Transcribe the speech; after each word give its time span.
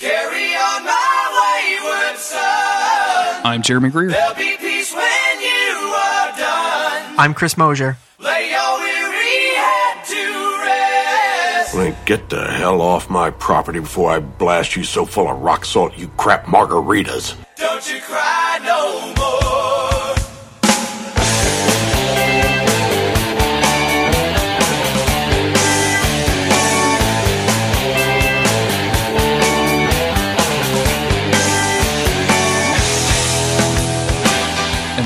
Carry 0.00 0.54
on 0.54 0.82
my 0.82 1.76
wayward 1.76 2.16
son. 2.18 3.42
I'm 3.44 3.60
Jeremy 3.60 3.90
Greer. 3.90 4.08
There'll 4.08 4.34
be 4.34 4.56
peace 4.56 4.94
when 4.94 5.40
you 5.42 5.92
are 5.94 6.36
done. 6.38 7.14
I'm 7.18 7.34
Chris 7.34 7.58
Mosier. 7.58 7.98
Lay 8.18 8.48
your 8.48 8.78
weary 8.78 9.54
head 9.56 10.04
to 10.06 10.58
rest. 10.64 11.74
Link, 11.74 11.96
get 12.06 12.30
the 12.30 12.50
hell 12.50 12.80
off 12.80 13.10
my 13.10 13.28
property 13.28 13.80
before 13.80 14.10
I 14.10 14.20
blast 14.20 14.74
you 14.74 14.84
so 14.84 15.04
full 15.04 15.28
of 15.28 15.38
rock 15.42 15.66
salt 15.66 15.98
you 15.98 16.08
crap 16.16 16.46
margaritas. 16.46 17.36
Don't 17.56 17.92
you 17.92 18.00
cry 18.00 18.58
no 18.64 19.06
more. 19.08 19.19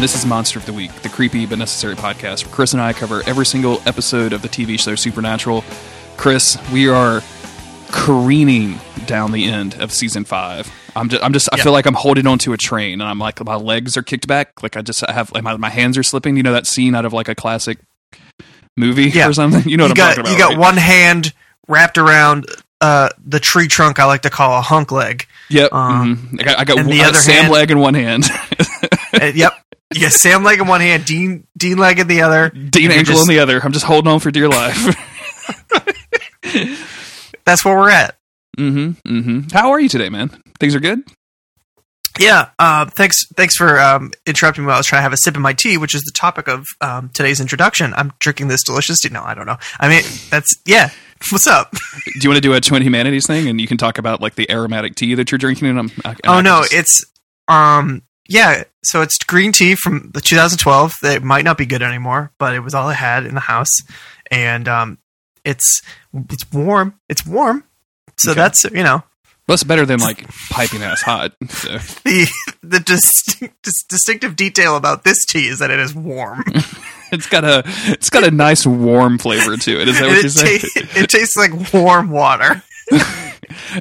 This 0.05 0.15
is 0.15 0.27
Monster 0.27 0.59
of 0.59 0.67
the 0.67 0.73
Week, 0.75 0.93
the 0.97 1.09
creepy 1.09 1.47
but 1.47 1.57
necessary 1.59 1.95
podcast 1.95 2.45
where 2.45 2.55
Chris 2.55 2.75
and 2.75 2.83
I 2.83 2.93
cover 2.93 3.23
every 3.25 3.47
single 3.47 3.81
episode 3.87 4.35
of 4.35 4.43
the 4.43 4.51
TV 4.51 4.79
show 4.79 4.95
Supernatural. 4.97 5.65
Chris, 6.19 6.59
we 6.71 6.91
are 6.91 7.23
careening 7.91 8.79
down 9.07 9.33
the 9.33 9.47
end 9.47 9.81
of 9.81 9.91
season 9.91 10.27
five. 10.27 10.71
I'm 10.95 11.09
just, 11.09 11.25
I'm 11.25 11.33
just, 11.33 11.49
I 11.55 11.57
feel 11.57 11.73
like 11.73 11.87
I'm 11.87 11.95
holding 11.95 12.27
onto 12.27 12.53
a 12.53 12.59
train, 12.59 13.01
and 13.01 13.05
I'm 13.09 13.19
like, 13.19 13.43
my 13.43 13.55
legs 13.55 13.97
are 13.97 14.03
kicked 14.03 14.27
back, 14.29 14.63
like 14.63 14.77
I 14.77 14.83
just 14.83 15.03
I 15.09 15.13
have, 15.13 15.33
like 15.33 15.43
my, 15.43 15.57
my 15.57 15.71
hands 15.71 15.97
are 15.97 16.03
slipping. 16.03 16.37
You 16.37 16.43
know 16.43 16.53
that 16.53 16.67
scene 16.67 16.95
out 16.95 17.07
of 17.07 17.15
like 17.15 17.29
a 17.31 17.35
classic 17.35 17.79
movie 18.77 19.05
Yeah. 19.09 19.31
or 19.31 19.33
something. 19.33 19.63
You 19.71 19.79
know 19.79 19.85
what 19.85 19.97
you 19.97 20.03
I'm 20.05 20.09
got 20.11 20.17
talking 20.17 20.21
about? 20.21 20.33
you 20.33 20.39
got 20.39 20.49
right? 20.51 20.59
one 20.59 20.77
hand 20.77 21.33
wrapped 21.67 21.97
around 21.97 22.45
uh, 22.83 23.09
the 23.25 23.41
tree 23.41 23.69
trunk 23.69 23.99
I 23.99 24.05
like 24.05 24.21
to 24.23 24.31
call 24.31 24.59
a 24.59 24.61
hunk 24.61 24.93
leg. 24.93 25.27
Yep. 25.49 25.73
um, 25.73 26.17
mhm. 26.35 26.41
I 26.41 26.45
got, 26.45 26.59
I 26.59 26.65
got 26.65 26.77
one, 26.77 26.87
the 26.89 27.03
other 27.05 27.17
Sam 27.17 27.35
hand- 27.45 27.53
leg 27.55 27.71
in 27.71 27.79
one 27.79 27.95
hand, 27.95 28.25
Uh, 29.21 29.33
yep. 29.35 29.53
Yeah, 29.95 30.09
Sam 30.09 30.43
leg 30.43 30.61
in 30.61 30.67
one 30.67 30.81
hand, 30.81 31.05
Dean 31.05 31.47
Dean 31.57 31.79
leg 31.79 31.99
in 32.01 32.09
the 32.09 32.23
other. 32.23 32.51
Dean 32.51 32.91
Angel 32.91 33.15
just- 33.15 33.29
in 33.29 33.35
the 33.35 33.41
other. 33.41 33.61
I'm 33.63 33.73
just 33.73 33.85
holding 33.85 34.11
on 34.11 34.19
for 34.21 34.31
dear 34.31 34.49
life. 34.49 34.97
That's 37.45 37.65
where 37.65 37.77
we're 37.77 37.91
at. 37.91 38.17
mm-hmm. 38.59 38.91
Mm-hmm. 39.19 39.41
How 39.53 39.71
are 39.71 39.81
you 39.81 39.89
today, 39.89 40.09
man? 40.09 40.31
Things 40.59 40.75
are 40.75 40.81
good. 40.81 41.01
Yeah. 42.19 42.51
Uh, 42.59 42.87
thanks. 42.87 43.27
Thanks 43.37 43.57
for 43.57 43.79
um, 43.81 44.13
interrupting 44.25 44.65
me 44.65 44.69
while 44.69 44.77
I 44.77 44.79
was 44.79 44.87
trying 44.87 45.01
to 45.01 45.03
have 45.03 45.13
a 45.13 45.17
sip 45.17 45.35
of 45.35 45.43
my 45.43 45.53
tea, 45.53 45.77
which 45.77 45.95
is 45.95 46.03
the 46.03 46.13
topic 46.15 46.49
of 46.49 46.65
um, 46.81 47.11
today's 47.13 47.41
introduction. 47.41 47.93
I'm 47.95 48.13
drinking 48.21 48.49
this 48.49 48.63
delicious 48.63 49.01
tea. 49.01 49.09
No, 49.11 49.23
I 49.23 49.35
don't 49.35 49.47
know. 49.47 49.57
I 49.81 49.89
mean, 49.89 50.03
that's 50.31 50.51
yeah. 50.65 50.91
What's 51.31 51.47
up? 51.47 51.73
Do 52.05 52.21
you 52.23 52.29
want 52.31 52.37
to 52.37 52.41
do 52.49 52.55
a 52.55 52.61
Twin 52.61 52.83
Humanities 52.83 53.27
thing, 53.27 53.49
and 53.49 53.61
you 53.61 53.67
can 53.67 53.79
talk 53.79 53.99
about 53.99 54.21
like 54.21 54.35
the 54.37 54.51
aromatic 54.51 54.95
tea 54.95 55.15
that 55.15 55.31
you're 55.33 55.39
drinking? 55.39 55.69
And 55.69 55.79
I'm, 55.79 55.91
I, 56.05 56.11
and 56.11 56.21
oh 56.27 56.35
can 56.37 56.45
no, 56.45 56.61
just- 56.63 56.75
it's 56.75 57.05
um 57.49 58.03
yeah. 58.29 58.65
So 58.83 59.03
it's 59.03 59.19
green 59.19 59.53
tea 59.53 59.75
from 59.75 60.11
the 60.13 60.21
2012. 60.21 60.93
That 61.03 61.23
might 61.23 61.45
not 61.45 61.59
be 61.59 61.67
good 61.67 61.83
anymore, 61.83 62.33
but 62.39 62.55
it 62.55 62.61
was 62.61 62.75
all 62.75 62.89
I 62.89 62.95
had 62.95 63.25
in 63.27 63.35
the 63.35 63.41
house, 63.41 63.71
and 64.31 64.69
um, 64.69 64.99
it's 65.45 65.83
it's 66.31 66.51
warm. 66.53 66.99
It's 67.09 67.27
warm. 67.27 67.65
So 68.17 68.31
Okay. 68.33 68.41
that's 68.41 68.65
you 68.65 68.83
know 68.83 69.03
that's 69.49 69.65
better 69.65 69.85
than 69.87 70.01
like 70.01 70.27
piping 70.51 70.83
ass 70.83 71.03
hot. 71.03 71.33
So. 71.49 71.73
the 72.05 72.27
the 72.63 72.81
distinct, 72.81 73.63
dis- 73.63 73.85
distinctive 73.89 74.37
detail 74.37 74.77
about 74.77 75.05
this 75.05 75.25
tea 75.27 75.49
is 75.49 75.59
that 75.59 75.71
it 75.71 75.79
is 75.81 75.95
warm. 75.95 76.45
It's 77.13 77.29
got 77.29 77.45
a 77.45 77.63
it's 77.93 78.11
got 78.11 78.25
a 78.25 78.31
nice 78.33 78.67
warm 78.67 79.19
flavor 79.19 79.57
to 79.57 79.81
it. 79.81 79.87
Is 79.87 80.01
that 80.01 80.07
what 80.09 80.17
it, 80.17 80.23
you're 80.23 80.31
saying? 80.31 80.61
it 81.05 81.09
tastes 81.09 81.37
like 81.37 81.73
warm 81.73 82.11
water. 82.11 82.61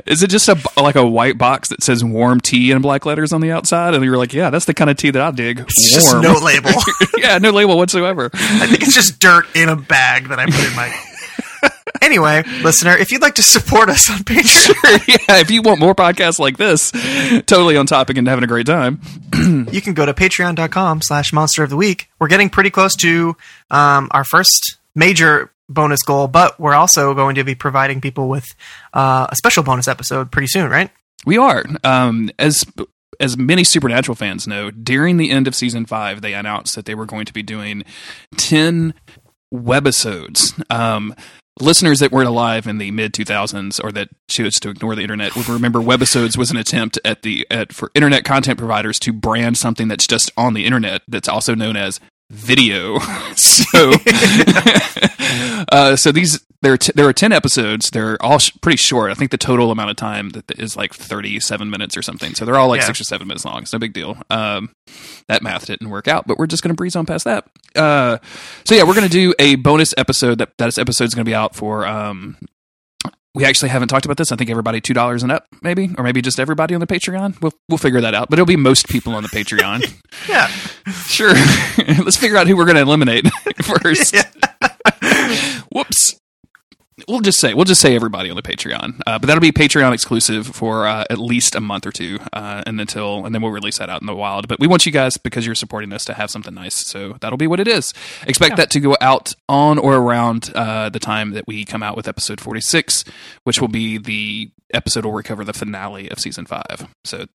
Is 0.06 0.24
it 0.24 0.30
just 0.30 0.48
a 0.50 0.58
like 0.82 0.96
a 0.96 1.06
white 1.06 1.38
box 1.38 1.70
that 1.70 1.84
says 1.84 2.04
"warm 2.04 2.40
tea" 2.40 2.72
in 2.72 2.82
black 2.82 3.06
letters 3.06 3.34
on 3.34 3.42
the 3.42 3.52
outside, 3.52 3.94
and 3.94 4.04
you're 4.04 4.18
like, 4.18 4.34
yeah, 4.34 4.50
that's 4.50 4.66
the 4.66 4.74
kind 4.74 4.90
of 4.90 4.98
tea 4.98 5.12
that 5.12 5.22
I 5.22 5.32
dig. 5.32 5.60
It's 5.60 5.92
just 5.92 6.14
warm. 6.14 6.24
no 6.24 6.34
label. 6.34 6.72
yeah, 7.18 7.38
no 7.38 7.52
label 7.52 7.78
whatsoever. 7.78 8.30
I 8.34 8.68
think 8.68 8.82
it's 8.82 8.96
just 8.96 9.20
dirt 9.20 9.46
in 9.56 9.70
a 9.70 9.76
bag 9.76 10.30
that 10.30 10.40
I 10.40 10.46
put 10.46 10.66
in 10.66 10.76
my. 10.76 10.94
anyway, 12.02 12.44
listener, 12.62 12.98
if 12.98 13.12
you'd 13.12 13.22
like 13.22 13.36
to 13.36 13.44
support 13.44 13.90
us 13.90 14.10
on 14.12 14.20
Patreon, 14.20 15.08
yeah, 15.08 15.40
if 15.40 15.50
you 15.50 15.62
want 15.62 15.80
more 15.80 15.96
podcasts 15.96 16.40
like 16.40 16.58
this, 16.58 16.92
totally 17.46 17.78
on 17.78 17.86
topic 17.86 18.18
and 18.18 18.28
having 18.28 18.44
a 18.44 18.48
great 18.48 18.66
time. 18.66 19.02
you 19.72 19.82
can 19.82 19.94
go 19.94 20.06
to 20.06 20.14
patreon.com 20.14 21.02
slash 21.02 21.34
monster 21.34 21.64
of 21.64 21.70
the 21.70 21.78
week. 21.78 22.10
We're 22.20 22.28
getting 22.28 22.50
pretty 22.50 22.70
close 22.70 22.96
to 22.98 23.36
um, 23.72 24.10
our 24.12 24.24
first 24.24 24.78
major 24.96 25.52
bonus 25.74 26.02
goal, 26.04 26.28
but 26.28 26.60
we're 26.60 26.74
also 26.74 27.14
going 27.14 27.36
to 27.36 27.44
be 27.44 27.56
providing 27.56 28.02
people 28.02 28.30
with 28.30 28.46
uh, 28.94 29.28
a 29.30 29.36
special 29.36 29.64
bonus 29.64 29.88
episode 29.88 30.32
pretty 30.32 30.48
soon, 30.48 30.70
right? 30.70 30.90
We 31.26 31.38
are. 31.38 31.64
Um, 31.84 32.30
as 32.40 32.66
as 33.20 33.38
many 33.38 33.64
Supernatural 33.64 34.16
fans 34.16 34.48
know, 34.48 34.72
during 34.72 35.18
the 35.18 35.30
end 35.30 35.48
of 35.48 35.56
season 35.56 35.86
five, 35.86 36.22
they 36.22 36.34
announced 36.34 36.76
that 36.76 36.86
they 36.86 36.96
were 36.96 37.06
going 37.06 37.26
to 37.26 37.34
be 37.34 37.44
doing 37.44 37.84
ten 38.38 38.94
webisodes. 39.54 40.62
Um, 40.72 41.16
listeners 41.60 42.00
that 42.00 42.12
weren't 42.12 42.28
alive 42.28 42.66
in 42.66 42.78
the 42.78 42.92
mid 42.92 43.14
2000s 43.14 43.84
or 43.84 43.92
that 43.92 44.10
chose 44.28 44.56
to 44.56 44.70
ignore 44.70 44.96
the 44.96 45.02
internet 45.02 45.36
would 45.36 45.48
remember 45.48 45.80
webisodes 45.80 46.38
was 46.38 46.52
an 46.52 46.58
attempt 46.58 46.98
at 47.06 47.22
the 47.22 47.46
at 47.52 47.72
for 47.72 47.92
internet 47.94 48.24
content 48.24 48.58
providers 48.58 49.00
to 49.00 49.14
brand 49.14 49.58
something 49.58 49.88
that's 49.88 50.08
just 50.08 50.32
on 50.36 50.54
the 50.54 50.66
internet 50.66 51.02
that's 51.08 51.30
also 51.30 51.54
known 51.54 51.78
as 51.78 52.00
video. 52.30 53.00
So 53.36 53.94
uh, 55.72 55.96
so 55.96 56.12
these 56.12 56.40
there 56.62 56.74
are 56.74 56.78
t- 56.78 56.92
there 56.96 57.08
are 57.08 57.14
10 57.14 57.32
episodes. 57.32 57.90
They're 57.90 58.22
all 58.22 58.40
sh- 58.40 58.52
pretty 58.62 58.78
short. 58.78 59.12
I 59.12 59.14
think 59.16 59.32
the 59.32 59.38
total 59.38 59.72
amount 59.72 59.90
of 59.90 59.96
time 59.96 60.30
that 60.30 60.60
is 60.60 60.76
like 60.78 60.94
37 60.94 61.70
minutes 61.70 61.98
or 61.98 62.02
something. 62.02 62.36
So 62.36 62.46
they're 62.46 62.56
all 62.58 62.68
like 62.68 62.82
Yeah. 62.82 62.88
6 62.88 63.02
or 63.02 63.04
7 63.04 63.28
minutes 63.28 63.46
long. 63.46 63.64
It's 63.64 63.74
no 63.74 63.80
big 63.80 63.94
deal. 63.94 64.18
Um, 64.30 64.76
that 65.28 65.42
math 65.44 65.66
didn't 65.66 65.90
work 65.90 66.08
out 66.08 66.28
but 66.28 66.38
we're 66.38 66.48
just 66.48 66.62
going 66.64 66.70
to 66.70 66.76
breeze 66.76 66.96
on 66.96 67.06
past 67.06 67.26
that. 67.26 67.46
Uh, 67.76 68.18
so 68.66 68.76
yeah 68.76 68.84
we're 68.84 68.96
going 68.96 69.08
to 69.08 69.12
do 69.12 69.34
a 69.40 69.56
bonus 69.56 69.94
episode 69.98 70.38
that 70.38 70.58
that 70.58 70.78
episode 70.78 71.06
is 71.06 71.14
going 71.16 71.26
to 71.26 71.30
be 71.30 71.36
out 71.36 71.56
for 71.56 71.86
um, 71.88 72.38
we 73.36 73.46
actually 73.46 73.70
haven't 73.70 73.88
talked 73.88 74.06
about 74.06 74.18
this. 74.18 74.32
I 74.32 74.36
think 74.36 74.50
everybody 74.50 74.80
two 74.82 74.94
dollars 74.94 75.24
and 75.24 75.32
up, 75.32 75.46
maybe, 75.62 75.90
or 75.98 76.04
maybe 76.04 76.22
just 76.22 76.40
everybody 76.40 76.76
on 76.76 76.80
the 76.82 76.88
Patreon. 76.88 77.42
We'll 77.42 77.54
we'll 77.68 77.78
figure 77.78 78.02
that 78.02 78.14
out. 78.14 78.30
But 78.30 78.38
it'll 78.40 78.46
be 78.46 78.56
most 78.56 78.88
people 78.88 79.16
on 79.16 79.24
the 79.24 79.30
Patreon. 79.30 79.84
Yeah. 80.30 80.48
sure. 81.08 81.34
Let's 82.04 82.16
figure 82.18 82.38
out 82.38 82.48
who 82.48 82.56
we're 82.56 82.66
going 82.66 82.76
to 82.76 82.82
eliminate 82.84 83.28
first. 83.64 84.16
Whoops. 85.74 86.16
We'll 87.08 87.22
just 87.22 87.40
say 87.40 87.54
we'll 87.54 87.66
just 87.66 87.82
say 87.82 87.96
everybody 87.96 88.30
on 88.30 88.36
the 88.36 88.42
Patreon, 88.42 89.02
uh, 89.06 89.20
but 89.20 89.28
that'll 89.28 89.42
be 89.42 89.52
Patreon 89.52 89.94
exclusive 89.94 90.48
for 90.48 90.88
uh, 90.88 91.06
at 91.10 91.18
least 91.18 91.56
a 91.56 91.60
month 91.62 91.86
or 91.86 91.92
two, 91.92 92.20
uh, 92.32 92.64
and 92.66 92.80
until 92.80 93.26
and 93.26 93.34
then 93.34 93.42
we'll 93.42 93.52
release 93.52 93.78
that 93.80 93.90
out 93.90 94.02
in 94.02 94.08
the 94.08 94.16
wild. 94.16 94.48
But 94.48 94.60
we 94.60 94.68
want 94.68 94.86
you 94.86 94.92
guys 94.92 95.18
because 95.18 95.46
you're 95.46 95.56
supporting 95.56 95.92
us 95.94 96.06
to 96.06 96.14
have 96.14 96.30
something 96.30 96.54
nice, 96.54 96.76
so 96.76 97.18
that'll 97.20 97.38
be 97.38 97.48
what 97.48 97.60
it 97.60 97.68
is. 97.68 97.94
Expect 98.28 98.58
that 98.58 98.70
to 98.72 98.80
go 98.80 98.96
out 99.02 99.34
on 99.50 99.78
or 99.78 99.96
around 99.96 100.52
uh, 100.56 100.90
the 100.90 101.00
time 101.00 101.32
that 101.32 101.46
we 101.48 101.66
come 101.66 101.84
out 101.84 101.98
with 101.98 102.08
episode 102.08 102.40
46, 102.40 103.04
which 103.44 103.60
will 103.60 103.68
be 103.68 103.98
the 103.98 104.52
episode 104.74 105.06
where 105.06 105.14
we 105.14 105.24
cover 105.24 105.44
the 105.44 105.54
finale 105.54 106.10
of 106.10 106.20
season 106.20 106.46
five. 106.46 106.88
So 107.04 107.26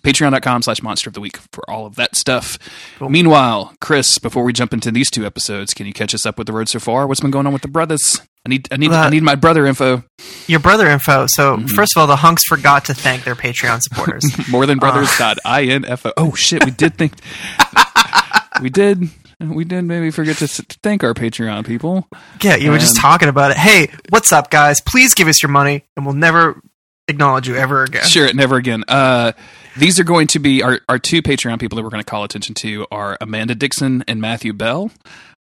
patreon.com 0.00 0.62
slash 0.62 0.82
monster 0.82 1.10
of 1.10 1.14
the 1.14 1.20
week 1.20 1.38
for 1.52 1.68
all 1.68 1.86
of 1.86 1.96
that 1.96 2.16
stuff. 2.16 2.58
Meanwhile, 3.00 3.74
Chris, 3.80 4.18
before 4.18 4.44
we 4.44 4.52
jump 4.52 4.72
into 4.72 4.90
these 4.90 5.10
two 5.10 5.26
episodes, 5.26 5.74
can 5.74 5.86
you 5.86 5.92
catch 5.92 6.14
us 6.14 6.24
up 6.26 6.38
with 6.38 6.46
the 6.46 6.52
road 6.52 6.68
so 6.68 6.78
far? 6.78 7.06
What's 7.06 7.20
been 7.20 7.30
going 7.30 7.46
on 7.46 7.52
with 7.52 7.62
the 7.62 7.68
brothers? 7.68 8.20
I 8.48 8.50
need 8.50 8.68
I 8.72 8.76
need 8.78 8.90
I 8.92 9.06
Uh, 9.06 9.10
need 9.10 9.22
my 9.22 9.34
brother 9.34 9.66
info. 9.66 10.02
Your 10.46 10.58
brother 10.60 10.86
info. 10.88 11.26
So, 11.28 11.56
Mm-hmm. 11.56 11.66
first 11.66 11.92
of 11.94 12.00
all, 12.00 12.06
the 12.06 12.16
hunks 12.16 12.42
forgot 12.48 12.86
to 12.86 12.94
thank 12.94 13.24
their 13.24 13.34
Patreon 13.34 13.80
supporters. 13.82 14.24
More 14.48 14.64
than 14.64 14.78
brothers 14.78 15.10
dot 15.18 15.38
info. 15.44 16.12
Oh 16.16 16.34
shit, 16.34 16.64
we 16.64 16.70
did 16.70 16.94
think 16.96 17.12
we 18.62 18.70
did 18.70 19.10
we 19.40 19.64
did 19.64 19.82
maybe 19.84 20.10
forget 20.10 20.36
to 20.38 20.48
thank 20.82 21.04
our 21.04 21.14
Patreon 21.14 21.66
people. 21.66 22.08
yeah, 22.42 22.56
you 22.56 22.70
were 22.70 22.78
just 22.78 22.96
talking 22.96 23.28
about 23.28 23.50
it. 23.50 23.56
Hey, 23.56 23.90
what's 24.08 24.32
up, 24.32 24.50
guys? 24.50 24.80
Please 24.80 25.14
give 25.14 25.28
us 25.28 25.42
your 25.42 25.50
money, 25.50 25.84
and 25.96 26.04
we'll 26.06 26.14
never 26.16 26.60
acknowledge 27.06 27.46
you 27.48 27.54
ever 27.56 27.84
again. 27.84 28.04
Sure, 28.04 28.32
never 28.34 28.56
again. 28.56 28.82
Uh, 28.88 29.32
these 29.76 30.00
are 30.00 30.04
going 30.04 30.26
to 30.28 30.38
be 30.40 30.62
our, 30.62 30.80
our 30.88 30.98
two 30.98 31.22
Patreon 31.22 31.60
people 31.60 31.76
that 31.76 31.82
we're 31.82 31.90
going 31.90 32.02
to 32.02 32.10
call 32.10 32.24
attention 32.24 32.54
to 32.56 32.86
are 32.90 33.16
Amanda 33.20 33.54
Dixon 33.54 34.02
and 34.08 34.20
Matthew 34.20 34.52
Bell. 34.52 34.90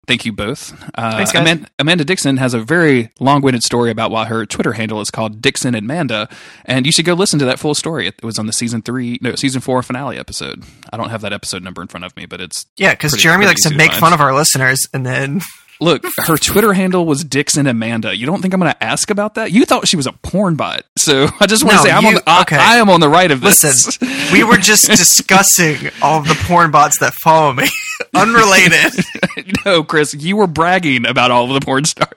Thank 0.08 0.26
you 0.26 0.32
both. 0.32 0.72
Uh, 0.96 1.18
Thanks. 1.18 1.36
Amanda, 1.36 1.68
Amanda 1.78 2.06
Dixon 2.06 2.38
has 2.38 2.54
a 2.54 2.60
very 2.60 3.10
long 3.20 3.42
winded 3.42 3.62
story 3.62 3.92
about 3.92 4.10
why 4.10 4.26
her 4.26 4.46
Twitter 4.46 4.72
handle 4.72 5.02
is 5.02 5.12
called 5.12 5.42
Dixon 5.42 5.76
and 5.76 5.86
Manda, 5.86 6.30
and 6.64 6.86
you 6.86 6.94
should 6.94 7.04
go 7.04 7.14
listen 7.14 7.40
to 7.40 7.46
that 7.46 7.60
full 7.60 7.76
story. 7.76 8.08
It 8.08 8.24
was 8.24 8.40
on 8.40 8.46
the 8.48 8.54
season 8.54 8.82
three, 8.82 9.20
no, 9.22 9.36
season 9.36 9.60
four 9.60 9.84
finale 9.84 10.18
episode. 10.18 10.64
I 10.92 10.96
don't 10.98 11.10
have 11.10 11.22
that 11.22 11.34
episode 11.34 11.62
number 11.62 11.82
in 11.82 11.90
front 11.90 12.06
of 12.06 12.16
me, 12.16 12.26
but 12.26 12.40
it's 12.40 12.66
Yeah, 12.78 12.94
because 12.94 13.18
Jeremy 13.18 13.40
pretty 13.46 13.48
likes 13.50 13.62
to 13.64 13.68
easy 13.70 13.76
to 13.76 13.78
make 13.78 13.92
fun 13.92 14.14
of 14.14 14.22
our 14.22 14.34
listeners, 14.34 14.88
and 14.94 15.06
then 15.06 15.42
Look, 15.80 16.04
her 16.26 16.38
Twitter 16.38 16.74
handle 16.74 17.06
was 17.06 17.24
Dixon 17.24 17.68
Amanda. 17.68 18.16
You 18.18 18.26
don't 18.26 18.42
think 18.42 18.54
I'm 18.54 18.60
going 18.60 18.72
to 18.74 18.84
ask 18.84 19.12
about 19.12 19.36
that? 19.36 19.52
You 19.52 19.64
thought 19.66 19.88
she 19.88 19.96
was 19.96 20.08
a 20.08 20.12
porn 20.12 20.56
bot, 20.56 20.84
so 20.98 21.28
I 21.40 21.46
just 21.46 21.64
want 21.64 21.76
No, 21.78 21.84
to 21.84 21.88
say 21.90 21.94
I'm 21.94 22.06
on 22.06 22.16
the, 22.16 22.24
I, 22.26 22.42
okay. 22.42 22.56
I 22.58 22.78
am 22.78 22.90
on 22.90 23.00
the 23.00 23.10
right 23.10 23.30
of 23.30 23.42
this. 23.42 23.64
listen, 23.64 24.08
we 24.34 24.44
were 24.44 24.58
just 24.58 24.88
discussing 24.88 25.92
all 26.02 26.20
of 26.20 26.28
the 26.28 26.34
porn 26.48 26.72
bots 26.72 27.00
that 27.00 27.14
follow 27.24 27.54
me, 27.54 27.68
unrelated. 28.16 28.92
no, 29.66 29.84
Chris, 29.84 30.14
you 30.16 30.36
were 30.38 30.48
bragging 30.48 31.06
about 31.06 31.30
all 31.30 31.46
of 31.46 31.54
the 31.60 31.66
porn 31.66 31.86
stars. 31.86 32.12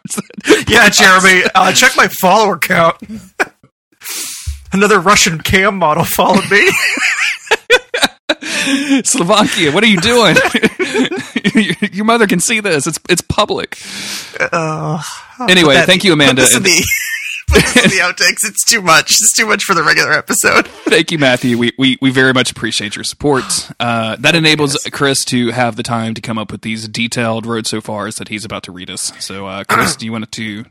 yeah, 0.67 0.89
Jeremy, 0.89 1.43
uh, 1.55 1.73
check 1.73 1.93
my 1.97 2.09
follower 2.09 2.57
count. 2.59 2.97
another 4.73 5.01
Russian 5.01 5.39
cam 5.39 5.77
model 5.77 6.05
followed 6.05 6.51
me. 6.51 6.67
Slovakia, 9.05 9.73
what 9.73 9.83
are 9.85 9.87
you 9.89 10.01
doing? 10.01 10.37
Your 11.93 12.05
mother 12.05 12.27
can 12.27 12.41
see 12.41 12.61
this. 12.61 12.87
It's 12.87 12.99
it's 13.09 13.23
public. 13.23 13.79
Uh, 14.39 15.03
Anyway, 15.49 15.75
thank 15.87 16.05
you, 16.05 16.13
Amanda. 16.13 16.43
Put 16.43 16.49
this 16.49 16.57
in 16.57 16.63
the, 16.63 16.85
this 17.49 17.77
in 17.77 17.91
the 17.91 18.03
outtakes. 18.03 18.47
It's 18.47 18.65
too 18.65 18.83
much. 18.83 19.11
It's 19.11 19.33
too 19.33 19.47
much 19.47 19.65
for 19.65 19.75
the 19.75 19.83
regular 19.83 20.13
episode. 20.13 20.69
Thank 20.69 21.11
you, 21.11 21.19
Matthew. 21.19 21.57
We, 21.57 21.73
we, 21.79 21.99
we 22.03 22.11
very 22.11 22.35
much 22.35 22.51
appreciate 22.51 22.97
your 22.97 23.05
support. 23.05 23.45
Uh, 23.81 24.17
that 24.17 24.35
enables 24.35 24.77
Chris 24.93 25.25
to 25.25 25.53
have 25.53 25.77
the 25.77 25.83
time 25.83 26.13
to 26.13 26.21
come 26.21 26.37
up 26.37 26.53
with 26.53 26.61
these 26.61 26.87
detailed 26.87 27.47
road 27.47 27.67
so 27.67 27.81
fars 27.81 28.17
that 28.17 28.29
he's 28.29 28.45
about 28.45 28.63
to 28.65 28.73
read 28.73 28.91
us. 28.91 29.11
So, 29.25 29.47
uh, 29.47 29.65
Chris, 29.65 29.97
do 29.97 30.05
you 30.05 30.13
want 30.13 30.31
to? 30.31 30.65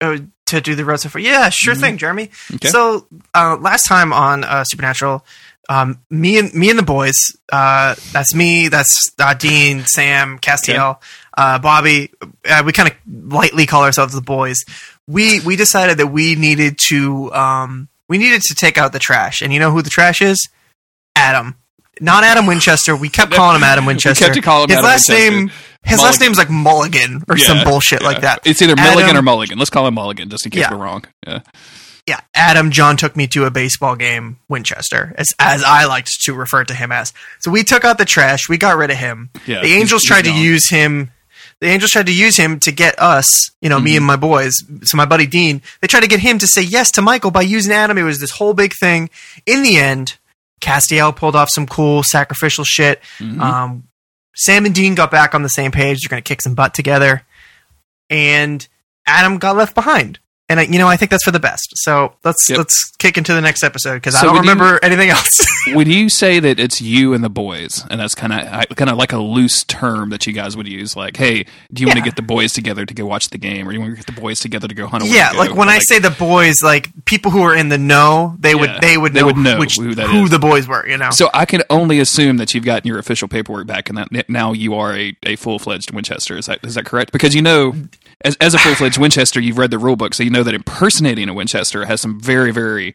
Oh, 0.00 0.18
to 0.46 0.60
do 0.60 0.76
the 0.76 0.84
road 0.84 1.00
so 1.00 1.08
far. 1.08 1.20
Yeah, 1.20 1.48
sure 1.50 1.74
thing, 1.74 1.98
Jeremy. 1.98 2.28
Mm-hmm. 2.28 2.54
Okay. 2.56 2.68
So 2.68 3.08
uh, 3.34 3.56
last 3.60 3.88
time 3.88 4.12
on 4.12 4.44
uh, 4.44 4.62
Supernatural, 4.64 5.24
um, 5.68 6.00
me 6.10 6.38
and 6.38 6.52
me 6.54 6.70
and 6.70 6.78
the 6.78 6.82
boys. 6.82 7.16
Uh, 7.50 7.94
that's 8.12 8.34
me. 8.34 8.68
That's 8.68 9.12
uh, 9.18 9.34
Dean, 9.34 9.84
Sam, 9.86 10.38
Castiel, 10.38 11.00
uh, 11.36 11.58
Bobby. 11.58 12.10
Uh, 12.48 12.62
we 12.64 12.72
kind 12.72 12.90
of 12.90 12.96
lightly 13.32 13.66
call 13.66 13.82
ourselves 13.84 14.14
the 14.14 14.20
boys. 14.22 14.58
We 15.06 15.40
we 15.40 15.56
decided 15.56 15.98
that 15.98 16.08
we 16.08 16.34
needed 16.34 16.76
to 16.88 17.32
um, 17.32 17.88
we 18.08 18.18
needed 18.18 18.42
to 18.42 18.54
take 18.54 18.78
out 18.78 18.92
the 18.92 18.98
trash, 18.98 19.40
and 19.42 19.52
you 19.52 19.58
know 19.60 19.70
who 19.70 19.82
the 19.82 19.90
trash 19.90 20.20
is? 20.22 20.48
Adam. 21.16 21.56
Not 22.00 22.24
Adam 22.24 22.46
Winchester. 22.46 22.96
We 22.96 23.08
kept 23.08 23.32
calling 23.32 23.56
him 23.56 23.62
Adam 23.62 23.84
Winchester. 23.86 24.24
kept 24.32 24.42
calling 24.42 24.64
him 24.64 24.70
his 24.70 24.78
Adam 24.78 24.84
last 24.90 25.08
Winchester. 25.08 25.30
name. 25.36 25.50
His 25.84 25.96
Mulligan. 25.98 26.04
last 26.06 26.20
name's 26.20 26.38
like 26.38 26.50
Mulligan 26.50 27.22
or 27.28 27.36
some 27.36 27.58
Yeah, 27.58 27.64
bullshit 27.64 28.02
like 28.02 28.20
that. 28.22 28.40
It's 28.46 28.62
either 28.62 28.76
Milligan 28.76 29.02
Adam- 29.10 29.16
or 29.18 29.22
Mulligan. 29.22 29.58
Let's 29.58 29.70
call 29.70 29.86
him 29.86 29.94
Mulligan 29.94 30.30
just 30.30 30.46
in 30.46 30.50
case 30.52 30.60
Yeah. 30.60 30.70
we're 30.72 30.78
wrong. 30.82 31.04
Yeah. 31.26 31.40
Yeah, 32.06 32.20
Adam 32.34 32.70
John 32.72 32.96
took 32.96 33.16
me 33.16 33.26
to 33.28 33.44
a 33.44 33.50
baseball 33.50 33.94
game, 33.96 34.38
Winchester, 34.48 35.14
as 35.16 35.28
as 35.38 35.62
I 35.64 35.84
liked 35.86 36.10
to 36.24 36.34
refer 36.34 36.64
to 36.64 36.74
him 36.74 36.90
as. 36.92 37.12
So 37.40 37.50
we 37.50 37.62
took 37.62 37.84
out 37.84 37.98
the 37.98 38.04
trash, 38.04 38.48
we 38.48 38.58
got 38.58 38.76
rid 38.76 38.90
of 38.90 38.96
him. 38.96 39.30
Yeah, 39.46 39.60
the 39.62 39.72
Angels 39.74 40.02
he's 40.02 40.08
tried 40.08 40.24
to 40.24 40.30
gone. 40.30 40.40
use 40.40 40.68
him. 40.70 41.10
The 41.60 41.68
Angels 41.68 41.92
tried 41.92 42.06
to 42.06 42.12
use 42.14 42.36
him 42.36 42.58
to 42.60 42.72
get 42.72 43.00
us, 43.00 43.50
you 43.60 43.68
know, 43.68 43.76
Mm-hmm. 43.76 43.84
me 43.84 43.96
and 43.98 44.04
my 44.04 44.16
boys. 44.16 44.52
So 44.82 44.96
my 44.96 45.04
buddy 45.04 45.26
Dean, 45.28 45.62
they 45.80 45.86
tried 45.86 46.00
to 46.00 46.08
get 46.08 46.18
him 46.18 46.38
to 46.40 46.48
say 46.48 46.62
yes 46.62 46.90
to 46.92 47.02
Michael 47.02 47.30
by 47.30 47.42
using 47.42 47.72
Adam. 47.72 47.96
It 47.98 48.02
was 48.02 48.18
this 48.18 48.32
whole 48.32 48.52
big 48.52 48.72
thing. 48.80 49.10
In 49.46 49.62
the 49.62 49.76
end, 49.76 50.16
Castiel 50.60 51.14
pulled 51.14 51.36
off 51.36 51.50
some 51.50 51.68
cool 51.68 52.02
sacrificial 52.02 52.64
shit. 52.64 53.00
Mm-hmm. 53.18 53.40
Um, 53.40 53.84
Sam 54.34 54.66
and 54.66 54.74
Dean 54.74 54.96
got 54.96 55.12
back 55.12 55.36
on 55.36 55.44
the 55.44 55.48
same 55.48 55.70
page. 55.70 56.00
They're 56.00 56.10
going 56.10 56.22
to 56.22 56.28
kick 56.28 56.42
some 56.42 56.54
butt 56.56 56.74
together, 56.74 57.22
and 58.10 58.66
Adam 59.06 59.38
got 59.38 59.54
left 59.56 59.74
behind. 59.74 60.18
And 60.52 60.60
I, 60.60 60.64
you 60.64 60.78
know, 60.78 60.86
I 60.86 60.96
think 60.96 61.10
that's 61.10 61.24
for 61.24 61.30
the 61.30 61.40
best. 61.40 61.66
So 61.76 62.12
let's 62.24 62.48
Yep. 62.48 62.58
let's 62.58 62.92
kick 62.98 63.16
into 63.16 63.32
the 63.32 63.40
next 63.40 63.62
episode 63.64 63.94
because 63.94 64.14
I 64.14 64.22
don't 64.22 64.34
when 64.34 64.44
you- 64.44 64.50
remember 64.50 64.78
anything 64.82 65.08
else. 65.08 65.46
Would 65.74 65.88
you 65.88 66.08
say 66.08 66.38
that 66.40 66.60
it's 66.60 66.80
you 66.82 67.14
and 67.14 67.22
the 67.24 67.30
boys, 67.30 67.84
and 67.88 67.98
that's 68.00 68.14
kind 68.14 68.32
of 68.32 68.76
kind 68.76 68.90
of 68.90 68.96
like 68.98 69.12
a 69.12 69.18
loose 69.18 69.64
term 69.64 70.10
that 70.10 70.26
you 70.26 70.32
guys 70.32 70.56
would 70.56 70.66
use? 70.68 70.94
Like, 70.96 71.16
hey, 71.16 71.46
do 71.72 71.80
you 71.82 71.86
want 71.86 71.98
to 71.98 72.04
get 72.04 72.16
the 72.16 72.22
boys 72.22 72.52
together 72.52 72.84
to 72.84 72.92
go 72.94 73.06
watch 73.06 73.30
the 73.30 73.38
game, 73.38 73.66
or 73.66 73.70
do 73.70 73.76
you 73.76 73.80
want 73.80 73.92
to 73.92 74.04
get 74.04 74.06
the 74.14 74.20
boys 74.20 74.40
together 74.40 74.68
to 74.68 74.74
go 74.74 74.86
hunt? 74.88 75.04
Yeah, 75.06 75.30
like 75.32 75.54
when 75.54 75.68
I 75.68 75.78
say 75.78 75.98
the 76.00 76.10
boys, 76.10 76.62
like 76.62 76.90
people 77.06 77.30
who 77.30 77.42
are 77.42 77.54
in 77.54 77.68
the 77.68 77.78
know, 77.78 78.36
they 78.40 78.50
Yeah, 78.50 78.56
would 78.56 78.70
they 78.82 78.98
would 78.98 79.14
they 79.14 79.20
know, 79.20 79.26
would 79.26 79.36
know 79.36 79.58
which 79.58 79.76
who 79.76 79.94
who 79.94 80.28
the 80.28 80.38
boys 80.40 80.66
were. 80.68 80.86
You 80.86 80.98
know, 80.98 81.10
So 81.10 81.30
I 81.32 81.44
can 81.46 81.62
only 81.70 82.00
assume 82.00 82.36
that 82.38 82.52
you've 82.54 82.64
gotten 82.64 82.86
your 82.88 82.98
official 82.98 83.28
paperwork 83.28 83.66
back, 83.66 83.88
and 83.88 83.96
that 83.98 84.28
now 84.28 84.52
you 84.52 84.74
are 84.74 84.92
a, 84.96 85.16
a 85.22 85.36
full 85.36 85.58
fledged 85.60 85.92
Winchester. 85.92 86.36
Is 86.36 86.46
that 86.46 86.58
is 86.64 86.74
that 86.74 86.84
correct? 86.84 87.12
Because 87.12 87.34
you 87.36 87.42
know, 87.42 87.74
as, 88.24 88.36
as 88.40 88.54
a 88.54 88.58
full 88.58 88.74
fledged 88.74 88.98
Winchester, 88.98 89.40
you've 89.40 89.58
read 89.58 89.70
the 89.70 89.78
rule 89.78 89.96
book, 89.96 90.14
so 90.14 90.22
you 90.22 90.30
know 90.30 90.42
that 90.42 90.54
impersonating 90.54 91.28
a 91.28 91.34
Winchester 91.34 91.84
has 91.86 92.00
some 92.00 92.20
very, 92.20 92.50
very, 92.52 92.94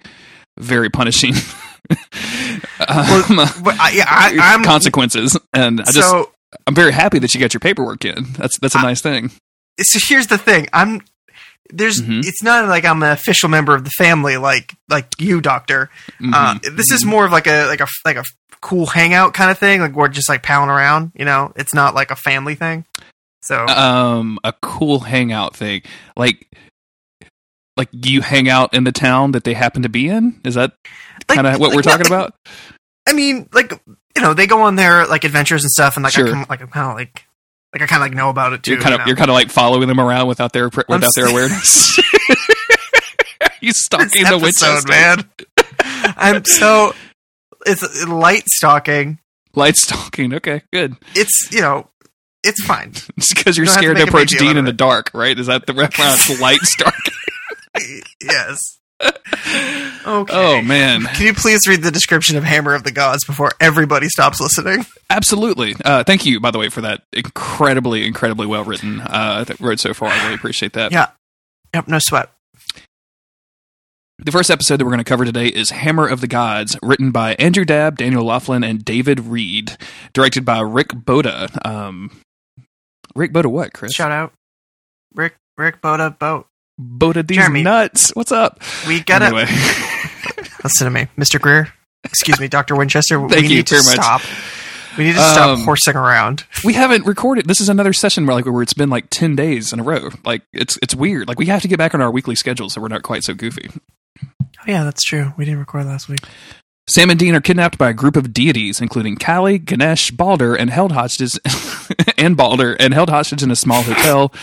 very 0.57 0.89
punishing 0.89 1.33
um, 1.89 3.39
I, 3.39 4.03
I, 4.07 4.61
consequences. 4.65 5.37
And 5.53 5.81
I 5.81 5.85
just, 5.85 6.09
so. 6.09 6.31
I'm 6.65 6.75
very 6.75 6.91
happy 6.91 7.19
that 7.19 7.33
you 7.33 7.39
got 7.39 7.53
your 7.53 7.59
paperwork 7.59 8.05
in. 8.05 8.25
That's 8.33 8.57
that's 8.59 8.75
a 8.75 8.81
nice 8.81 9.01
thing. 9.01 9.31
So 9.79 9.99
here's 10.07 10.27
the 10.27 10.37
thing. 10.37 10.67
I'm 10.73 11.01
there's. 11.69 12.01
Mhm. 12.01 12.25
It's 12.25 12.41
not 12.41 12.67
like 12.67 12.85
I'm 12.85 13.03
an 13.03 13.11
official 13.11 13.49
member 13.49 13.75
of 13.75 13.83
the 13.83 13.89
family, 13.91 14.37
like 14.37 14.73
like 14.89 15.07
you, 15.19 15.41
Doctor. 15.41 15.89
Uh, 16.33 16.55
Mhm. 16.55 16.75
this 16.77 16.91
is 16.91 17.05
more 17.05 17.25
of 17.25 17.31
like 17.31 17.47
a 17.47 17.65
like 17.67 17.81
a 17.81 17.87
like 18.05 18.15
a 18.17 18.23
cool 18.61 18.85
hangout 18.87 19.33
kind 19.33 19.51
of 19.51 19.57
thing. 19.59 19.81
Like 19.81 19.93
we're 19.93 20.07
just 20.07 20.29
like 20.29 20.41
palling 20.43 20.69
around. 20.69 21.11
You 21.15 21.25
know, 21.25 21.51
it's 21.55 21.73
not 21.73 21.93
like 21.93 22.09
a 22.11 22.15
family 22.15 22.55
thing. 22.55 22.85
So 23.47 23.65
um 23.65 24.39
a 24.43 24.53
cool 24.61 24.99
hangout 24.99 25.55
thing 25.55 25.81
like 26.15 26.47
like 27.77 27.89
you 27.91 28.21
hang 28.21 28.49
out 28.49 28.73
in 28.73 28.83
the 28.83 28.91
town 28.91 29.31
that 29.31 29.43
they 29.43 29.53
happen 29.53 29.83
to 29.83 29.89
be 29.89 30.09
in 30.09 30.41
is 30.43 30.55
that 30.55 30.73
kind 31.27 31.47
of 31.47 31.59
what 31.59 31.69
like, 31.69 31.75
we're 31.75 31.81
talking 31.81 32.09
no, 32.09 32.15
about 32.15 32.33
I 33.07 33.13
mean, 33.13 33.47
like 33.53 33.71
you 34.15 34.21
know, 34.21 34.33
they 34.33 34.47
go 34.47 34.63
on 34.63 34.75
their 34.75 35.07
like 35.07 35.23
adventures 35.23 35.63
and 35.63 35.71
stuff, 35.71 35.95
and 35.95 36.03
like 36.03 36.13
Sure. 36.13 36.27
I 36.27 36.31
kind 36.31 36.49
like 36.49 36.61
I'm 36.61 36.67
kind 36.67 36.91
of 36.91 36.95
like 36.95 37.23
like 37.73 37.81
I 37.81 37.87
kind 37.87 38.03
of 38.03 38.09
like 38.09 38.17
know 38.17 38.29
about 38.29 38.53
it 38.53 38.63
too. 38.63 38.71
you're 38.71 38.81
kind 38.81 38.93
of 38.93 38.99
you 38.99 39.05
know? 39.05 39.07
you're 39.07 39.15
kind 39.15 39.29
of 39.29 39.35
like 39.35 39.49
following 39.49 39.87
them 39.87 39.99
around 39.99 40.27
without 40.27 40.51
their 40.51 40.65
without 40.65 41.03
I'm 41.03 41.09
their 41.15 41.27
awareness 41.27 41.97
you 43.61 43.71
stalking 43.71 44.23
the 44.25 44.37
Winchester 44.37 44.89
man. 44.89 45.29
I'm 46.17 46.43
so 46.43 46.93
it's 47.65 48.05
light 48.05 48.47
stalking. 48.49 49.19
light 49.55 49.77
stalking 49.77 50.33
okay 50.33 50.63
good 50.73 50.97
It's 51.15 51.49
you 51.51 51.61
know, 51.61 51.89
it's 52.43 52.63
fine. 52.63 52.89
it's 53.17 53.33
because 53.33 53.57
you're 53.57 53.65
You 53.65 53.71
to 53.71 53.77
scared 53.77 53.97
to 53.97 54.03
big 54.03 54.09
approach 54.09 54.29
Dean 54.37 54.57
in 54.57 54.65
the 54.65 54.73
dark 54.73 55.11
right 55.13 55.37
is 55.37 55.47
that 55.47 55.65
the 55.65 55.73
reference 55.73 56.39
light 56.41 56.59
stalking 56.61 57.13
yes. 58.21 58.79
Okay. 58.99 60.33
oh 60.33 60.61
man 60.63 61.03
Can 61.03 61.27
you 61.27 61.33
please 61.35 61.67
read 61.67 61.83
the 61.83 61.91
description 61.91 62.35
of 62.35 62.43
Hammer 62.43 62.73
of 62.73 62.83
the 62.83 62.91
Gods 62.91 63.25
before 63.25 63.51
everybody 63.59 64.09
stops 64.09 64.39
listening? 64.41 64.85
Absolutely. 65.09 65.75
Uh, 65.85 66.03
thank 66.03 66.25
you, 66.25 66.39
by 66.39 66.49
the 66.49 66.57
way, 66.57 66.69
for 66.69 66.81
that 66.81 67.03
incredibly, 67.13 68.05
incredibly 68.07 68.47
well 68.47 68.63
written 68.63 69.01
uh, 69.01 69.43
that 69.43 69.59
wrote 69.59 69.79
so 69.79 69.93
far. 69.93 70.09
I 70.09 70.23
really 70.23 70.35
appreciate 70.35 70.73
that. 70.73 70.91
Yeah. 70.91 71.09
Yep, 71.75 71.87
no 71.89 71.99
sweat. 71.99 72.31
The 74.19 74.31
first 74.31 74.49
episode 74.49 74.77
that 74.77 74.85
we're 74.85 74.91
going 74.91 74.97
to 74.97 75.03
cover 75.03 75.25
today 75.25 75.45
is 75.45 75.69
Hammer 75.69 76.07
of 76.07 76.21
the 76.21 76.27
Gods, 76.27 76.75
written 76.81 77.11
by 77.11 77.35
Andrew 77.35 77.65
Dabb, 77.65 77.99
Daniel 77.99 78.23
Loflin, 78.23 78.67
and 78.67 78.83
David 78.83 79.19
Reed, 79.19 79.77
directed 80.11 80.43
by 80.43 80.59
Rick 80.59 80.89
Bota. 81.05 81.49
Um, 81.63 82.09
Rick 83.17 83.33
Bota, 83.33 83.49
what, 83.49 83.73
Chris? 83.73 83.93
Shout 83.93 84.11
out. 84.11 84.31
Rick 85.15 85.35
Rick 85.57 85.81
Bota 85.81 86.11
Boat. 86.11 86.47
Boda 86.79 87.27
these 87.27 87.37
Jeremy. 87.37 87.63
nuts. 87.63 88.11
What's 88.15 88.31
up? 88.31 88.61
We 88.87 88.99
gotta 89.01 89.25
Anyway. 89.25 89.45
listen 90.63 90.85
to 90.85 90.89
me. 90.91 91.07
Mr. 91.17 91.41
Greer. 91.41 91.73
Excuse 92.03 92.39
me, 92.39 92.47
Dr. 92.47 92.75
Winchester. 92.75 93.17
Thank 93.29 93.31
we 93.31 93.47
you 93.49 93.55
need 93.57 93.67
to 93.67 93.75
very 93.81 93.85
much. 93.85 93.95
stop. 93.95 94.21
We 94.97 95.05
need 95.05 95.13
to 95.15 95.19
stop 95.19 95.57
Um, 95.57 95.63
horsing 95.63 95.95
around. 95.95 96.43
we 96.63 96.73
haven't 96.73 97.05
recorded. 97.05 97.47
This 97.47 97.59
is 97.61 97.69
another 97.69 97.93
session 97.93 98.25
where 98.25 98.35
like 98.35 98.45
where 98.45 98.61
it's 98.61 98.73
been 98.73 98.89
like 98.89 99.09
ten 99.09 99.35
days 99.35 99.73
in 99.73 99.79
a 99.79 99.83
row. 99.83 100.09
Like 100.23 100.43
it's 100.53 100.77
it's 100.83 100.93
weird. 100.95 101.27
Like 101.27 101.39
we 101.39 101.47
have 101.47 101.61
to 101.63 101.67
get 101.67 101.77
back 101.77 101.93
on 101.95 102.01
our 102.01 102.11
weekly 102.11 102.35
schedule 102.35 102.69
so 102.69 102.79
we're 102.81 102.87
not 102.87 103.03
quite 103.03 103.23
so 103.23 103.33
goofy. 103.33 103.69
Oh, 104.23 104.45
yeah, 104.67 104.83
that's 104.83 105.03
true. 105.03 105.33
We 105.37 105.45
didn't 105.45 105.59
record 105.59 105.85
last 105.85 106.07
week. 106.09 106.21
Sam 106.89 107.09
and 107.09 107.19
Dean 107.19 107.35
are 107.35 107.41
kidnapped 107.41 107.77
by 107.77 107.89
a 107.89 107.93
group 107.93 108.15
of 108.15 108.31
deities, 108.31 108.79
including 108.79 109.17
Kali, 109.17 109.59
Ganesh, 109.59 110.11
Balder, 110.11 110.55
and 110.55 110.69
held 110.69 110.93
hostage 110.93 111.37
and 112.17 112.37
Balder, 112.37 112.75
and 112.79 112.93
held 112.93 113.09
hostage 113.09 113.43
in 113.43 113.51
a 113.51 113.57
small 113.57 113.83
hotel. 113.83 114.33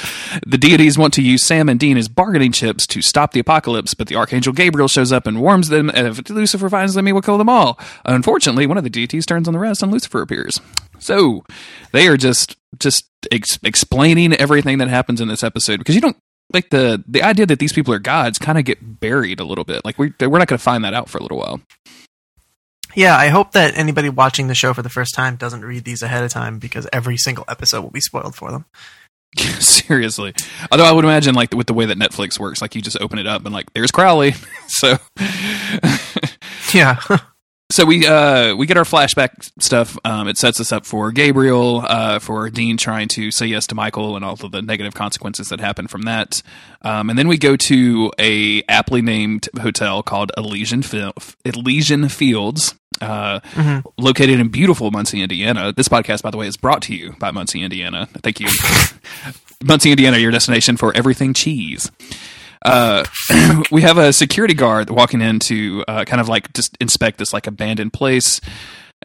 The 0.46 0.58
deities 0.58 0.98
want 0.98 1.14
to 1.14 1.22
use 1.22 1.42
Sam 1.42 1.70
and 1.70 1.80
Dean 1.80 1.96
as 1.96 2.06
bargaining 2.06 2.52
chips 2.52 2.86
to 2.88 3.00
stop 3.00 3.32
the 3.32 3.40
apocalypse, 3.40 3.94
but 3.94 4.08
the 4.08 4.16
archangel 4.16 4.52
Gabriel 4.52 4.88
shows 4.88 5.10
up 5.10 5.26
and 5.26 5.40
warns 5.40 5.70
them, 5.70 5.88
and 5.94 6.06
if 6.06 6.28
Lucifer 6.28 6.68
finds 6.68 6.92
them, 6.92 7.06
he 7.06 7.14
will 7.14 7.22
kill 7.22 7.38
them 7.38 7.48
all. 7.48 7.78
Unfortunately, 8.04 8.66
one 8.66 8.76
of 8.76 8.84
the 8.84 8.90
deities 8.90 9.24
turns 9.24 9.48
on 9.48 9.54
the 9.54 9.60
rest, 9.60 9.82
and 9.82 9.90
Lucifer 9.90 10.20
appears. 10.20 10.60
So 10.98 11.44
they 11.92 12.08
are 12.08 12.18
just 12.18 12.56
just 12.78 13.08
ex- 13.32 13.58
explaining 13.62 14.34
everything 14.34 14.78
that 14.78 14.88
happens 14.88 15.20
in 15.20 15.28
this 15.28 15.42
episode 15.42 15.78
because 15.78 15.94
you 15.94 16.00
don't 16.02 16.16
like 16.52 16.68
the 16.68 17.02
the 17.08 17.22
idea 17.22 17.46
that 17.46 17.58
these 17.58 17.72
people 17.72 17.94
are 17.94 17.98
gods 17.98 18.38
kind 18.38 18.58
of 18.58 18.64
get 18.66 19.00
buried 19.00 19.40
a 19.40 19.44
little 19.44 19.64
bit. 19.64 19.82
Like 19.82 19.98
we 19.98 20.12
we're 20.20 20.38
not 20.38 20.48
going 20.48 20.58
to 20.58 20.58
find 20.58 20.84
that 20.84 20.92
out 20.92 21.08
for 21.08 21.16
a 21.16 21.22
little 21.22 21.38
while. 21.38 21.60
Yeah, 22.94 23.16
I 23.16 23.28
hope 23.28 23.52
that 23.52 23.76
anybody 23.76 24.08
watching 24.08 24.46
the 24.46 24.54
show 24.54 24.72
for 24.74 24.82
the 24.82 24.88
first 24.88 25.14
time 25.14 25.36
doesn't 25.36 25.64
read 25.64 25.84
these 25.84 26.02
ahead 26.02 26.24
of 26.24 26.30
time 26.30 26.58
because 26.58 26.86
every 26.92 27.16
single 27.16 27.44
episode 27.48 27.82
will 27.82 27.90
be 27.90 28.00
spoiled 28.00 28.34
for 28.34 28.50
them. 28.50 28.64
Seriously. 29.58 30.32
Although 30.70 30.84
I 30.84 30.92
would 30.92 31.04
imagine, 31.04 31.34
like 31.34 31.52
with 31.54 31.66
the 31.66 31.74
way 31.74 31.86
that 31.86 31.98
Netflix 31.98 32.38
works, 32.38 32.62
like 32.62 32.74
you 32.74 32.82
just 32.82 33.00
open 33.00 33.18
it 33.18 33.26
up 33.26 33.44
and 33.44 33.52
like 33.52 33.72
there's 33.72 33.90
Crowley. 33.90 34.34
So, 34.66 34.96
Yeah. 36.74 36.98
So 37.74 37.84
we 37.84 38.06
uh 38.06 38.54
we 38.54 38.66
get 38.66 38.76
our 38.76 38.84
flashback 38.84 39.50
stuff. 39.60 39.98
Um, 40.04 40.28
it 40.28 40.38
sets 40.38 40.60
us 40.60 40.70
up 40.70 40.86
for 40.86 41.10
Gabriel, 41.10 41.82
uh, 41.84 42.20
for 42.20 42.48
Dean 42.50 42.76
trying 42.76 43.08
to 43.08 43.32
say 43.32 43.46
yes 43.46 43.66
to 43.66 43.74
Michael, 43.74 44.14
and 44.14 44.24
all 44.24 44.34
of 44.40 44.52
the 44.52 44.62
negative 44.62 44.94
consequences 44.94 45.48
that 45.48 45.58
happen 45.58 45.88
from 45.88 46.02
that. 46.02 46.40
Um, 46.82 47.10
and 47.10 47.18
then 47.18 47.26
we 47.26 47.36
go 47.36 47.56
to 47.56 48.12
a 48.20 48.62
aptly 48.68 49.02
named 49.02 49.48
hotel 49.60 50.04
called 50.04 50.30
Elysian, 50.36 50.82
Fil- 50.82 51.14
Elysian 51.44 52.08
Fields. 52.08 52.74
Uh, 53.00 53.40
Mhm. 53.56 53.82
located 53.98 54.38
in 54.38 54.48
beautiful 54.50 54.92
Muncie, 54.92 55.20
Indiana. 55.20 55.72
This 55.76 55.88
podcast, 55.88 56.22
by 56.22 56.30
the 56.30 56.36
way, 56.36 56.46
is 56.46 56.56
brought 56.56 56.80
to 56.82 56.94
you 56.94 57.16
by 57.18 57.32
Muncie, 57.32 57.60
Indiana. 57.60 58.06
Thank 58.22 58.38
you. 58.38 58.46
Muncie, 59.64 59.90
Indiana, 59.90 60.18
your 60.18 60.30
destination 60.30 60.76
for 60.76 60.96
everything 60.96 61.34
cheese. 61.34 61.90
Uh, 62.64 63.04
we 63.70 63.82
have 63.82 63.98
a 63.98 64.12
security 64.12 64.54
guard 64.54 64.90
walking 64.90 65.20
in 65.20 65.38
to 65.40 65.84
uh, 65.86 66.04
kind 66.04 66.20
of 66.20 66.28
like 66.28 66.52
just 66.52 66.76
inspect 66.80 67.18
this 67.18 67.32
like 67.32 67.46
abandoned 67.46 67.92
place. 67.92 68.40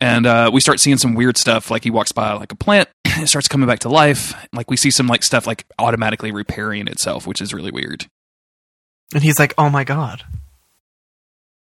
And 0.01 0.25
uh, 0.25 0.49
we 0.53 0.61
start 0.61 0.79
seeing 0.79 0.97
some 0.97 1.13
weird 1.13 1.37
stuff. 1.37 1.69
Like 1.69 1.83
he 1.83 1.89
walks 1.89 2.11
by 2.13 2.31
like 2.33 2.51
a 2.51 2.55
plant, 2.55 2.87
it 3.05 3.27
starts 3.27 3.47
coming 3.47 3.67
back 3.67 3.79
to 3.79 3.89
life. 3.89 4.33
Like 4.53 4.71
we 4.71 4.77
see 4.77 4.91
some 4.91 5.07
like 5.07 5.23
stuff 5.23 5.45
like 5.45 5.65
automatically 5.77 6.31
repairing 6.31 6.87
itself, 6.87 7.27
which 7.27 7.41
is 7.41 7.53
really 7.53 7.71
weird. 7.71 8.07
And 9.13 9.23
he's 9.23 9.39
like, 9.39 9.55
"Oh 9.57 9.69
my 9.69 9.83
god, 9.83 10.23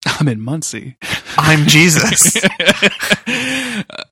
I'm 0.05 0.27
in 0.27 0.41
Muncie. 0.41 0.97
I'm 1.39 1.67
Jesus." 1.69 2.37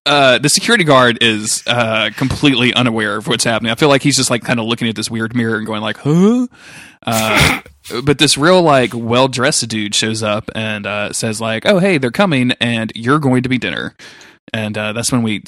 uh, 0.06 0.38
the 0.38 0.48
security 0.48 0.84
guard 0.84 1.18
is 1.20 1.64
uh, 1.66 2.10
completely 2.16 2.72
unaware 2.72 3.16
of 3.16 3.26
what's 3.26 3.42
happening. 3.42 3.72
I 3.72 3.74
feel 3.74 3.88
like 3.88 4.02
he's 4.02 4.16
just 4.16 4.30
like 4.30 4.42
kind 4.42 4.60
of 4.60 4.66
looking 4.66 4.88
at 4.88 4.94
this 4.94 5.10
weird 5.10 5.34
mirror 5.34 5.56
and 5.56 5.66
going 5.66 5.82
like, 5.82 5.96
"Huh." 5.98 6.46
Uh, 7.04 7.60
but 8.04 8.18
this 8.18 8.36
real 8.38 8.62
like 8.62 8.92
well 8.94 9.28
dressed 9.28 9.66
dude 9.68 9.94
shows 9.94 10.22
up 10.22 10.50
and 10.54 10.86
uh, 10.86 11.12
says 11.12 11.40
like, 11.40 11.66
"Oh 11.66 11.78
hey, 11.78 11.98
they're 11.98 12.10
coming, 12.10 12.52
and 12.60 12.92
you're 12.94 13.18
going 13.18 13.42
to 13.42 13.48
be 13.48 13.58
dinner." 13.58 13.94
And 14.52 14.76
uh, 14.78 14.92
that's 14.92 15.10
when 15.12 15.22
we 15.22 15.42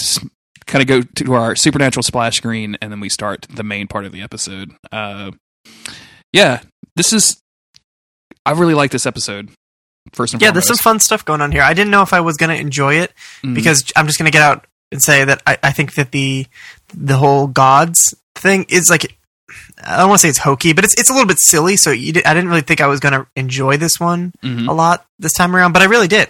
kind 0.67 0.83
of 0.83 0.89
go 0.89 1.03
to 1.03 1.35
our 1.35 1.55
supernatural 1.55 2.03
splash 2.03 2.37
screen, 2.37 2.77
and 2.83 2.91
then 2.91 3.01
we 3.01 3.09
start 3.09 3.47
the 3.49 3.63
main 3.63 3.87
part 3.87 4.05
of 4.05 4.13
the 4.13 4.23
episode. 4.23 4.73
Uh, 4.93 5.31
yeah, 6.33 6.61
this 6.97 7.13
is. 7.13 7.41
I 8.45 8.53
really 8.53 8.75
like 8.75 8.91
this 8.91 9.07
episode. 9.07 9.51
First 10.13 10.35
and 10.35 10.43
yeah, 10.43 10.53
there's 10.53 10.69
some 10.69 10.77
fun 10.77 11.01
stuff 11.01 11.25
going 11.25 11.41
on 11.41 11.51
here. 11.51 11.63
I 11.63 11.75
didn't 11.75 11.91
know 11.91 12.03
if 12.03 12.13
I 12.13 12.21
was 12.21 12.37
going 12.37 12.51
to 12.51 12.61
enjoy 12.61 12.95
it 12.95 13.13
Mhm. 13.43 13.55
because 13.57 13.85
I'm 13.97 14.07
just 14.07 14.19
going 14.19 14.31
to 14.31 14.33
get 14.33 14.43
out 14.43 14.65
and 14.93 15.03
say 15.03 15.25
that 15.25 15.43
I, 15.47 15.59
I 15.65 15.73
think 15.73 15.95
that 15.95 16.13
the 16.13 16.47
the 16.95 17.17
whole 17.17 17.49
gods 17.49 18.15
thing 18.37 18.67
is 18.69 18.89
like 18.89 19.19
I 19.85 19.99
don't 19.99 20.09
want 20.09 20.21
to 20.21 20.23
say 20.23 20.29
it's 20.31 20.39
hokey, 20.39 20.73
but 20.73 20.85
it's 20.85 20.95
it's 20.99 21.11
a 21.11 21.13
little 21.13 21.29
bit 21.29 21.39
silly. 21.41 21.77
So 21.77 21.91
you 21.91 22.13
did, 22.13 22.25
I 22.27 22.35
didn't 22.35 22.49
really 22.49 22.63
think 22.63 22.81
I 22.81 22.87
was 22.87 23.01
going 23.01 23.13
to 23.15 23.27
enjoy 23.37 23.77
this 23.77 24.01
one 24.01 24.33
Mhm. 24.43 24.69
a 24.69 24.73
lot 24.73 25.07
this 25.19 25.33
time 25.35 25.55
around, 25.55 25.73
but 25.73 25.83
I 25.83 25.87
really 25.87 26.09
did. 26.09 26.29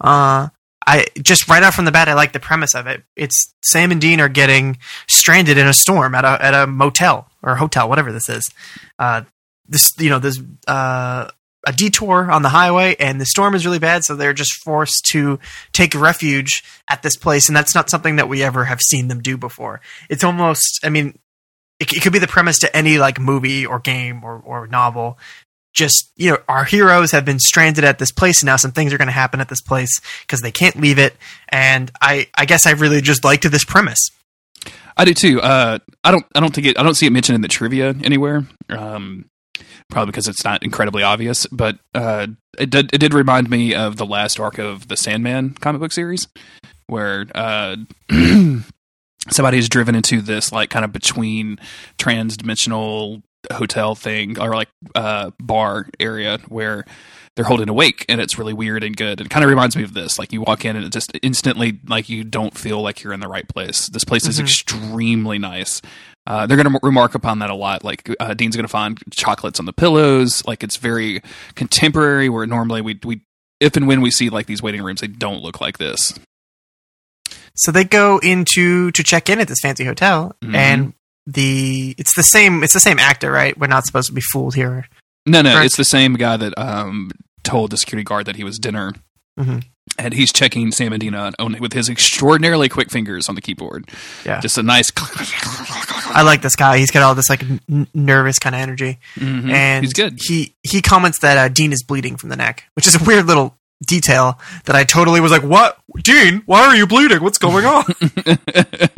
Uh, 0.00 0.48
I 0.86 1.06
just 1.20 1.48
right 1.48 1.62
out 1.62 1.74
from 1.74 1.84
the 1.84 1.92
bat, 1.92 2.08
I 2.08 2.14
like 2.14 2.32
the 2.32 2.40
premise 2.40 2.74
of 2.74 2.86
it. 2.86 3.02
It's 3.14 3.52
Sam 3.62 3.92
and 3.92 4.00
Dean 4.00 4.20
are 4.20 4.28
getting 4.28 4.78
stranded 5.08 5.58
in 5.58 5.66
a 5.68 5.74
storm 5.74 6.14
at 6.14 6.24
a 6.24 6.42
at 6.44 6.54
a 6.54 6.66
motel 6.66 7.28
or 7.42 7.56
hotel, 7.56 7.88
whatever 7.88 8.10
this 8.12 8.28
is. 8.28 8.50
Uh, 8.98 9.22
this 9.68 9.86
you 9.98 10.08
know 10.08 10.18
there's 10.18 10.40
uh, 10.66 11.28
a 11.66 11.72
detour 11.72 12.30
on 12.30 12.42
the 12.42 12.48
highway, 12.48 12.96
and 12.98 13.20
the 13.20 13.26
storm 13.26 13.54
is 13.54 13.66
really 13.66 13.78
bad, 13.78 14.02
so 14.04 14.16
they're 14.16 14.32
just 14.32 14.54
forced 14.64 15.04
to 15.12 15.38
take 15.72 15.94
refuge 15.94 16.64
at 16.88 17.02
this 17.02 17.16
place, 17.16 17.48
and 17.48 17.56
that's 17.56 17.74
not 17.74 17.90
something 17.90 18.16
that 18.16 18.28
we 18.28 18.42
ever 18.42 18.64
have 18.64 18.80
seen 18.80 19.08
them 19.08 19.20
do 19.20 19.36
before. 19.36 19.80
It's 20.08 20.24
almost, 20.24 20.80
I 20.82 20.88
mean, 20.88 21.18
it, 21.80 21.92
it 21.92 22.02
could 22.02 22.12
be 22.12 22.18
the 22.18 22.26
premise 22.26 22.58
to 22.60 22.76
any 22.76 22.98
like 22.98 23.20
movie 23.20 23.66
or 23.66 23.78
game 23.78 24.24
or 24.24 24.42
or 24.44 24.66
novel 24.66 25.18
just 25.74 26.10
you 26.16 26.30
know 26.30 26.38
our 26.48 26.64
heroes 26.64 27.12
have 27.12 27.24
been 27.24 27.38
stranded 27.38 27.84
at 27.84 27.98
this 27.98 28.10
place 28.10 28.42
and 28.42 28.46
now 28.46 28.56
some 28.56 28.72
things 28.72 28.92
are 28.92 28.98
going 28.98 29.06
to 29.06 29.12
happen 29.12 29.40
at 29.40 29.48
this 29.48 29.60
place 29.60 30.00
because 30.22 30.40
they 30.40 30.50
can't 30.50 30.76
leave 30.76 30.98
it 30.98 31.14
and 31.50 31.90
i 32.00 32.26
i 32.36 32.44
guess 32.44 32.66
i 32.66 32.70
really 32.72 33.00
just 33.00 33.24
liked 33.24 33.48
this 33.50 33.64
premise 33.64 34.10
I 34.98 35.04
do 35.04 35.14
too. 35.14 35.40
Uh, 35.40 35.78
I 36.02 36.10
don't. 36.10 36.26
I 36.34 36.40
don't 36.40 36.52
think 36.52 36.66
it. 36.66 36.78
I 36.78 36.82
don't 36.82 36.96
see 36.96 37.06
it 37.06 37.10
mentioned 37.10 37.36
in 37.36 37.40
the 37.40 37.48
trivia 37.48 37.94
anywhere. 38.02 38.44
Um, 38.68 39.30
probably 39.88 40.10
because 40.10 40.26
it's 40.26 40.44
not 40.44 40.64
incredibly 40.64 41.04
obvious. 41.04 41.46
But 41.46 41.78
uh, 41.94 42.26
it 42.58 42.70
did. 42.70 42.92
It 42.92 42.98
did 42.98 43.14
remind 43.14 43.48
me 43.48 43.74
of 43.74 43.96
the 43.96 44.04
last 44.04 44.40
arc 44.40 44.58
of 44.58 44.88
the 44.88 44.96
Sandman 44.96 45.50
comic 45.50 45.80
book 45.80 45.92
series, 45.92 46.26
where 46.88 47.26
uh, 47.32 47.76
somebody 49.30 49.58
is 49.58 49.68
driven 49.68 49.94
into 49.94 50.20
this 50.20 50.52
like 50.52 50.70
kind 50.70 50.84
of 50.84 50.92
between 50.92 51.58
trans-dimensional 51.98 53.22
hotel 53.52 53.94
thing 53.94 54.38
or 54.40 54.54
like 54.54 54.68
uh, 54.94 55.30
bar 55.40 55.86
area 56.00 56.38
where 56.48 56.84
they're 57.36 57.44
holding 57.44 57.68
a 57.68 57.72
wake 57.72 58.04
and 58.08 58.20
it's 58.20 58.36
really 58.36 58.52
weird 58.52 58.82
and 58.82 58.96
good. 58.96 59.20
It 59.20 59.30
kind 59.30 59.44
of 59.44 59.48
reminds 59.50 59.76
me 59.76 59.84
of 59.84 59.94
this. 59.94 60.18
Like 60.18 60.32
you 60.32 60.42
walk 60.42 60.64
in 60.64 60.74
and 60.74 60.84
it 60.84 60.92
just 60.92 61.12
instantly 61.22 61.78
like 61.86 62.08
you 62.08 62.24
don't 62.24 62.56
feel 62.58 62.82
like 62.82 63.02
you're 63.02 63.12
in 63.12 63.20
the 63.20 63.28
right 63.28 63.48
place. 63.48 63.88
This 63.88 64.04
place 64.04 64.26
is 64.26 64.38
Mhm. 64.38 64.42
extremely 64.42 65.38
nice. 65.38 65.80
Uh, 66.26 66.46
they're 66.46 66.56
going 66.62 66.70
to 66.70 66.80
remark 66.82 67.14
upon 67.14 67.38
that 67.38 67.48
a 67.48 67.54
lot. 67.54 67.84
Like 67.84 68.10
uh, 68.18 68.34
Dean's 68.34 68.56
going 68.56 68.64
to 68.64 68.68
find 68.68 68.98
chocolates 69.12 69.60
on 69.60 69.66
the 69.66 69.72
pillows. 69.72 70.44
Like 70.46 70.62
it's 70.64 70.76
very 70.76 71.22
contemporary. 71.54 72.28
Where 72.28 72.44
normally 72.46 72.82
we 72.82 72.98
we 73.04 73.20
if 73.60 73.76
and 73.76 73.86
when 73.86 74.00
we 74.00 74.10
see 74.10 74.28
like 74.30 74.46
these 74.46 74.62
waiting 74.62 74.82
rooms, 74.82 75.00
they 75.00 75.06
don't 75.06 75.40
look 75.42 75.60
like 75.60 75.78
this. 75.78 76.18
So 77.58 77.70
they 77.72 77.84
go 77.84 78.18
into 78.18 78.90
to 78.92 79.02
check 79.02 79.28
in 79.28 79.40
at 79.40 79.48
this 79.48 79.60
fancy 79.60 79.84
hotel 79.84 80.34
Mhm. 80.42 80.54
and 80.54 80.92
the 81.26 81.94
it's 81.98 82.14
the 82.16 82.22
same 82.22 82.62
it's 82.64 82.72
the 82.72 82.80
same 82.80 82.98
actor 82.98 83.30
right 83.30 83.58
we're 83.58 83.66
not 83.66 83.84
supposed 83.84 84.06
to 84.08 84.14
be 84.14 84.22
fooled 84.32 84.54
here 84.54 84.86
No, 85.26 85.42
no, 85.42 85.52
Correct. 85.52 85.66
it's 85.66 85.76
the 85.76 85.84
same 85.84 86.14
guy 86.14 86.38
that 86.38 86.54
um, 86.56 87.10
told 87.42 87.70
the 87.70 87.76
security 87.76 88.04
guard 88.04 88.24
that 88.26 88.36
he 88.36 88.44
was 88.44 88.58
dinner. 88.58 88.94
Mhm. 89.38 89.62
And 89.98 90.14
he's 90.14 90.32
checking 90.32 90.70
Sam 90.72 90.92
and 90.92 91.00
Dina 91.00 91.32
on, 91.38 91.56
with 91.60 91.72
his 91.74 91.88
extraordinarily 91.88 92.68
quick 92.68 92.90
fingers 92.90 93.28
on 93.28 93.34
the 93.34 93.40
keyboard. 93.42 93.88
Yeah. 94.24 94.40
Just 94.40 94.56
a 94.58 94.62
nice. 94.62 94.90
i 96.14 96.22
like 96.22 96.40
this 96.40 96.56
guy 96.56 96.78
he's 96.78 96.90
got 96.90 97.02
all 97.02 97.14
this 97.14 97.28
like 97.28 97.42
n- 97.42 97.86
nervous 97.94 98.38
kind 98.38 98.54
of 98.54 98.60
energy 98.62 98.98
Mhm. 99.16 99.50
and 99.50 99.84
he's 99.84 99.92
good. 99.92 100.18
he 100.22 100.54
he 100.62 100.80
comments 100.80 101.18
that 101.20 101.36
uh, 101.36 101.48
dean 101.48 101.72
is 101.72 101.82
bleeding 101.82 102.16
from 102.16 102.30
the 102.30 102.36
neck 102.36 102.64
which 102.74 102.86
is 102.86 102.94
a 103.00 103.04
weird 103.04 103.26
little 103.26 103.57
detail 103.86 104.38
that 104.64 104.74
i 104.74 104.82
totally 104.84 105.20
was 105.20 105.30
like 105.30 105.42
what 105.42 105.78
dean 106.02 106.42
why 106.46 106.64
are 106.66 106.74
you 106.74 106.86
bleeding? 106.86 107.22
What's 107.22 107.38
going 107.38 107.64
on? 107.64 107.84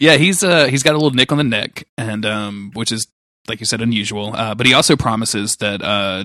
Yeah, 0.00 0.16
he's 0.16 0.44
uh 0.44 0.66
he's 0.66 0.84
got 0.84 0.92
a 0.92 0.96
little 0.96 1.10
nick 1.10 1.32
on 1.32 1.38
the 1.38 1.44
neck, 1.44 1.84
and 1.96 2.24
um, 2.24 2.70
which 2.74 2.92
is 2.92 3.08
like 3.48 3.58
you 3.58 3.66
said 3.66 3.82
unusual. 3.82 4.34
Uh, 4.34 4.54
but 4.54 4.64
he 4.66 4.72
also 4.72 4.96
promises 4.96 5.56
that 5.56 5.82
uh 5.82 6.24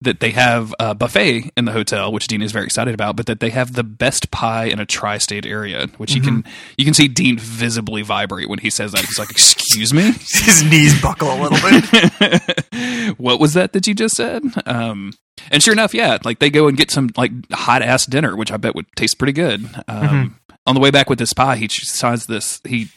that 0.00 0.20
they 0.20 0.30
have 0.30 0.72
a 0.78 0.94
buffet 0.94 1.50
in 1.56 1.64
the 1.64 1.72
hotel, 1.72 2.12
which 2.12 2.28
Dean 2.28 2.40
is 2.40 2.52
very 2.52 2.64
excited 2.64 2.94
about, 2.94 3.16
but 3.16 3.26
that 3.26 3.40
they 3.40 3.50
have 3.50 3.72
the 3.72 3.82
best 3.82 4.30
pie 4.30 4.66
in 4.66 4.78
a 4.78 4.86
tri-state 4.86 5.44
area, 5.44 5.88
which 5.96 6.14
you 6.14 6.20
can 6.20 6.44
you 6.78 6.84
can 6.84 6.94
see 6.94 7.08
Dean 7.08 7.38
visibly 7.38 8.02
vibrate 8.02 8.48
when 8.48 8.60
he 8.60 8.70
says 8.70 8.92
that. 8.92 9.04
He's 9.04 9.18
like, 9.18 9.30
"Excuse 9.30 9.92
me." 9.92 10.02
his 10.12 10.62
knees 10.62 11.00
buckle 11.02 11.32
a 11.32 11.38
little 11.42 11.58
bit 11.60 13.18
what 13.18 13.40
was 13.40 13.54
that 13.54 13.72
that 13.72 13.86
you 13.86 13.94
just 13.94 14.16
said? 14.16 14.42
Um, 14.66 15.12
and 15.50 15.62
sure 15.62 15.72
enough, 15.72 15.94
yeah, 15.94 16.18
like 16.24 16.38
they 16.38 16.50
go 16.50 16.68
and 16.68 16.76
get 16.76 16.90
some 16.90 17.10
like 17.16 17.32
hot 17.52 17.82
ass 17.82 18.06
dinner, 18.06 18.36
which 18.36 18.52
I 18.52 18.56
bet 18.56 18.74
would 18.74 18.86
taste 18.96 19.18
pretty 19.18 19.32
good. 19.32 19.66
Um, 19.88 20.38
On 20.66 20.74
the 20.74 20.80
way 20.80 20.90
back 20.90 21.08
with 21.08 21.18
this 21.18 21.32
pie, 21.32 21.56
he 21.56 21.68
signs 21.68 22.26
this. 22.26 22.60
He 22.66 22.88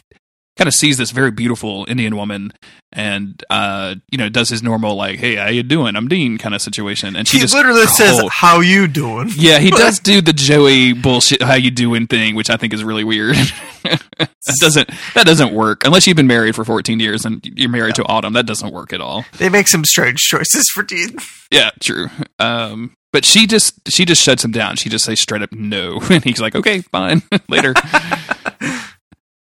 kind 0.60 0.68
of 0.68 0.74
sees 0.74 0.98
this 0.98 1.12
very 1.12 1.32
beautiful 1.32 1.86
Indian 1.88 2.18
woman, 2.18 2.52
and 2.92 3.42
uh, 3.50 3.96
you 4.12 4.18
know, 4.18 4.28
does 4.28 4.50
his 4.50 4.62
normal 4.62 4.96
like, 4.96 5.18
"Hey, 5.18 5.36
how 5.36 5.48
you 5.48 5.64
doing? 5.64 5.96
I'm 5.96 6.10
Dean" 6.10 6.38
kind 6.38 6.54
of 6.54 6.62
situation, 6.62 7.16
and 7.16 7.26
she 7.26 7.38
he 7.38 7.42
just 7.42 7.54
literally 7.54 7.88
says 7.88 8.22
how 8.30 8.60
you 8.60 8.90
doing 8.90 9.30
Yeah, 9.38 9.60
he 9.60 9.72
does 9.72 10.00
do 10.04 10.20
the 10.20 10.34
Joey 10.34 10.92
bullshit 10.92 11.42
how 11.42 11.56
you 11.56 11.72
doing 11.72 12.08
thing, 12.08 12.36
which 12.36 12.50
I 12.50 12.58
think 12.58 12.74
is 12.74 12.84
really 12.84 13.06
weird. 13.06 13.38
that 13.84 14.58
doesn't 14.60 14.90
that 15.16 15.26
doesn't 15.26 15.54
work 15.54 15.86
unless 15.86 16.06
you've 16.06 16.18
been 16.18 16.28
married 16.28 16.56
for 16.56 16.66
14 16.66 17.00
years 17.00 17.24
and 17.24 17.40
you're 17.56 17.70
married 17.70 17.96
to 17.96 18.04
Autumn. 18.04 18.34
That 18.34 18.46
doesn't 18.46 18.74
work 18.74 18.92
at 18.92 19.00
all. 19.00 19.24
they 19.38 19.48
make 19.48 19.70
some 19.70 19.86
strange 19.86 20.20
choices 20.20 20.70
for 20.70 20.84
dean 20.84 21.18
Yeah, 21.52 21.72
true. 21.80 22.10
Um, 22.38 22.96
but 23.14 23.24
she 23.24 23.48
just 23.48 23.90
she 23.90 24.04
just 24.04 24.22
shuts 24.22 24.44
him 24.44 24.52
down. 24.52 24.76
She 24.76 24.90
just 24.90 25.06
says 25.06 25.22
straight 25.22 25.42
up 25.42 25.54
no, 25.54 26.00
and 26.10 26.24
he's 26.24 26.42
like, 26.42 26.54
okay, 26.56 26.82
fine, 26.82 27.24
later. 27.48 27.74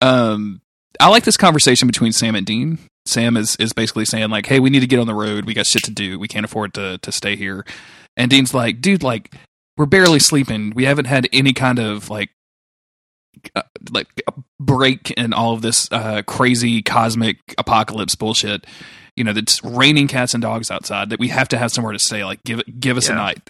um, 0.01 0.61
I 0.99 1.09
like 1.09 1.23
this 1.23 1.37
conversation 1.37 1.87
between 1.87 2.11
Sam 2.11 2.35
and 2.35 2.45
Dean. 2.45 2.79
Sam 3.05 3.35
is 3.37 3.55
is 3.57 3.73
basically 3.73 4.05
saying 4.05 4.29
like, 4.29 4.45
hey, 4.45 4.59
we 4.59 4.69
need 4.69 4.79
to 4.81 4.87
get 4.87 4.99
on 4.99 5.07
the 5.07 5.13
road. 5.15 5.45
We 5.45 5.53
got 5.53 5.65
shit 5.65 5.83
to 5.83 5.91
do. 5.91 6.17
We 6.19 6.27
can't 6.27 6.45
afford 6.45 6.73
to 6.75 6.97
to 6.99 7.11
stay 7.11 7.35
here. 7.35 7.65
And 8.15 8.29
Dean's 8.31 8.53
like, 8.53 8.79
dude, 8.81 9.03
like 9.03 9.33
we're 9.77 9.85
barely 9.87 10.19
sleeping. 10.19 10.71
We 10.75 10.85
haven't 10.85 11.05
had 11.05 11.27
any 11.33 11.51
kind 11.53 11.79
of 11.79 12.09
like 12.09 12.29
uh, 13.55 13.63
like 13.91 14.07
a 14.27 14.33
break 14.59 15.11
in 15.11 15.33
all 15.33 15.53
of 15.53 15.61
this 15.61 15.91
uh, 15.91 16.21
crazy 16.25 16.81
cosmic 16.81 17.37
apocalypse 17.57 18.15
bullshit. 18.15 18.65
You 19.15 19.23
know, 19.23 19.33
that's 19.33 19.63
raining 19.63 20.07
cats 20.07 20.33
and 20.33 20.41
dogs 20.41 20.71
outside. 20.71 21.09
That 21.09 21.19
we 21.19 21.27
have 21.27 21.47
to 21.49 21.57
have 21.57 21.71
somewhere 21.71 21.93
to 21.93 21.99
stay. 21.99 22.23
Like, 22.23 22.43
give 22.43 22.59
it, 22.59 22.79
give 22.79 22.97
us 22.97 23.09
a 23.09 23.15
night. 23.15 23.41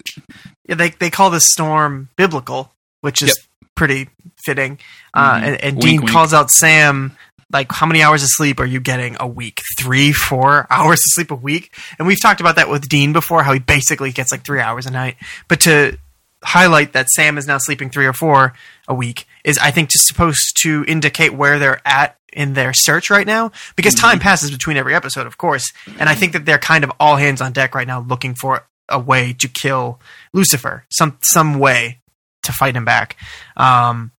Yeah, 0.68 0.74
they 0.74 0.90
they 0.90 1.10
call 1.10 1.30
this 1.30 1.44
storm 1.50 2.08
biblical, 2.16 2.72
which 3.02 3.22
is 3.22 3.38
pretty 3.74 4.08
fitting. 4.44 4.78
Uh, 5.14 5.34
Mhm. 5.34 5.42
and, 5.42 5.60
and 5.62 5.74
Wink, 5.76 5.84
Dean 5.84 6.00
wink. 6.00 6.10
calls 6.10 6.34
out 6.34 6.50
Sam 6.50 7.16
like, 7.52 7.72
"How 7.72 7.86
many 7.86 8.02
hours 8.02 8.22
of 8.22 8.28
sleep 8.30 8.60
are 8.60 8.66
you 8.66 8.80
getting 8.80 9.16
a 9.20 9.26
week? 9.26 9.62
Three, 9.78 10.12
four 10.12 10.66
hours 10.70 10.98
of 10.98 11.12
sleep 11.14 11.30
a 11.30 11.36
week?" 11.36 11.74
And 11.98 12.06
we've 12.06 12.20
talked 12.20 12.40
about 12.40 12.56
that 12.56 12.68
with 12.68 12.88
Dean 12.88 13.12
before, 13.12 13.42
how 13.42 13.52
he 13.52 13.58
basically 13.58 14.12
gets 14.12 14.32
like 14.32 14.44
three 14.44 14.60
hours 14.60 14.86
a 14.86 14.90
night. 14.90 15.16
But 15.48 15.60
to 15.60 15.98
highlight 16.42 16.92
that 16.92 17.08
Sam 17.10 17.38
is 17.38 17.46
now 17.46 17.58
sleeping 17.58 17.90
three 17.90 18.06
or 18.06 18.12
four 18.12 18.52
a 18.86 18.94
week 18.94 19.26
is, 19.44 19.58
I 19.58 19.70
think, 19.70 19.90
just 19.90 20.06
supposed 20.06 20.56
to 20.62 20.84
indicate 20.86 21.34
where 21.34 21.58
they're 21.58 21.80
at 21.86 22.18
in 22.32 22.54
their 22.54 22.72
search 22.74 23.10
right 23.10 23.26
now 23.26 23.52
because 23.76 23.94
time 23.94 24.18
passes 24.18 24.50
between 24.50 24.76
every 24.76 24.94
episode, 24.94 25.26
of 25.26 25.38
course. 25.38 25.72
And 25.98 26.08
I 26.08 26.14
think 26.14 26.32
that 26.32 26.44
they're 26.44 26.58
kind 26.58 26.84
of 26.84 26.92
all 27.00 27.16
hands 27.16 27.40
on 27.40 27.52
deck 27.52 27.74
right 27.74 27.86
now, 27.86 28.00
looking 28.00 28.34
for 28.34 28.66
a 28.88 28.98
way 28.98 29.32
to 29.32 29.48
kill 29.48 30.00
Lucifer, 30.32 30.84
some 30.90 31.16
some 31.22 31.58
way 31.58 32.00
to 32.42 32.52
fight 32.52 32.76
him 32.76 32.84
back. 32.84 33.16
Um, 33.56 34.12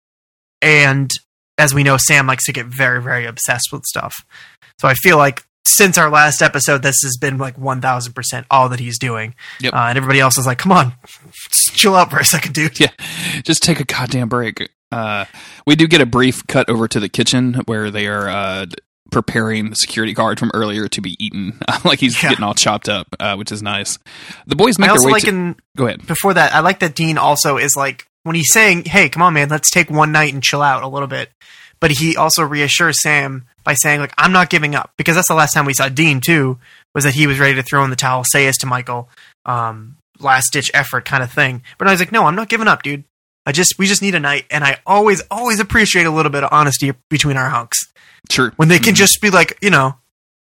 and 0.62 1.10
as 1.58 1.74
we 1.74 1.82
know, 1.82 1.96
Sam 1.96 2.26
likes 2.26 2.44
to 2.46 2.52
get 2.52 2.66
very 2.66 3.02
very 3.02 3.26
obsessed 3.26 3.68
with 3.72 3.84
stuff. 3.84 4.14
So 4.80 4.88
I 4.88 4.94
feel 4.94 5.16
like 5.16 5.42
since 5.66 5.96
our 5.96 6.10
last 6.10 6.42
episode, 6.42 6.82
this 6.82 6.96
has 7.02 7.16
been 7.20 7.38
like 7.38 7.56
one 7.58 7.80
thousand 7.80 8.12
percent 8.12 8.46
all 8.50 8.68
that 8.68 8.80
he's 8.80 8.98
doing. 8.98 9.34
Yep. 9.60 9.72
Uh, 9.72 9.76
and 9.88 9.96
everybody 9.96 10.20
else 10.20 10.36
is 10.38 10.46
like, 10.46 10.58
"Come 10.58 10.72
on, 10.72 10.92
chill 11.50 11.94
out 11.94 12.10
for 12.10 12.18
a 12.18 12.24
second, 12.24 12.52
dude." 12.54 12.78
Yeah, 12.78 12.90
just 13.44 13.62
take 13.62 13.80
a 13.80 13.84
goddamn 13.84 14.28
break. 14.28 14.68
Uh, 14.92 15.24
we 15.66 15.74
do 15.74 15.86
get 15.88 16.00
a 16.00 16.06
brief 16.06 16.46
cut 16.46 16.68
over 16.68 16.86
to 16.88 17.00
the 17.00 17.08
kitchen 17.08 17.54
where 17.66 17.90
they 17.90 18.06
are 18.06 18.28
uh, 18.28 18.66
preparing 19.10 19.70
the 19.70 19.76
security 19.76 20.12
guard 20.12 20.38
from 20.38 20.50
earlier 20.54 20.86
to 20.88 21.00
be 21.00 21.16
eaten, 21.24 21.58
like 21.84 21.98
he's 22.00 22.22
Yeah. 22.22 22.30
getting 22.30 22.44
all 22.44 22.54
chopped 22.54 22.88
up, 22.88 23.08
uh, 23.18 23.34
which 23.36 23.50
is 23.50 23.62
nice. 23.62 23.98
The 24.46 24.56
boys 24.56 24.78
I 24.78 24.82
make 24.82 24.90
also 24.90 25.02
their 25.02 25.06
way. 25.08 25.12
like 25.12 25.22
to- 25.24 25.28
in 25.30 25.56
Go 25.76 25.86
ahead. 25.86 26.06
before 26.06 26.34
that, 26.34 26.54
I 26.54 26.60
like 26.60 26.80
that 26.80 26.94
Dean 26.94 27.18
also 27.18 27.56
is 27.56 27.74
like 27.76 28.06
when 28.24 28.34
he's 28.36 28.52
saying, 28.52 28.84
"Hey, 28.86 29.08
come 29.08 29.22
on, 29.22 29.32
man, 29.34 29.48
let's 29.48 29.70
take 29.70 29.88
one 29.90 30.10
night 30.12 30.34
and 30.34 30.42
chill 30.42 30.60
out 30.62 30.82
a 30.82 30.88
little 30.88 31.08
bit," 31.08 31.30
but 31.80 31.92
he 31.92 32.16
also 32.16 32.42
reassures 32.42 33.00
Sam 33.00 33.44
by 33.62 33.74
saying, 33.74 34.00
"Like 34.00 34.12
I'm 34.18 34.32
not 34.32 34.50
giving 34.50 34.74
up," 34.74 34.92
because 34.98 35.14
that's 35.14 35.28
the 35.28 35.34
last 35.34 35.52
time 35.54 35.64
we 35.66 35.74
saw 35.74 35.88
Dean 35.88 36.20
too. 36.20 36.58
Was 36.94 37.04
that 37.04 37.14
he 37.14 37.26
was 37.26 37.38
ready 37.38 37.54
to 37.54 37.62
throw 37.62 37.82
in 37.84 37.90
the 37.90 37.96
towel, 37.96 38.24
say 38.24 38.46
as 38.46 38.56
to 38.58 38.66
Michael, 38.66 39.08
um, 39.46 39.96
last 40.18 40.52
ditch 40.52 40.70
effort 40.74 41.04
kind 41.04 41.22
of 41.22 41.32
thing. 41.32 41.62
But 41.78 41.88
I 41.88 41.90
was 41.92 42.00
like, 42.00 42.12
"No, 42.12 42.26
I'm 42.26 42.36
not 42.36 42.48
giving 42.48 42.68
up, 42.68 42.82
dude. 42.82 43.04
I 43.46 43.52
just 43.52 43.74
we 43.78 43.86
just 43.86 44.02
need 44.02 44.14
a 44.14 44.20
night." 44.20 44.46
And 44.50 44.62
I 44.64 44.78
always 44.86 45.20
always 45.30 45.60
appreciate 45.60 46.06
a 46.06 46.10
little 46.10 46.30
bit 46.32 46.44
of 46.44 46.50
honesty 46.52 46.92
between 47.10 47.36
our 47.36 47.48
hunks 47.50 47.78
Sure. 48.30 48.52
when 48.56 48.68
they 48.68 48.78
can 48.78 48.94
Mhm. 48.94 48.98
just 48.98 49.20
be 49.20 49.30
like, 49.30 49.58
you 49.60 49.70
know, 49.70 49.96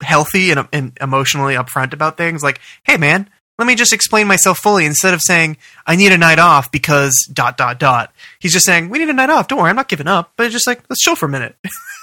healthy 0.03 0.51
and, 0.51 0.67
and 0.73 0.97
emotionally 1.01 1.55
upfront 1.55 1.93
about 1.93 2.17
things. 2.17 2.43
Like, 2.43 2.61
hey, 2.85 2.97
man, 2.97 3.29
let 3.61 3.67
me 3.67 3.75
just 3.77 3.93
explain 3.93 4.27
myself 4.27 4.59
fully 4.59 4.87
instead 4.87 5.13
of 5.15 5.21
saying 5.23 5.59
I 5.87 5.95
need 5.95 6.11
a 6.13 6.19
night 6.19 6.39
off 6.39 6.73
because 6.73 7.13
dot 7.33 7.57
dot 7.59 7.79
dot. 7.79 8.11
He's 8.39 8.53
just 8.55 8.65
saying 8.65 8.89
we 8.89 8.99
need 8.99 9.11
a 9.11 9.13
night 9.13 9.29
off. 9.31 9.49
Don't 9.49 9.59
worry, 9.61 9.69
I'm 9.69 9.77
not 9.77 9.89
giving 9.89 10.09
up. 10.09 10.33
But 10.37 10.51
just 10.51 10.67
like 10.67 10.83
let's 10.89 11.03
chill 11.03 11.15
for 11.15 11.27
a 11.27 11.29
minute, 11.29 11.55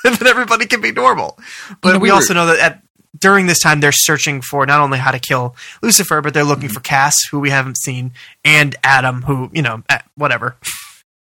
and 0.06 0.16
then 0.20 0.28
everybody 0.28 0.68
can 0.68 0.80
be 0.82 0.92
normal. 0.92 1.38
But 1.82 1.94
we, 1.96 2.04
we 2.04 2.10
were- 2.10 2.16
also 2.16 2.36
know 2.36 2.46
that 2.46 2.60
at, 2.60 2.84
during 3.20 3.48
this 3.48 3.60
time 3.60 3.80
they're 3.80 3.92
searching 3.92 4.42
for 4.42 4.68
not 4.68 4.80
only 4.82 5.00
how 5.00 5.10
to 5.10 5.18
kill 5.18 5.56
Lucifer, 5.82 6.22
but 6.22 6.36
they're 6.36 6.44
looking 6.44 6.70
for 6.70 6.80
Cass, 6.82 7.16
who 7.32 7.40
we 7.40 7.50
haven't 7.50 7.78
seen, 7.78 8.12
and 8.46 8.76
Adam, 8.84 9.24
who 9.24 9.50
you 9.52 9.64
know, 9.64 9.82
eh, 9.90 9.98
whatever. 10.16 10.58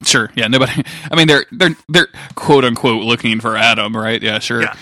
Sure. 0.04 0.32
Yeah. 0.34 0.48
Nobody. 0.48 0.84
I 1.12 1.16
mean, 1.16 1.28
they're 1.28 1.46
they're 1.52 1.76
they're 1.88 2.08
quote 2.34 2.66
unquote 2.66 3.04
looking 3.04 3.40
for 3.40 3.56
Adam, 3.56 3.96
right? 3.96 4.22
Yeah. 4.22 4.40
Sure. 4.40 4.64
Yeah. 4.64 4.76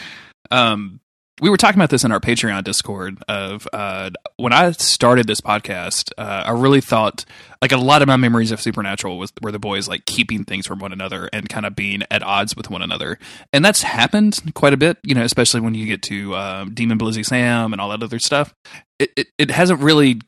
Um, 0.49 1.00
we 1.41 1.49
were 1.49 1.57
talking 1.57 1.79
about 1.79 1.89
this 1.89 2.03
in 2.03 2.11
our 2.11 2.19
Patreon 2.19 2.63
Discord. 2.63 3.21
Of 3.27 3.67
uh, 3.73 4.11
when 4.37 4.53
I 4.53 4.71
started 4.71 5.25
this 5.25 5.41
podcast, 5.41 6.11
uh, 6.17 6.43
I 6.45 6.51
really 6.51 6.81
thought 6.81 7.25
like 7.61 7.71
a 7.71 7.77
lot 7.77 8.03
of 8.03 8.07
my 8.07 8.15
memories 8.15 8.51
of 8.51 8.61
Supernatural 8.61 9.17
was 9.17 9.33
were 9.41 9.51
the 9.51 9.59
boys 9.59 9.87
like 9.87 10.05
keeping 10.05 10.45
things 10.45 10.67
from 10.67 10.79
one 10.79 10.93
another 10.93 11.29
and 11.33 11.49
kind 11.49 11.65
of 11.65 11.75
being 11.75 12.03
at 12.11 12.21
odds 12.21 12.55
with 12.55 12.69
one 12.69 12.83
another, 12.83 13.17
and 13.51 13.65
that's 13.65 13.81
happened 13.81 14.39
quite 14.53 14.73
a 14.73 14.77
bit. 14.77 14.99
You 15.03 15.15
know, 15.15 15.23
especially 15.23 15.61
when 15.61 15.73
you 15.73 15.87
get 15.87 16.03
to 16.03 16.35
um, 16.35 16.73
Demon 16.75 16.99
Blizzy 16.99 17.25
Sam 17.25 17.73
and 17.73 17.81
all 17.81 17.89
that 17.89 18.03
other 18.03 18.19
stuff. 18.19 18.53
It, 18.99 19.11
it 19.17 19.27
it 19.39 19.51
hasn't 19.51 19.81
really 19.81 20.21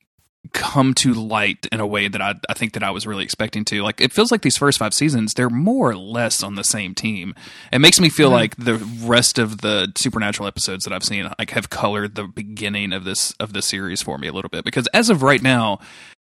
come 0.52 0.94
to 0.94 1.14
light 1.14 1.68
in 1.72 1.80
a 1.80 1.88
way 1.88 2.08
that 2.08 2.22
I, 2.22 2.36
I 2.50 2.54
think 2.54 2.74
that 2.74 2.84
I 2.84 2.92
was 2.92 3.08
really 3.08 3.24
expecting 3.24 3.64
to. 3.66 3.82
Like 3.82 4.02
it 4.02 4.12
feels 4.12 4.32
like 4.32 4.42
these 4.42 4.58
first 4.58 4.78
five 4.78 4.94
seasons, 4.94 5.34
they're 5.34 5.50
more 5.50 5.92
or 5.92 5.96
less 5.96 6.44
on 6.44 6.56
the 6.56 6.64
same 6.64 6.94
team. 6.94 7.34
It 7.72 7.80
makes 7.80 8.00
me 8.00 8.10
feel 8.10 8.30
like 8.30 8.56
the 8.58 8.76
rest 8.76 9.40
of 9.40 9.62
the 9.62 9.92
supernatural 9.96 10.48
episodes 10.48 10.84
that 10.84 10.94
I've 10.94 11.04
seen 11.04 11.30
like 11.40 11.52
have 11.52 11.70
colored 11.70 12.16
the 12.16 12.26
beginning 12.26 12.92
of 12.92 13.06
this 13.06 13.32
of 13.34 13.54
the 13.54 13.62
series 13.62 14.02
for 14.02 14.18
me 14.18 14.28
a 14.28 14.34
little 14.34 14.50
bit. 14.50 14.66
Because 14.66 14.88
as 14.88 15.10
of 15.10 15.24
right 15.24 15.42
now, 15.42 15.80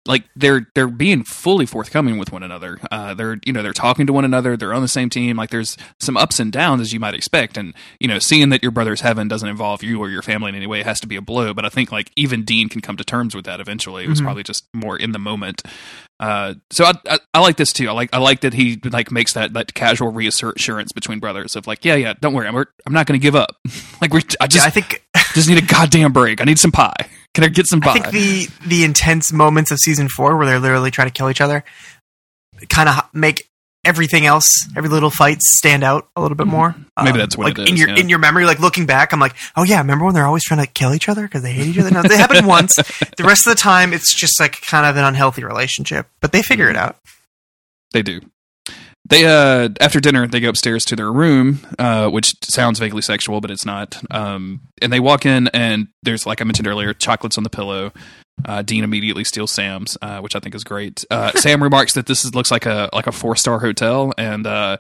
like 0.08 0.24
they're 0.36 0.68
they're 0.76 0.88
being 0.88 1.24
fully 1.24 1.66
forthcoming 1.66 2.18
with 2.18 2.32
one 2.32 2.44
another. 2.44 2.80
Uh, 2.92 3.14
they're 3.14 3.38
you 3.46 3.54
know 3.54 3.62
they're 3.62 3.74
talking 3.74 4.08
to 4.08 4.14
one 4.14 4.26
another. 4.26 4.56
They're 4.58 4.74
on 4.74 4.82
the 4.82 4.88
same 4.88 5.10
team. 5.10 5.38
Like 5.38 5.50
there's 5.50 5.78
some 6.00 6.18
ups 6.18 6.40
and 6.40 6.52
downs 6.52 6.82
as 6.82 6.94
you 6.94 7.00
might 7.00 7.14
expect. 7.14 7.58
And 7.58 7.74
you 8.00 8.08
know 8.08 8.20
seeing 8.20 8.50
that 8.50 8.64
your 8.64 8.72
brother's 8.72 9.02
heaven 9.02 9.28
doesn't 9.28 9.48
involve 9.50 9.84
you 9.84 10.00
or 10.00 10.10
your 10.10 10.22
family 10.22 10.50
in 10.50 10.56
any 10.56 10.68
way 10.68 10.84
has 10.84 11.00
to 11.02 11.08
be 11.08 11.16
a 11.16 11.22
blow. 11.22 11.54
But 11.54 11.66
I 11.66 11.70
think 11.70 11.92
like 11.92 12.12
even 12.16 12.44
Dean 12.44 12.70
can 12.70 12.82
come 12.82 12.98
to 12.98 13.04
terms 13.04 13.36
with 13.36 13.46
that 13.46 13.60
eventually. 13.60 14.04
It 14.06 14.10
was 14.10 14.20
Mhm. 14.22 14.24
probably 14.24 14.44
just 14.44 14.66
more 14.74 14.98
in 14.98 15.12
the 15.12 15.20
moment. 15.20 15.62
Uh, 16.20 16.56
so 16.72 16.84
I, 16.86 16.94
I 17.08 17.20
I 17.36 17.40
like 17.42 17.58
this 17.58 17.72
too. 17.72 17.88
I 17.90 17.92
like 17.92 18.10
I 18.12 18.18
like 18.18 18.42
that 18.42 18.54
he 18.56 18.80
like 18.84 19.12
makes 19.12 19.34
that 19.34 19.54
that 19.54 19.74
casual 19.76 20.12
reassurance 20.12 20.92
between 20.92 21.20
brothers 21.20 21.56
of 21.56 21.68
like 21.68 21.86
yeah 21.86 21.94
yeah 21.96 22.14
don't 22.20 22.34
worry 22.34 22.48
I'm 22.48 22.56
I'm 22.56 22.94
not 22.94 23.06
going 23.06 23.20
to 23.20 23.24
give 23.24 23.36
up. 23.36 23.50
like 24.02 24.14
we 24.14 24.22
I 24.42 24.48
just 24.48 24.64
yeah, 24.64 24.68
I 24.68 24.72
think 24.72 25.06
just 25.38 25.50
need 25.50 25.58
a 25.58 25.66
goddamn 25.66 26.12
break. 26.14 26.42
I 26.42 26.44
need 26.44 26.60
some 26.60 26.72
pie. 26.72 26.96
Can 27.34 27.44
I 27.44 27.48
get 27.48 27.68
some 27.68 27.82
pie? 27.82 27.92
I 27.92 28.00
think 28.00 28.12
the 28.12 28.48
the 28.68 28.84
intense 28.84 29.32
moments 29.32 29.72
of 29.72 29.78
season 29.80 30.10
four, 30.10 30.36
where 30.38 30.46
they're 30.46 30.60
literally 30.60 30.92
trying 30.92 31.08
to 31.08 31.14
kill 31.14 31.30
each 31.30 31.42
other, 31.42 31.64
kind 32.70 32.90
of 32.90 32.96
make 33.14 33.48
everything 33.86 34.26
else, 34.26 34.48
every 34.76 34.90
little 34.90 35.10
fight, 35.10 35.42
stand 35.42 35.84
out 35.84 36.10
a 36.16 36.22
little 36.22 36.36
bit 36.36 36.48
more. 36.48 36.72
Mm-hmm. 36.72 37.06
Maybe 37.06 37.18
that's 37.20 37.38
what 37.38 37.46
like 37.46 37.60
it 37.60 37.70
in 37.70 37.78
your 37.78 37.90
yeah. 37.90 37.98
in 37.98 38.10
your 38.10 38.20
memory. 38.20 38.46
Like 38.46 38.60
looking 38.60 38.86
back, 38.86 39.14
I'm 39.14 39.20
like, 39.20 39.36
oh 39.56 39.64
yeah, 39.64 39.78
remember 39.78 40.06
when 40.06 40.14
they're 40.16 40.26
always 40.26 40.44
trying 40.44 40.66
to 40.66 40.72
kill 40.72 40.94
each 40.94 41.08
other 41.08 41.24
because 41.24 41.44
they 41.44 41.54
hate 41.54 41.68
each 41.68 41.80
other? 41.80 41.92
No, 41.92 42.02
they 42.02 42.18
happen 42.18 42.46
once. 42.58 42.76
The 42.76 43.24
rest 43.24 43.46
of 43.48 43.52
the 43.52 43.60
time, 43.60 43.94
it's 43.94 44.14
just 44.16 44.40
like 44.40 44.60
kind 44.62 44.86
of 44.86 44.98
an 44.98 45.04
unhealthy 45.06 45.44
relationship, 45.44 46.08
but 46.20 46.32
they 46.32 46.42
figure 46.42 46.70
it 46.70 46.76
Mm-hmm. 46.76 46.86
out. 46.86 46.98
They 47.94 48.02
do. 48.02 48.20
They 49.10 49.26
uh 49.26 49.70
after 49.80 50.00
dinner 50.00 50.28
they 50.28 50.40
go 50.40 50.50
upstairs 50.50 50.84
to 50.86 50.96
their 50.96 51.12
room, 51.12 51.60
uh, 51.80 52.10
which 52.10 52.34
sounds 52.44 52.80
vaguely 52.80 53.02
sexual, 53.02 53.40
but 53.42 53.52
it's 53.52 53.66
not. 53.66 54.02
Um, 54.12 54.62
and 54.82 54.92
they 54.92 55.00
walk 55.00 55.26
in 55.26 55.48
and 55.50 55.88
there's 56.04 56.26
like 56.26 56.42
I 56.42 56.44
mentioned 56.44 56.68
earlier, 56.68 56.94
chocolates 56.94 57.38
on 57.38 57.44
the 57.44 57.50
pillow. 57.50 57.92
Uh, 58.46 58.62
Dean 58.62 58.84
immediately 58.84 59.24
steals 59.24 59.52
Sam's, 59.52 59.98
uh, 60.02 60.20
which 60.20 60.36
I 60.36 60.40
think 60.40 60.54
is 60.56 60.64
great. 60.64 61.04
Uh, 61.10 61.32
Sam 61.36 61.64
remarks 61.64 61.94
that 61.94 62.06
this 62.06 62.24
is, 62.24 62.36
looks 62.36 62.52
like 62.52 62.66
a 62.66 62.90
like 62.94 63.08
a 63.08 63.12
four 63.12 63.36
star 63.36 63.60
hotel, 63.60 64.14
and 64.18 64.46
uh, 64.46 64.78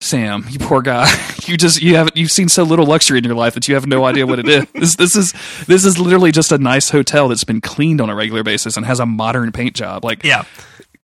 Sam, 0.00 0.44
you 0.50 0.58
poor 0.58 0.82
guy, 0.82 1.10
you 1.46 1.56
just 1.56 1.80
you 1.80 1.96
haven't 1.96 2.16
you've 2.16 2.30
seen 2.30 2.48
so 2.48 2.62
little 2.62 2.84
luxury 2.84 3.18
in 3.18 3.24
your 3.24 3.34
life 3.34 3.54
that 3.54 3.66
you 3.68 3.74
have 3.74 3.86
no 3.86 4.04
idea 4.04 4.26
what 4.26 4.38
it 4.38 4.48
is. 4.48 4.66
This, 4.74 4.96
this 4.96 5.16
is 5.16 5.32
this 5.66 5.84
is 5.84 5.98
literally 5.98 6.32
just 6.32 6.52
a 6.52 6.58
nice 6.58 6.90
hotel 6.90 7.28
that's 7.28 7.44
been 7.44 7.60
cleaned 7.60 8.00
on 8.00 8.10
a 8.10 8.14
regular 8.14 8.42
basis 8.42 8.76
and 8.76 8.84
has 8.84 9.00
a 9.00 9.06
modern 9.06 9.50
paint 9.52 9.74
job. 9.74 10.04
Like 10.04 10.22
Yeah, 10.22 10.44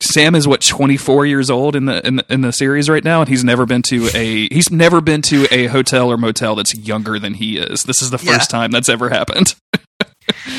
Sam 0.02 0.34
is 0.34 0.48
what 0.48 0.60
24 0.60 1.26
years 1.26 1.48
old 1.50 1.76
in 1.76 1.84
the 1.86 2.06
in 2.06 2.16
the, 2.16 2.26
in 2.28 2.40
the 2.40 2.52
series 2.52 2.88
right 2.90 3.04
now, 3.04 3.20
and 3.20 3.28
he's 3.28 3.44
never 3.44 3.64
been 3.66 3.82
to 3.82 4.08
a 4.14 4.48
he's 4.52 4.70
never 4.70 5.00
been 5.00 5.22
to 5.22 5.46
a 5.50 5.66
hotel 5.66 6.10
or 6.10 6.16
motel 6.16 6.54
that's 6.54 6.74
younger 6.74 7.18
than 7.18 7.34
he 7.34 7.56
is. 7.58 7.84
This 7.84 8.02
is 8.02 8.10
the 8.10 8.18
Yeah. 8.22 8.32
first 8.36 8.50
time 8.50 8.70
that's 8.72 8.88
ever 8.88 9.08
happened. 9.10 9.54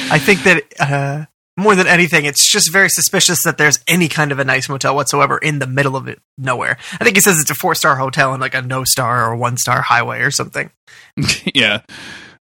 I 0.10 0.20
think 0.20 0.44
that 0.44 0.64
uh, 0.80 1.26
more 1.58 1.76
than 1.76 1.88
anything, 1.88 2.26
it's 2.26 2.50
just 2.52 2.72
very 2.72 2.90
suspicious 2.90 3.44
that 3.44 3.58
there's 3.58 3.80
any 3.88 4.08
kind 4.08 4.32
of 4.32 4.40
a 4.40 4.46
nice 4.46 4.70
motel 4.70 4.96
whatsoever 4.96 5.38
in 5.38 5.60
the 5.60 5.68
middle 5.68 5.96
of 5.96 6.08
it 6.08 6.20
nowhere. 6.38 6.78
I 7.00 7.04
think 7.04 7.16
he 7.18 7.22
says 7.22 7.40
it's 7.40 7.52
a 7.52 7.56
four 7.56 7.76
star 7.76 7.98
hotel 7.98 8.32
and 8.34 8.42
like 8.42 8.56
a 8.56 8.62
no 8.62 8.84
star 8.86 9.30
or 9.30 9.36
one 9.36 9.58
star 9.58 9.82
highway 9.82 10.22
or 10.22 10.32
something. 10.32 10.72
yeah. 11.54 11.82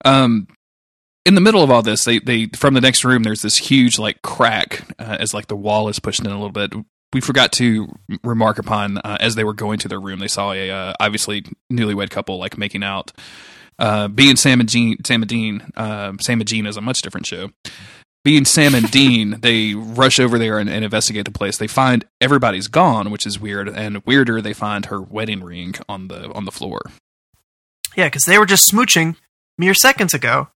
Um, 0.04 0.46
in 1.24 1.34
the 1.36 1.40
middle 1.40 1.62
of 1.62 1.70
all 1.70 1.82
this, 1.82 2.04
they 2.04 2.18
they 2.18 2.46
from 2.56 2.74
the 2.74 2.80
next 2.80 3.04
room, 3.04 3.22
there's 3.22 3.42
this 3.42 3.56
huge 3.56 3.98
like 3.98 4.22
crack 4.22 4.82
uh, 4.98 5.16
as 5.20 5.32
like 5.34 5.46
the 5.46 5.56
wall 5.56 5.88
is 5.88 5.98
pushed 6.00 6.20
in 6.20 6.26
a 6.26 6.30
little 6.30 6.50
bit. 6.50 6.72
We 7.12 7.20
forgot 7.20 7.52
to 7.52 7.88
remark 8.24 8.58
upon 8.58 8.98
uh, 8.98 9.18
as 9.20 9.34
they 9.34 9.44
were 9.44 9.52
going 9.52 9.78
to 9.80 9.88
their 9.88 10.00
room, 10.00 10.18
they 10.18 10.28
saw 10.28 10.52
a 10.52 10.70
uh, 10.70 10.94
obviously 10.98 11.44
newlywed 11.70 12.10
couple 12.10 12.38
like 12.38 12.56
making 12.56 12.82
out. 12.82 13.12
Uh, 13.78 14.08
being 14.08 14.36
Sam 14.36 14.60
and 14.60 14.68
Jean, 14.68 15.02
Sam 15.04 15.22
and 15.22 15.28
Dean, 15.28 15.62
uh, 15.76 16.12
Sam 16.20 16.40
and 16.40 16.48
Jean 16.48 16.66
is 16.66 16.76
a 16.76 16.80
much 16.80 17.02
different 17.02 17.26
show. 17.26 17.50
Being 18.24 18.44
Sam 18.44 18.74
and 18.74 18.88
Dean, 18.90 19.38
they 19.42 19.74
rush 19.74 20.20
over 20.20 20.38
there 20.38 20.58
and, 20.58 20.70
and 20.70 20.84
investigate 20.84 21.24
the 21.24 21.32
place. 21.32 21.58
They 21.58 21.66
find 21.66 22.04
everybody's 22.20 22.68
gone, 22.68 23.10
which 23.10 23.26
is 23.26 23.40
weird, 23.40 23.68
and 23.68 24.04
weirder, 24.06 24.40
they 24.40 24.52
find 24.52 24.86
her 24.86 25.00
wedding 25.00 25.42
ring 25.42 25.74
on 25.88 26.08
the 26.08 26.30
on 26.32 26.44
the 26.44 26.52
floor. 26.52 26.80
Yeah, 27.96 28.06
because 28.06 28.24
they 28.24 28.38
were 28.38 28.46
just 28.46 28.70
smooching 28.70 29.16
mere 29.58 29.74
seconds 29.74 30.14
ago. 30.14 30.48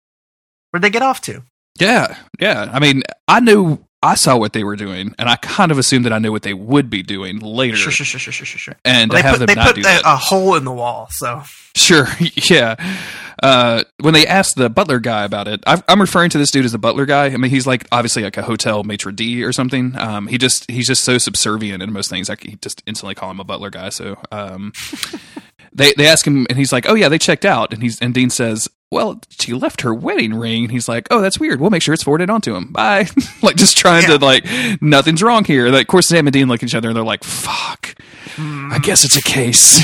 Where'd 0.71 0.83
they 0.83 0.91
get 0.91 1.03
off 1.03 1.21
to? 1.23 1.43
Yeah, 1.81 2.17
yeah. 2.39 2.71
I 2.73 2.79
mean, 2.79 3.03
I 3.27 3.41
knew 3.41 3.85
I 4.05 4.15
saw 4.17 4.37
what 4.37 4.53
they 4.53 4.63
were 4.65 4.77
doing, 4.77 5.15
and 5.19 5.29
I 5.29 5.37
kind 5.37 5.73
of 5.73 5.79
assumed 5.79 6.05
that 6.05 6.13
I 6.13 6.19
knew 6.19 6.31
what 6.31 6.43
they 6.43 6.53
would 6.53 6.91
be 6.91 7.03
doing 7.03 7.39
later. 7.41 7.77
Sure, 7.77 7.91
sure, 7.91 8.05
sure, 8.05 8.21
sure, 8.21 8.33
sure, 8.33 8.59
sure. 8.59 8.75
And 8.85 9.11
Well, 9.11 9.23
they 9.23 9.27
have 9.27 9.39
put, 9.39 9.39
them 9.39 9.47
they 9.47 9.55
not 9.55 9.75
put 9.75 9.83
that. 9.85 10.03
a 10.05 10.17
hole 10.17 10.55
in 10.57 10.65
the 10.65 10.73
wall, 10.73 11.09
so 11.11 11.43
Sure, 11.75 12.07
yeah. 12.21 12.75
Uh, 13.43 13.83
when 14.01 14.15
they 14.15 14.27
asked 14.27 14.57
the 14.57 14.69
butler 14.71 15.01
guy 15.01 15.25
about 15.25 15.49
it, 15.49 15.61
I've, 15.67 15.83
I'm 15.89 16.01
referring 16.01 16.31
to 16.31 16.39
this 16.39 16.51
dude 16.51 16.65
as 16.67 16.73
the 16.73 16.79
butler 16.79 17.07
guy. 17.07 17.27
I 17.27 17.37
mean, 17.37 17.51
he's 17.51 17.67
like 17.67 17.87
obviously 17.91 18.23
like 18.23 18.37
a 18.37 18.43
hotel 18.43 18.85
maitre 18.85 19.11
d 19.13 19.43
or 19.43 19.53
something. 19.53 19.97
Um, 19.99 20.27
he 20.29 20.39
just 20.39 20.71
he's 20.71 20.87
just 20.87 21.03
so 21.03 21.19
subservient 21.19 21.83
in 21.83 21.93
most 21.93 22.11
things. 22.11 22.31
I 22.31 22.37
can 22.37 22.59
just 22.61 22.83
instantly 22.87 23.15
call 23.15 23.31
him 23.31 23.41
a 23.41 23.45
butler 23.45 23.71
guy. 23.71 23.89
So 23.89 24.17
um, 24.31 24.73
they 25.73 25.93
they 25.97 26.07
ask 26.07 26.27
him, 26.27 26.47
and 26.49 26.57
he's 26.59 26.73
like, 26.73 26.89
"Oh 26.89 26.95
yeah, 26.95 27.09
they 27.09 27.19
checked 27.19 27.45
out." 27.45 27.73
And 27.73 27.83
he's 27.83 27.99
and 28.01 28.15
Dean 28.15 28.31
says, 28.31 28.69
"Well, 28.95 29.21
she 29.39 29.53
left 29.53 29.83
her 29.83 29.93
wedding 29.93 30.35
ring." 30.35 30.63
And 30.65 30.73
he's 30.73 30.89
like, 30.89 31.07
"Oh, 31.11 31.21
that's 31.21 31.39
weird. 31.39 31.61
We'll 31.61 31.71
make 31.71 31.83
sure 31.83 31.93
it's 31.93 32.03
forwarded 32.03 32.31
on 32.31 32.41
to 32.43 32.55
him." 32.55 32.73
Bye. 32.73 33.09
like 33.43 33.57
just 33.57 33.77
trying 33.77 34.03
Yeah. 34.05 34.17
to 34.19 34.25
like 34.25 34.47
nothing's 34.81 35.23
wrong 35.23 35.45
here. 35.45 35.69
Like, 35.69 35.83
of 35.83 35.89
course, 35.89 36.09
Sam 36.09 36.27
and 36.27 36.33
Dean 36.33 36.49
look 36.49 36.63
at 36.63 36.69
each 36.69 36.75
other 36.75 36.89
and 36.89 36.97
they're 36.97 37.05
like, 37.05 37.25
"Fuck." 37.25 37.95
I 38.39 38.79
guess 38.83 39.05
it's 39.05 39.17
a 39.17 39.23
case. 39.23 39.79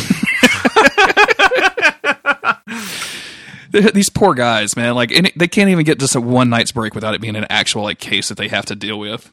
These 3.94 4.08
poor 4.10 4.34
guys, 4.34 4.74
man. 4.76 4.94
Like, 4.96 5.12
it- 5.12 5.38
they 5.38 5.46
can't 5.46 5.70
even 5.70 5.84
get 5.84 6.00
just 6.00 6.16
a 6.16 6.20
one 6.20 6.50
night's 6.50 6.72
break 6.72 6.94
without 6.94 7.14
it 7.14 7.20
being 7.20 7.36
an 7.36 7.46
actual 7.50 7.82
like 7.84 8.00
case 8.00 8.28
that 8.28 8.36
they 8.38 8.48
have 8.48 8.66
to 8.66 8.74
deal 8.74 8.98
with. 8.98 9.32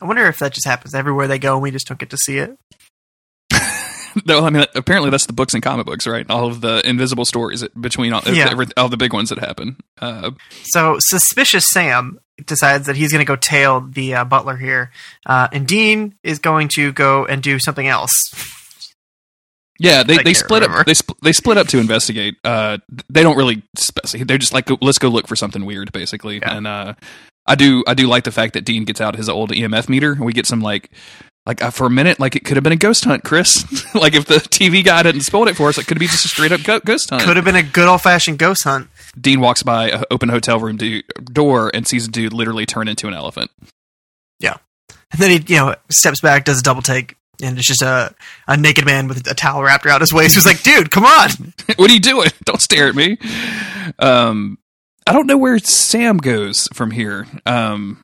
I 0.00 0.04
wonder 0.04 0.26
if 0.26 0.38
that 0.38 0.52
just 0.52 0.66
happens 0.66 0.94
everywhere 0.94 1.26
they 1.26 1.38
go 1.38 1.54
and 1.54 1.62
we 1.62 1.70
just 1.72 1.88
don't 1.88 1.98
get 1.98 2.10
to 2.10 2.16
see 2.18 2.38
it. 2.38 2.56
Though 4.24 4.44
I 4.44 4.50
mean, 4.50 4.64
apparently 4.74 5.10
that's 5.10 5.26
the 5.26 5.32
books 5.32 5.52
and 5.54 5.62
comic 5.62 5.86
books, 5.86 6.06
right? 6.06 6.24
All 6.30 6.46
of 6.46 6.60
the 6.60 6.80
invisible 6.88 7.24
stories 7.24 7.62
between 7.80 8.12
all, 8.12 8.22
Yeah. 8.26 8.48
every, 8.50 8.66
all 8.76 8.88
the 8.88 8.96
big 8.96 9.12
ones 9.12 9.28
that 9.28 9.38
happen. 9.38 9.76
Uh, 10.00 10.30
So 10.64 10.96
suspicious 11.00 11.64
Sam 11.70 12.18
decides 12.44 12.86
that 12.86 12.96
he's 12.96 13.12
going 13.12 13.24
to 13.24 13.28
go 13.28 13.36
tail 13.36 13.80
the 13.80 14.14
uh, 14.14 14.24
butler 14.24 14.56
here, 14.56 14.90
uh, 15.26 15.48
and 15.52 15.66
Dean 15.66 16.14
is 16.22 16.38
going 16.38 16.68
to 16.76 16.92
go 16.92 17.24
and 17.26 17.42
do 17.42 17.58
something 17.58 17.86
else. 17.86 18.12
yeah, 19.78 20.02
they, 20.02 20.18
they 20.18 20.34
split 20.34 20.62
remember. 20.62 20.80
up. 20.80 20.86
They 20.86 20.94
sp- 20.96 21.20
they 21.22 21.32
split 21.32 21.58
up 21.58 21.66
to 21.68 21.78
investigate. 21.78 22.36
Uh, 22.44 22.78
they 23.10 23.22
don't 23.22 23.36
really. 23.36 23.62
Spec- 23.76 24.26
they're 24.26 24.38
just 24.38 24.54
like, 24.54 24.68
let's 24.82 24.98
go 24.98 25.08
look 25.08 25.26
for 25.26 25.36
something 25.36 25.64
weird, 25.66 25.92
basically. 25.92 26.38
Yeah. 26.38 26.56
And 26.56 26.66
uh, 26.66 26.94
I 27.46 27.54
do 27.54 27.84
I 27.86 27.94
do 27.94 28.06
like 28.06 28.24
the 28.24 28.32
fact 28.32 28.54
that 28.54 28.64
Dean 28.64 28.84
gets 28.84 29.00
out 29.00 29.16
his 29.16 29.28
old 29.28 29.50
EMF 29.50 29.88
meter, 29.88 30.12
and 30.12 30.24
we 30.24 30.32
get 30.32 30.46
some 30.46 30.60
like. 30.60 30.90
Like 31.46 31.62
uh, 31.62 31.70
for 31.70 31.86
a 31.86 31.90
minute, 31.90 32.18
like 32.18 32.34
it 32.34 32.44
could 32.44 32.56
have 32.56 32.64
been 32.64 32.72
a 32.72 32.76
ghost 32.76 33.04
hunt, 33.04 33.22
Chris. 33.22 33.94
like 33.94 34.14
if 34.14 34.26
the 34.26 34.34
TV 34.36 34.84
guy 34.84 35.02
didn't 35.04 35.20
spoil 35.20 35.46
it 35.46 35.56
for 35.56 35.68
us, 35.68 35.78
it 35.78 35.86
could 35.86 35.98
be 35.98 36.06
just 36.06 36.24
a 36.24 36.28
straight 36.28 36.50
up 36.50 36.62
go- 36.64 36.80
ghost 36.80 37.10
hunt. 37.10 37.22
Could 37.22 37.36
have 37.36 37.44
been 37.44 37.56
a 37.56 37.62
good 37.62 37.86
old 37.88 38.02
fashioned 38.02 38.38
ghost 38.38 38.64
hunt. 38.64 38.88
Dean 39.18 39.40
walks 39.40 39.62
by 39.62 39.90
an 39.90 40.04
open 40.10 40.28
hotel 40.28 40.58
room 40.58 40.76
do- 40.76 41.02
door 41.24 41.70
and 41.72 41.86
sees 41.86 42.06
a 42.06 42.10
dude 42.10 42.32
literally 42.32 42.66
turn 42.66 42.88
into 42.88 43.06
an 43.06 43.14
elephant. 43.14 43.50
Yeah, 44.40 44.56
and 45.12 45.20
then 45.20 45.30
he, 45.30 45.54
you 45.54 45.60
know, 45.60 45.74
steps 45.90 46.20
back, 46.20 46.44
does 46.44 46.58
a 46.58 46.62
double 46.62 46.82
take, 46.82 47.16
and 47.40 47.56
it's 47.56 47.68
just 47.68 47.82
a, 47.82 48.14
a 48.48 48.56
naked 48.56 48.84
man 48.84 49.08
with 49.08 49.26
a 49.30 49.34
towel 49.34 49.62
wrapped 49.62 49.86
around 49.86 50.00
his 50.00 50.12
waist 50.12 50.34
who's 50.34 50.46
like, 50.46 50.62
dude, 50.62 50.90
come 50.90 51.04
on. 51.04 51.30
what 51.76 51.90
are 51.90 51.94
you 51.94 52.00
doing? 52.00 52.28
Don't 52.44 52.60
stare 52.60 52.88
at 52.88 52.94
me. 52.94 53.18
Um, 53.98 54.58
I 55.06 55.12
don't 55.12 55.28
know 55.28 55.38
where 55.38 55.58
Sam 55.60 56.16
goes 56.16 56.68
from 56.72 56.90
here. 56.90 57.28
Um, 57.46 58.02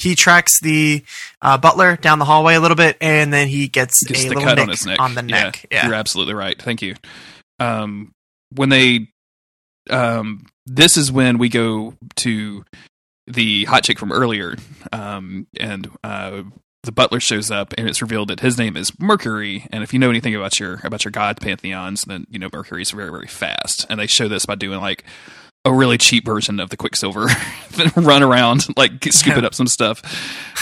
He 0.00 0.14
tracks 0.14 0.60
the 0.60 1.04
uh, 1.42 1.58
butler 1.58 1.96
down 1.96 2.18
the 2.18 2.24
hallway 2.24 2.54
a 2.54 2.60
little 2.60 2.76
bit, 2.76 2.96
and 3.00 3.32
then 3.32 3.48
he 3.48 3.68
gets, 3.68 4.02
gets 4.06 4.20
a 4.20 4.22
the 4.22 4.28
little 4.30 4.44
cut 4.44 4.56
nick 4.56 4.62
on 4.62 4.68
his 4.68 4.86
neck. 4.86 5.00
On 5.00 5.14
the 5.14 5.22
neck. 5.22 5.66
Yeah. 5.70 5.86
you're 5.86 5.94
absolutely 5.94 6.34
right. 6.34 6.60
Thank 6.60 6.82
you. 6.82 6.94
Um, 7.58 8.12
when 8.54 8.70
they, 8.70 9.08
um, 9.90 10.46
this 10.66 10.96
is 10.96 11.12
when 11.12 11.38
we 11.38 11.48
go 11.48 11.94
to 12.16 12.64
the 13.26 13.64
hot 13.66 13.84
chick 13.84 13.98
from 13.98 14.12
earlier, 14.12 14.56
um, 14.92 15.46
and 15.58 15.90
uh, 16.02 16.42
the 16.82 16.92
butler 16.92 17.20
shows 17.20 17.50
up, 17.50 17.74
and 17.76 17.88
it's 17.88 18.00
revealed 18.00 18.28
that 18.28 18.40
his 18.40 18.56
name 18.56 18.76
is 18.76 18.98
Mercury. 18.98 19.66
And 19.70 19.82
if 19.82 19.92
you 19.92 19.98
know 19.98 20.10
anything 20.10 20.34
about 20.34 20.58
your 20.58 20.80
about 20.82 21.04
your 21.04 21.12
god 21.12 21.40
pantheons, 21.40 22.02
then 22.02 22.26
you 22.30 22.38
know 22.38 22.48
Mercury's 22.52 22.90
very 22.90 23.10
very 23.10 23.26
fast. 23.26 23.86
And 23.90 24.00
they 24.00 24.06
show 24.06 24.28
this 24.28 24.46
by 24.46 24.54
doing 24.54 24.80
like 24.80 25.04
a 25.64 25.72
really 25.72 25.98
cheap 25.98 26.24
version 26.24 26.60
of 26.60 26.70
the 26.70 26.76
Quicksilver, 26.76 27.26
run 27.96 28.22
around 28.22 28.66
like 28.76 29.04
scooping 29.04 29.44
up 29.44 29.54
some 29.54 29.66
stuff. 29.66 30.02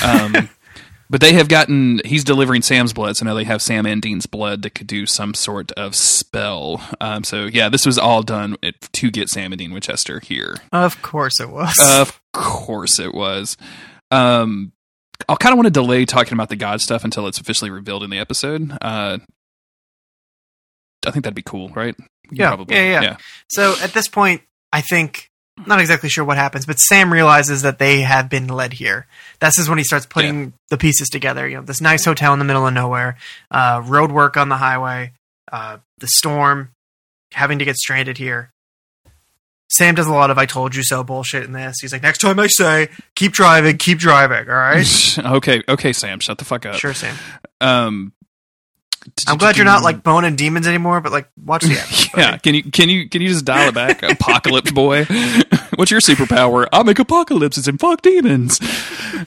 Um, 0.05 0.49
but 1.11 1.21
they 1.21 1.33
have 1.35 1.49
gotten 1.49 2.01
he's 2.05 2.25
delivering 2.25 2.63
Sam's 2.63 2.93
blood, 2.93 3.17
so 3.17 3.25
now 3.25 3.35
they 3.35 3.45
have 3.45 3.63
Sam 3.63 3.87
and 3.87 4.03
Dean's 4.03 4.27
blood 4.27 4.63
that 4.63 4.75
could 4.75 4.87
do 4.87 5.07
some 5.07 5.35
sort 5.35 5.73
of 5.73 5.95
spell. 5.95 6.83
Um, 7.01 7.25
so 7.25 7.47
yeah, 7.47 7.69
this 7.69 7.87
was 7.87 7.99
all 7.99 8.23
done 8.23 8.57
it, 8.63 8.81
to 8.93 9.11
get 9.11 9.29
Sam 9.29 9.53
and 9.53 9.59
Dean 9.59 9.73
Winchester 9.73 10.21
here. 10.21 10.57
Of 10.73 11.01
course 11.03 11.41
it 11.41 11.51
was. 11.51 11.77
Of 11.81 12.21
course 12.33 12.99
it 12.99 13.15
was. 13.15 13.57
Um, 14.11 14.73
I 15.29 15.35
kind 15.35 15.53
of 15.53 15.59
want 15.59 15.67
to 15.67 15.73
delay 15.73 16.05
talking 16.05 16.35
about 16.35 16.49
the 16.49 16.57
God 16.57 16.81
stuff 16.81 17.05
until 17.05 17.27
it's 17.27 17.41
officially 17.41 17.71
revealed 17.71 18.03
in 18.03 18.11
the 18.11 18.19
episode. 18.19 18.71
Uh, 18.81 19.19
I 21.07 21.11
think 21.11 21.25
that'd 21.25 21.35
be 21.35 21.43
cool, 21.43 21.69
right? 21.71 21.95
Yeah, 22.31 22.57
yeah, 22.69 23.01
yeah. 23.01 23.17
So 23.49 23.75
at 23.83 23.93
this 23.93 24.09
point, 24.09 24.43
I 24.73 24.81
think 24.81 25.31
not 25.67 25.81
exactly 25.81 26.09
sure 26.09 26.25
what 26.25 26.37
happens, 26.37 26.67
but 26.67 26.79
Sam 26.79 27.13
realizes 27.13 27.63
that 27.63 27.79
they 27.79 28.03
have 28.03 28.29
been 28.29 28.47
led 28.49 28.75
here. 28.75 29.07
This 29.41 29.59
is 29.59 29.69
when 29.69 29.79
he 29.79 29.85
starts 29.85 30.07
putting 30.07 30.53
the 30.71 30.77
pieces 30.77 31.09
together. 31.09 31.49
You 31.49 31.57
know, 31.57 31.63
this 31.63 31.81
nice 31.81 32.05
hotel 32.05 32.33
in 32.33 32.39
the 32.39 32.45
middle 32.45 32.67
of 32.67 32.75
nowhere, 32.75 33.17
uh, 33.51 33.83
road 33.85 34.13
work 34.13 34.37
on 34.37 34.49
the 34.49 34.57
highway, 34.57 35.13
uh, 35.51 35.79
the 35.99 36.09
storm, 36.09 36.71
having 37.33 37.59
to 37.59 37.65
get 37.65 37.77
stranded 37.77 38.19
here. 38.19 38.53
Sam 39.71 39.95
does 39.95 40.07
a 40.07 40.13
lot 40.13 40.31
of 40.31 40.39
"I 40.39 40.47
told 40.47 40.75
you 40.75 40.83
so" 40.83 41.05
bullshit 41.05 41.45
in 41.45 41.53
this. 41.53 41.77
He's 41.81 41.93
like, 41.93 42.03
"Next 42.03 42.19
time 42.19 42.39
I 42.39 42.47
say, 42.47 42.89
keep 43.15 43.33
driving, 43.33 43.77
keep 43.77 43.99
driving." 43.99 44.49
All 44.49 44.55
right, 44.57 45.19
okay, 45.25 45.63
okay, 45.69 45.93
Sam, 45.93 46.21
shut 46.21 46.39
the 46.39 46.45
fuck 46.45 46.65
up. 46.65 46.77
sure, 46.77 46.95
Sam. 46.95 47.17
Um, 47.61 48.13
I'm 49.27 49.39
glad 49.39 49.57
you're 49.57 49.65
not 49.65 49.83
like 49.83 50.03
boning 50.03 50.37
demons 50.37 50.67
anymore, 50.67 51.01
but 51.01 51.13
like, 51.13 51.29
watch 51.45 51.63
the 51.63 51.79
episode. 51.79 52.09
Yeah, 52.19 52.37
can 52.39 52.55
you 52.55 52.63
can 52.65 52.89
you 52.89 53.09
can 53.09 53.23
you 53.23 53.29
just 53.29 53.45
dial 53.45 53.69
it 53.69 53.75
back, 53.75 54.03
Apocalypse 54.09 54.71
Boy? 54.73 55.05
What's 55.77 55.91
your 55.91 56.01
superpower? 56.01 56.67
I'll 56.73 56.85
make 56.85 56.99
apocalypses 56.99 57.69
and 57.69 57.79
fuck 57.79 58.03
demons. 58.03 58.61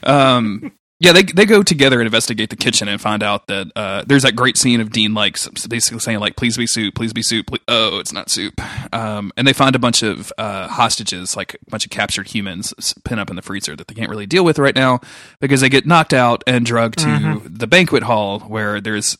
Um, 0.02 0.72
yeah, 1.02 1.10
they 1.10 1.24
they 1.24 1.46
go 1.46 1.64
together 1.64 1.98
and 1.98 2.06
investigate 2.06 2.50
the 2.50 2.56
kitchen 2.56 2.86
and 2.86 3.00
find 3.00 3.24
out 3.24 3.48
that 3.48 3.72
uh, 3.74 4.04
there's 4.06 4.22
that 4.22 4.36
great 4.36 4.56
scene 4.56 4.80
of 4.80 4.92
Dean 4.92 5.14
like 5.14 5.36
basically 5.68 5.98
saying 5.98 6.20
like, 6.20 6.36
"Please 6.36 6.56
be 6.56 6.66
soup, 6.66 6.94
please 6.94 7.12
be 7.12 7.22
soup." 7.24 7.48
Please. 7.48 7.62
Oh, 7.66 7.98
it's 7.98 8.12
not 8.12 8.30
soup. 8.30 8.60
Um, 8.94 9.32
and 9.36 9.44
they 9.44 9.52
find 9.52 9.74
a 9.74 9.80
bunch 9.80 10.04
of 10.04 10.32
uh, 10.38 10.68
hostages, 10.68 11.36
like 11.36 11.54
a 11.54 11.70
bunch 11.70 11.84
of 11.84 11.90
captured 11.90 12.28
humans, 12.28 12.72
pin 13.04 13.18
up 13.18 13.30
in 13.30 13.36
the 13.36 13.42
freezer 13.42 13.74
that 13.74 13.88
they 13.88 13.94
can't 13.94 14.10
really 14.10 14.26
deal 14.26 14.44
with 14.44 14.60
right 14.60 14.76
now 14.76 15.00
because 15.40 15.60
they 15.60 15.68
get 15.68 15.86
knocked 15.86 16.12
out 16.14 16.44
and 16.46 16.64
drugged 16.64 17.00
to 17.00 17.42
the 17.46 17.66
banquet 17.66 18.04
hall 18.04 18.38
where 18.40 18.80
there's 18.80 19.18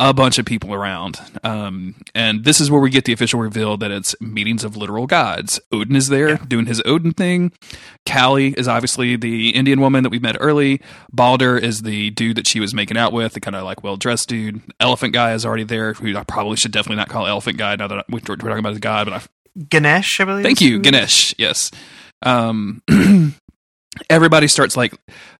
a 0.00 0.14
bunch 0.14 0.38
of 0.38 0.46
people 0.46 0.72
around. 0.72 1.20
Um, 1.44 1.94
and 2.14 2.42
this 2.42 2.58
is 2.58 2.70
where 2.70 2.80
we 2.80 2.88
get 2.88 3.04
the 3.04 3.12
official 3.12 3.38
reveal 3.38 3.76
that 3.76 3.90
it's 3.90 4.18
meetings 4.20 4.64
of 4.64 4.74
literal 4.74 5.06
gods. 5.06 5.60
Odin 5.70 5.94
is 5.94 6.08
there 6.08 6.36
doing 6.36 6.64
his 6.64 6.82
Odin 6.86 7.12
thing. 7.12 7.52
Kali 8.06 8.54
is 8.54 8.66
obviously 8.66 9.16
the 9.16 9.50
Indian 9.50 9.78
woman 9.78 10.02
that 10.02 10.10
we 10.10 10.18
met 10.18 10.38
early. 10.40 10.80
Balder 11.12 11.58
is 11.58 11.82
the 11.82 12.10
dude 12.10 12.38
that 12.38 12.48
she 12.48 12.60
was 12.60 12.72
making 12.72 12.96
out 12.96 13.12
with, 13.12 13.34
the 13.34 13.40
kind 13.40 13.54
of 13.54 13.64
like 13.64 13.82
well 13.82 13.98
dressed 13.98 14.30
dude. 14.30 14.62
Elephant 14.80 15.12
guy 15.12 15.34
is 15.34 15.44
already 15.44 15.64
there, 15.64 15.92
who 15.92 16.16
I 16.16 16.24
probably 16.24 16.56
should 16.56 16.72
definitely 16.72 16.96
not 16.96 17.10
call 17.10 17.26
elephant 17.26 17.58
guy 17.58 17.76
now 17.76 17.86
that 17.88 18.06
we're 18.08 18.20
we're 18.26 18.36
talking 18.36 18.58
about 18.58 18.70
his 18.70 18.78
god, 18.78 19.06
but 19.06 19.14
I 19.14 19.22
Ganesh, 19.68 20.18
I 20.20 20.24
believe. 20.24 20.44
Thank 20.44 20.62
you, 20.62 20.78
Ganesh. 20.78 21.34
Yes. 21.36 21.70
Um, 22.22 22.82
everybody 24.08 24.48
starts 24.48 24.76
like 24.76 24.94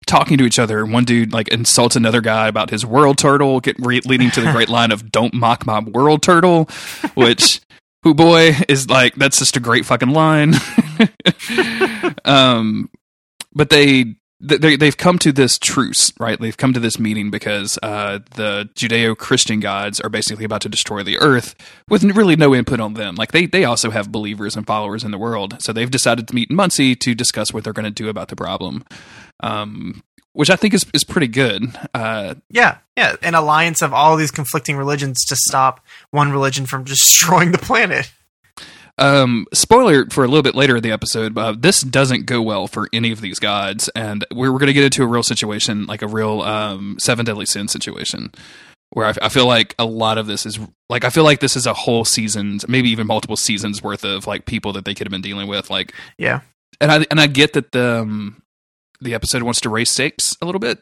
talking 0.07 0.39
to 0.39 0.45
each 0.45 0.59
other. 0.59 0.85
One 0.85 1.05
dude 1.05 1.33
like 1.33 1.49
insults 1.49 1.97
another 1.97 2.21
guy 2.21 2.49
about 2.49 2.71
his 2.71 2.85
world 2.85 3.19
turtle, 3.19 3.61
get 3.61 3.77
re- 3.79 4.01
leading 4.05 4.31
to 4.33 4.41
the 4.41 4.53
great 4.53 4.69
line 4.69 4.91
of 4.91 5.11
"Don't 5.11 5.35
mock 5.35 5.67
my 5.67 5.81
world 5.81 6.23
turtle," 6.23 6.69
which. 7.15 7.61
Who 8.03 8.15
boy 8.15 8.57
is 8.67 8.89
like 8.89 9.15
that's 9.17 9.41
just 9.41 9.59
a 9.59 9.61
great 9.61 9.85
fucking 9.85 10.09
line. 10.09 10.55
um, 12.25 12.89
but 13.53 13.69
they 13.69 14.17
they 14.41 14.77
they've 14.77 14.97
come 14.97 15.19
to 15.19 15.33
this 15.33 15.59
truce, 15.59 16.13
right? 16.19 16.41
They've 16.41 16.57
come 16.57 16.73
to 16.73 16.81
this 16.81 16.99
meeting 16.99 17.31
because 17.31 17.79
uh, 17.83 18.21
the 18.37 18.69
Judeo-Christian 18.75 19.61
gods 19.61 20.01
are 20.01 20.09
basically 20.09 20.45
about 20.45 20.63
to 20.63 20.69
destroy 20.69 21.03
the 21.03 21.19
earth 21.19 21.55
with 21.89 22.03
really 22.05 22.37
no 22.37 22.55
input 22.55 22.81
on 22.81 22.95
them. 22.95 23.17
Like 23.17 23.33
they 23.33 23.47
they 23.47 23.65
also 23.65 23.91
have 23.91 24.11
believers 24.11 24.57
and 24.57 24.67
followers 24.67 25.05
in 25.05 25.11
the 25.11 25.19
world, 25.19 25.61
so 25.61 25.73
they've 25.73 25.91
decided 25.91 26.27
to 26.29 26.35
meet 26.35 26.51
in 26.51 26.57
Muncie 26.57 26.97
to 26.97 27.15
discuss 27.15 27.53
what 27.53 27.65
they're 27.65 27.73
going 27.73 27.85
to 27.85 27.91
do 27.91 28.09
about 28.09 28.29
the 28.29 28.37
problem. 28.37 28.85
Um, 29.41 30.03
which 30.33 30.51
I 30.51 30.57
think 30.57 30.75
is 30.75 30.87
is 30.95 31.05
pretty 31.05 31.29
good. 31.29 31.77
Uh, 31.93 32.35
Yeah, 32.49 32.79
yeah, 32.97 33.17
an 33.23 33.35
alliance 33.35 33.83
of 33.83 33.93
all 33.93 34.17
these 34.17 34.31
conflicting 34.31 34.77
religions 34.77 35.25
to 35.27 35.37
stop 35.37 35.85
one 36.11 36.31
religion 36.33 36.67
from 36.67 36.85
destroying 36.85 37.53
the 37.53 37.59
planet. 37.59 38.11
Um, 39.01 39.47
spoiler 39.55 40.05
for 40.11 40.25
a 40.25 40.29
little 40.29 40.43
bit 40.43 40.55
later 40.55 40.77
in 40.77 40.83
the 40.83 40.93
episode, 40.93 41.37
uh, 41.37 41.55
this 41.59 41.81
doesn't 41.81 42.27
go 42.27 42.43
well 42.43 42.67
for 42.67 42.87
any 42.93 43.11
of 43.13 43.23
these 43.23 43.39
gods, 43.39 43.89
and 43.97 44.27
we're, 44.31 44.53
we're 44.53 44.59
going 44.59 44.67
to 44.67 44.75
get 44.75 44.85
into 44.85 45.03
a 45.03 45.07
real 45.07 45.23
situation, 45.23 45.87
like 45.87 46.03
a 46.03 46.07
real 46.07 46.43
um, 46.43 46.97
seven 46.99 47.25
deadly 47.25 47.47
sin 47.47 47.67
situation, 47.67 48.31
where 48.91 49.07
I, 49.07 49.15
I 49.23 49.29
feel 49.31 49.47
like 49.47 49.75
a 49.79 49.87
lot 49.87 50.19
of 50.19 50.27
this 50.27 50.45
is 50.45 50.59
like 50.91 51.05
I 51.05 51.11
feel 51.11 51.25
like 51.25 51.41
this 51.41 51.57
is 51.57 51.67
a 51.67 51.73
whole 51.73 52.05
season's, 52.05 52.69
maybe 52.69 52.91
even 52.91 53.07
multiple 53.07 53.37
seasons 53.37 53.83
worth 53.83 54.05
of 54.05 54.27
like 54.27 54.45
people 54.45 54.75
that 54.75 54.85
they 54.85 54.95
could 54.95 55.07
have 55.07 55.13
been 55.13 55.23
dealing 55.23 55.49
with, 55.49 55.71
like, 55.71 55.95
Yeah, 56.19 56.41
and 56.79 56.93
I 56.93 57.07
and 57.11 57.19
I 57.19 57.27
get 57.27 57.55
that 57.55 57.73
the 57.73 58.03
um, 58.03 58.43
the 59.01 59.15
episode 59.15 59.43
wants 59.43 59.61
to 59.63 59.69
raise 59.69 59.91
stakes 59.91 60.37
a 60.43 60.47
little 60.47 60.59
bit, 60.59 60.81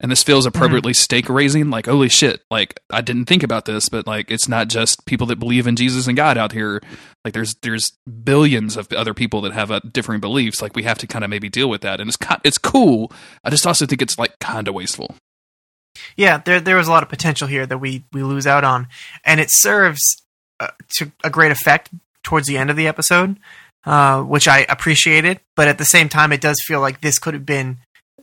and 0.00 0.10
this 0.10 0.22
feels 0.22 0.46
appropriately 0.46 0.92
stake 0.94 1.28
raising. 1.28 1.70
Like, 1.70 1.86
holy 1.86 2.08
shit! 2.08 2.42
Like, 2.50 2.80
I 2.90 3.00
didn't 3.00 3.26
think 3.26 3.42
about 3.42 3.64
this, 3.64 3.88
but 3.88 4.06
like, 4.06 4.30
it's 4.30 4.48
not 4.48 4.68
just 4.68 5.04
people 5.06 5.26
that 5.28 5.38
believe 5.38 5.66
in 5.66 5.76
Jesus 5.76 6.06
and 6.06 6.16
God 6.16 6.38
out 6.38 6.52
here. 6.52 6.82
Like, 7.24 7.34
there's 7.34 7.54
there's 7.62 7.92
billions 8.24 8.76
of 8.76 8.92
other 8.92 9.14
people 9.14 9.40
that 9.42 9.52
have 9.52 9.70
uh, 9.70 9.80
differing 9.80 10.20
beliefs. 10.20 10.62
Like, 10.62 10.74
we 10.74 10.84
have 10.84 10.98
to 10.98 11.06
kind 11.06 11.24
of 11.24 11.30
maybe 11.30 11.48
deal 11.48 11.68
with 11.68 11.82
that, 11.82 12.00
and 12.00 12.08
it's 12.08 12.18
it's 12.44 12.58
cool. 12.58 13.12
I 13.44 13.50
just 13.50 13.66
also 13.66 13.86
think 13.86 14.02
it's 14.02 14.18
like 14.18 14.38
kind 14.40 14.68
of 14.68 14.74
wasteful. 14.74 15.16
yeah. 16.16 16.38
There 16.38 16.60
there 16.60 16.76
was 16.76 16.88
a 16.88 16.90
lot 16.90 17.02
of 17.02 17.08
potential 17.08 17.48
here 17.48 17.66
that 17.66 17.78
we 17.78 18.04
we 18.12 18.22
lose 18.22 18.46
out 18.46 18.64
on, 18.64 18.88
and 19.24 19.40
it 19.40 19.48
serves 19.50 20.00
uh, 20.60 20.68
to 20.98 21.12
a 21.24 21.30
great 21.30 21.52
effect 21.52 21.90
towards 22.24 22.46
the 22.46 22.58
end 22.58 22.68
of 22.70 22.76
the 22.76 22.86
episode, 22.86 23.38
uh, 23.84 24.22
which 24.22 24.48
I 24.48 24.66
appreciated. 24.68 25.40
But 25.56 25.68
at 25.68 25.78
the 25.78 25.84
same 25.84 26.08
time, 26.08 26.32
it 26.32 26.40
does 26.40 26.62
feel 26.66 26.80
like 26.80 27.00
this 27.00 27.18
could 27.18 27.34
have 27.34 27.46
been 27.46 27.78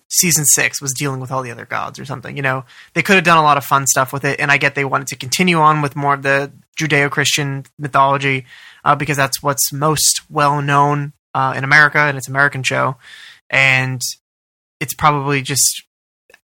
season 0.07 0.45
six 0.45 0.81
was 0.81 0.93
dealing 0.93 1.19
with 1.19 1.31
all 1.31 1.41
the 1.41 1.51
other 1.51 1.65
gods 1.65 1.99
or 1.99 2.05
something. 2.05 2.35
You 2.35 2.43
know, 2.43 2.65
they 2.93 3.01
could 3.01 3.15
have 3.15 3.25
done 3.25 3.37
a 3.37 3.43
lot 3.43 3.57
of 3.57 3.65
fun 3.65 3.87
stuff 3.87 4.13
with 4.13 4.23
it, 4.23 4.39
and 4.39 4.51
I 4.51 4.57
get 4.57 4.75
they 4.75 4.85
wanted 4.85 5.07
to 5.07 5.15
continue 5.15 5.57
on 5.57 5.81
with 5.81 5.95
more 5.95 6.13
of 6.13 6.23
the 6.23 6.51
Judeo-Christian 6.79 7.65
mythology 7.79 8.45
uh, 8.83 8.95
because 8.95 9.17
that's 9.17 9.41
what's 9.41 9.73
most 9.73 10.21
well 10.29 10.61
known 10.61 11.13
uh, 11.33 11.53
in 11.57 11.63
America, 11.63 11.99
and 11.99 12.17
it's 12.17 12.27
an 12.27 12.33
American 12.33 12.63
show, 12.63 12.97
and 13.49 14.01
it's 14.79 14.93
probably 14.93 15.41
just 15.41 15.83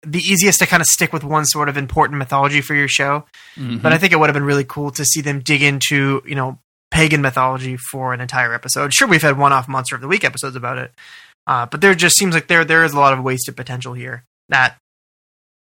the 0.03 0.19
easiest 0.19 0.59
to 0.59 0.67
kind 0.67 0.81
of 0.81 0.87
stick 0.87 1.11
with 1.11 1.23
one 1.23 1.45
sort 1.45 1.67
of 1.67 1.75
important 1.77 2.19
mythology 2.19 2.61
for 2.61 2.75
your 2.75 2.87
show. 2.87 3.25
Mhm. 3.57 3.81
But 3.81 3.91
I 3.91 3.97
think 3.97 4.13
it 4.13 4.19
would 4.19 4.29
have 4.29 4.35
been 4.35 4.43
really 4.43 4.63
cool 4.63 4.91
to 4.91 5.03
see 5.03 5.21
them 5.21 5.39
dig 5.39 5.63
into, 5.63 6.21
you 6.25 6.35
know, 6.35 6.59
pagan 6.97 7.21
mythology 7.21 7.77
for 7.77 8.11
an 8.13 8.19
entire 8.21 8.53
episode. 8.53 8.91
Sure, 8.93 9.07
we've 9.07 9.21
had 9.21 9.37
one-off 9.37 9.67
Monster 9.67 9.95
of 9.95 10.01
the 10.01 10.07
Week 10.07 10.23
episodes 10.23 10.55
about 10.55 10.77
it, 10.79 10.91
uh, 11.45 11.65
but 11.67 11.79
there 11.81 11.93
just 11.93 12.17
seems 12.17 12.33
like 12.33 12.47
there 12.47 12.65
there 12.65 12.83
is 12.83 12.93
a 12.93 12.99
lot 12.99 13.13
of 13.13 13.23
wasted 13.23 13.55
potential 13.55 13.93
here. 13.93 14.23
That 14.49 14.77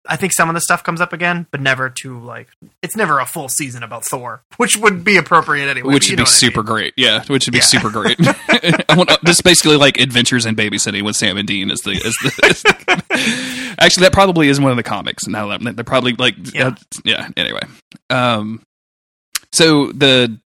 I 0.08 0.16
think 0.16 0.32
some 0.34 0.48
of 0.50 0.56
the 0.56 0.62
stuff 0.62 0.84
comes 0.84 1.02
up 1.02 1.12
again, 1.14 1.48
but 1.52 1.60
never 1.60 1.90
to 2.02 2.20
like 2.20 2.48
it's 2.82 2.96
never 2.96 3.20
a 3.20 3.26
full 3.26 3.50
season 3.50 3.84
about 3.84 4.06
Thor, 4.06 4.44
which 4.58 4.78
would 4.78 5.04
be 5.04 5.18
appropriate 5.18 5.68
anyway. 5.68 5.94
which 5.94 6.10
would 6.10 6.16
be 6.18 6.22
what 6.22 6.30
I 6.30 6.32
super 6.32 6.62
mean. 6.62 6.66
great. 6.68 6.94
Yeah, 6.96 7.24
which 7.28 7.48
would 7.48 7.52
be 7.54 7.58
Yeah. 7.58 7.64
super 7.66 7.90
great. 7.90 8.18
Want 8.96 9.10
this 9.24 9.36
is 9.38 9.42
basically 9.42 9.76
like 9.78 10.00
Adventures 10.00 10.46
in 10.46 10.56
Babysitting 10.56 11.04
with 11.04 11.16
Sam 11.18 11.36
and 11.38 11.48
Dean 11.48 11.70
is 11.70 11.80
the 11.82 11.92
is 11.92 12.16
the, 12.24 12.48
is 12.50 12.64
the 12.64 13.76
actually 13.80 14.04
that 14.04 14.14
probably 14.14 14.48
is 14.48 14.60
one 14.62 14.72
of 14.72 14.78
the 14.78 14.84
comics. 14.84 15.28
Now 15.28 15.58
that 15.58 15.76
they're 15.76 15.84
probably 15.84 16.14
like 16.14 16.36
Yeah. 16.54 16.68
uh, 16.68 16.76
yeah. 17.04 17.28
Anyway, 17.36 17.64
um, 18.10 18.62
so 19.52 19.92
the 19.92 20.40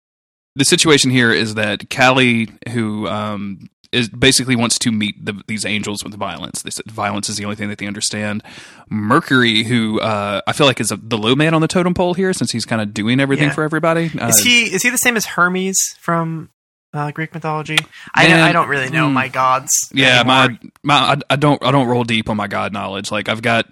the 0.55 0.65
situation 0.65 1.11
here 1.11 1.31
is 1.31 1.55
that 1.55 1.89
Kali, 1.89 2.49
who 2.71 3.07
um 3.07 3.69
is 3.91 4.07
basically 4.07 4.55
wants 4.55 4.77
to 4.77 4.91
meet 4.91 5.25
the, 5.25 5.41
these 5.47 5.65
angels 5.65 6.03
with 6.03 6.13
violence. 6.13 6.61
They 6.61 6.69
said 6.69 6.85
violence 6.91 7.27
is 7.27 7.37
the 7.37 7.45
only 7.45 7.55
thing 7.55 7.69
that 7.69 7.79
they 7.79 7.87
understand. 7.87 8.43
Mercury, 8.87 9.63
who 9.63 9.99
uh, 9.99 10.41
I 10.45 10.51
feel 10.53 10.67
like 10.67 10.79
is 10.79 10.91
a, 10.91 10.97
the 10.97 11.17
low 11.17 11.35
man 11.35 11.55
on 11.55 11.61
the 11.61 11.67
totem 11.67 11.95
pole 11.95 12.13
here, 12.13 12.31
since 12.33 12.51
he's 12.51 12.65
kind 12.65 12.81
of 12.83 12.93
doing 12.93 13.19
everything 13.19 13.47
Yeah. 13.47 13.53
for 13.55 13.63
everybody. 13.63 14.11
Uh, 14.19 14.27
Is 14.27 14.39
he 14.43 14.63
is 14.73 14.83
he 14.83 14.89
the 14.91 14.97
same 14.97 15.17
as 15.17 15.25
Hermes 15.25 15.75
from 15.99 16.49
uh, 16.93 17.09
Greek 17.11 17.33
mythology? 17.33 17.77
I, 18.13 18.49
I 18.49 18.51
don't 18.51 18.67
really 18.67 18.89
know 18.89 19.07
mm. 19.07 19.13
my 19.13 19.27
gods. 19.27 19.71
yeah 19.91 20.19
anymore. 20.19 20.35
my 20.35 20.59
my 20.83 20.95
I, 20.95 21.17
I 21.31 21.35
don't 21.35 21.63
i 21.63 21.71
don't 21.71 21.87
roll 21.87 22.03
deep 22.03 22.29
on 22.29 22.37
my 22.37 22.47
god 22.47 22.73
knowledge 22.73 23.11
like 23.11 23.29
i've 23.29 23.41
got 23.43 23.65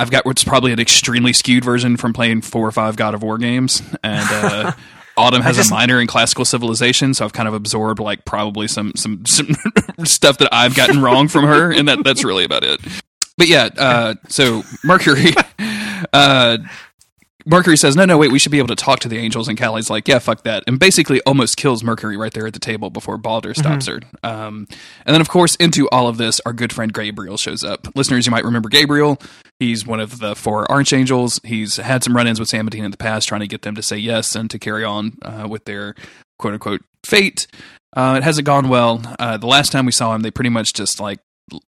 i've 0.00 0.10
got 0.10 0.24
what's 0.26 0.42
probably 0.44 0.72
an 0.72 0.80
extremely 0.80 1.32
skewed 1.32 1.64
version 1.64 1.96
from 1.96 2.12
playing 2.12 2.42
four 2.42 2.66
or 2.66 2.72
five 2.72 2.96
god 2.96 3.14
of 3.14 3.22
war 3.22 3.38
games 3.38 3.82
and 4.02 4.28
uh 4.30 4.72
autumn 5.16 5.42
has 5.42 5.56
just- 5.56 5.70
a 5.70 5.74
minor 5.74 6.00
in 6.00 6.06
classical 6.06 6.44
civilization 6.44 7.14
so 7.14 7.24
i've 7.24 7.32
kind 7.32 7.48
of 7.48 7.54
absorbed 7.54 8.00
like 8.00 8.24
probably 8.24 8.68
some 8.68 8.92
some 8.96 9.24
some 9.26 9.48
stuff 10.04 10.38
that 10.38 10.48
i've 10.52 10.74
gotten 10.76 11.02
wrong 11.02 11.28
from 11.28 11.44
her 11.44 11.72
and 11.72 11.88
that 11.88 12.02
that's 12.04 12.24
really 12.24 12.44
about 12.44 12.64
it 12.64 12.80
but 13.38 13.48
yeah 13.48 13.68
uh 13.78 14.14
so 14.28 14.62
mercury 14.84 15.32
uh 16.12 16.58
Mercury 17.48 17.76
says, 17.76 17.94
"No, 17.94 18.04
no, 18.04 18.18
wait. 18.18 18.32
We 18.32 18.40
should 18.40 18.50
be 18.50 18.58
able 18.58 18.66
to 18.68 18.74
talk 18.74 18.98
to 19.00 19.08
the 19.08 19.18
angels." 19.18 19.46
And 19.46 19.56
Kali's 19.56 19.88
like, 19.88 20.08
"Yeah, 20.08 20.18
fuck 20.18 20.42
that," 20.42 20.64
and 20.66 20.80
basically 20.80 21.20
almost 21.20 21.56
kills 21.56 21.84
Mercury 21.84 22.16
right 22.16 22.32
there 22.32 22.44
at 22.48 22.54
the 22.54 22.58
table 22.58 22.90
before 22.90 23.18
Balder 23.18 23.54
stops 23.54 23.86
her. 23.86 24.00
Um, 24.24 24.66
and 25.06 25.14
then, 25.14 25.20
of 25.20 25.28
course, 25.28 25.54
into 25.54 25.88
all 25.90 26.08
of 26.08 26.16
this, 26.18 26.40
our 26.44 26.52
good 26.52 26.72
friend 26.72 26.92
Gabriel 26.92 27.36
shows 27.36 27.62
up. 27.62 27.86
Listeners, 27.94 28.26
you 28.26 28.32
might 28.32 28.42
remember 28.44 28.68
Gabriel. 28.68 29.20
He's 29.58 29.86
one 29.86 30.00
of 30.00 30.18
the 30.18 30.34
four 30.36 30.70
archangels. 30.70 31.40
He's 31.44 31.76
had 31.76 32.04
some 32.04 32.14
run-ins 32.14 32.38
with 32.38 32.48
Sam 32.48 32.66
and 32.66 32.74
in 32.74 32.90
the 32.90 32.96
past, 32.96 33.26
trying 33.28 33.40
to 33.40 33.46
get 33.46 33.62
them 33.62 33.74
to 33.74 33.82
say 33.82 33.96
yes 33.96 34.34
and 34.36 34.50
to 34.50 34.58
carry 34.58 34.84
on 34.84 35.16
uh, 35.22 35.46
with 35.48 35.64
their 35.64 35.94
quote 36.38 36.52
unquote 36.54 36.82
fate. 37.04 37.46
Uh, 37.96 38.16
it 38.18 38.22
hasn't 38.22 38.44
gone 38.46 38.68
well. 38.68 39.00
Uh, 39.18 39.38
the 39.38 39.46
last 39.46 39.72
time 39.72 39.86
we 39.86 39.92
saw 39.92 40.14
him, 40.14 40.20
they 40.22 40.30
pretty 40.30 40.50
much 40.50 40.74
just 40.74 41.00
like 41.00 41.18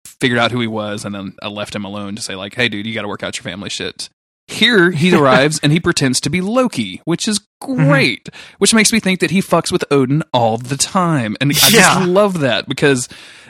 figured 0.05 0.38
out 0.38 0.51
who 0.51 0.61
he 0.61 0.66
was 0.66 1.05
and 1.05 1.14
then 1.14 1.35
uh, 1.42 1.51
left 1.51 1.75
him 1.75 1.85
alone 1.85 2.16
to 2.16 2.22
say 2.22 2.35
like, 2.35 2.55
"Hey, 2.55 2.68
dude, 2.68 2.87
you 2.87 2.94
got 2.94 3.03
to 3.03 3.09
work 3.09 3.22
out 3.22 3.37
your 3.37 3.44
family 3.44 3.70
shit." 3.70 4.09
Here 4.49 4.90
he 4.90 5.14
arrives 5.16 5.61
and 5.62 5.70
he 5.72 5.79
pretends 5.79 6.20
to 6.22 6.31
be 6.31 6.40
Loki, 6.40 7.01
which 7.05 7.29
is 7.29 7.40
great. 7.61 8.29
Which 8.59 8.75
makes 8.75 8.92
me 8.92 8.99
think 8.99 9.20
that 9.20 9.31
he 9.31 9.40
fucks 9.40 9.70
with 9.70 9.85
Odin 9.90 10.22
all 10.33 10.57
the 10.59 10.77
time, 10.77 11.37
and 11.40 11.53
I 11.53 11.68
Yeah. 11.68 11.81
just 11.81 12.09
love 12.09 12.40
that 12.40 12.68
because 12.68 13.09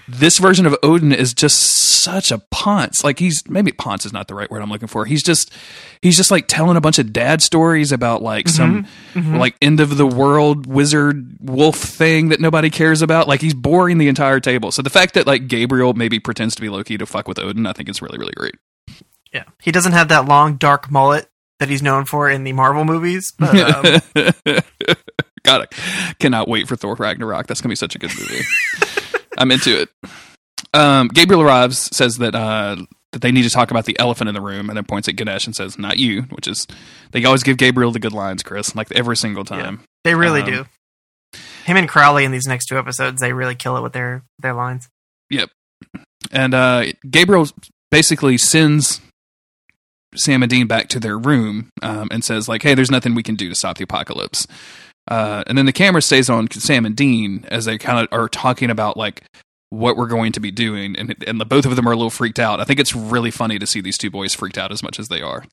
this 0.08 0.38
version 0.38 0.66
of 0.66 0.76
Odin 0.82 1.12
is 1.12 1.34
just 1.34 1.56
such 2.02 2.30
a 2.30 2.38
ponce. 2.50 3.02
Like 3.02 3.18
he's 3.18 3.42
maybe 3.48 3.72
ponce 3.72 4.06
is 4.06 4.12
not 4.12 4.28
the 4.28 4.34
right 4.34 4.50
word 4.50 4.62
I'm 4.62 4.70
looking 4.70 4.88
for. 4.88 5.04
He's 5.04 5.22
just 5.22 5.52
he's 6.02 6.16
just 6.16 6.30
like 6.30 6.46
telling 6.46 6.76
a 6.76 6.80
bunch 6.80 6.98
of 6.98 7.12
dad 7.12 7.42
stories 7.42 7.92
about 7.92 8.22
like 8.22 8.48
some 8.48 8.86
like 9.14 9.56
end 9.60 9.80
of 9.80 9.96
the 9.96 10.06
world 10.06 10.66
wizard 10.66 11.36
wolf 11.40 11.76
thing 11.76 12.28
that 12.28 12.40
nobody 12.40 12.70
cares 12.70 13.02
about. 13.02 13.26
Like 13.26 13.40
he's 13.40 13.54
boring 13.54 13.98
the 13.98 14.08
entire 14.08 14.40
table. 14.40 14.70
So 14.70 14.82
the 14.82 14.90
fact 14.90 15.14
that 15.14 15.26
like 15.26 15.48
Gabriel 15.48 15.94
maybe 15.94 16.20
pretends 16.20 16.54
to 16.56 16.62
be 16.62 16.68
Loki 16.68 16.96
to 16.98 17.06
fuck 17.06 17.26
with 17.26 17.38
Odin, 17.38 17.66
I 17.66 17.72
think 17.72 17.88
is 17.88 18.00
really 18.00 18.18
really 18.18 18.34
great. 18.36 18.54
Yeah, 19.32 19.44
he 19.60 19.72
doesn't 19.72 19.92
have 19.92 20.08
that 20.08 20.26
long 20.26 20.56
dark 20.56 20.90
mullet 20.90 21.28
that 21.58 21.68
he's 21.68 21.82
known 21.82 22.04
for 22.04 22.30
in 22.30 22.44
the 22.44 22.52
Marvel 22.52 22.84
movies. 22.84 23.32
But, 23.38 23.56
um, 23.56 24.00
God, 25.42 25.66
I 25.72 26.14
cannot 26.18 26.48
wait 26.48 26.68
for 26.68 26.76
Thor 26.76 26.94
Ragnarok. 26.94 27.46
That's 27.46 27.60
gonna 27.60 27.72
be 27.72 27.76
such 27.76 27.94
a 27.94 27.98
good 27.98 28.12
movie. 28.18 28.44
I'm 29.38 29.50
into 29.50 29.80
it. 29.82 29.88
Um, 30.74 31.08
Gabriel 31.08 31.42
arrives, 31.42 31.94
says 31.96 32.18
that 32.18 32.34
uh, 32.34 32.76
that 33.12 33.22
they 33.22 33.32
need 33.32 33.42
to 33.42 33.50
talk 33.50 33.70
about 33.70 33.84
the 33.84 33.98
elephant 33.98 34.28
in 34.28 34.34
the 34.34 34.40
room, 34.40 34.68
and 34.68 34.76
then 34.76 34.84
points 34.84 35.08
at 35.08 35.16
Ganesh 35.16 35.46
and 35.46 35.54
says, 35.56 35.78
"Not 35.78 35.98
you," 35.98 36.22
which 36.22 36.46
is 36.48 36.66
they 37.12 37.24
always 37.24 37.42
give 37.42 37.56
Gabriel 37.56 37.92
the 37.92 37.98
good 37.98 38.12
lines, 38.12 38.42
Chris, 38.42 38.74
like 38.74 38.90
every 38.92 39.16
single 39.16 39.44
time. 39.44 39.82
they 40.04 40.14
really 40.14 40.42
Um, 40.42 40.50
do. 40.50 40.66
Him 41.64 41.76
and 41.76 41.88
Crowley 41.88 42.24
in 42.24 42.30
these 42.32 42.46
next 42.46 42.66
two 42.66 42.78
episodes, 42.78 43.20
they 43.20 43.32
really 43.32 43.54
kill 43.54 43.76
it 43.76 43.82
with 43.82 43.92
their 43.92 44.22
their 44.38 44.54
lines. 44.54 44.88
Yep. 45.30 45.50
And 46.30 46.54
uh, 46.54 46.84
Gabriel 47.08 47.48
basically 47.90 48.38
sends 48.38 49.00
Sam 50.14 50.42
and 50.42 50.50
Dean 50.50 50.66
back 50.66 50.88
to 50.88 51.00
their 51.00 51.18
room 51.18 51.70
um, 51.82 52.08
and 52.10 52.24
says, 52.24 52.48
like, 52.48 52.62
hey, 52.62 52.74
there's 52.74 52.90
nothing 52.90 53.14
we 53.14 53.22
can 53.22 53.34
do 53.34 53.48
to 53.48 53.54
stop 53.54 53.76
the 53.78 53.84
apocalypse. 53.84 54.46
Uh, 55.08 55.44
and 55.46 55.56
then 55.56 55.66
the 55.66 55.72
camera 55.72 56.02
stays 56.02 56.28
on 56.28 56.50
Sam 56.50 56.84
and 56.86 56.96
Dean 56.96 57.44
as 57.48 57.64
they 57.64 57.78
kind 57.78 57.98
of 58.00 58.08
are 58.18 58.28
talking 58.28 58.70
about, 58.70 58.96
like, 58.96 59.22
what 59.70 59.96
we're 59.96 60.06
going 60.06 60.32
to 60.32 60.40
be 60.40 60.50
doing. 60.50 60.96
And, 60.96 61.14
and 61.26 61.40
the, 61.40 61.44
both 61.44 61.66
of 61.66 61.76
them 61.76 61.88
are 61.88 61.92
a 61.92 61.96
little 61.96 62.10
freaked 62.10 62.38
out. 62.38 62.60
I 62.60 62.64
think 62.64 62.80
it's 62.80 62.94
really 62.94 63.30
funny 63.30 63.58
to 63.58 63.66
see 63.66 63.80
these 63.80 63.98
two 63.98 64.10
boys 64.10 64.34
freaked 64.34 64.58
out 64.58 64.72
as 64.72 64.82
much 64.82 64.98
as 64.98 65.08
they 65.08 65.22
are. 65.22 65.44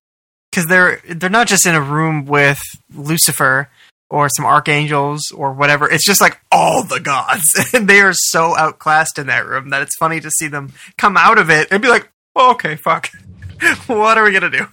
because 0.52 0.68
they're 0.68 1.02
they're 1.10 1.30
not 1.30 1.48
just 1.48 1.66
in 1.66 1.74
a 1.76 1.82
room 1.82 2.26
with 2.26 2.60
Lucifer 2.94 3.70
or 4.10 4.30
some 4.30 4.46
archangels 4.46 5.32
or 5.32 5.52
whatever. 5.54 5.90
It's 5.90 6.06
just 6.06 6.22
like 6.22 6.40
all 6.52 6.84
the 6.84 7.00
gods, 7.00 7.46
and 7.74 7.88
they 7.88 8.02
are 8.02 8.14
so 8.14 8.56
outclassed 8.56 9.18
in 9.18 9.26
that 9.28 9.46
room 9.48 9.70
that 9.70 9.82
it's 9.82 9.96
funny 9.98 10.20
to 10.20 10.30
see 10.30 10.48
them 10.48 10.74
come 10.98 11.18
out 11.18 11.40
of 11.40 11.50
it 11.50 11.68
and 11.72 11.82
be 11.82 11.88
like, 11.90 12.12
oh, 12.36 12.52
"Okay, 12.52 12.76
fuck, 12.76 13.10
what 13.88 14.18
are 14.18 14.24
we 14.24 14.32
gonna 14.32 14.52
do?" 14.52 14.68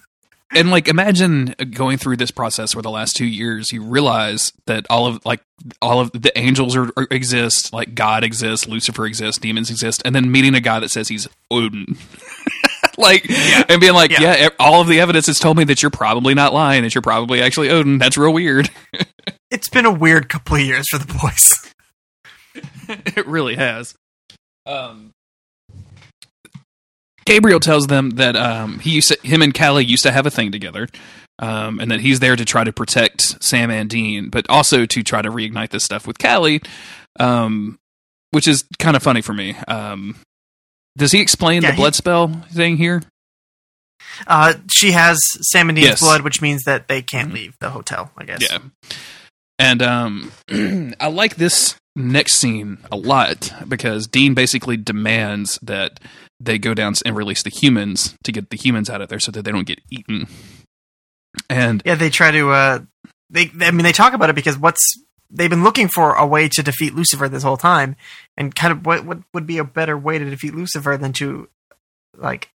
And 0.53 0.71
like 0.71 0.89
imagine 0.89 1.55
going 1.73 1.99
through 1.99 2.17
this 2.17 2.31
process 2.31 2.73
for 2.73 2.83
the 2.83 2.91
last 2.91 3.17
two 3.17 3.27
years 3.27 3.73
you 3.73 3.83
realize 3.83 4.53
that 4.67 4.87
all 4.91 5.07
of 5.07 5.25
like 5.25 5.41
all 5.81 6.01
of 6.01 6.11
the 6.13 6.37
angels 6.39 6.77
are, 6.77 6.91
are 6.97 7.07
exist 7.11 7.73
like 7.73 7.95
god 7.95 8.25
exists 8.25 8.67
lucifer 8.67 9.07
exists 9.07 9.41
demons 9.41 9.71
exist 9.71 10.03
and 10.05 10.15
then 10.15 10.31
meeting 10.31 10.55
a 10.55 10.61
guy 10.61 10.81
that 10.81 10.91
says 10.91 11.09
he's 11.09 11.29
odin 11.51 11.97
like 12.99 13.29
and 13.71 13.81
being 13.81 13.95
like 13.95 14.11
yeah. 14.11 14.37
Yeah. 14.37 14.49
all 14.59 14.81
of 14.81 14.89
the 14.89 15.01
evidence 15.01 15.27
has 15.27 15.39
told 15.39 15.57
me 15.57 15.65
that 15.65 15.83
you're 15.83 15.91
probably 15.91 16.35
not 16.35 16.53
lying 16.53 16.83
that 16.83 16.95
you're 16.95 17.03
probably 17.03 17.43
actually 17.43 17.71
odin 17.71 17.99
that's 17.99 18.17
real 18.17 18.33
weird 18.33 18.71
It's 19.51 19.69
been 19.69 19.85
a 19.85 19.93
weird 19.93 20.29
couple 20.29 20.57
of 20.57 20.63
years 20.63 20.89
for 20.89 20.99
the 20.99 21.13
boys. 21.21 21.75
it 23.17 23.27
really 23.27 23.57
has. 23.57 23.95
Um, 24.65 25.13
Gabriel 27.31 27.61
tells 27.61 27.87
them 27.87 28.11
that 28.11 28.35
um, 28.37 28.81
he 28.81 28.91
used 28.91 29.09
to, 29.09 29.19
him 29.27 29.41
and 29.43 29.55
Kali 29.55 29.85
used 29.85 30.03
to 30.03 30.11
have 30.11 30.27
a 30.27 30.31
thing 30.31 30.51
together, 30.51 30.89
um, 31.39 31.79
and 31.79 31.91
that 31.91 32.01
he's 32.01 32.19
there 32.21 32.35
to 32.37 32.45
try 32.45 32.65
to 32.65 32.73
protect 32.73 33.43
Sam 33.43 33.71
and 33.71 33.89
Dean, 33.89 34.31
but 34.31 34.49
also 34.51 34.85
to 34.87 35.03
try 35.03 35.23
to 35.23 35.31
reignite 35.31 35.71
this 35.71 35.85
stuff 35.85 36.07
with 36.07 36.19
Kali, 36.19 36.61
um, 37.21 37.79
which 38.33 38.49
is 38.49 38.65
kind 38.79 38.97
of 38.97 39.03
funny 39.03 39.21
for 39.23 39.33
me. 39.33 39.55
Um, 39.69 40.17
does 40.99 41.13
he 41.13 41.21
explain 41.21 41.63
Yeah, 41.63 41.71
the 41.71 41.75
he- 41.77 41.81
blood 41.81 41.95
spell 41.95 42.29
thing 42.53 42.77
here? 42.77 43.03
Uh, 44.27 44.55
she 44.73 44.91
has 44.91 45.19
Sam 45.53 45.69
and 45.69 45.77
Dean's 45.77 45.87
Yes. 45.89 46.01
blood, 46.01 46.23
which 46.23 46.43
means 46.43 46.65
that 46.65 46.89
they 46.89 47.01
can't 47.01 47.31
Mhm. 47.31 47.35
leave 47.35 47.55
the 47.61 47.71
hotel. 47.71 48.11
I 48.17 48.25
guess. 48.25 48.43
Yeah. 48.43 48.59
And 49.59 49.83
um, 49.83 50.33
I 51.01 51.07
like 51.09 51.37
this 51.37 51.77
next 51.95 52.35
scene 52.35 52.79
a 52.91 52.97
lot 52.97 53.53
because 53.69 54.07
Dean 54.09 54.35
basically 54.35 54.77
demands 54.77 55.59
that 55.63 56.01
they 56.41 56.59
go 56.59 56.75
down 56.75 56.95
and 57.05 57.17
release 57.17 57.43
the 57.43 57.51
humans 57.51 58.15
to 58.25 58.33
get 58.33 58.51
the 58.51 58.57
humans 58.57 58.89
out 58.91 59.01
of 59.03 59.09
there 59.09 59.21
so 59.21 59.31
that 59.33 59.43
they 59.45 59.53
don't 59.53 59.67
get 59.67 59.81
eaten. 59.91 60.27
And 61.49 61.83
Yeah, 61.85 61.95
they 61.95 62.11
try 62.11 62.31
to. 62.31 62.51
Uh, 62.51 62.79
they, 63.31 63.51
I 63.61 63.71
mean, 63.71 63.85
they 63.85 63.93
talk 63.93 64.13
about 64.15 64.31
it 64.31 64.35
because 64.35 64.59
what's 64.59 64.81
they've 65.31 65.51
been 65.51 65.63
looking 65.63 65.87
for 65.89 66.15
a 66.15 66.27
way 66.27 66.49
to 66.49 66.63
defeat 66.63 66.95
Lucifer 66.95 67.29
this 67.29 67.43
whole 67.45 67.57
time, 67.57 67.95
and 68.37 68.55
kind 68.55 68.73
of 68.73 68.85
what 68.85 69.05
what 69.05 69.19
would 69.33 69.47
be 69.47 69.59
a 69.59 69.65
better 69.65 69.97
way 69.97 70.19
to 70.19 70.25
defeat 70.29 70.55
Lucifer 70.55 70.97
than 70.97 71.13
to 71.15 71.49
like 72.17 72.51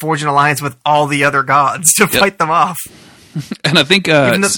forge 0.00 0.22
an 0.22 0.28
alliance 0.28 0.62
with 0.62 0.76
all 0.86 1.06
the 1.06 1.24
other 1.24 1.42
gods 1.42 1.92
to 1.96 2.04
Yep. 2.04 2.12
fight 2.12 2.38
them 2.38 2.50
off. 2.50 2.78
and 3.64 3.78
I 3.78 3.82
think 3.84 4.08
uh, 4.08 4.38
though- 4.38 4.48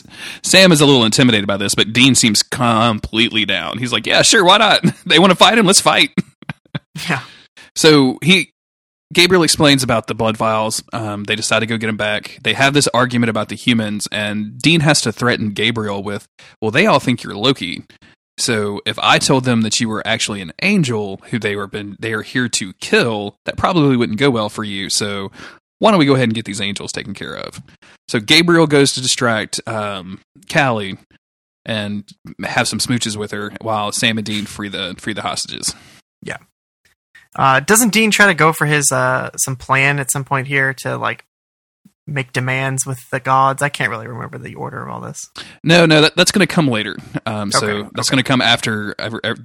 Sam 0.44 0.70
is 0.70 0.80
a 0.80 0.86
little 0.86 1.04
intimidated 1.04 1.48
by 1.48 1.56
this, 1.56 1.74
but 1.74 1.92
Dean 1.92 2.14
seems 2.14 2.44
completely 2.44 3.44
down. 3.44 3.78
He's 3.78 3.92
like, 3.92 4.06
"Yeah, 4.06 4.22
sure, 4.22 4.44
why 4.44 4.58
not? 4.58 4.84
They 5.06 5.18
want 5.18 5.30
to 5.30 5.36
fight 5.36 5.58
him. 5.58 5.66
Let's 5.66 5.80
fight." 5.80 6.10
Yeah, 7.08 7.22
So 7.74 8.18
he 8.22 8.52
Gabriel 9.14 9.42
explains 9.42 9.82
about 9.82 10.06
the 10.06 10.14
blood 10.14 10.36
vials. 10.36 10.82
Um, 10.92 11.24
they 11.24 11.34
decide 11.34 11.60
to 11.60 11.66
go 11.66 11.78
get 11.78 11.88
him 11.88 11.96
back. 11.96 12.38
They 12.42 12.52
have 12.52 12.74
this 12.74 12.88
argument 12.88 13.30
about 13.30 13.48
the 13.48 13.54
humans, 13.54 14.06
and 14.12 14.58
Dean 14.58 14.80
has 14.80 15.00
to 15.02 15.12
threaten 15.12 15.52
Gabriel 15.52 16.02
with, 16.02 16.26
"Well, 16.60 16.70
they 16.70 16.86
all 16.86 17.00
think 17.00 17.22
you're 17.22 17.34
Loki. 17.34 17.84
So 18.38 18.80
if 18.86 18.98
I 19.00 19.18
told 19.18 19.44
them 19.44 19.62
that 19.62 19.80
you 19.80 19.88
were 19.88 20.06
actually 20.06 20.40
an 20.40 20.52
angel 20.62 21.20
who 21.30 21.38
they 21.38 21.56
were 21.56 21.66
been 21.66 21.96
they 21.98 22.12
are 22.12 22.22
here 22.22 22.48
to 22.50 22.72
kill, 22.74 23.36
that 23.46 23.56
probably 23.56 23.96
wouldn't 23.96 24.18
go 24.18 24.30
well 24.30 24.48
for 24.48 24.62
you. 24.62 24.88
So 24.90 25.32
why 25.80 25.90
don't 25.90 25.98
we 25.98 26.06
go 26.06 26.14
ahead 26.14 26.28
and 26.28 26.34
get 26.34 26.44
these 26.44 26.60
angels 26.60 26.92
taken 26.92 27.14
care 27.14 27.34
of? 27.34 27.60
So 28.08 28.20
Gabriel 28.20 28.66
goes 28.66 28.92
to 28.94 29.00
distract 29.00 29.60
um, 29.66 30.20
Kali 30.48 30.98
and 31.64 32.08
have 32.44 32.68
some 32.68 32.78
smooches 32.78 33.16
with 33.16 33.32
her 33.32 33.52
while 33.60 33.90
Sam 33.92 34.18
and 34.18 34.26
Dean 34.26 34.46
free 34.46 34.68
the 34.68 34.94
free 34.98 35.12
the 35.14 35.22
hostages. 35.22 35.74
Uh, 37.36 37.60
doesn't 37.60 37.92
Dean 37.92 38.10
try 38.10 38.26
to 38.26 38.34
go 38.34 38.52
for 38.52 38.66
his 38.66 38.90
uh, 38.90 39.30
some 39.36 39.56
plan 39.56 39.98
at 39.98 40.10
some 40.10 40.24
point 40.24 40.46
here 40.48 40.74
to 40.74 40.96
like 40.96 41.24
make 42.06 42.32
demands 42.32 42.86
with 42.86 42.98
the 43.10 43.20
gods? 43.20 43.62
I 43.62 43.68
can't 43.68 43.90
really 43.90 44.06
remember 44.08 44.38
the 44.38 44.54
order 44.54 44.82
of 44.82 44.88
all 44.88 45.00
this. 45.00 45.28
No, 45.62 45.86
no, 45.86 46.00
that, 46.00 46.16
that's 46.16 46.32
going 46.32 46.46
to 46.46 46.52
come 46.52 46.68
later. 46.68 46.96
Um, 47.26 47.52
so 47.52 47.66
Okay, 47.66 47.88
that's 47.94 48.08
okay. 48.08 48.16
going 48.16 48.24
to 48.24 48.28
come 48.28 48.40
after 48.40 48.94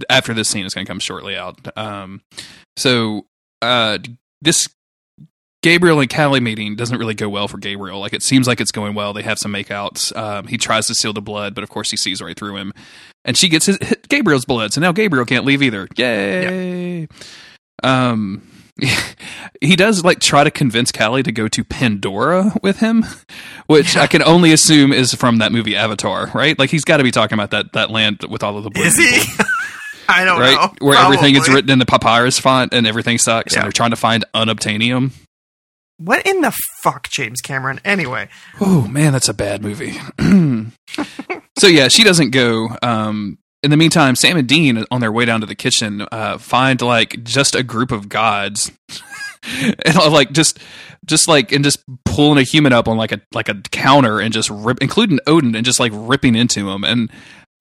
after 0.10 0.34
this 0.34 0.48
scene 0.50 0.66
is 0.66 0.74
going 0.74 0.86
to 0.86 0.90
come 0.90 1.00
shortly 1.00 1.36
out. 1.36 1.60
Um, 1.78 2.22
so 2.78 3.26
uh, 3.62 4.00
this 4.42 4.70
Gabriel 5.62 6.00
and 6.00 6.10
Kali 6.10 6.40
meeting 6.40 6.76
doesn't 6.76 6.98
really 6.98 7.14
go 7.14 7.30
well 7.30 7.48
for 7.48 7.58
Gabriel. 7.58 8.00
Like 8.00 8.14
it 8.14 8.24
seems 8.24 8.48
like 8.48 8.60
it's 8.60 8.72
going 8.72 8.96
well. 8.96 9.14
They 9.14 9.22
have 9.24 9.40
some 9.40 9.54
makeouts. 9.54 10.16
Um, 10.16 10.48
he 10.48 10.58
tries 10.58 10.88
to 10.88 10.96
seal 10.96 11.14
the 11.14 11.22
blood, 11.22 11.54
but 11.56 11.64
of 11.64 11.70
course 11.70 11.92
he 11.92 11.98
sees 11.98 12.22
right 12.22 12.36
through 12.38 12.58
him, 12.58 12.74
and 13.24 13.38
she 13.38 13.50
gets 13.50 13.66
his 13.68 13.78
Gabriel's 14.10 14.46
blood. 14.46 14.74
So 14.74 14.82
now 14.82 14.92
Gabriel 14.92 15.26
can't 15.26 15.46
leave 15.46 15.62
either. 15.62 15.88
Yay! 15.98 17.08
Um. 17.82 18.48
He 19.62 19.78
does 19.78 20.04
like 20.04 20.20
try 20.20 20.44
to 20.44 20.52
convince 20.52 20.92
Kali 20.92 21.24
to 21.24 21.32
go 21.32 21.48
to 21.48 21.64
Pandora 21.64 22.52
with 22.62 22.80
him, 22.80 23.06
which 23.68 23.96
I 23.96 24.08
can 24.08 24.22
only 24.24 24.52
assume 24.52 24.92
is 24.92 25.14
from 25.14 25.38
that 25.38 25.54
movie 25.54 25.78
Avatar, 25.78 26.30
right? 26.34 26.58
Like 26.60 26.70
he's 26.70 26.84
got 26.84 26.98
to 26.98 27.04
be 27.04 27.12
talking 27.12 27.36
about 27.36 27.52
that 27.52 27.72
that 27.74 27.92
land 27.92 28.24
with 28.30 28.44
all 28.44 28.58
of 28.58 28.66
the 28.66 28.70
blue 28.72 28.84
Is 28.84 28.98
he? 28.98 29.22
I 30.10 30.26
don't 30.26 30.42
right? 30.42 30.56
know. 30.56 30.86
Where 30.86 30.98
everything 30.98 31.36
is 31.38 31.48
written 31.48 31.70
in 31.70 31.80
the 31.80 31.86
papyrus 31.86 32.40
font 32.40 32.74
and 32.74 32.86
everything 32.86 33.18
sucks, 33.20 33.54
Yeah. 33.54 33.60
and 33.60 33.66
they're 33.68 33.72
trying 33.72 33.92
to 33.92 33.96
find 33.96 34.26
unobtainium. 34.34 35.12
What 35.98 36.26
in 36.28 36.42
the 36.42 36.52
fuck, 36.84 37.08
James 37.10 37.40
Cameron? 37.40 37.80
Anyway, 37.86 38.28
Oh 38.60 38.88
man, 38.90 39.14
that's 39.14 39.30
a 39.30 39.34
bad 39.34 39.62
movie. 39.62 39.94
so 41.58 41.68
yeah, 41.68 41.88
she 41.88 42.04
doesn't 42.04 42.32
go. 42.32 42.68
Um, 42.82 43.38
in 43.64 43.72
the 43.72 43.78
meantime, 43.78 44.16
Sam 44.16 44.38
and 44.38 44.48
Dean 44.48 44.86
on 44.92 45.02
their 45.02 45.12
way 45.12 45.26
down 45.26 45.42
to 45.42 45.48
the 45.48 45.56
kitchen 45.56 46.06
uh, 46.12 46.38
find 46.38 46.82
like 46.82 47.24
just 47.24 47.56
a 47.56 47.64
group 47.64 47.92
of 47.92 48.10
gods, 48.10 48.72
and 49.86 49.96
like 49.96 50.34
just 50.34 50.60
just 51.06 51.28
like 51.28 51.52
and 51.52 51.64
just 51.64 51.80
pulling 52.06 52.38
a 52.38 52.44
human 52.44 52.74
up 52.74 52.88
on 52.88 52.98
like 52.98 53.12
a 53.12 53.22
like 53.34 53.50
a 53.50 53.56
counter 53.72 54.20
and 54.20 54.34
just 54.34 54.50
rip, 54.50 54.82
including 54.82 55.20
Odin, 55.26 55.56
and 55.56 55.66
just 55.66 55.80
like 55.80 55.92
ripping 55.96 56.36
into 56.36 56.70
him. 56.70 56.84
And 56.84 57.10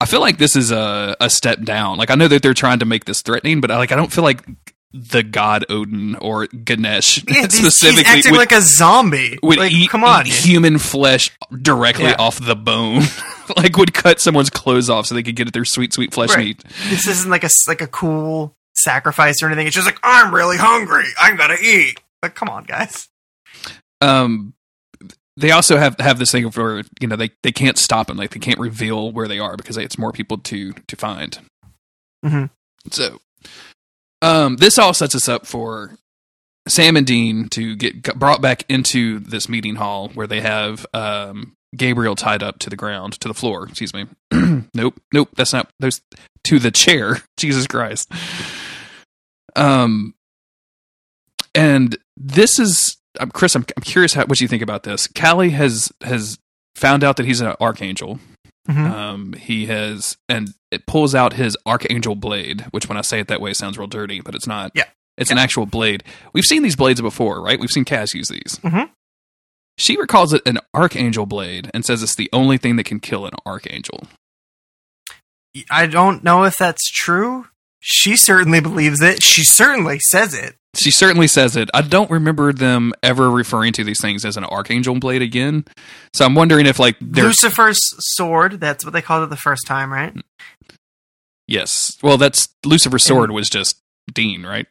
I 0.01 0.05
feel 0.05 0.19
like 0.19 0.37
this 0.37 0.55
is 0.55 0.71
a 0.71 1.15
a 1.21 1.29
step 1.29 1.61
down. 1.61 1.97
Like 1.97 2.11
I 2.11 2.15
know 2.15 2.27
that 2.27 2.41
they're 2.41 2.53
trying 2.53 2.79
to 2.79 2.85
make 2.85 3.05
this 3.05 3.21
threatening, 3.21 3.61
but 3.61 3.69
like 3.69 3.91
I 3.91 3.95
don't 3.95 4.11
feel 4.11 4.23
like 4.23 4.43
the 4.93 5.23
god 5.23 5.65
Odin 5.69 6.15
or 6.15 6.45
Ganesh 6.47 7.23
yeah, 7.27 7.47
specifically 7.47 8.03
he's 8.03 8.05
acting 8.25 8.31
would- 8.33 8.37
like 8.37 8.51
a 8.51 8.61
zombie. 8.61 9.39
would 9.41 9.57
like, 9.57 9.71
eat, 9.71 9.89
come 9.89 10.03
on, 10.03 10.27
eat 10.27 10.33
human 10.33 10.77
flesh 10.77 11.31
directly 11.61 12.05
Yeah. 12.05 12.15
off 12.19 12.39
the 12.39 12.55
bone. 12.55 13.01
like 13.57 13.75
would 13.77 13.93
cut 13.93 14.19
someone's 14.21 14.49
clothes 14.49 14.89
off 14.89 15.07
so 15.07 15.15
they 15.15 15.23
could 15.23 15.35
get 15.35 15.47
at 15.47 15.53
their 15.53 15.65
sweet, 15.65 15.93
sweet 15.93 16.13
flesh 16.13 16.29
Right. 16.35 16.45
meat. 16.45 16.63
this 16.89 17.07
isn't 17.07 17.29
like 17.31 17.43
a 17.43 17.49
like 17.67 17.81
a 17.81 17.87
cool 17.87 18.53
sacrifice 18.75 19.41
or 19.41 19.47
anything. 19.47 19.67
It's 19.67 19.75
just 19.75 19.85
like 19.87 19.99
I'm 20.03 20.33
really 20.33 20.57
hungry. 20.57 21.05
I'm 21.19 21.35
gonna 21.37 21.57
eat. 21.61 21.99
Like, 22.21 22.35
come 22.35 22.49
on, 22.49 22.63
guys. 22.63 23.07
Um, 24.01 24.53
they 25.37 25.51
also 25.51 25.77
have 25.77 25.99
have 25.99 26.19
this 26.19 26.31
thing 26.31 26.45
where 26.45 26.83
you 27.01 27.07
know 27.07 27.15
they, 27.15 27.31
they 27.41 27.51
can't 27.51 27.77
stop 27.77 28.07
them, 28.07 28.17
like 28.17 28.31
they 28.31 28.39
can't 28.39 28.59
reveal 28.59 29.11
where 29.11 29.27
they 29.27 29.39
are 29.39 29.57
because 29.57 29.77
it's 29.77 29.97
more 29.97 30.11
people 30.11 30.37
to 30.37 30.73
to 30.87 30.95
find. 30.95 31.39
Mhm. 32.23 32.49
So, 32.91 33.19
um, 34.23 34.55
this 34.55 34.79
all 34.79 34.93
sets 34.93 35.15
us 35.15 35.27
up 35.27 35.45
for 35.45 35.97
Sam 36.67 36.95
and 36.95 37.05
Dean 37.05 37.49
to 37.49 37.75
get 37.75 38.17
brought 38.17 38.41
back 38.41 38.63
into 38.69 39.19
this 39.19 39.49
meeting 39.49 39.75
hall 39.75 40.09
where 40.09 40.27
they 40.27 40.41
have 40.41 40.85
um 40.93 41.55
Gabriel 41.75 42.15
tied 42.15 42.43
up 42.43 42.59
to 42.59 42.69
the 42.69 42.75
ground 42.75 43.19
to 43.19 43.27
the 43.27 43.33
floor. 43.33 43.67
Excuse 43.67 43.93
me. 43.93 44.05
nope, 44.73 45.01
nope. 45.11 45.29
That's 45.35 45.53
not 45.53 45.69
those 45.79 46.01
to 46.45 46.59
the 46.59 46.71
chair. 46.71 47.23
Jesus 47.37 47.67
Christ. 47.67 48.11
Um, 49.55 50.13
and 51.55 51.97
this 52.15 52.59
is 52.59 52.97
um, 53.19 53.31
Chris. 53.31 53.55
I'm, 53.55 53.65
I'm 53.75 53.83
curious 53.83 54.13
how, 54.13 54.25
what 54.25 54.39
you 54.39 54.47
think 54.47 54.63
about 54.63 54.83
this. 54.83 55.07
Kali 55.07 55.51
has 55.51 55.91
has 56.01 56.37
found 56.75 57.03
out 57.03 57.17
that 57.17 57.25
he's 57.25 57.41
an 57.41 57.55
archangel. 57.59 58.19
Mhm. 58.67 58.89
Um, 58.91 59.33
he 59.33 59.65
has, 59.65 60.15
and 60.29 60.53
it 60.71 60.85
pulls 60.85 61.13
out 61.13 61.33
his 61.33 61.57
archangel 61.65 62.15
blade, 62.15 62.61
which 62.71 62.87
when 62.87 62.97
I 62.97 63.01
say 63.01 63.19
it 63.19 63.27
that 63.27 63.41
way 63.41 63.53
sounds 63.53 63.77
real 63.77 63.87
dirty, 63.87 64.21
but 64.21 64.35
it's 64.35 64.47
not. 64.47 64.71
Yeah. 64.73 64.85
It's 65.17 65.31
an 65.31 65.37
actual 65.37 65.65
blade. 65.65 66.03
We've 66.33 66.45
seen 66.45 66.63
these 66.63 66.75
blades 66.75 67.01
before, 67.01 67.41
right? 67.41 67.59
We've 67.59 67.69
seen 67.69 67.85
Cass 67.85 68.13
use 68.13 68.29
these. 68.29 68.59
Mhm. 68.63 68.89
She 69.77 69.97
recalls 69.97 70.33
it 70.33 70.41
an 70.47 70.59
archangel 70.73 71.25
blade 71.25 71.69
and 71.73 71.85
says 71.85 72.01
it's 72.01 72.15
the 72.15 72.29
only 72.33 72.57
thing 72.57 72.77
that 72.77 72.85
can 72.85 72.99
kill 72.99 73.25
an 73.25 73.33
archangel. 73.45 74.07
I 75.69 75.85
don't 75.85 76.23
know 76.23 76.45
if 76.45 76.55
that's 76.57 76.89
true. 76.89 77.47
She 77.85 78.15
certainly 78.15 78.61
believes 78.61 79.01
it. 79.01 79.21
She 79.21 79.43
certainly 79.43 79.99
says 79.99 80.33
it. 80.33 80.55
She 80.75 80.89
certainly 80.89 81.27
says 81.27 81.57
it. 81.57 81.69
I 81.73 81.81
don't 81.81 82.09
remember 82.09 82.53
them 82.53 82.93
ever 83.03 83.29
referring 83.29 83.73
to 83.73 83.83
these 83.83 83.99
things 83.99 84.23
as 84.23 84.37
an 84.37 84.45
archangel 84.45 84.97
blade 84.99 85.21
again. 85.21 85.65
So 86.13 86.23
I'm 86.25 86.33
wondering 86.33 86.65
if 86.65 86.79
like 86.79 86.95
they're 87.01 87.25
Lucifer's 87.25 87.77
sword. 88.15 88.61
That's 88.61 88.85
what 88.85 88.91
they 88.93 89.01
called 89.01 89.23
it 89.23 89.29
the 89.29 89.35
first 89.35 89.67
time, 89.67 89.91
right? 89.91 90.15
yes. 91.47 91.97
Well, 92.01 92.17
that's 92.17 92.47
Lucifer's 92.65 93.03
sword 93.03 93.31
was 93.31 93.49
just 93.49 93.75
Dean, 94.13 94.43
right? 94.45 94.65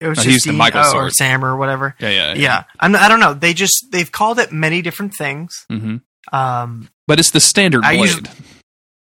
It 0.00 0.08
was 0.08 0.18
No, 0.18 0.24
just 0.24 0.44
the 0.46 0.50
Dean- 0.52 0.58
Michael 0.58 0.82
oh, 0.84 0.96
or. 0.96 1.10
Sam 1.10 1.44
or 1.44 1.56
whatever. 1.56 1.94
Yeah, 2.00 2.08
yeah, 2.10 2.34
Yeah, 2.34 2.64
I'm, 2.80 2.96
I 2.96 3.08
don't 3.08 3.20
know. 3.20 3.34
They 3.34 3.54
just 3.54 3.86
they've 3.92 4.10
called 4.10 4.38
it 4.38 4.52
many 4.52 4.82
different 4.82 5.14
things. 5.14 5.64
hmm 5.70 5.96
Um, 6.32 6.88
But 7.06 7.20
it's 7.20 7.30
the 7.30 7.40
standard 7.40 7.84
I 7.84 7.96
blade. 7.96 8.08
usually- 8.08 8.30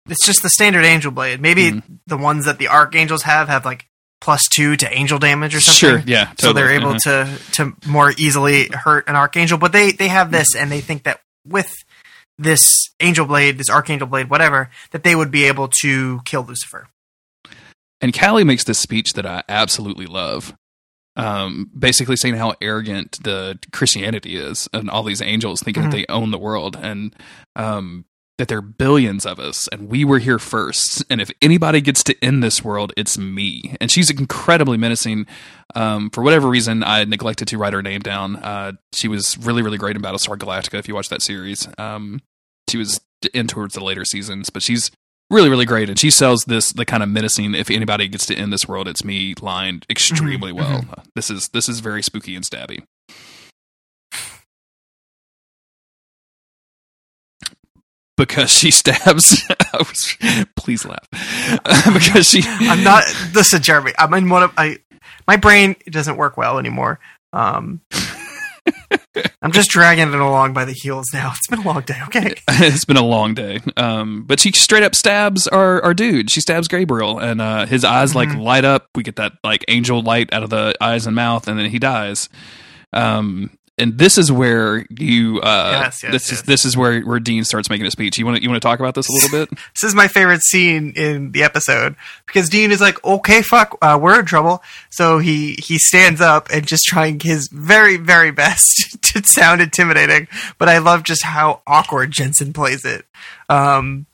it's 0.08 0.24
just 0.26 0.42
the 0.42 0.50
standard 0.50 0.84
angel 0.84 1.10
blade. 1.12 1.40
Maybe 1.40 1.70
Mhm. 1.72 1.82
the 2.06 2.16
ones 2.16 2.44
that 2.46 2.58
the 2.58 2.68
archangels 2.68 3.22
have 3.22 3.48
have 3.48 3.64
like 3.64 3.86
plus 4.20 4.42
two 4.50 4.76
to 4.76 4.92
angel 4.92 5.18
damage 5.18 5.54
or 5.54 5.60
something. 5.60 5.78
Sure, 5.78 6.02
yeah, 6.06 6.32
So 6.38 6.52
they're 6.52 6.70
able 6.72 6.90
Uh-huh. 6.90 6.98
to 7.24 7.38
to 7.52 7.76
more 7.86 8.12
easily 8.18 8.68
hurt 8.68 9.08
an 9.08 9.16
archangel. 9.16 9.56
But 9.58 9.72
they 9.72 9.92
they 9.92 10.08
have 10.08 10.30
this, 10.30 10.54
and 10.54 10.70
they 10.70 10.80
think 10.80 11.04
that 11.04 11.20
with 11.46 11.70
this 12.38 12.62
angel 13.00 13.26
blade, 13.26 13.58
this 13.58 13.68
archangel 13.70 14.06
blade, 14.06 14.30
whatever, 14.30 14.70
that 14.92 15.04
they 15.04 15.14
would 15.14 15.30
be 15.30 15.44
able 15.44 15.68
to 15.82 16.20
kill 16.24 16.42
Lucifer. 16.42 16.88
And 18.00 18.14
Kali 18.14 18.44
makes 18.44 18.64
this 18.64 18.78
speech 18.78 19.12
that 19.14 19.26
I 19.26 19.42
absolutely 19.48 20.06
love. 20.06 20.54
Um, 21.16 21.68
basically 21.78 22.16
saying 22.16 22.36
how 22.36 22.54
arrogant 22.62 23.18
the 23.22 23.58
Christianity 23.72 24.36
is 24.36 24.68
and 24.72 24.88
all 24.88 25.02
these 25.02 25.20
angels 25.20 25.60
thinking 25.60 25.82
Mhm. 25.82 25.90
that 25.90 25.96
they 25.96 26.06
own 26.08 26.30
the 26.30 26.38
world 26.38 26.76
and 26.80 27.14
um, 27.56 28.04
that 28.40 28.48
there 28.48 28.58
are 28.58 28.62
billions 28.62 29.24
of 29.24 29.38
us 29.38 29.68
and 29.68 29.88
we 29.88 30.04
were 30.04 30.18
here 30.18 30.38
first. 30.38 31.04
And 31.08 31.20
if 31.20 31.30
anybody 31.40 31.80
gets 31.80 32.02
to 32.04 32.24
end 32.24 32.42
this 32.42 32.64
world, 32.64 32.92
it's 32.96 33.16
me. 33.16 33.76
And 33.80 33.90
she's 33.90 34.10
incredibly 34.10 34.76
menacing. 34.76 35.26
Um, 35.74 36.10
for 36.10 36.22
whatever 36.24 36.48
reason, 36.48 36.82
I 36.82 37.04
neglected 37.04 37.46
to 37.48 37.58
write 37.58 37.72
her 37.74 37.82
name 37.82 38.00
down. 38.00 38.36
Uh, 38.36 38.72
she 38.92 39.06
was 39.08 39.38
really, 39.38 39.62
really 39.62 39.78
great 39.78 39.94
in 39.94 40.02
Battlestar 40.02 40.36
Galactica. 40.36 40.78
If 40.78 40.88
you 40.88 40.94
watch 40.94 41.10
that 41.10 41.22
series, 41.22 41.68
um, 41.78 42.20
she 42.68 42.78
was 42.78 43.00
in 43.32 43.46
towards 43.46 43.74
the 43.74 43.84
later 43.84 44.04
seasons, 44.04 44.50
but 44.50 44.62
she's 44.62 44.90
really 45.30 45.48
really 45.48 45.64
great 45.64 45.88
and 45.88 45.96
she 45.96 46.10
sells 46.10 46.42
this 46.46 46.72
the 46.72 46.84
kind 46.84 47.04
of 47.04 47.08
menacing 47.08 47.54
if 47.54 47.70
anybody 47.70 48.08
gets 48.08 48.26
to 48.26 48.34
end 48.34 48.52
this 48.52 48.66
world 48.66 48.88
it's 48.88 49.04
me 49.04 49.32
line 49.40 49.80
extremely 49.88 50.50
Mhm, 50.50 50.56
well 50.56 50.84
this 51.14 51.30
is 51.30 51.48
this 51.50 51.68
is 51.68 51.78
very 51.78 52.02
spooky 52.02 52.34
and 52.34 52.44
stabby 52.44 52.82
because 58.20 58.50
she 58.50 58.70
stabs 58.80 59.42
please 60.56 60.84
laugh 60.84 61.06
because 61.92 62.28
she 62.28 62.42
I'm 62.44 62.84
not. 62.84 63.04
Listen, 63.34 63.62
Jeremy. 63.62 63.92
I'm 63.98 64.12
in 64.14 64.28
one 64.28 64.42
of 64.44 64.52
I. 64.56 64.78
My 65.26 65.36
brain 65.36 65.76
doesn't 65.88 66.16
work 66.16 66.36
well 66.36 66.58
anymore. 66.58 66.98
Um, 67.32 67.80
I'm 69.42 69.52
just 69.52 69.70
dragging 69.70 70.08
it 70.12 70.14
along 70.20 70.52
by 70.52 70.64
the 70.64 70.72
heels 70.72 71.06
now. 71.12 71.32
It's 71.36 71.46
been 71.48 71.60
a 71.60 71.62
long 71.62 71.82
day. 71.82 71.98
Okay. 72.04 72.34
it's 72.48 72.84
been 72.84 72.96
a 72.96 73.04
long 73.04 73.34
day. 73.34 73.60
Um, 73.76 74.24
but 74.26 74.40
she 74.40 74.52
straight 74.52 74.82
up 74.82 74.94
stabs 74.94 75.46
our, 75.48 75.82
our 75.82 75.94
dude. 75.94 76.30
She 76.30 76.40
stabs 76.40 76.68
Gabriel, 76.68 77.18
and 77.18 77.40
uh, 77.40 77.66
his 77.66 77.84
eyes 77.84 78.14
like 78.14 78.28
Mhm. 78.28 78.42
light 78.42 78.64
up. 78.64 78.88
We 78.94 79.02
get 79.02 79.16
that 79.16 79.32
like 79.42 79.64
angel 79.68 80.02
light 80.02 80.32
out 80.32 80.42
of 80.42 80.50
the 80.50 80.74
eyes 80.80 81.06
and 81.06 81.14
mouth, 81.16 81.48
and 81.48 81.58
then 81.58 81.70
he 81.70 81.78
dies. 81.78 82.28
Um, 82.92 83.56
and 83.80 83.98
this 83.98 84.18
is 84.18 84.30
where 84.30 84.86
you. 84.90 85.40
Uh, 85.40 85.70
Yes, 85.80 86.02
yes, 86.02 86.12
this 86.12 86.30
yes. 86.30 86.32
is 86.32 86.42
this 86.42 86.64
is 86.64 86.76
where 86.76 87.00
where 87.00 87.18
Dean 87.18 87.44
starts 87.44 87.70
making 87.70 87.86
a 87.86 87.90
speech. 87.90 88.18
You 88.18 88.26
want 88.26 88.36
to 88.36 88.42
you 88.42 88.48
want 88.48 88.60
to 88.60 88.66
talk 88.66 88.78
about 88.78 88.94
this 88.94 89.08
a 89.08 89.12
little 89.12 89.30
bit? 89.30 89.58
This 89.80 89.88
is 89.88 89.94
my 89.94 90.08
favorite 90.08 90.42
scene 90.42 90.92
in 90.94 91.32
the 91.32 91.42
episode 91.42 91.96
because 92.26 92.48
Dean 92.48 92.70
is 92.70 92.80
like, 92.80 93.02
"Okay, 93.04 93.40
fuck, 93.42 93.76
uh, 93.80 93.98
we're 94.00 94.20
in 94.20 94.26
trouble." 94.26 94.62
So 94.90 95.18
he 95.18 95.56
he 95.58 95.78
stands 95.78 96.20
up 96.20 96.48
and 96.52 96.66
just 96.66 96.84
trying 96.84 97.20
his 97.20 97.48
very 97.48 97.96
very 97.96 98.30
best 98.30 98.98
to 99.02 99.22
sound 99.24 99.60
intimidating. 99.60 100.28
But 100.58 100.68
I 100.68 100.78
love 100.78 101.02
just 101.02 101.24
how 101.24 101.62
awkward 101.66 102.10
Jensen 102.10 102.52
plays 102.52 102.84
it. 102.84 103.06
Um, 103.48 104.06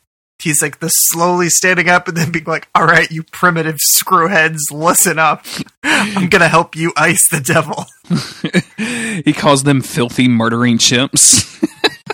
he's 0.47 0.63
like 0.63 0.79
the 0.81 0.89
slowly 0.89 1.49
standing 1.51 1.89
up 1.89 2.09
and 2.09 2.17
then 2.17 2.31
being 2.33 2.45
like, 2.47 2.69
"All 2.75 2.85
right, 2.87 3.11
you 3.11 3.23
primitive 3.23 3.79
screwheads, 4.01 4.59
listen 4.73 5.19
up. 5.19 5.45
I'm 5.83 6.29
gonna 6.29 6.49
help 6.49 6.75
you 6.77 6.93
ice 6.97 7.29
the 7.29 7.41
devil." 7.41 7.85
he 9.25 9.33
calls 9.33 9.63
them 9.65 9.83
filthy 9.83 10.29
murdering 10.29 10.79
chimps. 10.79 11.53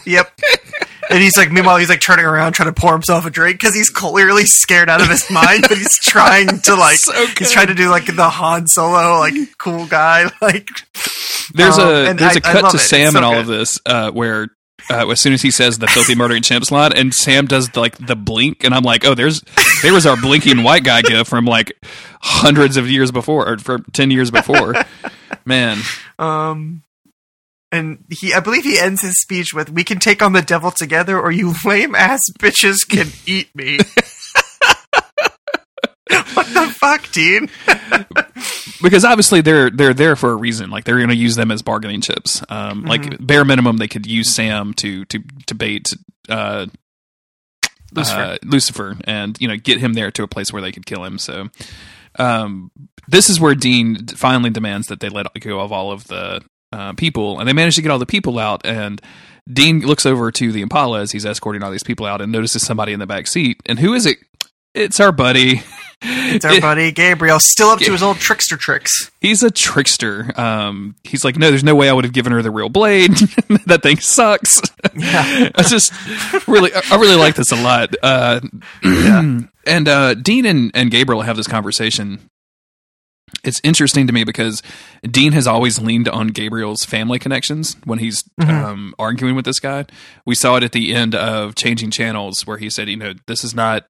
Yep. 0.06 0.40
And 1.10 1.22
he's 1.22 1.36
like, 1.36 1.52
meanwhile, 1.52 1.76
he's 1.76 1.90
like 1.90 2.00
turning 2.00 2.24
around 2.24 2.52
trying 2.54 2.72
to 2.72 2.80
pour 2.80 2.92
himself 2.92 3.26
a 3.26 3.30
drink 3.30 3.60
because 3.60 3.74
he's 3.74 3.90
clearly 3.90 4.44
scared 4.46 4.88
out 4.88 5.02
of 5.02 5.08
his 5.08 5.30
mind, 5.30 5.62
but 5.68 5.76
he's 5.76 5.98
trying 6.00 6.60
to 6.60 6.74
like, 6.74 6.96
So 7.00 7.26
he's 7.38 7.52
trying 7.52 7.66
to 7.66 7.74
do 7.74 7.90
like 7.90 8.06
the 8.06 8.28
Han 8.30 8.66
Solo, 8.66 9.18
like 9.18 9.34
cool 9.58 9.86
guy, 9.86 10.30
like. 10.40 10.68
There's 11.54 11.76
Um, 11.78 11.88
a 11.88 12.14
there's 12.14 12.36
I- 12.36 12.38
a 12.38 12.40
cut 12.40 12.70
to 12.70 12.76
it. 12.76 12.80
Sam 12.80 13.12
so 13.12 13.18
in 13.18 13.24
all 13.24 13.32
good. 13.32 13.40
of 13.40 13.46
this 13.48 13.78
uh, 13.84 14.10
where 14.12 14.48
uh, 14.92 15.08
as 15.10 15.20
soon 15.20 15.32
as 15.32 15.42
he 15.42 15.50
says 15.50 15.78
the 15.78 15.86
filthy 15.86 16.14
murdering 16.14 16.42
chimps 16.42 16.70
line, 16.70 16.92
and 16.92 17.12
Sam 17.14 17.46
does 17.46 17.74
like 17.76 17.96
the 17.98 18.16
blink, 18.16 18.64
and 18.64 18.74
I'm 18.74 18.82
like, 18.82 19.04
oh, 19.04 19.14
there's 19.14 19.42
there 19.82 19.92
was 19.92 20.06
our 20.06 20.16
blinking 20.16 20.62
white 20.62 20.84
guy 20.84 21.02
gif 21.02 21.26
from 21.28 21.44
like 21.44 21.72
hundreds 22.20 22.76
of 22.76 22.90
years 22.90 23.10
before, 23.10 23.48
or 23.48 23.58
from 23.58 23.84
ten 23.92 24.10
years 24.10 24.30
before. 24.30 24.74
Man, 25.44 25.78
Um, 26.18 26.82
and 27.72 28.04
he, 28.10 28.32
I 28.32 28.40
believe 28.40 28.62
he 28.64 28.78
ends 28.78 29.02
his 29.02 29.20
speech 29.20 29.52
with, 29.54 29.70
"We 29.70 29.82
can 29.82 29.98
take 29.98 30.22
on 30.22 30.34
the 30.34 30.42
devil 30.42 30.70
together, 30.70 31.18
or 31.18 31.32
you 31.32 31.54
lame 31.64 31.94
ass 31.94 32.20
bitches 32.38 32.88
can 32.88 33.08
eat 33.26 33.54
me." 33.56 33.78
what 36.34 36.46
the 36.46 36.74
fuck, 36.78 37.10
Dean? 37.12 37.48
Because 38.82 39.04
obviously 39.04 39.40
they're 39.40 39.70
they're 39.70 39.94
there 39.94 40.16
for 40.16 40.30
a 40.32 40.36
reason. 40.36 40.70
Like 40.70 40.84
they're 40.84 40.96
going 40.98 41.08
to 41.08 41.14
use 41.16 41.36
them 41.36 41.50
as 41.50 41.62
bargaining 41.62 42.00
chips. 42.00 42.42
Um, 42.48 42.84
Like 42.84 43.24
bare 43.24 43.44
minimum, 43.44 43.76
they 43.78 43.88
could 43.88 44.06
use 44.06 44.34
Sam 44.34 44.74
to 44.74 45.04
to 45.06 45.22
to 45.46 45.54
bait 45.54 45.94
uh, 46.28 46.66
Lucifer. 47.92 48.20
uh, 48.20 48.36
Lucifer, 48.44 48.96
and 49.04 49.36
you 49.40 49.48
know 49.48 49.56
get 49.56 49.78
him 49.78 49.94
there 49.94 50.10
to 50.12 50.22
a 50.22 50.28
place 50.28 50.52
where 50.52 50.62
they 50.62 50.72
could 50.72 50.86
kill 50.86 51.04
him. 51.04 51.18
So, 51.18 51.48
um, 52.18 52.70
this 53.08 53.28
is 53.28 53.40
where 53.40 53.54
Dean 53.54 54.06
finally 54.08 54.50
demands 54.50 54.88
that 54.88 55.00
they 55.00 55.08
let 55.08 55.26
go 55.40 55.60
of 55.60 55.72
all 55.72 55.92
of 55.92 56.06
the 56.08 56.42
uh, 56.72 56.92
people, 56.94 57.38
and 57.38 57.48
they 57.48 57.52
manage 57.52 57.76
to 57.76 57.82
get 57.82 57.90
all 57.90 57.98
the 57.98 58.06
people 58.06 58.38
out. 58.38 58.64
And 58.64 59.00
Dean 59.52 59.80
looks 59.80 60.06
over 60.06 60.30
to 60.32 60.52
the 60.52 60.62
Impala 60.62 61.00
as 61.00 61.12
he's 61.12 61.26
escorting 61.26 61.62
all 61.62 61.70
these 61.70 61.82
people 61.82 62.06
out, 62.06 62.20
and 62.20 62.32
notices 62.32 62.64
somebody 62.64 62.92
in 62.92 63.00
the 63.00 63.06
back 63.06 63.26
seat. 63.26 63.60
And 63.66 63.78
who 63.78 63.92
is 63.92 64.06
it? 64.06 64.18
It's 64.74 65.00
our 65.00 65.12
buddy. 65.12 65.62
It's 66.00 66.44
our 66.44 66.60
buddy 66.60 66.92
Gabriel, 66.92 67.38
still 67.40 67.68
up 67.68 67.78
to 67.80 67.92
his 67.92 68.02
old 68.02 68.16
trickster 68.18 68.56
tricks. 68.56 69.10
He's 69.20 69.42
a 69.42 69.50
trickster. 69.50 70.32
Um, 70.38 70.96
he's 71.04 71.24
like, 71.24 71.36
no, 71.36 71.50
there's 71.50 71.64
no 71.64 71.74
way 71.74 71.88
I 71.88 71.92
would 71.92 72.04
have 72.04 72.14
given 72.14 72.32
her 72.32 72.42
the 72.42 72.50
real 72.50 72.68
blade. 72.68 73.12
that 73.66 73.80
thing 73.82 73.98
sucks. 73.98 74.60
Yeah. 74.94 75.50
I 75.54 75.62
just 75.62 75.92
really, 76.48 76.72
I 76.74 76.96
really 76.96 77.16
like 77.16 77.34
this 77.34 77.52
a 77.52 77.56
lot. 77.56 77.94
Uh, 78.02 78.40
and 78.82 79.88
uh, 79.88 80.14
Dean 80.14 80.46
and, 80.46 80.70
and 80.74 80.90
Gabriel 80.90 81.22
have 81.22 81.36
this 81.36 81.46
conversation. 81.46 82.28
It's 83.44 83.60
interesting 83.64 84.06
to 84.06 84.12
me 84.12 84.24
because 84.24 84.62
Dean 85.02 85.32
has 85.32 85.46
always 85.46 85.80
leaned 85.80 86.08
on 86.08 86.28
Gabriel's 86.28 86.84
family 86.84 87.18
connections 87.18 87.76
when 87.84 87.98
he's 87.98 88.22
um, 88.38 88.94
arguing 88.98 89.34
with 89.34 89.44
this 89.44 89.58
guy. 89.58 89.86
We 90.26 90.34
saw 90.34 90.56
it 90.56 90.62
at 90.62 90.72
the 90.72 90.94
end 90.94 91.14
of 91.14 91.54
Changing 91.54 91.90
Channels 91.90 92.46
where 92.46 92.58
he 92.58 92.70
said, 92.70 92.88
you 92.88 92.96
know, 92.96 93.14
this 93.26 93.42
is 93.42 93.54
not. 93.54 93.84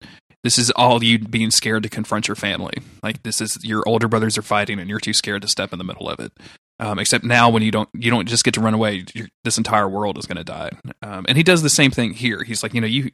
This 0.44 0.58
is 0.58 0.70
all 0.72 1.02
you 1.04 1.18
being 1.18 1.50
scared 1.50 1.84
to 1.84 1.88
confront 1.88 2.28
your 2.28 2.34
family. 2.34 2.74
Like 3.02 3.22
this 3.22 3.40
is 3.40 3.58
your 3.62 3.82
older 3.86 4.08
brothers 4.08 4.36
are 4.36 4.42
fighting, 4.42 4.78
and 4.78 4.88
you're 4.90 5.00
too 5.00 5.12
scared 5.12 5.42
to 5.42 5.48
step 5.48 5.72
in 5.72 5.78
the 5.78 5.84
middle 5.84 6.08
of 6.08 6.18
it. 6.20 6.32
Um, 6.80 6.98
except 6.98 7.22
now, 7.22 7.48
when 7.48 7.62
you 7.62 7.70
don't, 7.70 7.88
you 7.94 8.10
don't 8.10 8.26
just 8.26 8.42
get 8.42 8.54
to 8.54 8.60
run 8.60 8.74
away. 8.74 9.04
This 9.44 9.56
entire 9.56 9.88
world 9.88 10.18
is 10.18 10.26
going 10.26 10.38
to 10.38 10.44
die. 10.44 10.70
Um, 11.00 11.24
and 11.28 11.36
he 11.36 11.44
does 11.44 11.62
the 11.62 11.70
same 11.70 11.92
thing 11.92 12.12
here. 12.12 12.42
He's 12.42 12.64
like, 12.64 12.74
you 12.74 12.80
know, 12.80 12.88
you, 12.88 13.10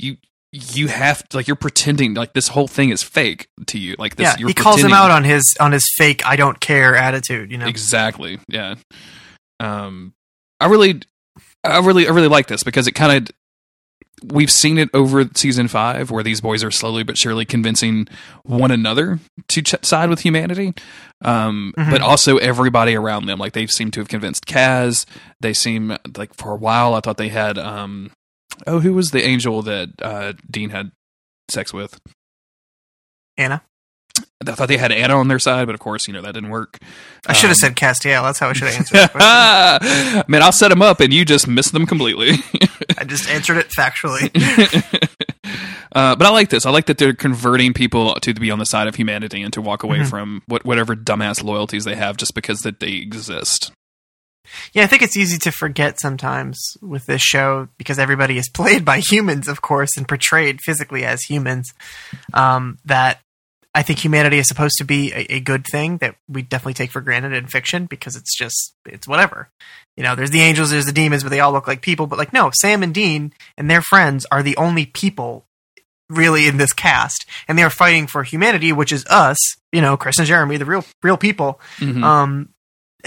you, 0.00 0.16
you 0.50 0.88
have 0.88 1.22
like 1.32 1.46
you're 1.46 1.54
pretending 1.54 2.14
like 2.14 2.32
this 2.32 2.48
whole 2.48 2.66
thing 2.66 2.90
is 2.90 3.04
fake 3.04 3.48
to 3.66 3.78
you. 3.78 3.94
Like 3.98 4.16
this, 4.16 4.24
yeah, 4.24 4.36
you're 4.38 4.48
he 4.48 4.54
calls 4.54 4.82
him 4.82 4.92
out 4.92 5.12
on 5.12 5.22
his 5.22 5.56
on 5.60 5.70
his 5.70 5.88
fake 5.96 6.26
"I 6.26 6.34
don't 6.36 6.58
care" 6.58 6.96
attitude. 6.96 7.52
You 7.52 7.58
know, 7.58 7.66
Exactly. 7.66 8.38
Yeah. 8.48 8.74
Um, 9.60 10.14
I 10.60 10.66
really, 10.66 11.00
I 11.62 11.78
really, 11.78 12.08
I 12.08 12.10
really 12.10 12.28
like 12.28 12.48
this 12.48 12.64
because 12.64 12.88
it 12.88 12.92
kind 12.92 13.28
of 13.28 13.34
we've 14.22 14.50
seen 14.50 14.78
it 14.78 14.88
over 14.94 15.24
season 15.34 15.68
five 15.68 16.10
where 16.10 16.22
these 16.22 16.40
boys 16.40 16.62
are 16.64 16.70
slowly 16.70 17.02
but 17.02 17.18
surely 17.18 17.44
convincing 17.44 18.06
one 18.44 18.70
another 18.70 19.18
to 19.48 19.62
ch- 19.62 19.74
side 19.84 20.08
with 20.08 20.20
humanity. 20.20 20.72
Um, 21.24 21.72
Mhm. 21.76 21.90
but 21.90 22.00
also 22.00 22.36
everybody 22.38 22.94
around 22.94 23.26
them. 23.26 23.38
Like 23.38 23.52
they 23.54 23.66
seem 23.66 23.90
to 23.92 24.00
have 24.00 24.08
convinced 24.08 24.46
Cass. 24.46 25.06
They 25.40 25.52
seem 25.54 25.96
like 26.16 26.34
for 26.34 26.52
a 26.52 26.56
while 26.56 26.94
I 26.94 27.00
thought 27.00 27.16
they 27.16 27.28
had 27.28 27.58
um, 27.58 28.10
oh, 28.66 28.80
who 28.80 28.94
was 28.94 29.10
the 29.10 29.22
angel 29.24 29.62
that 29.62 29.90
uh, 30.02 30.32
Dean 30.50 30.70
had 30.70 30.92
sex 31.50 31.72
with? 31.72 31.98
Anna. 33.36 33.62
I 34.48 34.54
thought 34.54 34.68
they 34.68 34.76
had 34.76 34.92
Anna 34.92 35.18
on 35.18 35.28
their 35.28 35.38
side, 35.38 35.66
but 35.66 35.74
of 35.74 35.80
course, 35.80 36.06
you 36.06 36.14
know 36.14 36.22
that 36.22 36.32
didn't 36.34 36.50
work. 36.50 36.78
I 37.26 37.32
should 37.32 37.48
have 37.50 37.56
Um, 37.62 37.74
said 37.74 37.76
Castiel. 37.76 38.22
That's 38.22 38.38
how 38.38 38.48
I 38.48 38.52
should 38.52 38.68
have 38.68 38.76
answered. 38.76 38.96
the 38.98 39.08
question. 39.08 40.24
Man, 40.28 40.42
I'll 40.42 40.52
set 40.52 40.68
them 40.68 40.82
up 40.82 41.00
and 41.00 41.12
you 41.12 41.24
just 41.24 41.46
miss 41.48 41.70
them 41.70 41.86
completely. 41.86 42.32
I 42.98 43.04
just 43.04 43.28
answered 43.28 43.56
it 43.58 43.68
factually. 43.76 44.30
uh, 45.94 46.16
but 46.16 46.26
I 46.26 46.30
like 46.30 46.48
this. 46.50 46.66
I 46.66 46.70
like 46.70 46.86
that 46.86 46.98
they're 46.98 47.14
converting 47.14 47.72
people 47.72 48.14
to 48.14 48.34
be 48.34 48.50
on 48.50 48.58
the 48.58 48.66
side 48.66 48.88
of 48.88 48.94
humanity 48.96 49.42
and 49.42 49.52
to 49.54 49.60
walk 49.62 49.82
away 49.82 49.98
Mhm. 50.00 50.10
from 50.10 50.42
what, 50.46 50.64
whatever 50.64 50.94
dumbass 50.96 51.42
loyalties 51.42 51.84
they 51.84 51.94
have 51.96 52.16
just 52.16 52.34
because 52.34 52.60
that 52.60 52.80
they 52.80 52.92
exist. 52.92 53.72
Yeah, 54.74 54.82
I 54.84 54.86
think 54.86 55.02
it's 55.02 55.16
easy 55.16 55.38
to 55.38 55.50
forget 55.50 55.98
sometimes 56.00 56.58
with 56.82 57.06
this 57.06 57.22
show 57.22 57.68
because 57.78 57.98
everybody 57.98 58.36
is 58.36 58.48
played 58.50 58.84
by 58.84 59.00
humans, 59.00 59.48
of 59.48 59.62
course, 59.62 59.96
and 59.96 60.06
portrayed 60.06 60.60
physically 60.62 61.02
as 61.04 61.22
humans. 61.22 61.72
Um, 62.34 62.78
that 62.84 63.20
I 63.74 63.82
think 63.82 63.98
humanity 63.98 64.38
is 64.38 64.46
supposed 64.46 64.76
to 64.78 64.84
be 64.84 65.12
a, 65.12 65.26
a 65.34 65.40
good 65.40 65.66
thing 65.66 65.96
that 65.98 66.14
we 66.28 66.42
definitely 66.42 66.74
take 66.74 66.92
for 66.92 67.00
granted 67.00 67.32
in 67.32 67.46
fiction 67.48 67.86
because 67.86 68.14
it's 68.16 68.36
just 68.36 68.74
it's 68.86 69.08
whatever. 69.08 69.48
You 69.96 70.02
know, 70.04 70.14
there's 70.14 70.30
the 70.30 70.40
angels, 70.42 70.70
there's 70.70 70.86
the 70.86 70.92
demons, 70.92 71.22
but 71.24 71.30
they 71.30 71.40
all 71.40 71.52
look 71.52 71.66
like 71.66 71.80
people. 71.82 72.06
But 72.06 72.18
like, 72.18 72.32
no, 72.32 72.50
Sam 72.54 72.82
and 72.82 72.94
Dean 72.94 73.32
and 73.58 73.68
their 73.70 73.82
friends 73.82 74.26
are 74.30 74.42
the 74.42 74.56
only 74.56 74.86
people 74.86 75.46
really 76.10 76.46
in 76.46 76.56
this 76.58 76.72
cast, 76.72 77.26
and 77.48 77.58
they 77.58 77.62
are 77.62 77.70
fighting 77.70 78.06
for 78.06 78.22
humanity, 78.22 78.72
which 78.72 78.92
is 78.92 79.04
us. 79.06 79.38
You 79.72 79.80
know, 79.80 79.96
Chris 79.96 80.18
and 80.18 80.26
Jeremy, 80.28 80.56
the 80.56 80.64
real 80.64 80.84
real 81.02 81.16
people. 81.16 81.60
Mhm. 81.78 82.02
Um, 82.04 82.48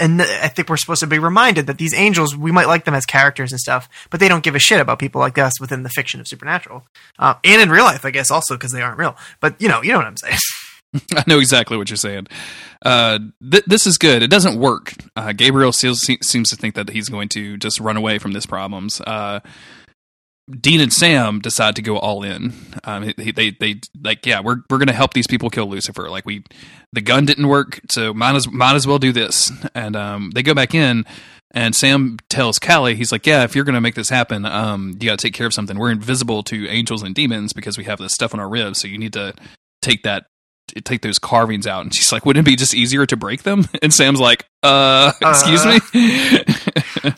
and 0.00 0.20
th- 0.20 0.30
I 0.42 0.48
think 0.48 0.68
we're 0.68 0.76
supposed 0.76 1.00
to 1.00 1.06
be 1.08 1.18
reminded 1.18 1.66
that 1.66 1.78
these 1.78 1.92
angels, 1.94 2.36
we 2.36 2.52
might 2.52 2.68
like 2.68 2.84
them 2.84 2.94
as 2.94 3.04
characters 3.04 3.50
and 3.52 3.60
stuff, 3.60 3.88
but 4.10 4.20
they 4.20 4.28
don't 4.28 4.44
give 4.44 4.54
a 4.54 4.58
shit 4.60 4.80
about 4.80 4.98
people 5.00 5.20
like 5.20 5.38
us 5.38 5.58
within 5.60 5.82
the 5.82 5.88
fiction 5.88 6.20
of 6.20 6.28
supernatural, 6.28 6.84
uh, 7.18 7.34
and 7.42 7.62
in 7.62 7.70
real 7.70 7.84
life, 7.84 8.04
I 8.04 8.10
guess, 8.10 8.30
also 8.30 8.54
because 8.54 8.70
they 8.72 8.82
aren't 8.82 8.98
real. 8.98 9.16
But 9.40 9.60
you 9.60 9.68
know, 9.68 9.82
you 9.82 9.92
know 9.92 9.98
what 9.98 10.06
I'm 10.06 10.16
saying. 10.16 10.36
I 11.14 11.24
know 11.26 11.38
exactly 11.38 11.76
what 11.76 11.90
you're 11.90 11.96
saying. 11.96 12.28
Uh, 12.84 13.18
th- 13.50 13.64
this 13.66 13.86
is 13.86 13.98
good. 13.98 14.22
It 14.22 14.30
doesn't 14.30 14.58
work. 14.58 14.94
Uh, 15.16 15.32
Gabriel 15.32 15.72
se- 15.72 16.18
seems 16.22 16.50
to 16.50 16.56
think 16.56 16.74
that 16.74 16.90
he's 16.90 17.08
going 17.08 17.28
to 17.30 17.56
just 17.56 17.80
run 17.80 17.96
away 17.96 18.18
from 18.18 18.32
these 18.32 18.46
problems. 18.46 19.00
Uh, 19.00 19.40
Dean 20.50 20.80
and 20.80 20.92
Sam 20.92 21.40
decide 21.40 21.76
to 21.76 21.82
go 21.82 21.98
all 21.98 22.22
in. 22.22 22.54
Um, 22.84 23.12
they, 23.18 23.32
they, 23.32 23.50
they, 23.50 23.80
like, 24.02 24.24
yeah, 24.24 24.40
we're 24.40 24.62
we're 24.70 24.78
going 24.78 24.88
to 24.88 24.94
help 24.94 25.12
these 25.12 25.26
people 25.26 25.50
kill 25.50 25.66
Lucifer. 25.66 26.08
Like 26.08 26.24
we, 26.24 26.42
the 26.92 27.02
gun 27.02 27.26
didn't 27.26 27.48
work, 27.48 27.80
so 27.90 28.14
might 28.14 28.34
as 28.34 28.50
might 28.50 28.74
as 28.74 28.86
well 28.86 28.98
do 28.98 29.12
this. 29.12 29.52
And 29.74 29.94
um, 29.94 30.30
they 30.30 30.42
go 30.42 30.54
back 30.54 30.74
in, 30.74 31.04
and 31.50 31.74
Sam 31.74 32.16
tells 32.30 32.58
Kali, 32.58 32.94
he's 32.94 33.12
like, 33.12 33.26
yeah, 33.26 33.44
if 33.44 33.54
you're 33.54 33.64
going 33.64 33.74
to 33.74 33.80
make 33.82 33.94
this 33.94 34.08
happen, 34.08 34.46
um, 34.46 34.94
you 34.98 35.10
got 35.10 35.18
to 35.18 35.22
take 35.26 35.34
care 35.34 35.46
of 35.46 35.52
something. 35.52 35.78
We're 35.78 35.90
invisible 35.90 36.42
to 36.44 36.66
angels 36.68 37.02
and 37.02 37.14
demons 37.14 37.52
because 37.52 37.76
we 37.76 37.84
have 37.84 37.98
this 37.98 38.14
stuff 38.14 38.32
on 38.32 38.40
our 38.40 38.48
ribs. 38.48 38.80
So 38.80 38.88
you 38.88 38.96
need 38.96 39.12
to 39.12 39.34
take 39.82 40.02
that 40.04 40.24
take 40.84 41.02
those 41.02 41.18
carvings 41.18 41.66
out 41.66 41.82
and 41.82 41.94
she's 41.94 42.12
like 42.12 42.24
wouldn't 42.26 42.46
it 42.46 42.50
be 42.50 42.56
just 42.56 42.74
easier 42.74 43.04
to 43.06 43.16
break 43.16 43.42
them 43.42 43.66
and 43.82 43.92
sam's 43.92 44.20
like 44.20 44.46
uh 44.62 45.12
excuse 45.20 45.64
Uh. 45.64 45.78
me 45.94 46.40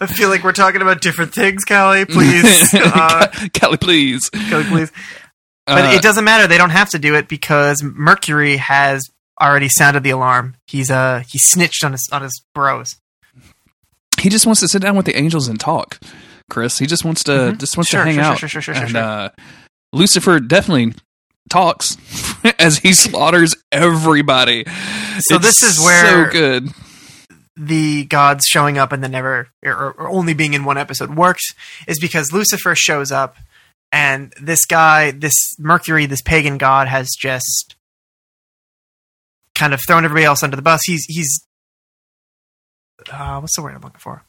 I 0.01 0.07
feel 0.07 0.29
like 0.29 0.45
we're 0.45 0.53
talking 0.53 0.83
about 0.83 1.01
different 1.01 1.33
things, 1.35 1.65
Kali. 1.65 2.05
Please, 2.07 2.75
uh, 2.75 3.27
kelly 3.53 3.77
please 3.79 4.29
Kali, 4.51 4.65
please. 4.65 4.93
But 5.67 5.85
Uh, 5.87 5.93
it 5.97 6.03
doesn't 6.03 6.25
matter. 6.25 6.47
They 6.47 6.59
don't 6.59 6.71
have 6.71 6.91
to 6.91 6.99
do 6.99 7.15
it 7.15 7.29
because 7.29 7.83
Mercury 7.83 8.57
has 8.59 9.09
already 9.41 9.69
sounded 9.69 10.03
the 10.03 10.11
alarm. 10.11 10.57
He's 10.67 10.91
uh 10.91 11.23
he 11.27 11.39
snitched 11.39 11.83
on 11.85 11.93
his 11.93 12.09
on 12.13 12.23
his 12.23 12.43
bros. 12.55 12.97
he 14.21 14.29
just 14.29 14.45
wants 14.47 14.61
to 14.61 14.69
sit 14.69 14.83
down 14.83 14.97
with 14.97 15.07
the 15.07 15.17
angels 15.17 15.49
and 15.49 15.59
talk 15.59 15.99
chris 16.51 16.79
he 16.79 16.87
just 16.87 17.05
wants 17.05 17.23
to 17.25 17.31
Mhm. 17.33 17.59
just 17.59 17.77
wants 17.77 17.91
Sure, 17.91 18.01
to 18.01 18.07
hang 18.07 18.17
sure, 18.17 18.25
out 18.25 18.39
sure, 18.39 18.49
sure, 18.49 18.61
sure, 18.61 18.75
sure, 18.75 18.83
and 18.85 18.93
sure. 18.93 19.01
uh 19.03 19.29
lucifer 19.93 20.41
definitely 20.41 20.93
talks 21.49 21.97
as 22.59 22.78
he 22.78 22.93
slaughters 22.93 23.55
everybody 23.72 24.64
So 25.20 25.36
It's 25.36 25.45
this 25.47 25.62
is 25.62 25.78
where- 25.84 26.26
so 26.26 26.30
good 26.32 26.68
the 27.57 28.05
gods 28.05 28.47
showing 28.47 28.78
up 28.78 28.91
and 28.93 29.03
then 29.05 29.11
never 29.11 29.49
or, 29.64 29.93
or 29.93 30.09
only 30.09 30.32
being 30.32 30.55
in 30.55 30.64
one 30.64 30.78
episode 30.78 31.14
works 31.14 31.43
is 31.86 31.99
because 32.01 32.32
Lucifer 32.32 32.74
shows 32.74 33.12
up 33.12 33.36
and 33.93 34.32
this 34.41 34.64
guy, 34.64 35.11
this 35.11 35.34
Mercury, 35.59 36.07
this 36.07 36.22
pagan 36.22 36.57
god 36.59 36.86
has 36.88 37.09
just 37.20 37.74
kind 39.55 39.74
of 39.74 39.80
thrown 39.86 40.05
everybody 40.05 40.24
else 40.24 40.43
under 40.43 40.57
the 40.57 40.62
bus. 40.62 40.80
He's 40.86 41.05
he's 41.07 41.45
uh, 43.12 43.41
what's 43.41 43.57
the 43.57 43.62
word 43.62 43.74
I'm 43.74 43.80
looking 43.82 43.99
for? 44.01 44.22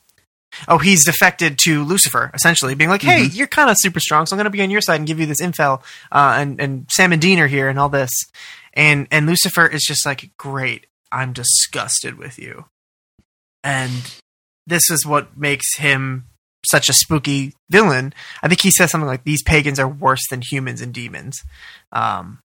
Oh, 0.68 0.78
he's 0.78 1.06
defected 1.06 1.58
to 1.64 1.84
Lucifer, 1.84 2.32
essentially, 2.34 2.76
being 2.76 2.89
like, 2.89 3.02
"Hey, 3.02 3.24
you're 3.24 3.47
kind 3.47 3.70
of 3.70 3.78
super 3.80 3.99
strong, 3.99 4.26
so 4.26 4.36
I'm 4.36 4.38
going 4.38 4.45
to 4.45 4.49
be 4.49 4.62
on 4.62 4.70
your 4.70 4.82
side 4.82 4.95
and 4.95 5.08
give 5.08 5.20
you 5.20 5.26
this 5.26 5.41
intel." 5.41 5.82
Uh, 6.12 6.36
and 6.38 6.60
and 6.60 6.88
Sam 6.91 7.14
and 7.14 7.22
Dean 7.22 7.39
are 7.39 7.47
here, 7.47 7.70
and 7.70 7.80
all 7.80 7.89
this, 7.89 8.12
and 8.74 9.08
and 9.12 9.28
Lucifer 9.28 9.66
is 9.68 9.84
just 9.84 10.06
like, 10.06 10.32
"Great, 10.38 10.88
I'm 11.12 11.34
disgusted 11.34 12.18
with 12.18 12.38
you." 12.38 12.66
and 13.64 14.20
this 14.68 14.89
is 14.89 15.06
what 15.06 15.38
makes 15.38 15.78
him 15.78 16.26
such 16.66 16.89
a 16.89 16.93
spooky 16.93 17.54
villain. 17.70 18.14
I 18.43 18.47
think 18.47 18.62
he 18.62 18.72
says 18.72 18.91
something 18.91 19.08
like 19.08 19.24
these 19.24 19.43
pagans 19.43 19.80
are 19.80 19.88
worse 19.88 20.28
than 20.30 20.41
humans 20.41 20.82
and 20.82 20.93
demons. 20.93 21.41
Um, 21.91 22.39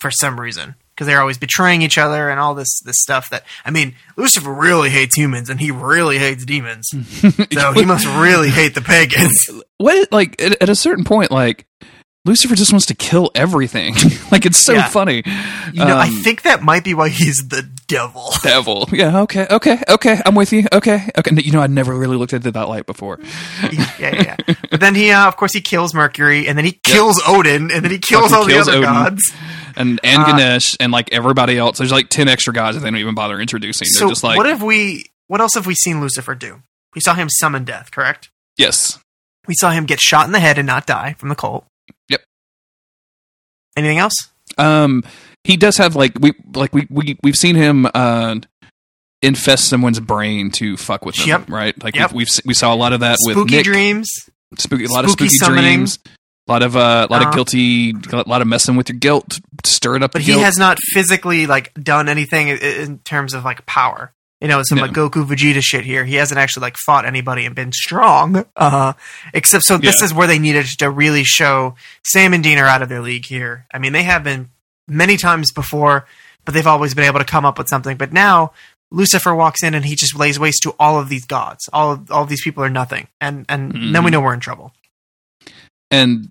for 0.00 0.10
some 0.10 0.40
reason. 0.40 0.76
Because 0.98 1.06
they're 1.06 1.20
always 1.20 1.38
betraying 1.38 1.82
each 1.82 1.96
other 1.96 2.28
and 2.28 2.40
all 2.40 2.56
this 2.56 2.80
this 2.84 2.96
stuff 2.98 3.30
that 3.30 3.44
I 3.64 3.70
mean, 3.70 3.94
Lucifer 4.16 4.52
really 4.52 4.90
hates 4.90 5.14
humans 5.16 5.48
and 5.48 5.60
he 5.60 5.70
really 5.70 6.18
hates 6.18 6.44
demons. 6.44 6.88
so 7.52 7.72
he 7.72 7.84
must 7.84 8.04
really 8.04 8.50
hate 8.50 8.74
the 8.74 8.80
pagans. 8.82 9.48
what 9.78 10.10
like 10.10 10.42
at, 10.42 10.60
at 10.60 10.68
a 10.68 10.74
certain 10.74 11.04
point, 11.04 11.30
like 11.30 11.66
Lucifer 12.24 12.56
just 12.56 12.72
wants 12.72 12.86
to 12.86 12.94
kill 12.96 13.30
everything. 13.36 13.94
like 14.32 14.44
it's 14.44 14.58
so 14.58 14.72
Yeah. 14.72 14.88
funny. 14.88 15.22
You 15.72 15.84
know, 15.84 15.96
I 15.96 16.08
Um, 16.08 16.20
think 16.22 16.42
that 16.42 16.62
might 16.64 16.82
be 16.82 16.92
why 16.92 17.08
he's 17.10 17.36
the 17.48 17.62
devil. 17.86 18.34
devil. 18.42 18.86
Yeah. 18.92 19.20
Okay. 19.20 19.46
Okay. 19.48 19.80
Okay. 19.88 20.20
I'm 20.26 20.34
with 20.34 20.52
you. 20.52 20.66
Okay. 20.72 21.08
Okay. 21.16 21.30
You 21.42 21.52
know, 21.52 21.60
I 21.60 21.68
never 21.68 21.94
really 21.94 22.16
looked 22.16 22.32
into 22.34 22.50
that 22.50 22.68
light 22.68 22.84
before. 22.86 23.18
yeah, 23.72 23.86
yeah, 23.98 24.34
yeah. 24.46 24.54
But 24.70 24.80
then 24.80 24.94
he, 24.94 25.10
uh, 25.10 25.26
of 25.28 25.36
course, 25.36 25.54
he 25.54 25.62
kills 25.62 25.94
Mercury, 25.94 26.48
and 26.48 26.58
then 26.58 26.66
he 26.66 26.72
kills 26.72 27.22
Odin, 27.26 27.70
and 27.70 27.82
then 27.84 27.90
he 27.90 27.98
kills 27.98 28.30
Fucking 28.30 28.36
all 28.36 28.44
the 28.44 28.58
other 28.58 28.72
Odin. 28.72 28.82
gods. 28.82 29.22
And 29.78 29.98
and 30.02 30.22
Uh, 30.22 30.26
Ganesh 30.26 30.76
and 30.80 30.92
like 30.92 31.12
everybody 31.12 31.56
else. 31.56 31.78
There's 31.78 31.92
like 31.92 32.08
ten 32.10 32.28
extra 32.28 32.52
guys 32.52 32.74
that 32.74 32.80
they 32.80 32.90
don't 32.90 32.98
even 32.98 33.14
bother 33.14 33.40
introducing. 33.40 33.86
They're 33.92 34.00
So, 34.00 34.08
just 34.10 34.22
like 34.24 34.36
what 34.36 34.46
have 34.46 34.62
we? 34.62 35.06
What 35.28 35.40
else 35.40 35.54
have 35.54 35.66
we 35.66 35.74
seen 35.74 36.00
Lucifer 36.00 36.34
do? 36.34 36.62
We 36.94 37.00
saw 37.00 37.14
him 37.14 37.28
summon 37.30 37.64
death, 37.64 37.90
correct? 37.90 38.28
yes. 38.56 38.98
We 39.46 39.54
saw 39.54 39.70
him 39.70 39.86
get 39.86 39.98
shot 40.00 40.26
in 40.26 40.32
the 40.32 40.40
head 40.40 40.58
and 40.58 40.66
not 40.66 40.86
die 40.86 41.14
from 41.18 41.30
the 41.30 41.34
cult. 41.34 41.64
Yep. 42.10 42.22
Anything 43.76 43.98
else? 43.98 44.14
Um, 44.58 45.04
he 45.44 45.56
does 45.56 45.76
have 45.78 45.96
like 45.96 46.12
we 46.20 46.32
like 46.54 46.74
we 46.74 46.86
we 46.90 47.16
we've 47.22 47.36
seen 47.36 47.54
him 47.56 47.86
uh 47.94 48.36
infest 49.22 49.68
someone's 49.68 50.00
brain 50.00 50.50
to 50.52 50.76
fuck 50.76 51.04
with 51.04 51.16
them, 51.16 51.28
Yep. 51.28 51.50
right? 51.50 51.82
Like 51.82 51.94
Yep. 51.96 52.12
we've, 52.12 52.28
we've 52.28 52.40
we 52.46 52.54
saw 52.54 52.74
a 52.74 52.76
lot 52.76 52.92
of 52.92 53.00
that 53.00 53.16
with 53.24 53.36
Spooky 53.36 53.62
dreams. 53.62 54.08
spooky, 54.58 54.84
a 54.84 54.88
lot 54.88 55.04
of 55.04 55.10
spooky 55.12 55.28
spooky 55.28 55.38
summoning. 55.46 55.74
dreams, 55.76 55.98
a 56.48 56.52
lot 56.52 56.62
of 56.62 56.76
uh, 56.76 57.06
a 57.08 57.12
lot 57.12 57.22
Uh, 57.22 57.28
of 57.28 57.34
guilty, 57.34 57.90
a 58.12 58.16
lot 58.26 58.40
of 58.42 58.48
messing 58.48 58.76
with 58.76 58.88
your 58.88 58.98
guilt, 58.98 59.40
stirring 59.64 60.02
up. 60.02 60.12
but 60.12 60.20
the 60.20 60.24
he 60.26 60.32
guilt. 60.32 60.44
has 60.44 60.56
not 60.58 60.78
physically 60.92 61.46
like 61.46 61.72
done 61.74 62.08
anything 62.08 62.48
in 62.48 62.98
terms 63.00 63.34
of 63.34 63.44
like 63.44 63.66
power. 63.66 64.12
You 64.40 64.46
know, 64.46 64.62
some 64.64 64.78
No. 64.78 64.82
like 64.84 64.92
Goku 64.92 65.26
Vegeta 65.26 65.60
shit 65.60 65.84
here. 65.84 66.04
He 66.04 66.14
hasn't 66.14 66.38
actually 66.38 66.62
like 66.62 66.76
fought 66.86 67.04
anybody 67.04 67.44
and 67.44 67.56
been 67.56 67.72
strong. 67.72 68.44
Uh, 68.56 68.92
except 69.34 69.64
so 69.64 69.76
this 69.78 69.96
Yeah. 70.00 70.04
is 70.06 70.14
where 70.14 70.28
they 70.28 70.38
needed 70.38 70.66
to 70.78 70.88
really 70.90 71.24
show 71.24 71.74
Sam 72.04 72.32
and 72.32 72.42
Dean 72.42 72.58
are 72.58 72.66
out 72.66 72.80
of 72.82 72.88
their 72.88 73.00
league 73.02 73.26
here. 73.26 73.66
I 73.74 73.78
mean, 73.78 73.92
they 73.92 74.04
have 74.04 74.22
been 74.22 74.50
many 74.86 75.16
times 75.16 75.50
before, 75.52 76.06
but 76.44 76.54
they've 76.54 76.66
always 76.68 76.94
been 76.94 77.04
able 77.04 77.18
to 77.18 77.24
come 77.24 77.44
up 77.44 77.58
with 77.58 77.68
something. 77.68 77.96
But 77.96 78.12
now 78.12 78.52
Lucifer 78.92 79.34
walks 79.34 79.62
in 79.64 79.74
and 79.74 79.84
he 79.84 79.96
just 79.96 80.14
lays 80.16 80.38
waste 80.38 80.62
to 80.62 80.70
all 80.78 81.00
of 81.00 81.08
these 81.08 81.26
gods. 81.26 81.68
All 81.72 81.90
of 81.92 82.10
all 82.12 82.22
of 82.22 82.28
these 82.28 82.40
people 82.42 82.62
are 82.62 82.70
nothing, 82.70 83.08
and 83.20 83.44
and 83.48 83.72
then 83.92 84.04
we 84.04 84.10
Mhm. 84.10 84.12
know 84.12 84.20
we're 84.20 84.34
in 84.34 84.40
trouble. 84.40 84.72
and 85.90 86.30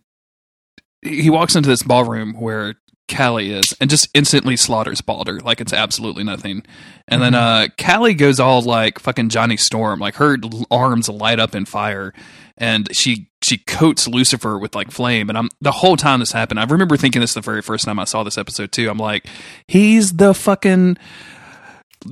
he 1.08 1.30
walks 1.30 1.56
into 1.56 1.70
this 1.70 1.84
ballroom 1.84 2.34
where 2.34 2.76
Kali 3.08 3.52
is 3.54 3.74
and 3.80 3.90
just 3.90 4.10
instantly 4.14 4.58
slaughters 4.58 5.00
Baldur 5.00 5.40
like 5.40 5.62
it's 5.62 5.72
absolutely 5.72 6.24
nothing. 6.26 6.64
And 7.08 7.22
then 7.22 7.36
uh 7.36 7.68
Kali 7.78 8.14
goes 8.14 8.40
all 8.40 8.62
like 8.62 9.00
fucking 9.00 9.30
Johnny 9.30 9.56
Storm, 9.58 10.00
like 10.00 10.16
her 10.16 10.38
arms 10.70 11.08
light 11.08 11.40
up 11.40 11.56
in 11.56 11.64
fire 11.66 12.14
and 12.58 12.94
she 12.94 13.30
she 13.42 13.60
coats 13.60 14.08
Lucifer 14.10 14.58
with 14.60 14.76
like 14.76 14.92
flame 14.92 15.30
and 15.30 15.38
I'm 15.38 15.48
the 15.62 15.72
whole 15.72 15.96
time 15.96 16.20
this 16.20 16.34
happened. 16.34 16.60
I 16.60 16.66
remember 16.66 16.98
thinking 16.98 17.22
this 17.22 17.34
the 17.34 17.40
very 17.42 17.62
first 17.62 17.86
time 17.86 17.98
I 17.98 18.04
saw 18.04 18.24
this 18.24 18.38
episode 18.38 18.74
too. 18.74 18.90
I'm 18.90 18.98
like, 18.98 19.26
he's 19.68 20.12
the 20.14 20.34
fucking 20.34 20.98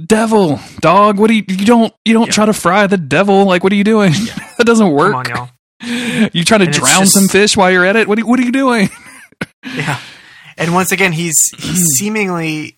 devil, 0.06 0.60
dog. 0.80 1.20
What 1.20 1.28
do 1.28 1.34
you 1.36 1.44
you 1.50 1.66
don't 1.66 1.94
you 2.06 2.14
don't 2.14 2.28
Yeah. 2.28 2.32
try 2.34 2.46
to 2.46 2.54
fry 2.54 2.88
the 2.88 2.98
devil 2.98 3.44
like 3.46 3.64
what 3.64 3.74
are 3.74 3.76
you 3.76 3.84
doing? 3.84 4.12
that 4.58 4.66
doesn't 4.66 4.92
work. 4.92 5.12
Come 5.12 5.16
on, 5.20 5.30
y'all. 5.30 5.50
You 5.84 6.44
trying 6.44 6.62
to 6.62 6.66
And 6.66 6.74
drown 6.74 7.02
just- 7.02 7.14
some 7.14 7.28
fish 7.28 7.56
while 7.58 7.72
you're 7.72 7.86
at 7.86 7.96
it? 7.96 8.08
What 8.08 8.20
are, 8.20 8.26
what 8.26 8.40
are 8.40 8.44
you 8.44 8.52
doing? 8.52 8.90
Yeah. 9.66 10.00
And 10.58 10.74
once 10.74 10.92
again, 10.92 11.12
he's 11.12 11.36
he's 11.58 11.84
seemingly. 12.00 12.78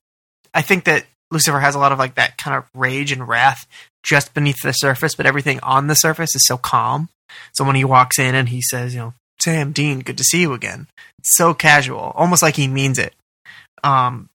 I 0.54 0.62
think 0.64 0.86
that 0.86 1.06
Lucifer 1.30 1.60
has 1.60 1.76
a 1.76 1.80
lot 1.80 1.92
of 1.92 2.00
like 2.00 2.16
that 2.16 2.38
kind 2.38 2.58
of 2.58 2.64
rage 2.74 3.12
and 3.12 3.28
wrath 3.28 3.68
just 4.04 4.34
beneath 4.34 4.62
the 4.64 4.72
surface, 4.72 5.14
but 5.14 5.26
everything 5.26 5.60
on 5.62 5.88
the 5.88 5.94
surface 5.96 6.34
is 6.34 6.46
so 6.48 6.58
calm. 6.58 7.10
So 7.54 7.64
when 7.66 7.76
he 7.76 7.84
walks 7.84 8.18
in 8.18 8.34
and 8.36 8.50
he 8.50 8.62
says, 8.62 8.94
you 8.96 9.00
know, 9.02 9.14
Sam, 9.42 9.74
Dean, 9.74 10.00
good 10.00 10.18
to 10.18 10.24
see 10.24 10.42
you 10.42 10.54
again. 10.54 10.88
It's 11.20 11.36
so 11.36 11.54
casual, 11.54 12.14
almost 12.16 12.42
like 12.42 12.56
he 12.56 12.68
means 12.68 12.98
it. 12.98 13.14
Um, 13.84 14.30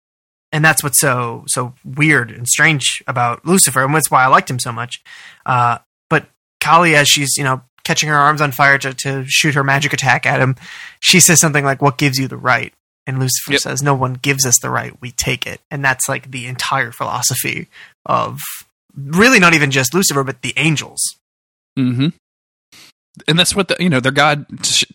and 0.52 0.62
that's 0.64 0.82
what's 0.84 1.00
so 1.00 1.44
so 1.48 1.74
weird 1.84 2.30
and 2.30 2.46
strange 2.46 3.02
about 3.08 3.44
Lucifer, 3.46 3.82
and 3.82 3.94
that's 3.94 4.10
why 4.10 4.22
I 4.22 4.28
liked 4.28 4.50
him 4.50 4.58
so 4.60 4.70
much. 4.70 5.00
Uh, 5.46 5.78
but 6.10 6.26
Kali, 6.60 6.94
as 6.94 7.08
she's 7.08 7.30
you 7.38 7.44
know 7.44 7.62
catching 7.84 8.08
her 8.08 8.16
arms 8.16 8.40
on 8.40 8.52
fire 8.52 8.78
to, 8.78 8.94
to 8.94 9.24
shoot 9.26 9.54
her 9.54 9.64
magic 9.64 9.92
attack 9.92 10.26
at 10.26 10.40
him, 10.40 10.56
she 11.00 11.20
says 11.20 11.40
something 11.40 11.64
like, 11.64 11.82
"What 11.82 11.98
gives 11.98 12.18
you 12.18 12.28
the 12.28 12.36
right?" 12.36 12.72
And 13.06 13.18
Lucifer 13.18 13.52
Yep. 13.52 13.60
says, 13.60 13.82
"No 13.82 13.94
one 13.94 14.14
gives 14.14 14.46
us 14.46 14.58
the 14.60 14.70
right; 14.70 14.92
we 15.00 15.10
take 15.10 15.46
it." 15.46 15.60
And 15.70 15.84
that's 15.84 16.08
like 16.08 16.30
the 16.30 16.46
entire 16.46 16.92
philosophy 16.92 17.68
of 18.06 18.40
really 18.96 19.38
not 19.38 19.54
even 19.54 19.70
just 19.70 19.94
Lucifer, 19.94 20.22
but 20.24 20.42
the 20.42 20.54
angels. 20.56 21.00
Mm-hmm. 21.78 22.08
And 23.28 23.38
that's 23.38 23.54
what 23.54 23.68
the, 23.68 23.76
you 23.78 23.90
know. 23.90 24.00
Their 24.00 24.12
God 24.12 24.46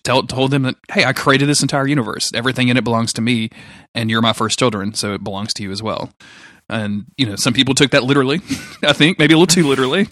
told 0.03 0.27
told 0.29 0.51
them 0.51 0.63
that, 0.63 0.75
hey, 0.91 1.05
I 1.05 1.13
created 1.13 1.47
this 1.47 1.61
entire 1.61 1.85
universe. 1.85 2.31
Everything 2.33 2.67
in 2.67 2.77
it 2.77 2.83
belongs 2.83 3.13
to 3.13 3.21
me, 3.21 3.49
and 3.93 4.09
you're 4.09 4.21
my 4.23 4.33
first 4.33 4.57
children, 4.57 4.93
so 4.95 5.13
it 5.13 5.23
belongs 5.23 5.53
to 5.55 5.63
you 5.63 5.71
as 5.71 5.83
well. 5.83 6.11
And 6.69 7.05
you 7.17 7.25
know, 7.25 7.35
some 7.35 7.53
people 7.53 7.73
took 7.75 7.91
that 7.91 8.03
literally. 8.03 8.41
I 8.83 8.93
think 8.93 9.19
maybe 9.19 9.33
a 9.33 9.37
little 9.37 9.47
too 9.47 9.67
literally. 9.67 10.05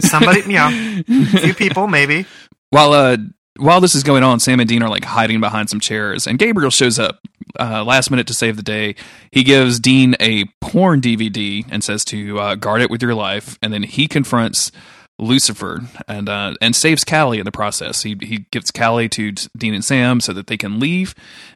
Somebody, 0.00 0.42
yeah, 0.48 0.70
a 0.70 1.38
few 1.40 1.54
people 1.54 1.86
maybe. 1.86 2.26
while 2.70 2.92
uh 2.92 3.16
while 3.56 3.80
this 3.80 3.94
is 3.94 4.02
going 4.02 4.24
on, 4.24 4.40
Sam 4.40 4.58
and 4.60 4.68
Dean 4.68 4.82
are 4.82 4.88
like 4.90 5.04
hiding 5.04 5.40
behind 5.40 5.70
some 5.70 5.78
chairs, 5.80 6.26
and 6.26 6.38
Gabriel 6.40 6.70
shows 6.70 6.98
up 6.98 7.20
uh, 7.60 7.84
last 7.84 8.10
minute 8.10 8.26
to 8.26 8.34
save 8.34 8.56
the 8.56 8.64
day. 8.64 8.96
He 9.30 9.44
gives 9.44 9.78
Dean 9.78 10.16
a 10.18 10.44
porn 10.60 11.00
DVD 11.00 11.64
and 11.70 11.84
says 11.84 12.04
to 12.06 12.40
uh, 12.40 12.54
guard 12.56 12.80
it 12.82 12.90
with 12.90 13.00
your 13.00 13.14
life, 13.14 13.56
and 13.62 13.72
then 13.72 13.84
he 13.84 14.08
confronts 14.08 14.72
Lucifer 15.20 15.82
and 16.08 16.28
uh, 16.28 16.54
and 16.60 16.74
saves 16.74 17.04
Kali 17.04 17.38
in 17.38 17.44
the 17.44 17.52
process. 17.52 18.02
He 18.02 18.16
he 18.20 18.46
gives 18.50 18.72
Kali 18.72 19.08
to 19.10 19.30
Dean 19.56 19.72
and 19.72 19.84
Sam 19.84 20.18
so 20.20 20.32
that 20.32 20.48
they 20.48 20.56
can 20.56 20.80
leave, 20.80 21.14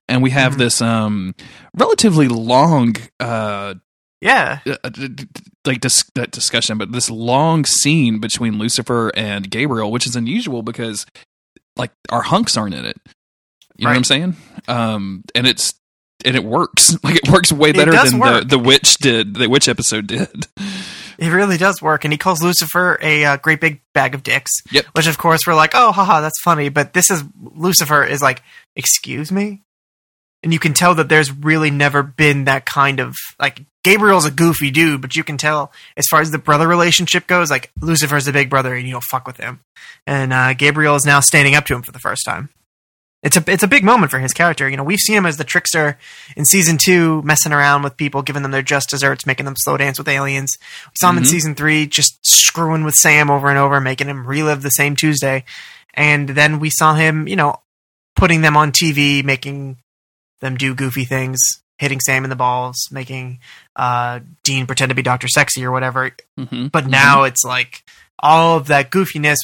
and 0.09 0.23
we 0.23 0.31
have 0.31 0.55
Mhm. 0.55 0.59
this 0.59 0.81
um 0.81 1.35
relatively 1.77 2.29
long 2.29 2.95
uh 3.19 3.75
Yeah, 4.21 4.61
uh, 4.67 4.89
d- 4.89 5.29
like 5.65 5.81
dis- 5.81 6.11
that 6.15 6.33
discussion, 6.33 6.77
but 6.77 6.91
this 6.93 7.09
long 7.09 7.65
scene 7.65 8.19
between 8.19 8.59
Lucifer 8.59 9.13
and 9.15 9.49
Gabriel, 9.49 9.93
which 9.93 10.07
is 10.07 10.17
unusual 10.17 10.63
because 10.63 11.07
like 11.77 11.93
our 12.11 12.23
hunks 12.23 12.57
aren't 12.57 12.75
in 12.75 12.85
it. 12.85 12.97
You 13.77 13.85
know 13.85 13.91
what 13.91 13.97
I'm 13.97 14.05
saying? 14.05 14.37
Um, 14.67 15.23
and 15.37 15.47
it's 15.47 15.75
and 16.25 16.35
it 16.35 16.45
works. 16.45 16.97
Like 17.05 17.17
it 17.17 17.29
works 17.31 17.53
way 17.53 17.73
better 17.73 17.93
than 17.93 18.19
work. 18.19 18.43
the 18.43 18.57
the 18.57 18.59
witch 18.59 18.97
did. 18.99 19.35
The 19.35 19.49
witch 19.49 19.69
episode 19.69 20.09
did. 20.09 20.47
it 21.19 21.31
really 21.31 21.57
does 21.57 21.81
work. 21.81 22.05
And 22.05 22.13
he 22.13 22.19
calls 22.19 22.43
Lucifer 22.43 22.99
a 23.01 23.25
uh, 23.25 23.37
great 23.37 23.61
big 23.61 23.81
bag 23.95 24.15
of 24.17 24.25
dicks. 24.25 24.51
Yep. 24.73 24.87
Which 24.93 25.07
of 25.07 25.17
course 25.17 25.43
we're 25.47 25.55
like, 25.55 25.73
oh, 25.75 25.93
haha, 25.93 26.21
that's 26.21 26.41
funny. 26.43 26.71
But 26.71 26.93
this 26.93 27.09
is 27.11 27.23
Lucifer 27.41 28.05
is 28.05 28.21
like, 28.21 28.43
excuse 28.75 29.31
me, 29.31 29.63
and 30.43 30.53
you 30.53 30.59
can 30.59 30.75
tell 30.75 30.95
that 30.97 31.09
there's 31.09 31.33
really 31.33 31.71
never 31.71 32.03
been 32.03 32.45
that 32.45 32.67
kind 32.67 33.01
of 33.01 33.15
like 33.41 33.61
Gabriel's 33.91 34.25
a 34.27 34.31
goofy 34.31 34.71
dude, 34.71 35.01
but 35.01 35.17
you 35.17 35.25
can 35.25 35.39
tell 35.39 35.73
as 35.97 36.07
far 36.11 36.21
as 36.21 36.31
the 36.31 36.39
brother 36.39 36.69
relationship 36.69 37.27
goes, 37.27 37.51
like 37.51 37.71
Lucifer's 37.81 38.25
the 38.27 38.33
big 38.33 38.51
brother, 38.51 38.75
and 38.75 38.87
you 38.87 38.93
don't 38.93 39.05
fuck 39.05 39.27
with 39.27 39.39
him. 39.39 39.61
And 40.07 40.33
uh, 40.33 40.53
Gabriel 40.55 40.95
is 40.97 41.05
now 41.07 41.21
standing 41.21 41.55
up 41.55 41.65
to 41.67 41.75
him 41.75 41.83
for 41.83 41.93
the 41.93 41.99
first 41.99 42.23
time. 42.27 42.51
It's 43.23 43.37
a 43.37 43.43
it's 43.49 43.65
a 43.65 43.69
big 43.69 43.83
moment 43.83 44.13
for 44.13 44.21
his 44.21 44.33
character. 44.33 44.69
You 44.69 44.77
know, 44.77 44.85
we've 44.85 45.01
seen 45.01 45.17
him 45.17 45.27
as 45.27 45.39
the 45.39 45.45
trickster 45.45 45.99
in 46.37 46.45
season 46.45 46.79
two, 46.81 47.21
messing 47.23 47.53
around 47.53 47.83
with 47.83 47.97
people, 47.97 48.23
giving 48.23 48.43
them 48.43 48.53
their 48.53 48.63
just 48.63 48.91
desserts, 48.91 49.27
making 49.27 49.45
them 49.47 49.57
slow 49.57 49.77
dance 49.77 49.99
with 49.99 50.07
aliens. 50.07 50.57
We 50.87 50.93
saw 51.01 51.11
him 51.11 51.19
in 51.19 51.25
Mhm. 51.25 51.27
season 51.27 51.55
three, 51.57 51.87
just 51.87 52.17
screwing 52.23 52.85
with 52.85 52.95
Sam 52.95 53.29
over 53.29 53.49
and 53.49 53.59
over, 53.59 53.81
making 53.81 54.07
him 54.09 54.25
relive 54.25 54.63
the 54.63 54.71
same 54.71 54.95
Tuesday. 54.95 55.45
And 55.95 56.29
then 56.29 56.61
we 56.61 56.71
saw 56.71 56.95
him, 56.95 57.27
you 57.27 57.35
know, 57.35 57.61
putting 58.15 58.43
them 58.43 58.57
on 58.57 58.71
TV, 58.71 59.23
making 59.25 59.79
them 60.41 60.57
do 60.57 60.75
goofy 60.77 61.05
things, 61.05 61.41
hitting 61.79 62.01
Sam 62.01 62.25
in 62.25 62.31
the 62.31 62.37
balls, 62.37 62.77
making 62.91 63.39
uh, 63.77 64.21
Dean 64.45 64.67
pretend 64.67 64.91
to 64.91 64.95
be 64.95 65.03
Doctor 65.03 65.29
Sexy 65.29 65.65
or 65.65 65.71
whatever. 65.71 66.11
Mm-hmm. 66.39 66.69
But 66.69 66.87
now 66.87 67.25
it's 67.25 67.45
like 67.45 67.85
all 68.19 68.57
of 68.57 68.67
that 68.67 68.91
goofiness. 68.91 69.39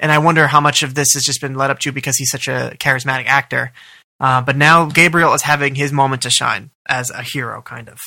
And 0.00 0.10
I 0.10 0.18
wonder 0.18 0.46
how 0.48 0.60
much 0.60 0.82
of 0.82 0.94
this 0.94 1.14
has 1.14 1.22
just 1.22 1.40
been 1.40 1.54
led 1.54 1.70
up 1.70 1.78
to 1.80 1.92
because 1.92 2.16
he's 2.16 2.30
such 2.30 2.48
a 2.48 2.76
charismatic 2.78 3.26
actor. 3.26 3.72
Uh, 4.20 4.42
but 4.42 4.56
now 4.56 4.86
Gabriel 4.86 5.34
is 5.34 5.42
having 5.42 5.74
his 5.74 5.92
moment 5.92 6.22
to 6.22 6.30
shine 6.30 6.70
as 6.86 7.10
a 7.10 7.22
hero, 7.22 7.62
kind 7.62 7.88
of 7.88 7.98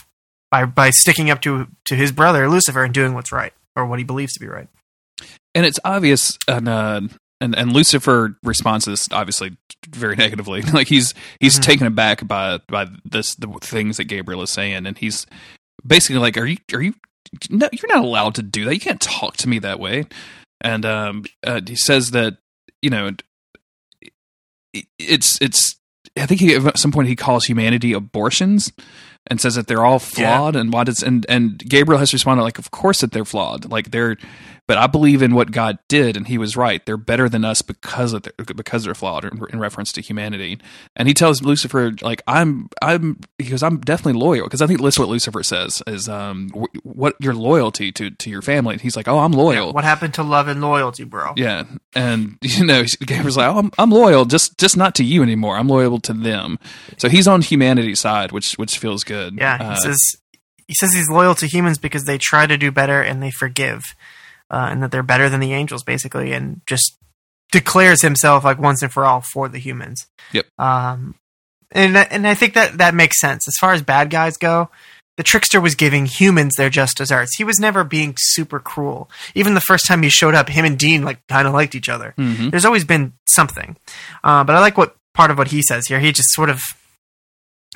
by 0.51 0.66
by 0.66 0.89
sticking 0.89 1.30
up 1.30 1.41
to 1.41 1.68
to 1.86 1.95
his 1.95 2.12
brother 2.12 2.49
Lucifer 2.49 2.84
and 2.84 2.93
doing 2.93 3.14
what's 3.14 3.32
right 3.32 3.53
or 3.76 3.86
what 3.86 3.99
he 3.99 4.05
believes 4.05 4.34
to 4.34 4.39
be 4.39 4.47
right. 4.47 4.68
and 5.53 5.66
it's 5.66 5.80
obvious 5.84 6.38
and 6.47 6.68
uh 6.68 7.01
and, 7.41 7.55
and 7.55 7.71
Lucifer 7.73 8.38
responds 8.43 8.85
to 8.85 8.91
this 8.91 9.07
obviously 9.11 9.57
very 9.89 10.15
negatively. 10.15 10.61
Like 10.73 10.88
he's 10.88 11.13
he's 11.39 11.59
Mhm. 11.59 11.63
taken 11.63 11.88
aback 11.88 12.27
by 12.27 12.59
by 12.67 12.88
this 13.05 13.35
the 13.35 13.47
things 13.61 13.97
that 13.97 14.05
Gabriel 14.05 14.41
is 14.41 14.49
saying, 14.49 14.85
and 14.88 14.97
he's 14.97 15.25
basically 15.85 16.19
like, 16.19 16.38
"Are 16.38 16.45
you 16.45 16.57
are 16.73 16.81
you 16.81 16.93
no, 17.49 17.67
you're 17.73 17.93
not 17.93 18.03
allowed 18.05 18.35
to 18.35 18.41
do 18.43 18.65
that. 18.65 18.73
You 18.73 18.79
can't 18.79 19.01
talk 19.01 19.35
to 19.38 19.49
me 19.49 19.59
that 19.59 19.79
way. 19.79 20.05
And 20.61 20.85
um, 20.85 21.25
uh, 21.45 21.61
he 21.67 21.75
says 21.75 22.11
that 22.11 22.38
you 22.81 22.89
know 22.89 23.11
it's 24.99 25.38
it's. 25.41 25.75
I 26.17 26.25
think 26.25 26.41
he, 26.41 26.55
at 26.55 26.77
some 26.79 26.91
point 26.91 27.07
he 27.09 27.15
calls 27.15 27.45
humanity 27.45 27.93
abortions 27.93 28.71
and 29.29 29.39
says 29.39 29.53
that 29.55 29.67
they're 29.67 29.85
all 29.85 29.99
flawed 29.99 30.55
and 30.55 30.73
why 30.73 30.83
does 30.83 31.03
and 31.03 31.25
and 31.29 31.59
Gabriel 31.59 31.99
has 31.99 32.11
responded 32.13 32.41
like 32.43 32.57
of 32.57 32.71
course 32.71 33.01
that 33.01 33.11
they're 33.11 33.25
flawed 33.25 33.69
like 33.69 33.91
they're 33.91 34.17
but 34.68 34.78
I 34.78 34.86
believe 34.88 35.22
in 35.22 35.34
what 35.34 35.51
God 35.51 35.80
did 35.88 36.15
and 36.18 36.28
he 36.28 36.38
was 36.38 36.55
right 36.57 36.86
they're 36.86 36.97
better 36.97 37.28
than 37.30 37.43
us 37.45 37.61
because 37.61 38.13
of 38.13 38.24
their, 38.24 38.34
because 38.55 38.84
they're 38.84 38.93
flawed 38.93 39.26
in, 39.26 39.41
in 39.49 39.59
reference 39.59 39.91
to 39.93 40.01
humanity 40.01 40.59
and 40.95 41.07
he 41.07 41.13
tells 41.13 41.41
Lucifer 41.41 41.93
like 42.01 42.22
I'm 42.28 42.70
I'm 42.82 43.20
goes 43.49 43.63
I'm 43.63 43.80
definitely 43.80 44.20
loyal 44.20 44.45
because 44.45 44.61
I 44.61 44.68
think 44.68 44.82
that's 44.82 44.99
what 44.99 45.07
Lucifer 45.07 45.41
says 45.43 45.82
is 45.88 46.07
um 46.09 46.49
wh- 46.49 46.86
what 46.86 47.15
your 47.20 47.34
loyalty 47.34 47.91
to 47.93 48.09
to 48.11 48.30
your 48.30 48.41
family 48.41 48.74
and 48.74 48.82
he's 48.82 48.95
like 48.95 49.07
oh 49.07 49.20
I'm 49.20 49.32
loyal 49.32 49.74
What 49.74 49.84
happened 49.86 50.13
to 50.15 50.24
love 50.24 50.47
and 50.47 50.61
loyalty, 50.61 51.03
bro? 51.05 51.34
yeah, 51.38 51.63
and 51.95 52.38
you 52.41 52.65
know, 52.65 52.84
Gabriel's 53.05 53.38
like, 53.38 53.47
oh, 53.53 53.59
I'm, 53.59 53.72
I'm 53.78 53.89
loyal, 53.91 54.26
just 54.26 54.57
just 54.57 54.76
not 54.78 54.93
to 54.95 55.03
you 55.03 55.24
anymore. 55.24 55.57
I'm 55.57 55.68
loyal 55.68 55.99
to 56.01 56.13
them. 56.13 56.59
So 56.97 57.07
he's 57.09 57.28
on 57.28 57.41
humanity's 57.41 57.99
side, 58.01 58.32
which 58.32 58.53
which 58.55 58.78
feels 58.78 59.03
good. 59.03 59.36
Yeah, 59.38 59.57
he 59.57 59.63
Uh, 59.63 59.76
says 59.78 59.97
he 60.68 60.74
says 60.74 60.93
he's 60.93 61.09
loyal 61.09 61.34
to 61.36 61.47
humans 61.47 61.78
because 61.78 62.03
they 62.03 62.18
try 62.18 62.45
to 62.45 62.57
do 62.57 62.72
better 62.72 63.01
and 63.01 63.24
they 63.24 63.32
forgive, 63.32 63.82
uh, 64.49 64.67
and 64.69 64.81
that 64.83 64.91
they're 64.91 65.03
better 65.03 65.29
than 65.29 65.39
the 65.39 65.53
angels, 65.53 65.83
basically, 65.83 66.33
and 66.33 66.61
just 66.65 66.97
declares 67.51 68.01
himself 68.01 68.43
like 68.43 68.59
once 68.59 68.81
and 68.81 68.91
for 68.91 69.05
all 69.05 69.21
for 69.33 69.47
the 69.47 69.59
humans. 69.59 70.05
Yep. 70.33 70.45
Um, 70.59 71.15
and 71.71 71.97
and 71.97 72.27
I 72.27 72.33
think 72.33 72.53
that 72.53 72.77
that 72.77 72.93
makes 72.95 73.19
sense 73.19 73.47
as 73.47 73.55
far 73.59 73.73
as 73.73 73.81
bad 73.81 74.09
guys 74.09 74.37
go. 74.37 74.69
The 75.17 75.23
trickster 75.23 75.59
was 75.59 75.73
giving 75.73 76.05
humans 76.05 76.53
their 76.55 76.69
just 76.69 76.97
desserts. 76.97 77.35
He 77.37 77.43
was 77.43 77.59
never 77.59 77.83
being 77.83 78.13
super 78.17 78.59
cruel. 78.59 79.09
Even 79.33 79.55
the 79.55 79.61
first 79.61 79.87
time 79.87 80.03
he 80.03 80.09
showed 80.09 80.35
up, 80.35 80.47
him 80.47 80.63
and 80.63 80.77
Dean 80.77 81.03
like 81.03 81.25
kind 81.27 81.47
of 81.47 81.53
liked 81.53 81.73
each 81.73 81.89
other. 81.89 82.13
mhm. 82.17 82.51
There's 82.51 82.65
always 82.65 82.83
been 82.83 83.13
something. 83.27 83.77
Uh, 84.23 84.43
but 84.43 84.55
I 84.55 84.59
like 84.59 84.77
what 84.77 84.95
part 85.15 85.31
of 85.31 85.37
what 85.39 85.47
he 85.47 85.63
says 85.63 85.87
here. 85.87 85.99
He 85.99 86.11
just 86.11 86.29
sort 86.33 86.49
of 86.51 86.61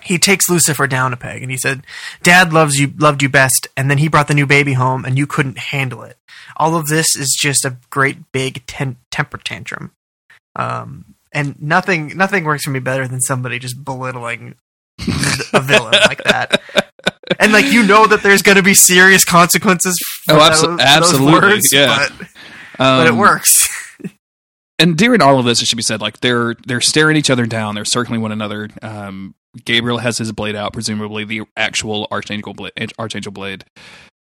he 0.03 0.17
takes 0.17 0.49
Lucifer 0.49 0.87
down 0.87 1.13
a 1.13 1.17
peg 1.17 1.41
and 1.41 1.51
he 1.51 1.57
said, 1.57 1.85
"Dad 2.23 2.53
loves 2.53 2.79
you, 2.79 2.91
loved 2.97 3.21
you 3.21 3.29
best, 3.29 3.67
and 3.77 3.89
then 3.89 3.97
he 3.99 4.07
brought 4.07 4.27
the 4.27 4.33
new 4.33 4.45
baby 4.47 4.73
home, 4.73 5.05
and 5.05 5.17
you 5.17 5.27
couldn't 5.27 5.57
handle 5.57 6.01
it. 6.03 6.17
All 6.57 6.75
of 6.75 6.87
this 6.87 7.15
is 7.15 7.37
just 7.39 7.65
a 7.65 7.77
great 7.89 8.31
big 8.31 8.65
ten- 8.67 8.97
temper 9.11 9.37
tantrum." 9.37 9.91
Um, 10.55 11.15
and 11.33 11.61
nothing, 11.61 12.17
nothing 12.17 12.43
works 12.43 12.63
for 12.63 12.71
me 12.71 12.79
better 12.79 13.07
than 13.07 13.21
somebody 13.21 13.57
just 13.59 13.83
belittling 13.85 14.55
a 15.53 15.61
villain 15.61 15.93
like 16.07 16.23
that. 16.25 16.61
And 17.39 17.53
like 17.53 17.65
you 17.71 17.83
know 17.85 18.05
that 18.07 18.21
there's 18.23 18.41
going 18.41 18.57
to 18.57 18.63
be 18.63 18.73
serious 18.73 19.23
consequences. 19.23 19.97
For 20.25 20.33
Oh, 20.35 20.39
abso- 20.39 20.49
those, 20.49 20.61
for 20.61 20.67
those 20.77 20.79
absolutely, 20.81 21.31
words, 21.33 21.69
yeah. 21.71 22.07
but, 22.09 22.27
but 22.77 23.07
it 23.07 23.11
Um, 23.11 23.17
works. 23.17 23.97
and 24.79 24.97
during 24.97 25.21
all 25.21 25.39
of 25.39 25.45
this, 25.45 25.61
it 25.61 25.67
should 25.67 25.77
be 25.77 25.83
said, 25.83 26.01
like 26.01 26.19
they're 26.19 26.55
they're 26.65 26.81
staring 26.81 27.15
each 27.17 27.29
other 27.29 27.45
down. 27.45 27.75
They're 27.75 27.85
circling 27.85 28.21
one 28.21 28.31
another. 28.31 28.69
Um, 28.81 29.35
Gabriel 29.65 29.99
has 29.99 30.17
his 30.17 30.31
blade 30.31 30.55
out, 30.55 30.73
presumably 30.73 31.23
the 31.23 31.43
actual 31.57 32.07
archangel 32.11 32.53
blade. 32.53 32.73
Archangel 32.97 33.31
blade. 33.31 33.65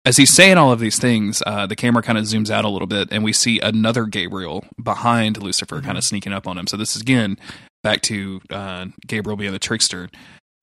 As 0.03 0.17
he's 0.17 0.33
saying 0.33 0.57
all 0.57 0.71
of 0.71 0.79
these 0.79 0.99
things, 0.99 1.43
uh, 1.45 1.67
the 1.67 1.75
camera 1.75 2.01
kind 2.01 2.17
of 2.17 2.25
zooms 2.25 2.49
out 2.49 2.65
a 2.65 2.69
little 2.69 2.87
bit, 2.87 3.09
and 3.11 3.23
we 3.23 3.33
see 3.33 3.59
another 3.59 4.05
Gabriel 4.05 4.65
behind 4.81 5.41
Lucifer, 5.41 5.79
kind 5.81 5.97
of 5.97 6.03
sneaking 6.03 6.33
up 6.33 6.47
on 6.47 6.57
him. 6.57 6.65
So 6.67 6.75
this 6.75 6.95
is 6.95 7.01
again 7.01 7.37
back 7.83 8.01
to 8.03 8.41
uh, 8.49 8.87
Gabriel 9.05 9.37
being 9.37 9.51
the 9.51 9.59
trickster. 9.59 10.09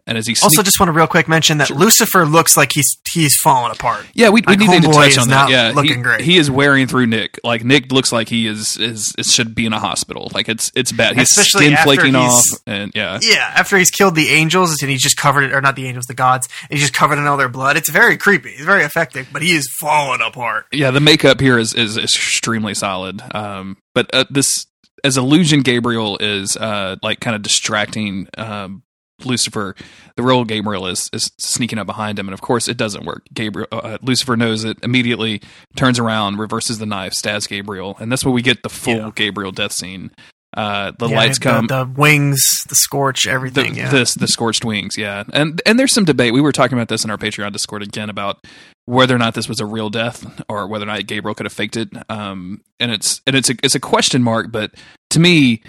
And 0.08 0.18
as 0.18 0.26
he 0.26 0.34
Also, 0.42 0.62
just 0.62 0.80
want 0.80 0.88
to 0.88 0.92
real 0.92 1.06
quick 1.06 1.28
mention 1.28 1.58
that 1.58 1.68
Lucifer 1.70 2.24
looks 2.24 2.56
like 2.56 2.70
he's 2.74 2.88
he's 3.12 3.36
falling 3.42 3.70
apart. 3.72 4.06
Yeah, 4.14 4.30
we, 4.30 4.40
we 4.46 4.56
Like, 4.56 4.58
need 4.58 4.82
to 4.82 4.88
touch 4.90 5.18
on 5.18 5.28
that. 5.28 5.50
Yeah, 5.50 5.72
looking 5.74 5.98
he, 5.98 6.02
great. 6.02 6.20
He 6.22 6.38
is 6.38 6.50
wearing 6.50 6.86
through 6.86 7.06
Nick. 7.06 7.38
Like 7.44 7.62
Nick 7.62 7.92
looks 7.92 8.10
like 8.10 8.28
he 8.30 8.46
is 8.46 8.76
is, 8.78 9.14
is 9.18 9.30
should 9.32 9.54
be 9.54 9.66
in 9.66 9.72
a 9.74 9.78
hospital. 9.78 10.30
Like 10.34 10.48
it's 10.48 10.72
it's 10.74 10.92
bad. 10.92 11.14
His 11.16 11.28
Especially 11.30 11.66
skin 11.66 11.76
flaking 11.84 12.14
off, 12.16 12.42
and 12.66 12.90
yeah, 12.94 13.18
Yeah, 13.22 13.52
after 13.54 13.76
he's 13.76 13.90
killed 13.90 14.14
the 14.14 14.28
angels 14.30 14.80
and 14.80 14.90
he's 14.90 15.02
just 15.02 15.18
covered 15.18 15.42
it, 15.44 15.52
or 15.52 15.60
not 15.60 15.76
the 15.76 15.86
angels, 15.86 16.06
the 16.06 16.14
gods, 16.14 16.48
and 16.62 16.70
he's 16.78 16.80
just 16.80 16.94
covered 16.94 17.18
in 17.18 17.26
all 17.26 17.36
their 17.36 17.50
blood. 17.50 17.76
It's 17.76 17.90
very 17.90 18.16
creepy. 18.16 18.50
It's 18.52 18.64
very 18.64 18.84
effective, 18.84 19.28
but 19.30 19.42
he 19.42 19.50
is 19.54 19.68
falling 19.78 20.22
apart. 20.22 20.66
yeah. 20.72 20.90
The 20.90 21.00
makeup 21.00 21.38
here 21.40 21.58
is 21.58 21.74
is 21.74 21.98
extremely 21.98 22.72
solid. 22.72 23.22
Um, 23.34 23.76
but 23.94 24.08
uh, 24.14 24.24
this 24.30 24.64
as 25.04 25.16
illusion 25.18 25.60
Gabriel 25.60 26.16
is 26.18 26.56
uh 26.56 26.96
like 27.02 27.20
kind 27.20 27.36
of 27.36 27.42
distracting 27.42 28.26
um 28.38 28.82
Lucifer. 29.24 29.74
The 30.16 30.22
real 30.22 30.44
Gabriel 30.44 30.86
is 30.86 31.08
is 31.12 31.30
sneaking 31.38 31.78
up 31.78 31.86
behind 31.86 32.18
him, 32.18 32.28
and 32.28 32.34
of 32.34 32.40
course 32.40 32.68
it 32.68 32.76
doesn't 32.76 33.04
work. 33.04 33.22
Gabriel 33.32 33.68
uh, 33.72 33.98
Lucifer 34.02 34.36
knows 34.36 34.64
it 34.64 34.78
immediately, 34.82 35.40
turns 35.76 35.98
around, 35.98 36.38
reverses 36.38 36.78
the 36.78 36.86
knife, 36.86 37.12
stabs 37.12 37.46
Gabriel, 37.46 37.96
and 38.00 38.10
that's 38.10 38.24
where 38.24 38.32
we 38.34 38.42
get 38.42 38.62
the 38.62 38.68
full 38.68 38.96
Yeah. 38.96 39.10
Gabriel 39.14 39.52
death 39.52 39.72
scene. 39.72 40.10
Uh, 40.56 40.92
the 40.98 41.08
Yeah, 41.08 41.16
lights 41.16 41.38
the- 41.38 41.42
come. 41.44 41.66
the, 41.66 41.84
wings, 41.96 42.40
the 42.68 42.74
scorch, 42.74 43.24
the, 43.24 43.30
everything. 43.30 43.74
yeah. 43.74 43.90
this 43.90 44.14
the 44.14 44.26
scorched 44.26 44.64
wings 44.64 44.96
yeah 44.96 45.22
and 45.34 45.60
and 45.66 45.78
there's 45.78 45.92
some 45.92 46.06
debate 46.06 46.32
we 46.32 46.40
were 46.40 46.52
talking 46.52 46.76
about 46.76 46.88
this 46.88 47.04
in 47.04 47.10
our 47.10 47.18
patreon 47.18 47.52
discord 47.52 47.82
again 47.82 48.08
about 48.08 48.42
whether 48.86 49.14
or 49.14 49.18
not 49.18 49.34
this 49.34 49.46
was 49.46 49.60
a 49.60 49.66
real 49.66 49.90
death 49.90 50.24
or 50.48 50.66
whether 50.66 50.84
or 50.84 50.86
not 50.86 51.06
gabriel 51.06 51.34
could 51.34 51.44
have 51.44 51.52
faked 51.52 51.76
it 51.76 51.90
um 52.08 52.62
and 52.80 52.90
it's 52.90 53.20
and 53.26 53.36
it's 53.36 53.50
a 53.50 53.56
it's 53.62 53.74
a 53.74 53.78
question 53.80 54.22
mark 54.22 54.50
but 54.50 54.72
to 55.10 55.20
me 55.20 55.60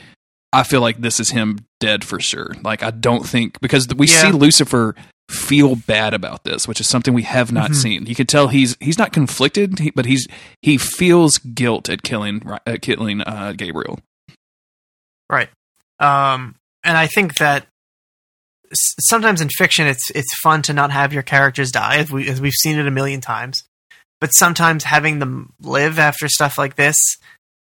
i 0.53 0.63
feel 0.63 0.81
like 0.81 0.99
this 1.01 1.19
is 1.19 1.29
him 1.31 1.59
dead 1.79 2.03
for 2.03 2.19
sure 2.19 2.53
like 2.63 2.83
i 2.83 2.91
don't 2.91 3.25
think 3.27 3.59
because 3.61 3.87
we 3.95 4.07
Yeah. 4.07 4.21
see 4.21 4.31
lucifer 4.31 4.95
feel 5.29 5.75
bad 5.75 6.13
about 6.15 6.43
this 6.43 6.67
which 6.67 6.79
is 6.81 6.87
something 6.89 7.13
we 7.13 7.21
have 7.23 7.51
not 7.51 7.71
Mhm. 7.71 7.75
seen 7.75 8.05
you 8.07 8.15
can 8.15 8.25
tell 8.25 8.47
he's 8.47 8.75
he's 8.79 8.97
not 8.97 9.13
conflicted 9.13 9.79
but 9.95 10.05
he's 10.05 10.27
he 10.61 10.77
feels 10.77 11.37
guilt 11.37 11.87
at 11.89 12.01
killing 12.01 12.41
at 12.65 12.81
killing 12.81 13.21
uh 13.21 13.53
gabriel 13.55 13.99
Right. 15.29 15.49
Um, 15.99 16.55
and 16.83 16.97
I 16.97 17.05
think 17.05 17.35
that 17.35 17.67
sometimes 18.73 19.41
in 19.41 19.49
fiction, 19.49 19.87
it's 19.87 20.09
it's 20.15 20.33
fun 20.41 20.61
to 20.63 20.73
not 20.73 20.91
have 20.91 21.13
your 21.13 21.23
characters 21.23 21.71
die, 21.71 21.97
as 21.97 22.11
we 22.11 22.27
as 22.29 22.41
we've 22.41 22.53
seen 22.53 22.77
it 22.79 22.87
a 22.87 22.91
million 22.91 23.21
times. 23.21 23.63
But 24.19 24.31
sometimes 24.33 24.83
having 24.85 25.19
them 25.19 25.53
live 25.61 25.99
after 25.99 26.27
stuff 26.27 26.57
like 26.57 26.75
this 26.75 26.95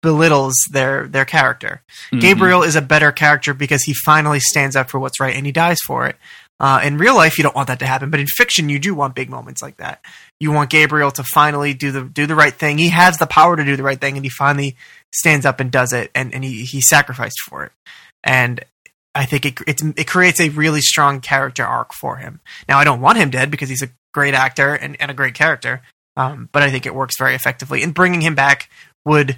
belittles 0.07 0.55
their 0.71 1.09
their 1.09 1.25
character. 1.25 1.83
Mhm. 2.13 2.21
Gabriel 2.21 2.63
is 2.63 2.77
a 2.77 2.81
better 2.81 3.11
character 3.11 3.53
because 3.53 3.83
he 3.83 3.93
finally 4.05 4.39
stands 4.39 4.77
up 4.77 4.89
for 4.89 5.01
what's 5.01 5.19
right 5.19 5.35
and 5.35 5.45
he 5.45 5.51
dies 5.51 5.79
for 5.85 6.07
it. 6.07 6.17
Uh, 6.61 6.81
in 6.85 6.97
real 6.97 7.17
life, 7.17 7.37
you 7.37 7.43
don't 7.43 7.57
want 7.57 7.67
that 7.67 7.81
to 7.81 7.87
happen, 7.87 8.09
but 8.09 8.21
in 8.21 8.27
fiction, 8.29 8.69
you 8.69 8.79
do 8.79 8.95
want 8.95 9.17
big 9.17 9.29
moments 9.29 9.61
like 9.61 9.79
that. 9.79 10.01
You 10.39 10.53
want 10.53 10.71
Gabriel 10.71 11.11
to 11.11 11.25
finally 11.25 11.75
do 11.75 11.91
the 11.91 12.03
do 12.03 12.25
the 12.27 12.37
right 12.37 12.55
thing. 12.55 12.79
He 12.79 12.91
has 12.91 13.19
the 13.19 13.27
power 13.27 13.57
to 13.57 13.65
do 13.65 13.75
the 13.77 13.83
right 13.83 14.01
thing, 14.01 14.15
and 14.15 14.25
he 14.25 14.31
finally 14.31 14.77
stands 15.13 15.45
up 15.45 15.59
and 15.59 15.73
does 15.73 15.93
it, 15.93 16.13
and, 16.15 16.33
and 16.33 16.45
he 16.45 16.65
he 16.65 16.81
sacrificed 16.81 17.41
for 17.49 17.65
it. 17.65 17.73
And 18.23 18.65
I 19.13 19.27
think 19.27 19.45
it 19.45 19.59
it's, 19.67 19.83
it 19.83 20.07
creates 20.07 20.41
a 20.41 20.51
really 20.51 20.83
strong 20.83 21.21
character 21.21 21.65
arc 21.65 21.93
for 21.93 22.19
him. 22.19 22.39
Now, 22.69 22.79
I 22.79 22.85
don't 22.85 23.01
want 23.01 23.19
him 23.19 23.31
dead 23.31 23.51
because 23.51 23.69
he's 23.69 23.83
a 23.83 23.91
great 24.15 24.35
actor 24.35 24.73
and, 24.73 24.97
and 25.01 25.11
a 25.11 25.15
great 25.15 25.35
character, 25.35 25.83
um, 26.17 26.49
but 26.53 26.63
I 26.63 26.71
think 26.71 26.87
it 26.87 26.95
works 26.95 27.19
very 27.19 27.35
effectively. 27.35 27.83
And 27.83 27.93
bringing 27.93 28.21
him 28.21 28.37
back 28.37 28.71
would 29.05 29.37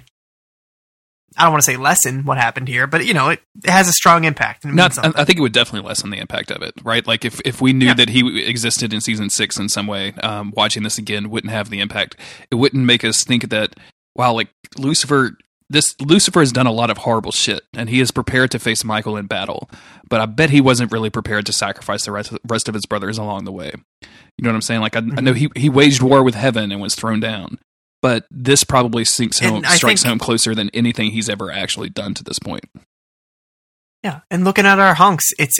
I 1.37 1.43
don't 1.43 1.51
want 1.51 1.63
to 1.63 1.71
say 1.71 1.77
lessen 1.77 2.25
what 2.25 2.37
happened 2.37 2.67
here, 2.67 2.87
but 2.87 3.05
you 3.05 3.13
know, 3.13 3.29
it, 3.29 3.41
it 3.63 3.69
has 3.69 3.87
a 3.87 3.93
strong 3.93 4.23
impact. 4.25 4.65
And 4.65 4.75
Not. 4.75 4.97
I 5.17 5.23
think 5.23 5.37
it 5.39 5.41
would 5.41 5.53
definitely 5.53 5.87
lessen 5.87 6.09
the 6.09 6.17
impact 6.17 6.51
of 6.51 6.61
it, 6.61 6.73
right? 6.83 7.05
Like 7.05 7.23
if, 7.23 7.39
if 7.45 7.61
we 7.61 7.71
knew 7.73 7.87
Yeah. 7.87 7.93
that 7.95 8.09
he 8.09 8.43
existed 8.43 8.93
in 8.93 9.01
season 9.01 9.29
six 9.29 9.57
in 9.57 9.69
some 9.69 9.87
way, 9.87 10.13
um, 10.23 10.51
watching 10.55 10.83
this 10.83 10.97
again 10.97 11.29
wouldn't 11.29 11.51
have 11.53 11.69
the 11.69 11.79
impact. 11.79 12.15
It 12.51 12.55
wouldn't 12.55 12.83
make 12.85 13.03
us 13.03 13.23
think 13.23 13.49
that 13.49 13.75
wow, 14.15 14.33
like 14.33 14.49
Lucifer, 14.77 15.37
this 15.69 15.95
Lucifer 16.01 16.39
has 16.39 16.51
done 16.51 16.65
a 16.65 16.71
lot 16.71 16.89
of 16.89 16.97
horrible 16.99 17.31
shit, 17.31 17.61
and 17.73 17.89
he 17.89 17.99
is 18.01 18.09
prepared 18.09 18.49
to 18.51 18.59
face 18.59 18.83
Michael 18.83 19.15
in 19.15 19.27
battle. 19.27 19.69
But 20.09 20.19
I 20.19 20.25
bet 20.25 20.49
he 20.49 20.61
wasn't 20.61 20.91
really 20.91 21.11
prepared 21.11 21.45
to 21.45 21.53
sacrifice 21.53 22.05
the 22.05 22.11
rest, 22.11 22.33
rest 22.49 22.67
of 22.67 22.73
his 22.73 22.87
brothers 22.87 23.19
along 23.19 23.45
the 23.45 23.51
way. 23.51 23.71
You 24.01 24.43
know 24.43 24.49
what 24.49 24.55
I'm 24.55 24.61
saying? 24.61 24.81
Like 24.81 24.95
I, 24.95 24.99
I 24.99 25.21
know 25.21 25.33
he 25.33 25.47
he 25.55 25.69
waged 25.69 26.01
war 26.01 26.23
with 26.23 26.33
heaven 26.33 26.71
and 26.71 26.81
was 26.81 26.95
thrown 26.95 27.19
down. 27.19 27.59
But 28.01 28.25
this 28.31 28.63
probably 28.63 29.03
sinks 29.03 29.39
home, 29.39 29.63
strikes 29.65 30.03
think- 30.03 30.09
home 30.09 30.19
closer 30.19 30.55
than 30.55 30.69
anything 30.73 31.11
he's 31.11 31.29
ever 31.29 31.51
actually 31.51 31.89
done 31.89 32.13
to 32.13 32.23
this 32.23 32.39
point. 32.39 32.65
Yeah, 34.03 34.21
and 34.31 34.45
looking 34.45 34.65
at 34.65 34.79
our 34.79 34.93
hunks, 34.93 35.25
it's 35.37 35.59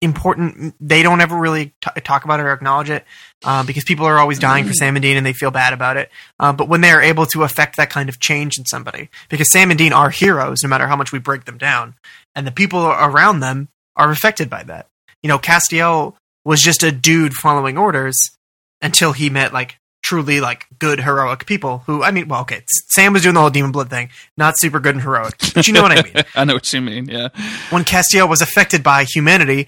important. 0.00 0.74
They 0.80 1.02
don't 1.02 1.20
ever 1.20 1.36
really 1.36 1.74
t- 1.80 2.00
talk 2.02 2.24
about 2.24 2.40
it 2.40 2.44
or 2.44 2.52
acknowledge 2.52 2.90
it 2.90 3.04
uh, 3.44 3.64
because 3.64 3.84
people 3.84 4.06
are 4.06 4.18
always 4.18 4.38
dying 4.38 4.64
for 4.64 4.72
Sam 4.72 4.96
and 4.96 5.02
Dean 5.02 5.16
and 5.16 5.26
they 5.26 5.32
feel 5.32 5.50
bad 5.50 5.72
about 5.72 5.96
it. 5.96 6.10
Uh, 6.38 6.52
but 6.52 6.68
when 6.68 6.80
they 6.80 6.90
are 6.90 7.02
able 7.02 7.26
to 7.26 7.42
affect 7.42 7.76
that 7.76 7.90
kind 7.90 8.08
of 8.08 8.20
change 8.20 8.58
in 8.58 8.66
somebody, 8.66 9.08
because 9.28 9.50
Sam 9.50 9.70
and 9.70 9.78
Dean 9.78 9.92
are 9.92 10.10
heroes, 10.10 10.62
no 10.62 10.68
matter 10.68 10.86
how 10.86 10.96
much 10.96 11.12
we 11.12 11.18
break 11.18 11.44
them 11.44 11.58
down, 11.58 11.94
and 12.34 12.46
the 12.46 12.52
people 12.52 12.84
around 12.86 13.40
them 13.40 13.68
are 13.96 14.10
affected 14.10 14.50
by 14.50 14.62
that. 14.64 14.88
You 15.22 15.28
know, 15.28 15.38
Castiel 15.38 16.14
was 16.44 16.60
just 16.60 16.82
a 16.82 16.92
dude 16.92 17.32
following 17.34 17.78
orders 17.78 18.16
until 18.82 19.12
he 19.12 19.30
met 19.30 19.52
like 19.52 19.78
truly 20.04 20.38
like 20.40 20.66
good 20.78 21.00
heroic 21.00 21.46
people 21.46 21.78
who 21.86 22.02
I 22.04 22.10
mean 22.10 22.28
well 22.28 22.42
okay 22.42 22.62
Sam 22.90 23.14
was 23.14 23.22
doing 23.22 23.34
the 23.34 23.40
whole 23.40 23.50
demon 23.50 23.72
blood 23.72 23.88
thing 23.88 24.10
not 24.36 24.54
super 24.58 24.78
good 24.78 24.94
and 24.94 25.02
heroic 25.02 25.34
but 25.54 25.66
you 25.66 25.72
know 25.72 25.82
what 25.82 25.98
I 25.98 26.02
mean 26.02 26.24
I 26.34 26.44
know 26.44 26.54
what 26.54 26.72
you 26.72 26.80
mean. 26.82 27.06
Yeah. 27.06 27.28
when 27.70 27.84
Castiel 27.84 28.28
was 28.28 28.42
affected 28.42 28.82
by 28.82 29.04
humanity, 29.04 29.66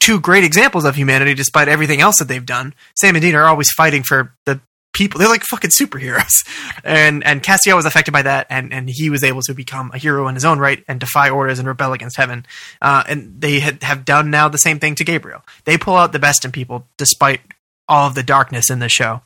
two 0.00 0.18
great 0.18 0.44
examples 0.44 0.84
of 0.84 0.96
humanity, 0.96 1.34
despite 1.34 1.68
everything 1.68 2.00
else 2.00 2.18
that 2.18 2.28
they've 2.28 2.44
done. 2.44 2.74
Sam 2.96 3.14
and 3.14 3.22
Dean 3.22 3.34
are 3.34 3.46
always 3.46 3.70
fighting 3.70 4.02
for 4.02 4.34
the 4.46 4.60
people. 4.92 5.18
They're 5.18 5.28
like 5.28 5.42
fucking 5.44 5.70
superheroes. 5.70 6.46
And 6.82 7.22
and 7.24 7.42
Castiel 7.42 7.76
was 7.76 7.84
affected 7.84 8.12
by 8.12 8.22
that, 8.22 8.46
and 8.48 8.72
and 8.72 8.88
he 8.90 9.10
was 9.10 9.22
able 9.22 9.42
to 9.42 9.52
become 9.52 9.90
a 9.92 9.98
hero 9.98 10.26
in 10.28 10.34
his 10.34 10.46
own 10.46 10.58
right 10.58 10.82
and 10.88 10.98
defy 10.98 11.28
orders 11.28 11.58
and 11.58 11.68
rebel 11.68 11.92
against 11.92 12.16
heaven. 12.16 12.46
Uh, 12.80 13.04
and 13.06 13.38
they 13.38 13.60
had, 13.60 13.82
have 13.82 14.06
done 14.06 14.30
now 14.30 14.48
the 14.48 14.56
same 14.56 14.78
thing 14.78 14.94
to 14.94 15.04
Gabriel. 15.04 15.42
They 15.66 15.76
pull 15.76 15.96
out 15.96 16.12
the 16.12 16.18
best 16.18 16.42
in 16.42 16.52
people 16.52 16.86
despite 16.96 17.42
all 17.86 18.06
of 18.06 18.14
the 18.14 18.22
darkness 18.22 18.70
in 18.70 18.78
the 18.78 18.88
show. 18.88 19.20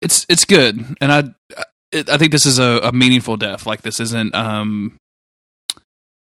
It's 0.00 0.24
it's 0.28 0.44
good, 0.44 0.96
and 1.00 1.12
I 1.12 1.24
it, 1.92 2.08
I 2.08 2.18
think 2.18 2.32
this 2.32 2.46
is 2.46 2.58
a, 2.58 2.80
a 2.84 2.92
meaningful 2.92 3.36
death. 3.36 3.66
Like 3.66 3.82
this 3.82 3.98
isn't 4.00 4.34
um, 4.34 4.96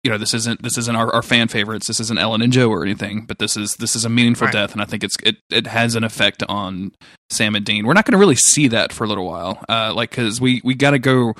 you 0.04 0.12
know, 0.12 0.18
this 0.18 0.34
isn't 0.34 0.62
this 0.62 0.78
isn't 0.78 0.96
our, 0.96 1.12
our 1.14 1.22
fan 1.22 1.48
favorites. 1.48 1.88
This 1.88 2.00
isn't 2.02 2.20
Ellen 2.20 2.42
and 2.42 2.52
Jo 2.52 2.70
or 2.70 2.84
anything, 2.84 3.26
but 3.26 3.40
this 3.40 3.56
is 3.58 3.76
this 3.80 3.96
is 3.96 4.04
a 4.06 4.10
meaningful 4.10 4.46
Right. 4.48 4.54
death, 4.54 4.74
and 4.74 4.82
I 4.82 4.86
think 4.86 5.04
it's 5.04 5.16
it 5.24 5.38
it 5.50 5.66
has 5.68 5.96
an 5.96 6.04
effect 6.04 6.44
on 6.50 6.92
Sam 7.30 7.56
and 7.56 7.66
Dean. 7.66 7.88
We're 7.88 7.94
not 7.94 8.06
going 8.06 8.12
to 8.12 8.18
really 8.18 8.36
see 8.36 8.68
that 8.68 8.92
for 8.94 9.06
a 9.06 9.08
little 9.08 9.26
while, 9.26 9.64
uh, 9.70 9.94
like 9.96 10.12
because 10.12 10.40
we 10.42 10.62
we 10.64 10.76
got 10.76 10.92
to 10.92 11.00
go. 11.00 11.34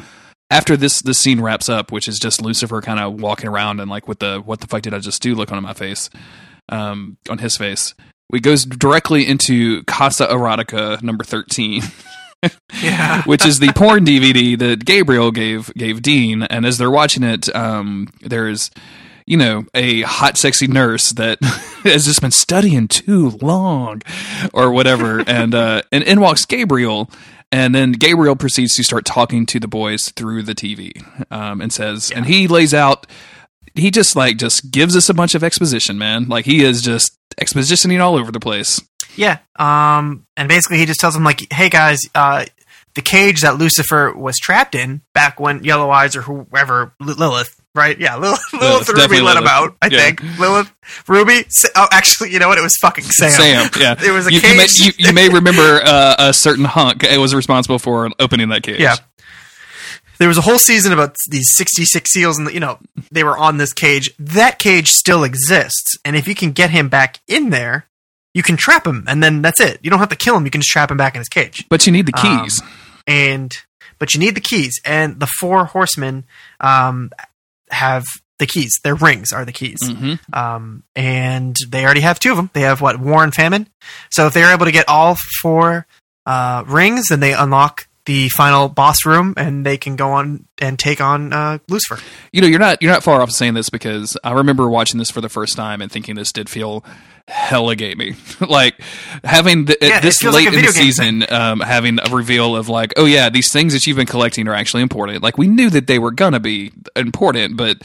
After 0.50 0.78
this, 0.78 1.02
this 1.02 1.18
scene 1.18 1.42
wraps 1.42 1.68
up, 1.68 1.92
which 1.92 2.08
is 2.08 2.20
just 2.20 2.40
Lucifer 2.40 2.80
kind 2.82 3.00
of 3.00 3.20
walking 3.20 3.48
around 3.50 3.80
and 3.80 3.90
like 3.90 4.08
with 4.08 4.20
the 4.20 4.40
"what 4.40 4.60
the 4.62 4.68
fuck 4.68 4.84
did 4.84 4.94
I 4.94 5.00
just 5.00 5.22
do?" 5.22 5.34
look 5.36 5.52
on 5.52 5.62
my 5.64 5.74
face, 5.74 6.10
um, 6.70 7.18
on 7.30 7.40
his 7.40 7.58
face. 7.58 7.96
We 8.30 8.40
goes 8.40 8.64
directly 8.64 9.28
into 9.28 9.84
Casa 9.86 10.28
Erotica 10.28 11.02
number 11.04 11.24
thirteen. 11.24 11.82
Yeah. 12.82 13.22
which 13.26 13.46
is 13.46 13.60
the 13.60 13.72
porn 13.74 14.06
DVD 14.06 14.58
that 14.58 14.86
Gabriel 14.86 15.32
gave 15.32 15.74
gave 15.76 16.02
Dean. 16.02 16.44
And 16.44 16.66
as 16.66 16.78
they're 16.78 16.92
watching 16.92 17.24
it, 17.24 17.54
um, 17.56 18.08
there's 18.22 18.72
you 19.26 19.38
know 19.38 19.66
a 19.74 20.02
hot, 20.02 20.38
sexy 20.38 20.68
nurse 20.68 21.12
that 21.12 21.42
has 21.84 22.06
just 22.06 22.22
been 22.22 22.32
studying 22.32 22.88
too 22.88 23.30
long, 23.42 24.02
or 24.54 24.72
whatever. 24.72 25.20
and 25.28 25.54
uh, 25.56 25.82
and 25.92 26.04
in 26.04 26.20
walks 26.20 26.46
Gabriel. 26.46 27.10
And 27.52 27.76
then 27.76 27.92
Gabriel 27.92 28.36
proceeds 28.36 28.76
to 28.78 28.84
start 28.84 29.06
talking 29.06 29.46
to 29.46 29.60
the 29.60 29.68
boys 29.68 30.10
through 30.10 30.42
the 30.42 30.56
TV, 30.56 30.92
um, 31.32 31.62
and 31.62 31.72
says, 31.72 32.10
and 32.10 32.26
he 32.26 32.48
lays 32.48 32.74
out, 32.74 33.06
he 33.76 33.92
just 33.92 34.16
like 34.16 34.38
just 34.38 34.72
gives 34.72 34.96
us 34.96 35.10
a 35.10 35.14
bunch 35.14 35.36
of 35.36 35.44
exposition, 35.44 35.98
man. 35.98 36.28
Like 36.28 36.46
he 36.46 36.64
is 36.64 36.82
just 36.82 37.18
expositioning 37.40 38.02
all 38.02 38.16
over 38.16 38.32
the 38.32 38.40
place. 38.40 38.82
Yeah. 39.16 39.38
Um, 39.58 40.26
and 40.38 40.48
basically, 40.50 40.78
he 40.78 40.86
just 40.86 41.00
tells 41.00 41.14
them 41.14 41.24
like, 41.24 41.52
"Hey 41.54 41.70
guys, 41.70 42.00
uh, 42.16 42.46
the 42.96 43.02
cage 43.02 43.42
that 43.42 43.58
Lucifer 43.58 44.12
was 44.16 44.38
trapped 44.38 44.76
in 44.76 45.02
back 45.14 45.40
when 45.40 45.64
Yellow 45.64 45.90
Eyes 45.90 46.16
or 46.16 46.22
whoever 46.22 46.94
Li- 47.00 47.14
Lilith, 47.16 47.60
right? 47.74 47.98
Yeah, 48.00 48.18
Lilith, 48.18 48.42
Lilith 48.54 48.90
and 48.90 48.98
Ruby 48.98 49.20
let 49.22 49.38
him 49.38 49.48
out. 49.48 49.76
I 49.82 49.88
Yeah. 49.88 50.00
think 50.00 50.24
Lilith, 50.40 50.72
Ruby. 51.08 51.46
Oh, 51.76 51.88
actually, 51.92 52.32
you 52.32 52.40
know 52.40 52.48
what? 52.48 52.58
It 52.58 52.62
was 52.62 52.76
fucking 52.82 53.04
Sam. 53.06 53.32
Sam, 53.32 53.70
yeah. 53.80 53.96
It 54.04 54.12
was 54.12 54.28
a 54.28 54.32
you, 54.34 54.40
you 54.42 54.56
may, 54.58 54.68
cage. 54.68 54.80
you, 54.80 54.92
you 55.08 55.14
may 55.14 55.30
remember 55.40 55.82
uh, 55.84 56.16
a 56.20 56.34
certain 56.34 56.66
hunk 56.66 57.04
it 57.04 57.18
was 57.20 57.34
responsible 57.36 57.80
for 57.80 58.10
opening 58.20 58.50
that 58.50 58.64
cage. 58.64 58.80
Yeah. 58.80 58.96
There 60.20 60.28
was 60.28 60.38
a 60.38 60.42
whole 60.42 60.60
season 60.60 60.94
about 60.94 61.16
these 61.30 61.50
66 61.56 62.10
seals, 62.12 62.38
and 62.38 62.50
you 62.54 62.60
know 62.60 62.78
they 63.12 63.24
were 63.24 63.38
on 63.38 63.58
this 63.58 63.74
cage. 63.74 64.14
That 64.20 64.60
cage 64.60 64.88
still 64.90 65.24
exists, 65.24 65.98
and 66.06 66.16
if 66.16 66.28
you 66.28 66.36
can 66.36 66.52
get 66.52 66.70
him 66.70 66.88
back 66.88 67.20
in 67.28 67.50
there, 67.50 67.88
you 68.34 68.44
can 68.44 68.58
trap 68.58 68.86
him, 68.88 69.04
and 69.08 69.22
then 69.24 69.42
that's 69.42 69.60
it. 69.60 69.80
You 69.84 69.90
don't 69.90 70.00
have 70.00 70.10
to 70.10 70.16
kill 70.16 70.36
him; 70.38 70.46
you 70.46 70.52
can 70.52 70.62
just 70.62 70.72
trap 70.72 70.90
him 70.92 70.98
back 70.98 71.16
in 71.16 71.20
his 71.20 71.30
cage. 71.30 71.66
But 71.70 71.86
you 71.86 71.92
need 71.94 72.06
the 72.08 72.18
Um, 72.18 72.42
keys. 72.42 72.62
and 73.08 73.56
but 74.00 74.14
you 74.14 74.20
need 74.20 74.36
the 74.36 74.42
keys 74.42 74.80
and 74.86 75.20
the 75.20 75.28
four 75.40 75.66
horsemen 75.66 76.26
um, 76.60 77.12
have 77.72 78.04
the 78.40 78.46
keys 78.48 78.72
their 78.84 78.96
rings 78.96 79.32
are 79.32 79.46
the 79.46 79.52
keys 79.52 79.78
Mhm. 79.82 80.20
um, 80.36 80.84
and 80.96 81.56
they 81.70 81.86
already 81.86 82.02
have 82.02 82.20
two 82.20 82.32
of 82.32 82.38
them 82.38 82.50
they 82.54 82.62
have 82.62 82.82
what 82.82 83.00
war 83.00 83.24
and 83.24 83.34
famine 83.34 83.68
so 84.10 84.28
if 84.28 84.34
they're 84.34 84.52
able 84.52 84.66
to 84.66 84.72
get 84.72 84.90
all 84.90 85.16
four 85.42 85.86
uh, 86.26 86.64
rings 86.68 87.08
then 87.10 87.20
they 87.20 87.34
unlock 87.34 87.88
the 88.06 88.30
final 88.30 88.68
boss 88.68 89.06
room 89.06 89.34
and 89.38 89.66
they 89.66 89.78
can 89.78 89.96
go 89.96 90.12
on 90.12 90.46
and 90.60 90.78
take 90.78 91.00
on 91.00 91.32
uh, 91.32 91.58
lucifer 91.70 92.00
You 92.32 92.42
know, 92.42 92.48
you're 92.48 92.60
not 92.60 92.82
you're 92.82 92.92
not 92.92 93.04
far 93.04 93.22
off 93.22 93.32
saying 93.32 93.54
this 93.54 93.70
because 93.70 94.18
I 94.24 94.34
remember 94.34 94.70
watching 94.70 94.98
this 94.98 95.10
for 95.10 95.22
the 95.22 95.30
first 95.30 95.56
time 95.56 95.82
and 95.82 95.92
thinking 95.92 96.16
this 96.16 96.32
did 96.32 96.50
feel 96.50 96.84
hella 97.28 97.76
gamey. 97.76 98.16
like 98.40 98.80
having 99.24 99.66
the, 99.66 99.78
Yeah, 99.82 100.00
this 100.00 100.22
late 100.24 100.34
like 100.34 100.54
in 100.54 100.66
the 100.66 100.72
season, 100.72 101.26
um, 101.32 101.60
having 101.62 102.00
a 102.00 102.14
reveal 102.14 102.56
of 102.56 102.70
like, 102.70 102.94
oh 102.98 103.06
yeah, 103.06 103.30
these 103.30 103.52
things 103.52 103.74
that 103.74 103.88
you've 103.88 103.98
been 103.98 104.06
collecting 104.06 104.48
are 104.48 104.54
actually 104.54 104.84
important. 104.84 105.24
Like 105.24 105.38
we 105.38 105.48
knew 105.48 105.70
that 105.70 105.88
they 105.88 106.00
were 106.00 106.12
gonna 106.12 106.40
be 106.40 106.72
important, 106.96 107.58
but 107.58 107.82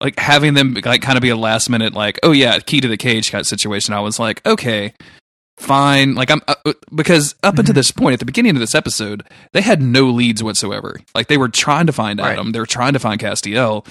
like 0.00 0.18
having 0.18 0.54
them 0.54 0.74
like 0.84 1.02
kind 1.02 1.16
of 1.18 1.22
be 1.22 1.28
a 1.28 1.36
last 1.36 1.68
minute 1.68 1.92
like, 1.92 2.18
oh 2.22 2.32
yeah, 2.32 2.58
key 2.60 2.80
to 2.80 2.88
the 2.88 2.96
cage 2.96 3.30
kind 3.30 3.40
of 3.40 3.46
situation. 3.46 3.94
I 3.94 4.00
was 4.00 4.18
like, 4.18 4.44
okay. 4.46 4.94
Fine, 5.58 6.14
like 6.14 6.30
I'm 6.30 6.40
uh, 6.48 6.54
uh, 6.64 6.72
because 6.94 7.34
up 7.42 7.54
Mm-hmm. 7.54 7.60
until 7.60 7.74
this 7.74 7.90
point, 7.90 8.12
at 8.14 8.18
the 8.20 8.24
beginning 8.26 8.54
of 8.56 8.60
this 8.60 8.74
episode, 8.74 9.24
they 9.52 9.60
had 9.60 9.82
no 9.82 10.06
leads 10.06 10.42
whatsoever. 10.42 11.00
Like 11.14 11.26
they 11.28 11.36
were 11.38 11.48
trying 11.48 11.86
to 11.86 11.92
find 11.92 12.20
Right. 12.20 12.32
Adam, 12.32 12.52
they 12.52 12.60
were 12.60 12.66
trying 12.66 12.92
to 12.92 12.98
find 13.00 13.20
Castiel, 13.20 13.84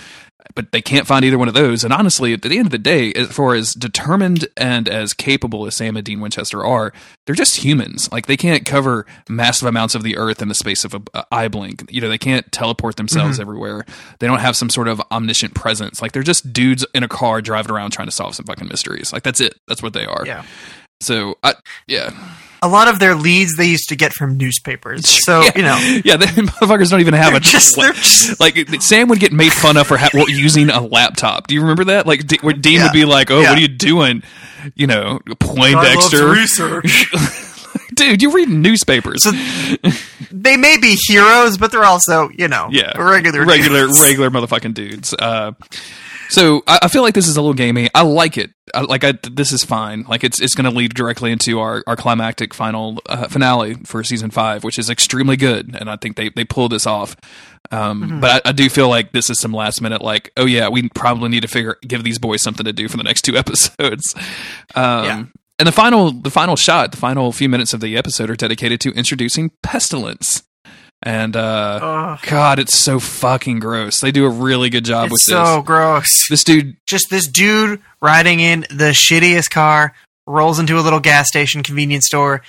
but 0.55 0.71
they 0.71 0.81
can't 0.81 1.05
find 1.05 1.25
either 1.25 1.37
one 1.37 1.49
of 1.49 1.53
those. 1.53 1.83
And 1.83 1.91
honestly, 1.93 2.31
at 2.31 2.41
the 2.41 2.57
end 2.57 2.67
of 2.67 2.71
the 2.71 2.77
day, 2.77 3.11
as 3.13 3.27
far 3.27 3.53
as 3.53 3.73
determined 3.73 4.47
and 4.55 4.87
as 4.87 5.13
capable 5.13 5.67
as 5.67 5.75
Sam 5.75 5.97
and 5.97 6.05
Dean 6.05 6.21
Winchester 6.21 6.63
are, 6.65 6.93
they're 7.25 7.35
just 7.35 7.57
humans. 7.57 8.09
Like 8.13 8.27
they 8.27 8.37
can't 8.37 8.65
cover 8.65 9.05
massive 9.27 9.67
amounts 9.67 9.93
of 9.93 10.03
the 10.03 10.15
earth 10.17 10.41
in 10.41 10.47
the 10.47 10.55
space 10.55 10.85
of 10.85 10.93
a, 10.93 11.01
a 11.13 11.25
eye 11.33 11.47
blink. 11.49 11.83
You 11.91 11.99
know, 11.99 12.07
they 12.07 12.17
can't 12.17 12.49
teleport 12.53 12.95
themselves 12.95 13.41
everywhere. 13.41 13.85
They 14.19 14.27
don't 14.27 14.39
have 14.39 14.55
some 14.55 14.69
sort 14.69 14.87
of 14.87 15.01
omniscient 15.11 15.53
presence. 15.53 16.01
Like 16.01 16.13
they're 16.13 16.23
just 16.23 16.53
dudes 16.53 16.85
in 16.95 17.03
a 17.03 17.09
car 17.09 17.41
driving 17.41 17.71
around 17.73 17.91
trying 17.91 18.07
to 18.07 18.13
solve 18.13 18.35
some 18.35 18.45
fucking 18.45 18.69
mysteries. 18.69 19.11
Like 19.11 19.23
that's 19.23 19.41
it. 19.41 19.59
That's 19.67 19.83
what 19.83 19.91
they 19.91 20.05
are. 20.05 20.23
yeah 20.25 20.45
So, 20.99 21.35
I, 21.43 21.53
yeah. 21.87 22.09
a 22.63 22.67
lot 22.67 22.87
of 22.87 22.97
their 22.99 23.13
leads 23.15 23.55
they 23.55 23.67
used 23.67 23.89
to 23.89 23.95
get 23.95 24.11
from 24.13 24.35
newspapers 24.35 25.05
so 25.25 25.41
yeah. 25.41 25.51
you 25.55 25.61
know 25.61 25.77
yeah, 26.03 26.17
the 26.17 26.25
motherfuckers 26.25 26.89
don't 26.89 27.01
even 27.01 27.13
have 27.13 27.35
a 27.35 27.39
just, 27.39 27.75
just 27.79 28.39
like 28.39 28.57
Sam 28.81 29.07
would 29.09 29.19
get 29.19 29.31
made 29.31 29.53
fun 29.53 29.77
of 29.77 29.85
for 29.87 29.97
ha- 29.97 30.09
using 30.27 30.69
a 30.71 30.81
laptop. 30.81 31.45
Do 31.47 31.53
you 31.53 31.61
remember 31.61 31.83
that? 31.85 32.07
Like 32.07 32.25
D- 32.25 32.39
where 32.41 32.53
Dean 32.55 32.73
Yeah. 32.77 32.83
would 32.85 32.93
be 32.93 33.05
like, 33.05 33.29
"Oh, 33.29 33.39
Yeah. 33.41 33.49
what 33.49 33.57
are 33.59 33.61
you 33.61 33.67
doing?" 33.67 34.23
You 34.75 34.87
know, 34.87 35.19
Poindexter. 35.39 36.29
research. 36.29 37.11
Dude, 37.93 38.21
you 38.21 38.31
read 38.31 38.49
newspapers. 38.49 39.23
So 39.23 39.31
they 40.31 40.57
may 40.57 40.77
be 40.77 40.97
heroes, 41.07 41.57
but 41.57 41.71
they're 41.71 41.85
also, 41.85 42.29
you 42.35 42.47
know, 42.47 42.67
yeah, 42.71 42.91
regular, 42.99 43.45
regular, 43.45 43.85
dudes. 43.85 44.01
regular 44.01 44.29
motherfucking 44.29 44.73
dudes. 44.73 45.13
Uh, 45.13 45.51
so 46.29 46.63
I, 46.67 46.79
I 46.83 46.87
feel 46.87 47.01
like 47.01 47.13
this 47.13 47.27
is 47.27 47.37
a 47.37 47.41
little 47.41 47.53
gamey. 47.53 47.89
I 47.93 48.01
like 48.03 48.37
it. 48.37 48.51
I, 48.73 48.81
like 48.81 49.03
I, 49.03 49.13
this 49.31 49.51
is 49.51 49.63
fine. 49.63 50.03
Like 50.03 50.23
it's 50.23 50.39
it's 50.41 50.55
going 50.55 50.69
to 50.69 50.75
lead 50.75 50.93
directly 50.93 51.31
into 51.31 51.59
our 51.59 51.83
our 51.87 51.95
climactic 51.95 52.53
final 52.53 52.99
uh, 53.07 53.27
finale 53.27 53.75
for 53.85 54.03
season 54.03 54.29
five, 54.31 54.63
which 54.63 54.77
is 54.77 54.89
extremely 54.89 55.37
good, 55.37 55.75
and 55.79 55.89
I 55.89 55.95
think 55.95 56.15
they 56.17 56.29
they 56.29 56.43
pulled 56.45 56.71
this 56.71 56.85
off. 56.85 57.15
Um, 57.71 58.03
Mm-hmm. 58.03 58.19
But 58.21 58.45
I, 58.45 58.49
I 58.49 58.51
do 58.53 58.69
feel 58.69 58.87
like 58.87 59.11
this 59.11 59.29
is 59.29 59.39
some 59.39 59.51
last 59.51 59.81
minute, 59.81 60.01
like, 60.01 60.31
oh 60.37 60.45
yeah, 60.45 60.69
we 60.69 60.87
probably 60.89 61.29
need 61.29 61.41
to 61.41 61.47
figure 61.49 61.77
give 61.85 62.03
these 62.03 62.17
boys 62.19 62.41
something 62.41 62.65
to 62.65 62.71
do 62.73 62.87
for 62.87 62.95
the 62.97 63.03
next 63.03 63.23
two 63.23 63.35
episodes. 63.43 64.15
Um, 64.75 65.03
Yeah. 65.03 65.25
And 65.59 65.67
the 65.67 65.71
final 65.71 66.11
the 66.11 66.29
final 66.29 66.55
shot, 66.55 66.91
the 66.91 66.97
final 66.97 67.31
few 67.31 67.49
minutes 67.49 67.73
of 67.73 67.79
the 67.81 67.97
episode 67.97 68.29
are 68.29 68.35
dedicated 68.35 68.79
to 68.81 68.91
introducing 68.91 69.51
pestilence. 69.63 70.43
And 71.03 71.35
uh, 71.35 71.79
Ugh, 71.81 72.19
God, 72.27 72.59
it's 72.59 72.75
so 72.75 72.99
fucking 72.99 73.59
gross. 73.59 73.99
They 74.01 74.11
do 74.11 74.25
a 74.25 74.29
really 74.29 74.69
good 74.69 74.83
job 74.85 75.05
with 75.11 75.19
it's 75.19 75.25
so 75.25 75.61
gross. 75.61 76.07
this. 76.27 76.27
This 76.29 76.43
dude, 76.43 76.75
Just 76.87 77.09
this 77.09 77.27
dude 77.27 77.81
riding 78.01 78.39
in 78.39 78.61
the 78.69 78.91
shittiest 78.93 79.49
car, 79.51 79.93
rolls 80.25 80.57
into 80.59 80.79
a 80.79 80.81
little 80.81 80.99
gas 80.99 81.27
station, 81.27 81.61
convenience 81.61 82.07
store, 82.07 82.41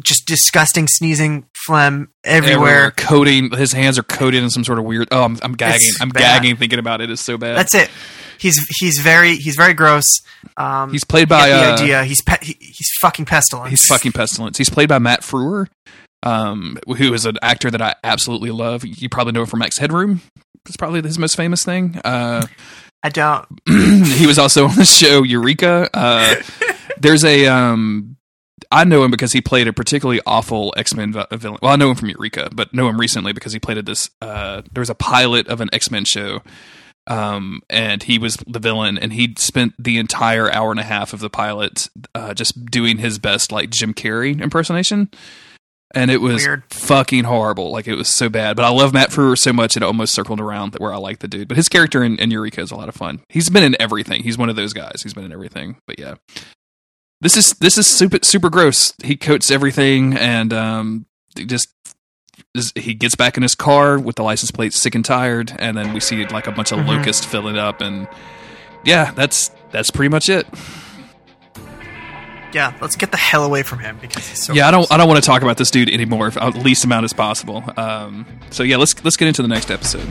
just 0.00 0.26
disgusting 0.26 0.86
sneezing 0.86 1.46
phlegm 1.66 2.10
everywhere. 2.24 2.54
everywhere, 2.54 2.90
coating. 2.90 3.50
His 3.52 3.72
hands 3.72 3.98
are 3.98 4.02
coated 4.02 4.42
in 4.42 4.50
some 4.50 4.64
sort 4.64 4.78
of 4.78 4.84
weird. 4.84 5.08
Oh, 5.10 5.22
I'm, 5.24 5.38
I'm 5.42 5.54
gagging. 5.54 5.88
It's 5.88 6.00
I'm 6.00 6.10
bad. 6.10 6.20
gagging 6.42 6.56
thinking 6.56 6.78
about 6.78 7.00
it. 7.00 7.10
It's 7.10 7.22
so 7.22 7.38
bad. 7.38 7.56
That's 7.56 7.74
it. 7.74 7.88
He's 8.38 8.58
he's 8.80 8.98
very 9.00 9.36
he's 9.36 9.54
very 9.56 9.72
gross. 9.72 10.04
Um, 10.56 10.90
He's 10.90 11.04
played 11.04 11.28
by 11.28 11.48
get 11.48 11.56
the 11.60 11.70
uh, 11.70 11.74
idea. 11.74 12.04
He's 12.04 12.20
pe- 12.20 12.44
he, 12.44 12.56
he's 12.60 12.90
fucking 13.00 13.24
pestilence. 13.24 13.70
he's 13.70 13.86
fucking 13.86 14.12
pestilence. 14.12 14.58
He's 14.58 14.68
played 14.68 14.88
by 14.88 14.98
Matt 14.98 15.20
Frewer, 15.22 15.68
um, 16.22 16.78
who 16.86 17.12
is 17.14 17.26
an 17.26 17.36
actor 17.42 17.70
that 17.70 17.82
I 17.82 17.94
absolutely 18.04 18.50
love. 18.50 18.84
You 18.84 19.08
probably 19.08 19.32
know 19.32 19.40
him 19.40 19.46
from 19.46 19.60
Max 19.60 19.78
Headroom. 19.78 20.20
It's 20.66 20.76
probably 20.76 21.02
his 21.02 21.18
most 21.18 21.36
famous 21.36 21.64
thing. 21.64 22.00
Uh, 22.04 22.46
I 23.02 23.08
don't. 23.08 23.46
he 23.68 24.26
was 24.26 24.38
also 24.38 24.66
on 24.66 24.76
the 24.76 24.84
show 24.84 25.22
Eureka. 25.22 25.90
Uh, 25.92 26.36
there's 26.98 27.24
a 27.24 27.46
um, 27.46 28.16
I 28.70 28.84
know 28.84 29.02
him 29.04 29.10
because 29.10 29.32
he 29.32 29.40
played 29.40 29.66
a 29.66 29.72
particularly 29.72 30.20
awful 30.26 30.72
X 30.76 30.94
Men 30.94 31.12
villain. 31.12 31.58
Well, 31.60 31.72
I 31.72 31.76
know 31.76 31.90
him 31.90 31.96
from 31.96 32.10
Eureka, 32.10 32.50
but 32.52 32.72
know 32.72 32.88
him 32.88 32.98
recently 32.98 33.32
because 33.32 33.52
he 33.52 33.58
played 33.58 33.78
at 33.78 33.86
this. 33.86 34.10
Uh, 34.20 34.62
there 34.72 34.80
was 34.80 34.90
a 34.90 34.94
pilot 34.94 35.48
of 35.48 35.60
an 35.60 35.68
X 35.72 35.90
Men 35.90 36.04
show, 36.04 36.42
um, 37.06 37.60
and 37.68 38.02
he 38.02 38.18
was 38.18 38.36
the 38.46 38.60
villain, 38.60 38.98
and 38.98 39.12
he 39.12 39.34
spent 39.36 39.74
the 39.78 39.98
entire 39.98 40.50
hour 40.50 40.70
and 40.70 40.80
a 40.80 40.84
half 40.84 41.12
of 41.12 41.20
the 41.20 41.30
pilot 41.30 41.88
uh, 42.14 42.34
just 42.34 42.66
doing 42.66 42.98
his 42.98 43.18
best 43.18 43.50
like 43.50 43.70
Jim 43.70 43.92
Carrey 43.94 44.40
impersonation. 44.40 45.10
And 45.94 46.10
it 46.10 46.22
was 46.22 46.42
Weird. 46.46 46.62
fucking 46.70 47.24
horrible. 47.24 47.70
Like 47.70 47.86
it 47.86 47.94
was 47.94 48.08
so 48.08 48.28
bad. 48.30 48.56
But 48.56 48.64
I 48.64 48.70
love 48.70 48.94
Matt 48.94 49.10
Frewer 49.10 49.36
so 49.36 49.52
much 49.52 49.76
it 49.76 49.82
almost 49.82 50.14
circled 50.14 50.40
around 50.40 50.74
where 50.78 50.92
I 50.92 50.96
like 50.96 51.18
the 51.18 51.28
dude. 51.28 51.48
But 51.48 51.58
his 51.58 51.68
character 51.68 52.02
in, 52.02 52.18
in 52.18 52.30
Eureka 52.30 52.62
is 52.62 52.70
a 52.70 52.76
lot 52.76 52.88
of 52.88 52.94
fun. 52.94 53.20
He's 53.28 53.50
been 53.50 53.62
in 53.62 53.76
everything. 53.80 54.22
He's 54.22 54.38
one 54.38 54.48
of 54.48 54.56
those 54.56 54.72
guys. 54.72 55.02
He's 55.02 55.12
been 55.12 55.24
in 55.24 55.32
everything. 55.32 55.76
But 55.86 55.98
yeah. 55.98 56.14
this 57.20 57.36
is 57.36 57.52
this 57.60 57.76
is 57.76 57.86
super 57.86 58.18
super 58.22 58.48
gross. 58.48 58.94
He 59.04 59.16
coats 59.16 59.50
everything 59.50 60.16
and 60.16 60.52
um, 60.54 61.06
just 61.36 61.68
he 62.74 62.94
gets 62.94 63.14
back 63.14 63.36
in 63.36 63.42
his 63.42 63.54
car 63.54 63.98
with 63.98 64.16
the 64.16 64.22
license 64.22 64.50
plate 64.50 64.72
sick 64.72 64.94
and 64.94 65.04
tired, 65.04 65.52
and 65.58 65.76
then 65.76 65.92
we 65.92 66.00
see 66.00 66.26
like 66.26 66.46
a 66.46 66.52
bunch 66.52 66.72
of 66.72 66.78
Mhm. 66.80 66.88
locusts 66.88 67.24
filling 67.24 67.56
up, 67.58 67.80
and 67.82 68.08
yeah, 68.84 69.10
that's 69.12 69.50
that's 69.70 69.90
pretty 69.90 70.08
much 70.08 70.28
it. 70.28 70.46
Yeah, 72.52 72.76
let's 72.80 72.96
get 72.96 73.10
the 73.10 73.16
hell 73.16 73.44
away 73.44 73.62
from 73.62 73.78
him 73.78 73.98
because 74.00 74.28
he's 74.28 74.42
so. 74.42 74.52
yeah, 74.52 74.68
I 74.68 74.70
don't 74.70 74.90
I 74.92 74.96
don't 74.96 75.08
want 75.08 75.22
to 75.22 75.26
talk 75.26 75.42
about 75.42 75.56
this 75.56 75.70
dude 75.70 75.88
anymore, 75.88 76.30
at 76.40 76.54
least 76.56 76.84
amount 76.84 77.04
as 77.04 77.12
possible. 77.12 77.64
Um, 77.76 78.26
so 78.50 78.62
yeah, 78.62 78.76
let's 78.76 79.02
let's 79.04 79.16
get 79.16 79.28
into 79.28 79.42
the 79.42 79.48
next 79.48 79.70
episode. 79.70 80.08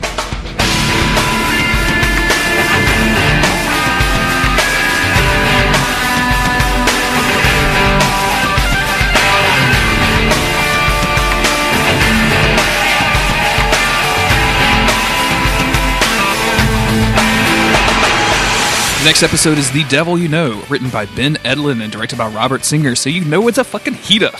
The 19.02 19.08
next 19.08 19.24
episode 19.24 19.58
is 19.58 19.68
The 19.72 19.82
Devil 19.88 20.16
You 20.16 20.28
Know, 20.28 20.62
written 20.70 20.88
by 20.88 21.06
Ben 21.06 21.34
Edlund 21.38 21.82
and 21.82 21.90
directed 21.90 22.16
by 22.16 22.28
Robert 22.28 22.64
Singer, 22.64 22.94
so 22.94 23.10
you 23.10 23.24
know 23.24 23.48
it's 23.48 23.58
a 23.58 23.64
fucking 23.64 23.94
heater. 23.94 24.30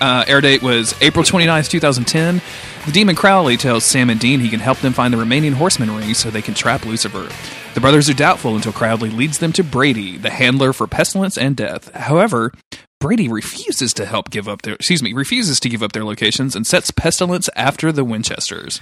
Uh, 0.00 0.24
air 0.26 0.40
date 0.40 0.62
was 0.62 0.94
April 1.02 1.22
29th, 1.22 1.68
2010. 1.68 2.40
The 2.86 2.90
demon 2.90 3.14
Crowley 3.14 3.58
tells 3.58 3.84
Sam 3.84 4.08
and 4.08 4.18
Dean 4.18 4.40
he 4.40 4.48
can 4.48 4.60
help 4.60 4.78
them 4.78 4.94
find 4.94 5.12
the 5.12 5.18
remaining 5.18 5.52
horseman 5.52 5.94
rings 5.94 6.16
so 6.16 6.30
they 6.30 6.40
can 6.40 6.54
trap 6.54 6.86
Lucifer. 6.86 7.28
The 7.74 7.82
brothers 7.82 8.08
are 8.08 8.14
doubtful 8.14 8.56
until 8.56 8.72
Crowley 8.72 9.10
leads 9.10 9.40
them 9.40 9.52
to 9.52 9.62
Brady, 9.62 10.16
the 10.16 10.30
handler 10.30 10.72
for 10.72 10.86
pestilence 10.86 11.36
and 11.36 11.54
death. 11.54 11.94
However, 11.94 12.50
Brady 12.98 13.28
refuses 13.28 13.92
to 13.92 14.06
help 14.06 14.30
give 14.30 14.48
up 14.48 14.62
their 14.62 14.76
excuse 14.76 15.02
me, 15.02 15.12
refuses 15.12 15.60
to 15.60 15.68
give 15.68 15.82
up 15.82 15.92
their 15.92 16.04
locations 16.06 16.56
and 16.56 16.66
sets 16.66 16.90
pestilence 16.90 17.50
after 17.56 17.92
the 17.92 18.04
Winchesters. 18.04 18.80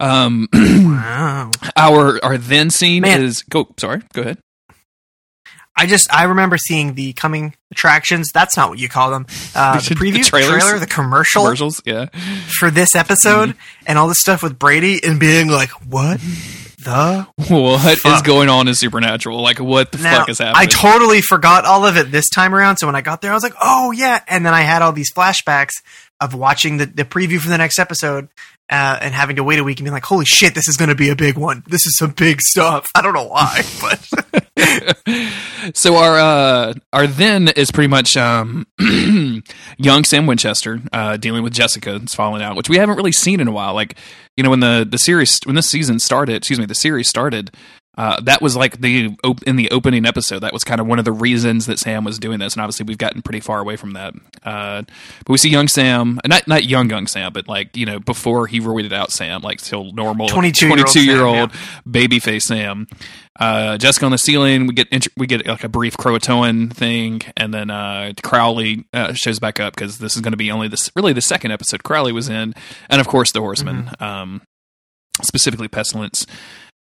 Um 0.00 0.48
Wow. 0.52 1.50
our 1.76 2.24
our 2.24 2.38
then 2.38 2.70
scene 2.70 3.02
Man. 3.02 3.22
is 3.22 3.42
go 3.42 3.68
sorry, 3.78 4.02
go 4.12 4.22
ahead. 4.22 4.38
I 5.78 5.84
just 5.86 6.10
I 6.12 6.24
remember 6.24 6.56
seeing 6.56 6.94
the 6.94 7.12
coming 7.12 7.54
attractions. 7.70 8.30
That's 8.32 8.56
not 8.56 8.70
what 8.70 8.78
you 8.78 8.88
call 8.88 9.10
them. 9.10 9.26
Uh, 9.54 9.78
the 9.80 9.94
preview, 9.94 10.14
the 10.14 10.18
trailers? 10.20 10.62
trailer, 10.62 10.78
the 10.78 10.86
commercial 10.86 11.42
Commercials, 11.42 11.82
yeah. 11.84 12.06
for 12.58 12.70
this 12.70 12.94
episode, 12.94 13.54
and 13.86 13.98
all 13.98 14.08
this 14.08 14.20
stuff 14.20 14.42
with 14.42 14.58
Brady, 14.58 15.00
and 15.04 15.20
being 15.20 15.48
like, 15.48 15.68
"What 15.86 16.18
the 16.82 17.26
What 17.48 17.92
is 17.92 18.00
Fuck. 18.00 18.24
going 18.24 18.48
on 18.48 18.68
in 18.68 18.74
Supernatural? 18.74 19.42
Like, 19.42 19.58
what 19.60 19.92
the 19.92 19.98
Now, 19.98 20.20
fuck 20.20 20.30
is 20.30 20.38
happening? 20.38 20.62
I 20.62 20.64
totally 20.64 21.20
forgot 21.20 21.66
all 21.66 21.84
of 21.84 21.98
it 21.98 22.10
this 22.10 22.30
time 22.30 22.54
around. 22.54 22.78
So 22.78 22.86
when 22.86 22.96
I 22.96 23.02
got 23.02 23.20
there, 23.20 23.30
I 23.32 23.34
was 23.34 23.42
like, 23.42 23.54
"Oh 23.60 23.90
yeah!" 23.90 24.22
And 24.28 24.46
then 24.46 24.54
I 24.54 24.62
had 24.62 24.80
all 24.80 24.92
these 24.92 25.12
flashbacks 25.12 25.72
of 26.22 26.32
watching 26.32 26.78
the, 26.78 26.86
the 26.86 27.04
preview 27.04 27.38
for 27.38 27.50
the 27.50 27.58
next 27.58 27.78
episode 27.78 28.28
uh, 28.70 28.98
and 29.00 29.14
having 29.14 29.36
to 29.36 29.44
wait 29.44 29.58
a 29.58 29.64
week 29.64 29.78
and 29.78 29.84
being 29.84 29.92
like, 29.92 30.04
"Holy 30.04 30.24
shit, 30.24 30.54
this 30.54 30.68
is 30.68 30.76
going 30.76 30.88
to 30.88 30.94
be 30.94 31.08
a 31.10 31.16
big 31.16 31.36
one. 31.36 31.62
This 31.66 31.86
is 31.86 31.96
some 31.98 32.10
big 32.10 32.40
stuff." 32.40 32.86
I 32.94 33.02
don't 33.02 33.14
know 33.14 33.28
why, 33.28 33.62
but 33.80 34.46
so 35.74 35.96
our 35.96 36.18
uh, 36.18 36.74
our 36.92 37.06
then 37.06 37.48
is 37.48 37.70
pretty 37.70 37.88
much 37.88 38.16
um, 38.16 38.66
young 39.78 40.04
Sam 40.04 40.26
Winchester 40.26 40.80
uh, 40.92 41.16
dealing 41.16 41.42
with 41.42 41.52
Jessica 41.52 41.98
that's 41.98 42.14
falling 42.14 42.42
out, 42.42 42.56
which 42.56 42.68
we 42.68 42.76
haven't 42.76 42.96
really 42.96 43.12
seen 43.12 43.40
in 43.40 43.48
a 43.48 43.52
while. 43.52 43.74
Like, 43.74 43.96
you 44.36 44.42
know, 44.42 44.50
when 44.50 44.60
the 44.60 44.86
the 44.88 44.98
series 44.98 45.38
when 45.44 45.56
this 45.56 45.70
season 45.70 45.98
started, 45.98 46.36
excuse 46.36 46.58
me, 46.58 46.66
the 46.66 46.74
series 46.74 47.08
started. 47.08 47.52
Uh, 47.96 48.20
that 48.20 48.42
was 48.42 48.56
like 48.56 48.80
the 48.80 49.16
op- 49.24 49.42
in 49.44 49.56
the 49.56 49.70
opening 49.70 50.04
episode. 50.04 50.40
That 50.40 50.52
was 50.52 50.64
kind 50.64 50.80
of 50.80 50.86
one 50.86 50.98
of 50.98 51.06
the 51.06 51.12
reasons 51.12 51.64
that 51.66 51.78
Sam 51.78 52.04
was 52.04 52.18
doing 52.18 52.38
this, 52.38 52.54
and 52.54 52.60
obviously 52.60 52.84
we've 52.84 52.98
gotten 52.98 53.22
pretty 53.22 53.40
far 53.40 53.58
away 53.58 53.76
from 53.76 53.92
that. 53.92 54.12
Uh, 54.42 54.82
but 55.18 55.28
we 55.30 55.38
see 55.38 55.48
young 55.48 55.66
Sam, 55.66 56.20
not 56.26 56.46
not 56.46 56.64
young 56.64 56.90
young 56.90 57.06
Sam, 57.06 57.32
but 57.32 57.48
like 57.48 57.74
you 57.76 57.86
know 57.86 57.98
before 57.98 58.46
he 58.46 58.60
roided 58.60 58.92
out 58.92 59.12
Sam, 59.12 59.40
like 59.40 59.60
still 59.60 59.92
normal 59.92 60.28
22-year-old 60.28 60.78
22 60.86 61.04
year 61.04 61.22
old 61.22 61.52
baby 61.90 62.18
face 62.18 62.46
Sam. 62.46 62.86
Uh, 63.38 63.76
Jessica 63.78 64.06
on 64.06 64.12
the 64.12 64.18
ceiling. 64.18 64.66
We 64.66 64.74
get 64.74 64.88
int- 64.88 65.08
we 65.16 65.26
get 65.26 65.46
like 65.46 65.64
a 65.64 65.68
brief 65.68 65.96
Croatoan 65.96 66.72
thing, 66.72 67.22
and 67.36 67.52
then 67.52 67.70
uh, 67.70 68.12
Crowley 68.22 68.84
uh, 68.92 69.14
shows 69.14 69.38
back 69.38 69.58
up 69.58 69.74
because 69.74 69.98
this 69.98 70.16
is 70.16 70.20
going 70.22 70.32
to 70.32 70.38
be 70.38 70.50
only 70.50 70.68
this 70.68 70.90
really 70.96 71.12
the 71.12 71.22
second 71.22 71.50
episode 71.50 71.82
Crowley 71.82 72.12
was 72.12 72.28
in, 72.28 72.54
and 72.90 73.00
of 73.00 73.08
course 73.08 73.32
the 73.32 73.40
Horseman, 73.40 73.90
um, 74.00 74.42
specifically 75.22 75.68
Pestilence. 75.68 76.26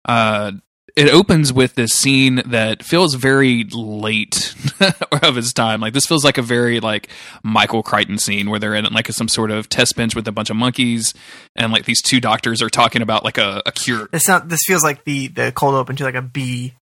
Uh, 0.06 0.54
it 0.96 1.10
opens 1.10 1.54
with 1.54 1.76
this 1.76 1.94
scene 1.94 2.42
that 2.48 2.84
feels 2.84 3.14
very 3.14 3.66
late 3.72 4.54
of 5.24 5.36
his 5.36 5.54
time. 5.54 5.82
Like 5.82 5.94
this 5.94 6.06
feels 6.06 6.24
like 6.24 6.38
a 6.38 6.42
very 6.42 6.80
like 6.80 7.10
Michael 7.44 7.84
Crichton 7.84 8.18
scene 8.18 8.50
where 8.50 8.60
they're 8.60 8.76
in 8.76 8.86
like 8.86 9.08
some 9.08 9.28
sort 9.28 9.52
of 9.52 9.70
test 9.70 9.96
bench 9.96 10.16
with 10.16 10.28
a 10.28 10.32
bunch 10.32 10.50
of 10.50 10.56
monkeys, 10.56 11.14
and 11.56 11.72
like 11.72 11.86
these 11.86 12.02
two 12.02 12.20
doctors 12.20 12.62
are 12.62 12.70
talking 12.70 13.02
about 13.02 13.24
like 13.24 13.38
a, 13.38 13.62
a 13.66 13.72
cure. 13.72 14.10
this 14.12 14.28
not 14.28 14.50
this 14.50 14.62
feels 14.68 14.84
like 14.84 15.04
the 15.06 15.28
the 15.28 15.52
cold 15.52 15.76
open 15.76 15.96
to 15.96 16.04
like 16.04 16.16
a 16.16 16.22
B 16.22 16.74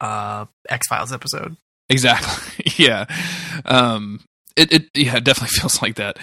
uh, 0.00 0.46
X 0.68 0.86
Files 0.88 1.12
episode. 1.12 1.56
Exactly. 1.88 2.64
yeah. 2.76 3.06
Um, 3.64 4.20
it, 4.56 4.72
it 4.72 4.90
yeah 4.94 5.16
it 5.16 5.24
definitely 5.24 5.48
feels 5.60 5.82
like 5.82 5.96
that. 5.96 6.18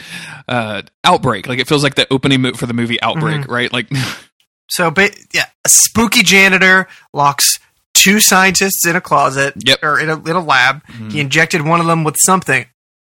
Uh, 0.47 0.81
Outbreak. 1.03 1.47
Like 1.47 1.59
it 1.59 1.67
feels 1.67 1.83
like 1.83 1.95
the 1.95 2.11
opening 2.11 2.41
mo- 2.41 2.53
for 2.53 2.65
the 2.65 2.73
movie 2.73 3.01
Outbreak, 3.01 3.47
right? 3.47 3.71
Like 3.71 3.89
So, 4.71 4.89
ba- 4.91 5.11
yeah, 5.33 5.45
a 5.65 5.69
spooky 5.69 6.23
janitor 6.23 6.87
locks 7.13 7.59
two 7.93 8.19
scientists 8.19 8.85
in 8.87 8.95
a 8.95 9.01
closet 9.01 9.53
Yep. 9.65 9.79
or 9.83 9.99
in 9.99 10.09
a, 10.09 10.15
in 10.23 10.35
a 10.35 10.43
lab. 10.43 10.81
He 11.09 11.19
injected 11.19 11.61
one 11.65 11.79
of 11.79 11.85
them 11.87 12.03
with 12.03 12.15
something. 12.19 12.65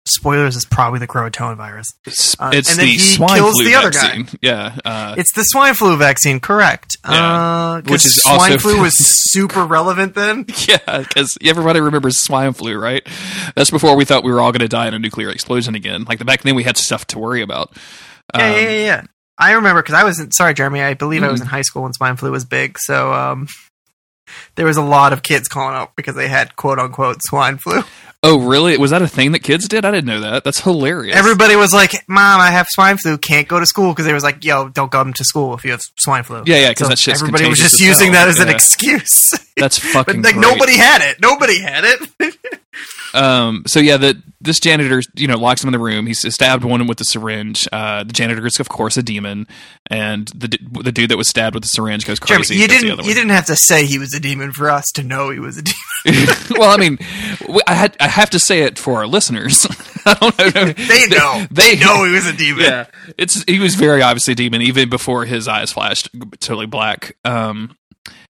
Spoilers 0.08 0.54
is 0.54 0.64
probably 0.64 1.00
the 1.00 1.08
Croatoan 1.08 1.56
virus. 1.56 1.92
it's, 2.04 2.36
Uh, 2.38 2.50
it's 2.54 2.70
and 2.70 2.78
then 2.78 2.86
the 2.86 2.92
he 2.92 2.98
swine 2.98 3.38
kills 3.38 3.54
flu 3.56 3.64
the 3.64 3.74
other 3.74 3.90
guy. 3.90 4.00
vaccine. 4.22 4.28
Yeah. 4.40 4.76
Uh, 4.84 5.14
It's 5.18 5.32
the 5.32 5.42
swine 5.42 5.74
flu 5.74 5.96
vaccine, 5.96 6.38
correct? 6.38 6.96
Yeah. 7.04 7.10
Uh, 7.10 7.80
Which 7.80 8.04
is 8.06 8.14
swine 8.22 8.52
also- 8.52 8.58
flu 8.58 8.80
was 8.82 8.94
super 9.32 9.64
relevant 9.64 10.14
then. 10.14 10.44
yeah, 10.68 10.98
because 10.98 11.36
everybody 11.42 11.80
remembers 11.80 12.20
swine 12.22 12.52
flu, 12.52 12.78
right? 12.78 13.04
That's 13.56 13.70
before 13.72 13.96
we 13.96 14.04
thought 14.04 14.22
we 14.22 14.30
were 14.30 14.40
all 14.40 14.52
going 14.52 14.60
to 14.60 14.68
die 14.68 14.86
in 14.86 14.94
a 14.94 14.98
nuclear 15.00 15.30
explosion 15.30 15.74
again. 15.74 16.04
Like 16.04 16.20
the 16.20 16.24
back 16.24 16.42
then, 16.42 16.54
we 16.54 16.62
had 16.62 16.76
stuff 16.76 17.04
to 17.08 17.18
worry 17.18 17.42
about. 17.42 17.72
Yeah, 18.36 18.44
Um, 18.46 18.52
yeah, 18.52 18.60
yeah, 18.60 18.70
yeah. 18.84 19.02
I 19.38 19.52
remember 19.52 19.82
because 19.82 19.94
I 19.94 20.04
was 20.04 20.18
in, 20.20 20.30
sorry, 20.32 20.54
Jeremy. 20.54 20.80
I 20.80 20.94
believe 20.94 21.22
I 21.22 21.30
was 21.30 21.40
in 21.40 21.46
high 21.46 21.62
school 21.62 21.82
when 21.82 21.92
swine 21.92 22.16
flu 22.16 22.30
was 22.30 22.44
big. 22.44 22.78
So 22.78 23.12
um, 23.12 23.48
there 24.54 24.64
was 24.66 24.76
a 24.76 24.82
lot 24.82 25.12
of 25.12 25.22
kids 25.22 25.46
calling 25.48 25.74
up 25.76 25.92
because 25.96 26.14
they 26.14 26.28
had 26.28 26.56
quote 26.56 26.78
unquote 26.78 27.18
swine 27.22 27.58
flu. 27.58 27.82
Oh, 28.22 28.40
really? 28.48 28.76
Was 28.78 28.90
that 28.90 29.02
a 29.02 29.06
thing 29.06 29.32
that 29.32 29.40
kids 29.40 29.68
did? 29.68 29.84
I 29.84 29.90
didn't 29.90 30.06
know 30.06 30.20
that. 30.20 30.42
That's 30.42 30.60
hilarious. 30.60 31.14
Everybody 31.16 31.54
was 31.54 31.72
like, 31.72 31.92
"Mom, 32.08 32.40
I 32.40 32.50
have 32.50 32.66
swine 32.70 32.96
flu. 32.96 33.18
Can't 33.18 33.46
go 33.46 33.60
to 33.60 33.66
school." 33.66 33.92
Because 33.92 34.06
they 34.06 34.14
was 34.14 34.24
like, 34.24 34.42
"Yo, 34.44 34.68
don't 34.68 34.90
come 34.90 35.12
to 35.12 35.22
school 35.24 35.54
if 35.54 35.64
you 35.64 35.70
have 35.70 35.82
swine 35.98 36.24
flu." 36.24 36.42
Yeah, 36.46 36.56
yeah, 36.56 36.68
'cause 36.74 36.78
So 36.78 36.88
that 36.88 36.98
shit's 36.98 37.20
everybody 37.22 37.46
was 37.48 37.58
just 37.60 37.78
using 37.78 38.12
hell. 38.14 38.24
that 38.26 38.28
as 38.30 38.40
an 38.40 38.48
excuse. 38.48 39.30
That's 39.56 39.78
but 39.92 40.06
fucking 40.06 40.22
like 40.22 40.34
great. 40.34 40.42
nobody 40.42 40.76
had 40.76 41.02
it. 41.02 41.20
Nobody 41.20 41.60
had 41.60 41.84
it. 41.84 42.36
Um, 43.14 43.62
so 43.66 43.80
yeah, 43.80 43.96
the 43.96 44.22
this 44.40 44.60
janitor, 44.60 45.02
you 45.14 45.26
know, 45.26 45.38
locks 45.38 45.62
him 45.62 45.68
in 45.68 45.72
the 45.72 45.78
room. 45.78 46.06
He's 46.06 46.20
stabbed 46.34 46.64
one 46.64 46.86
with 46.86 46.98
the 46.98 47.04
syringe. 47.04 47.66
Uh, 47.72 48.04
the 48.04 48.12
janitor 48.12 48.46
is 48.46 48.60
of 48.60 48.68
course 48.68 48.96
a 48.96 49.02
demon, 49.02 49.46
and 49.90 50.28
the 50.28 50.58
the 50.82 50.92
dude 50.92 51.10
that 51.10 51.16
was 51.16 51.28
stabbed 51.28 51.54
with 51.54 51.62
the 51.62 51.68
syringe 51.68 52.06
goes 52.06 52.18
Jeremy, 52.20 52.44
crazy. 52.46 52.60
you 52.60 52.68
didn't. 52.68 53.04
You 53.04 53.14
didn't 53.14 53.30
have 53.30 53.46
to 53.46 53.56
say 53.56 53.86
he 53.86 53.98
was 53.98 54.14
a 54.14 54.20
demon 54.20 54.52
for 54.52 54.70
us 54.70 54.84
to 54.94 55.02
know 55.02 55.30
he 55.30 55.38
was 55.38 55.58
a 55.58 55.62
demon. 55.62 56.28
well, 56.58 56.70
I 56.70 56.76
mean, 56.76 56.98
I 57.66 57.74
had 57.74 57.96
I 58.00 58.08
have 58.08 58.30
to 58.30 58.38
say 58.38 58.62
it 58.62 58.78
for 58.78 58.96
our 58.98 59.06
listeners. 59.06 59.66
I 60.06 60.14
don't 60.14 60.54
know. 60.54 60.72
They 60.86 61.06
know. 61.08 61.46
They 61.50 61.74
They 61.74 61.84
know 61.84 62.04
he 62.04 62.12
was 62.12 62.26
a 62.26 62.32
demon. 62.32 62.64
Yeah, 62.64 62.86
it's 63.18 63.42
he 63.44 63.58
was 63.58 63.74
very 63.74 64.02
obviously 64.02 64.32
a 64.32 64.36
demon 64.36 64.62
even 64.62 64.88
before 64.88 65.24
his 65.24 65.48
eyes 65.48 65.72
flashed 65.72 66.10
totally 66.40 66.66
black. 66.66 67.16
Um, 67.24 67.76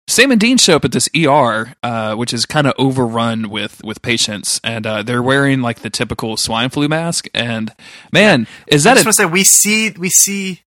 Sam 0.09 0.31
and 0.31 0.41
Dean 0.41 0.57
show 0.57 0.77
up 0.77 0.85
at 0.85 0.93
this 0.93 1.09
ER, 1.17 1.75
uh, 1.83 2.15
which 2.15 2.33
is 2.33 2.47
kind 2.47 2.67
of 2.69 2.75
overrun 2.79 3.51
with 3.51 3.83
with 3.83 4.03
patients, 4.03 4.61
and 4.63 4.87
uh, 4.87 5.03
they're 5.03 5.23
wearing 5.23 5.63
like 5.63 5.81
the 5.81 5.91
typical 5.91 6.37
swine 6.37 6.71
flu 6.71 6.89
mask. 6.89 7.27
And 7.35 7.73
man, 8.13 8.47
is 8.69 8.87
I 8.87 8.91
that 8.95 9.05
just 9.05 9.05
a, 9.05 9.09
want 9.09 9.17
to 9.17 9.23
say 9.23 9.27
we 9.27 9.45
see 9.45 9.91
we 9.99 10.11
see 10.11 10.63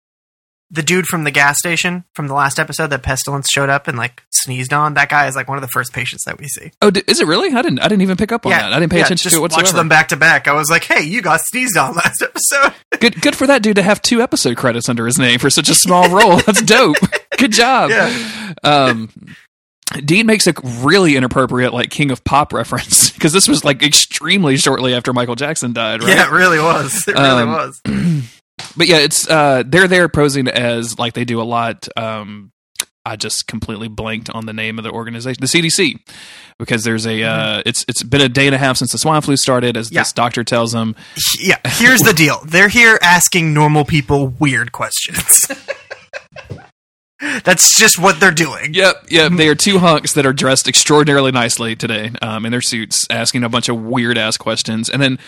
the 0.70 0.82
dude 0.82 1.06
from 1.06 1.22
the 1.24 1.30
gas 1.30 1.58
station 1.58 2.04
from 2.14 2.26
the 2.26 2.34
last 2.34 2.58
episode 2.58 2.88
that 2.88 3.02
pestilence 3.02 3.48
showed 3.48 3.68
up 3.68 3.86
and 3.86 3.96
like 3.96 4.24
sneezed 4.30 4.72
on. 4.72 4.94
That 4.94 5.08
guy 5.08 5.28
is 5.28 5.36
like 5.36 5.48
one 5.48 5.56
of 5.58 5.62
the 5.62 5.68
first 5.68 5.92
patients 5.92 6.24
that 6.26 6.38
we 6.40 6.48
see. 6.48 6.72
oh, 6.82 6.90
is 7.06 7.20
it 7.20 7.26
really? 7.26 7.54
I 7.54 7.62
didn't 7.62 7.78
I 7.80 7.88
didn't 7.88 8.02
even 8.02 8.16
pick 8.16 8.32
up 8.32 8.44
on 8.46 8.50
that. 8.50 8.72
I 8.72 8.80
didn't 8.80 8.90
pay 8.90 8.98
yeah, 8.98 9.04
attention 9.04 9.30
to 9.30 9.36
it 9.36 9.40
whatsoever 9.40 9.66
Watch 9.66 9.74
them 9.74 9.88
back 9.88 10.08
to 10.08 10.16
back. 10.16 10.48
I 10.48 10.54
was 10.54 10.68
like, 10.70 10.84
hey, 10.84 11.02
you 11.04 11.22
got 11.22 11.40
sneezed 11.44 11.76
on 11.76 11.94
last 11.94 12.20
episode. 12.22 12.74
Good 13.00 13.20
good 13.20 13.36
for 13.36 13.46
that 13.46 13.62
dude 13.62 13.76
to 13.76 13.82
have 13.82 14.02
two 14.02 14.20
episode 14.22 14.56
credits 14.56 14.88
under 14.88 15.06
his 15.06 15.18
name 15.18 15.38
for 15.38 15.50
such 15.50 15.68
a 15.68 15.74
small 15.74 16.08
role. 16.08 16.36
That's 16.46 16.62
dope. 16.62 16.96
Good 17.38 17.52
job. 17.52 17.90
Yeah. 17.90 18.52
Um, 18.64 19.10
Dean 20.04 20.26
makes 20.26 20.48
a 20.48 20.54
really 20.80 21.14
inappropriate 21.14 21.72
like 21.72 21.90
King 21.90 22.10
of 22.10 22.24
Pop 22.24 22.52
reference 22.52 23.10
because 23.12 23.32
this 23.32 23.46
was 23.46 23.64
like 23.64 23.84
extremely 23.84 24.56
shortly 24.56 24.94
after 24.94 25.12
Michael 25.12 25.36
Jackson 25.36 25.72
died, 25.72 26.02
right? 26.02 26.08
Yeah, 26.16 26.26
it 26.26 26.32
really 26.32 26.58
was. 26.58 27.06
It 27.06 27.14
really 27.14 27.42
Um, 27.42 27.48
was. 27.52 27.80
But 28.76 28.86
yeah, 28.88 28.98
it's 28.98 29.28
uh 29.28 29.62
they're 29.66 29.88
there 29.88 30.08
posing 30.08 30.48
as 30.48 30.98
like 30.98 31.14
they 31.14 31.24
do 31.24 31.40
a 31.40 31.44
lot. 31.44 31.88
Um, 31.96 32.52
I 33.04 33.14
just 33.14 33.46
completely 33.46 33.86
blanked 33.86 34.30
on 34.30 34.46
the 34.46 34.52
name 34.52 34.78
of 34.78 34.82
the 34.84 34.90
organization, 34.90 35.40
the 35.40 35.46
CDC, 35.46 36.00
because 36.58 36.82
there's 36.82 37.06
a 37.06 37.22
uh, 37.22 37.62
it's 37.64 37.84
it's 37.86 38.02
been 38.02 38.20
a 38.20 38.28
day 38.28 38.46
and 38.46 38.54
a 38.54 38.58
half 38.58 38.76
since 38.78 38.90
the 38.90 38.98
swine 38.98 39.22
flu 39.22 39.36
started, 39.36 39.76
as 39.76 39.86
Mm-hmm. 39.86 39.94
Yeah. 39.94 40.00
this 40.02 40.12
doctor 40.12 40.42
tells 40.42 40.72
them. 40.72 40.96
Yeah, 41.40 41.58
here's 41.66 42.00
the 42.00 42.12
deal. 42.12 42.40
They're 42.44 42.66
here 42.68 42.98
asking 43.00 43.54
normal 43.54 43.84
people 43.84 44.26
weird 44.26 44.72
questions. 44.72 45.46
That's 47.44 47.78
just 47.78 47.98
what 47.98 48.20
they're 48.20 48.30
doing. 48.30 48.74
Yep, 48.74 49.06
yep. 49.08 49.32
They 49.32 49.48
are 49.48 49.54
two 49.54 49.78
hunks 49.78 50.12
that 50.14 50.26
are 50.26 50.34
dressed 50.34 50.68
extraordinarily 50.68 51.32
nicely 51.32 51.74
today, 51.74 52.10
um, 52.20 52.44
in 52.44 52.50
their 52.52 52.60
suits, 52.60 53.06
asking 53.08 53.42
a 53.42 53.48
bunch 53.48 53.68
of 53.70 53.80
weird 53.80 54.18
ass 54.18 54.36
questions, 54.36 54.90
and 54.90 55.00
then. 55.00 55.18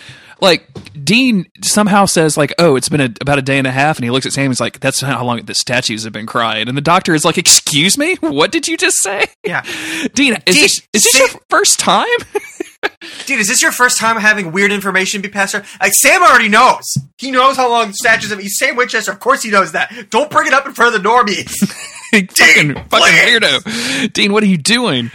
Like 0.41 0.67
Dean 1.03 1.45
somehow 1.63 2.05
says, 2.05 2.37
like, 2.37 2.53
"Oh, 2.59 2.75
it's 2.75 2.89
been 2.89 3.01
a, 3.01 3.09
about 3.21 3.39
a 3.39 3.41
day 3.41 3.57
and 3.57 3.67
a 3.67 3.71
half," 3.71 3.97
and 3.97 4.03
he 4.05 4.11
looks 4.11 4.25
at 4.25 4.31
Sam. 4.31 4.49
He's 4.49 4.59
like, 4.59 4.79
"That's 4.79 5.01
how 5.01 5.23
long 5.25 5.43
the 5.45 5.53
statues 5.53 6.03
have 6.03 6.13
been 6.13 6.25
crying." 6.25 6.67
And 6.67 6.77
the 6.77 6.81
doctor 6.81 7.13
is 7.13 7.25
like, 7.25 7.37
"Excuse 7.37 7.97
me, 7.97 8.15
what 8.21 8.51
did 8.51 8.67
you 8.67 8.77
just 8.77 8.97
say?" 9.01 9.25
Yeah. 9.45 9.61
Dean, 10.13 10.37
is 10.45 10.55
Dean, 10.55 10.63
this, 10.63 10.81
is 10.93 11.03
this 11.03 11.11
say- 11.11 11.19
your 11.19 11.29
first 11.49 11.79
time? 11.79 12.07
Dude, 13.25 13.39
is 13.41 13.47
this 13.47 13.61
your 13.61 13.73
first 13.73 13.99
time 13.99 14.15
having 14.17 14.53
weird 14.53 14.71
information 14.71 15.21
be 15.21 15.27
passed 15.27 15.53
around? 15.53 15.65
Like, 15.81 15.93
Sam 15.93 16.21
already 16.21 16.47
knows. 16.47 16.85
He 17.17 17.29
knows 17.29 17.57
how 17.57 17.69
long 17.69 17.89
the 17.89 17.93
statues 17.93 18.29
have. 18.29 18.39
He's 18.39 18.57
Sam 18.57 18.77
Winchester. 18.77 19.11
Of 19.11 19.19
course 19.19 19.43
he 19.43 19.51
knows 19.51 19.73
that. 19.73 20.07
Don't 20.09 20.31
bring 20.31 20.47
it 20.47 20.53
up 20.53 20.65
in 20.65 20.71
front 20.73 20.95
of 20.95 21.03
the 21.03 21.07
normies. 21.09 21.49
fucking 22.11 22.75
fucking 22.75 22.89
weirdo. 22.89 24.13
Dean, 24.13 24.31
what 24.31 24.43
are 24.43 24.47
you 24.47 24.57
doing? 24.57 25.11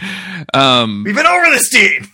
Um, 0.53 1.03
We've 1.05 1.15
been 1.15 1.25
over 1.25 1.45
this, 1.47 1.69
Dean. 1.69 2.07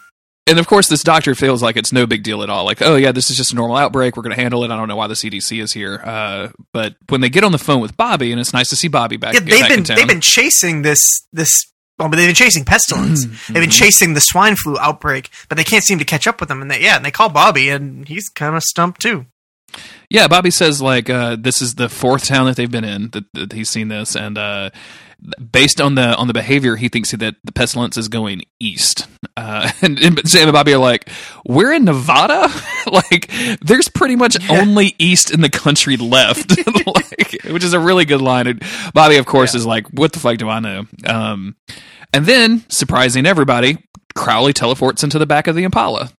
And 0.48 0.60
of 0.60 0.68
course, 0.68 0.88
this 0.88 1.04
doctor 1.04 1.36
feels 1.36 1.62
like 1.62 1.78
it's 1.78 1.92
no 1.94 2.06
big 2.06 2.24
deal 2.24 2.42
at 2.42 2.50
all. 2.50 2.66
Like, 2.66 2.82
oh 2.82 2.96
yeah, 2.96 3.12
this 3.12 3.30
is 3.30 3.38
just 3.38 3.54
a 3.54 3.56
normal 3.56 3.78
outbreak. 3.78 4.18
We're 4.18 4.24
going 4.24 4.36
to 4.36 4.42
handle 4.42 4.64
it. 4.64 4.72
I 4.72 4.76
don't 4.76 4.88
know 4.88 4.96
why 4.96 5.08
the 5.08 5.14
CDC 5.14 5.62
is 5.62 5.74
here. 5.74 6.02
Uh, 6.04 6.50
but 6.74 6.96
when 7.10 7.22
they 7.22 7.30
get 7.30 7.44
on 7.44 7.52
the 7.52 7.60
phone 7.60 7.82
with 7.82 7.96
Bobby, 7.96 8.32
and 8.32 8.42
it's 8.42 8.54
nice 8.54 8.70
to 8.70 8.76
see 8.76 8.88
Bobby 8.88 9.18
back, 9.18 9.34
Yeah, 9.36 9.42
they've 9.42 9.60
back 9.62 9.70
been 9.70 9.84
they've 9.96 10.08
been 10.08 10.22
chasing 10.22 10.82
this 10.82 11.02
this. 11.32 11.50
Well, 12.00 12.10
but 12.10 12.16
they've 12.16 12.28
been 12.28 12.36
chasing 12.36 12.66
pestilence. 12.66 13.26
Mm-hmm. 13.26 13.54
they've 13.54 13.62
been 13.62 13.70
chasing 13.70 14.16
the 14.16 14.22
swine 14.22 14.56
flu 14.56 14.76
outbreak, 14.80 15.30
but 15.50 15.58
they 15.58 15.64
can't 15.64 15.84
seem 15.84 16.00
to 16.00 16.06
catch 16.06 16.26
up 16.26 16.39
with 16.39 16.50
them. 16.50 16.62
And 16.62 16.72
they, 16.72 16.82
yeah, 16.82 16.96
and 16.96 17.06
they 17.06 17.12
call 17.12 17.30
Bobby, 17.30 17.70
and 17.70 18.08
he's 18.08 18.28
kind 18.30 18.56
of 18.56 18.64
stumped 18.64 19.02
too. 19.02 19.28
Yeah, 20.10 20.28
Bobby 20.28 20.52
says 20.52 20.82
like 20.82 21.10
uh, 21.10 21.38
this 21.39 21.62
is 21.62 21.76
the 21.76 21.88
fourth 21.89 22.26
town 22.26 22.48
that 22.48 22.56
they've 22.56 22.72
been 22.72 22.84
in 22.84 23.10
that, 23.12 23.26
that 23.34 23.54
he's 23.54 23.70
seen 23.70 23.89
this, 23.89 24.16
and 24.16 24.38
uh, 24.38 24.72
based 25.52 25.80
on 25.80 25.96
the 25.96 26.16
on 26.16 26.28
the 26.28 26.34
behavior, 26.34 26.76
he 26.76 26.90
thinks 26.90 27.12
that 27.12 27.36
the 27.44 27.52
pestilence 27.52 27.98
is 27.98 28.08
going 28.08 28.44
east. 28.60 29.08
Uh, 29.38 29.72
and, 29.82 30.00
and 30.00 30.30
Sam 30.30 30.48
and 30.48 30.54
Bobby 30.54 30.74
are 30.74 30.80
like, 30.80 31.10
"We're 31.46 31.74
in 31.74 31.86
Nevada, 31.86 32.48
like 32.92 33.32
there's 33.62 33.90
pretty 33.90 34.16
much 34.16 34.38
only 34.50 34.96
east 34.98 35.32
in 35.32 35.42
the 35.42 35.50
country 35.50 35.98
left," 35.98 36.50
like, 36.86 37.44
which 37.50 37.64
is 37.64 37.74
a 37.74 37.80
really 37.80 38.06
good 38.06 38.22
line. 38.22 38.48
And 38.48 38.64
Bobby, 38.94 39.18
of 39.18 39.26
course, 39.26 39.56
is 39.56 39.66
like, 39.66 39.88
"What 39.92 40.14
the 40.14 40.20
fuck 40.20 40.38
do 40.38 40.50
I 40.50 40.60
know?" 40.60 40.86
Um, 41.06 41.56
and 42.14 42.26
then, 42.26 42.66
surprising 42.70 43.26
everybody, 43.26 43.78
Crowley 44.16 44.54
teleports 44.54 45.04
into 45.04 45.20
the 45.20 45.26
back 45.26 45.48
of 45.48 45.56
the 45.56 45.64
Impala. 45.64 46.12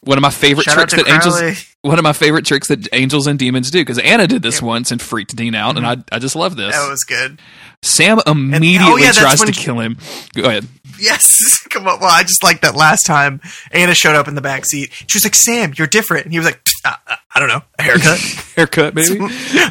One 0.00 0.18
of 0.18 0.22
my 0.22 0.30
favorite 0.30 0.64
Shout 0.64 0.88
tricks 0.88 0.94
that 0.94 1.08
angels 1.08 1.38
Crowley. 1.38 1.54
One 1.84 1.98
of 1.98 2.02
my 2.02 2.14
favorite 2.14 2.46
tricks 2.46 2.68
that 2.68 2.88
angels 2.94 3.26
and 3.26 3.38
demons 3.38 3.70
do 3.70 3.78
because 3.78 3.98
Anna 3.98 4.26
did 4.26 4.40
this 4.40 4.62
once 4.62 4.90
and 4.90 5.02
freaked 5.02 5.36
Dean 5.36 5.54
out, 5.54 5.76
and 5.76 5.84
mm-hmm. 5.84 6.02
I, 6.10 6.16
I 6.16 6.18
just 6.18 6.34
love 6.34 6.56
this. 6.56 6.74
That 6.74 6.88
was 6.88 7.04
good. 7.04 7.40
Sam 7.82 8.18
immediately 8.26 8.86
oh, 8.86 8.96
yeah, 8.96 9.12
tries 9.12 9.42
to 9.42 9.52
kill 9.52 9.78
him. 9.80 9.98
Go 10.34 10.44
ahead. 10.44 10.66
Yes, 10.98 11.26
come 11.70 11.86
on. 11.86 12.00
Well, 12.00 12.10
I 12.10 12.22
just 12.22 12.42
like 12.42 12.62
that 12.62 12.74
last 12.74 13.02
time 13.06 13.42
Anna 13.70 13.94
showed 13.94 14.16
up 14.16 14.28
in 14.28 14.34
the 14.34 14.40
back 14.40 14.64
seat. 14.64 14.92
She 14.92 15.16
was 15.16 15.24
like, 15.24 15.34
"Sam, 15.34 15.74
you're 15.76 15.86
different," 15.86 16.24
and 16.24 16.32
he 16.32 16.38
was 16.38 16.46
like, 16.46 16.60
"I, 16.86 16.96
I- 17.06 17.18
I 17.36 17.40
don't 17.40 17.48
know, 17.48 17.62
a 17.78 17.82
haircut." 17.82 18.18
Haircut, 18.56 18.94
baby. 18.94 19.18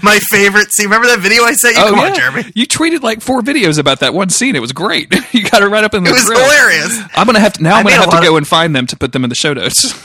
My 0.03 0.19
favorite 0.29 0.71
scene. 0.71 0.85
Remember 0.87 1.07
that 1.07 1.19
video 1.19 1.43
I 1.43 1.53
sent 1.53 1.77
you? 1.77 1.81
Oh 1.83 1.89
come 1.89 1.99
yeah, 1.99 2.05
on, 2.09 2.15
Jeremy. 2.15 2.51
you 2.53 2.67
tweeted 2.67 3.01
like 3.01 3.21
four 3.21 3.41
videos 3.41 3.79
about 3.79 4.01
that 4.01 4.13
one 4.13 4.29
scene. 4.29 4.55
It 4.55 4.61
was 4.61 4.73
great. 4.73 5.11
you 5.33 5.43
got 5.43 5.63
it 5.63 5.67
right 5.67 5.83
up 5.83 5.95
in 5.95 6.03
the. 6.03 6.11
It 6.11 6.13
was 6.13 6.25
grill. 6.25 6.39
hilarious. 6.39 6.99
I'm 7.15 7.25
gonna 7.25 7.39
have 7.39 7.53
to 7.53 7.63
now. 7.63 7.75
I 7.75 7.79
I'm 7.79 7.83
gonna 7.85 7.95
have 7.95 8.11
to 8.11 8.21
go 8.21 8.33
of- 8.33 8.37
and 8.37 8.47
find 8.47 8.75
them 8.75 8.85
to 8.87 8.97
put 8.97 9.13
them 9.13 9.23
in 9.23 9.29
the 9.29 9.35
show 9.35 9.53
notes. 9.53 9.95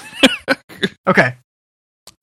Okay. 1.06 1.34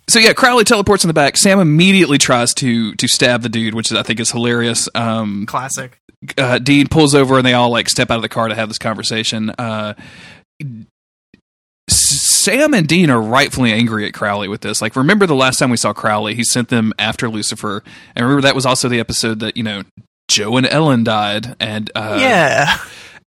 So 0.07 0.19
yeah, 0.19 0.33
Crowley 0.33 0.63
teleports 0.63 1.03
in 1.03 1.07
the 1.07 1.13
back. 1.13 1.35
Sam 1.37 1.59
immediately 1.59 2.17
tries 2.17 2.53
to 2.55 2.93
to 2.95 3.07
stab 3.07 3.41
the 3.41 3.49
dude, 3.49 3.73
which 3.73 3.91
I 3.91 4.03
think 4.03 4.19
is 4.19 4.31
hilarious. 4.31 4.87
Um, 4.95 5.45
Classic. 5.47 5.97
uh, 6.37 6.59
Dean 6.59 6.87
pulls 6.87 7.15
over 7.15 7.37
and 7.37 7.45
they 7.45 7.53
all 7.53 7.69
like 7.71 7.89
step 7.89 8.11
out 8.11 8.17
of 8.17 8.21
the 8.21 8.29
car 8.29 8.47
to 8.47 8.55
have 8.55 8.67
this 8.67 8.77
conversation. 8.77 9.49
Uh, 9.51 9.95
Sam 11.89 12.73
and 12.73 12.87
Dean 12.87 13.09
are 13.09 13.21
rightfully 13.21 13.71
angry 13.71 14.05
at 14.07 14.13
Crowley 14.13 14.47
with 14.47 14.61
this. 14.61 14.81
Like, 14.81 14.95
remember 14.95 15.25
the 15.25 15.35
last 15.35 15.57
time 15.57 15.69
we 15.71 15.77
saw 15.77 15.93
Crowley? 15.93 16.35
He 16.35 16.43
sent 16.43 16.69
them 16.69 16.93
after 16.99 17.27
Lucifer, 17.29 17.83
and 18.15 18.23
remember 18.25 18.41
that 18.43 18.55
was 18.55 18.65
also 18.65 18.87
the 18.89 18.99
episode 18.99 19.39
that 19.39 19.57
you 19.57 19.63
know 19.63 19.83
Jo 20.27 20.57
and 20.57 20.67
Ellen 20.67 21.03
died, 21.03 21.55
and 21.59 21.89
uh, 21.95 22.17
yeah. 22.19 22.77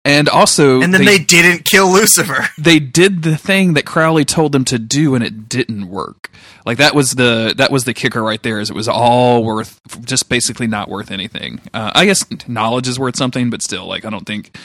And 0.09 0.27
also 0.27 0.81
And 0.81 0.93
then 0.93 1.05
they, 1.05 1.19
didn't 1.19 1.65
kill 1.65 1.91
Lucifer. 1.91 2.47
they 2.57 2.79
did 2.79 3.21
the 3.21 3.37
thing 3.37 3.73
that 3.75 3.85
Crowley 3.85 4.25
told 4.25 4.51
them 4.51 4.65
to 4.65 4.79
do 4.79 5.13
and 5.13 5.23
it 5.23 5.47
didn't 5.47 5.87
work. 5.87 6.31
Like 6.65 6.79
that 6.79 6.95
was 6.95 7.11
the 7.11 7.53
that 7.57 7.71
was 7.71 7.85
the 7.85 7.93
kicker 7.93 8.21
right 8.21 8.41
there. 8.41 8.59
Is 8.59 8.69
it 8.69 8.75
was 8.75 8.87
all 8.87 9.43
worth 9.43 9.79
just 10.05 10.29
basically 10.29 10.67
not 10.67 10.89
worth 10.89 11.11
anything. 11.11 11.61
Uh, 11.73 11.91
I 11.95 12.05
guess 12.05 12.25
knowledge 12.47 12.87
is 12.87 12.99
worth 12.99 13.15
something, 13.15 13.49
but 13.49 13.61
still, 13.61 13.85
like 13.85 14.05
I 14.05 14.09
don't 14.09 14.25
think. 14.25 14.55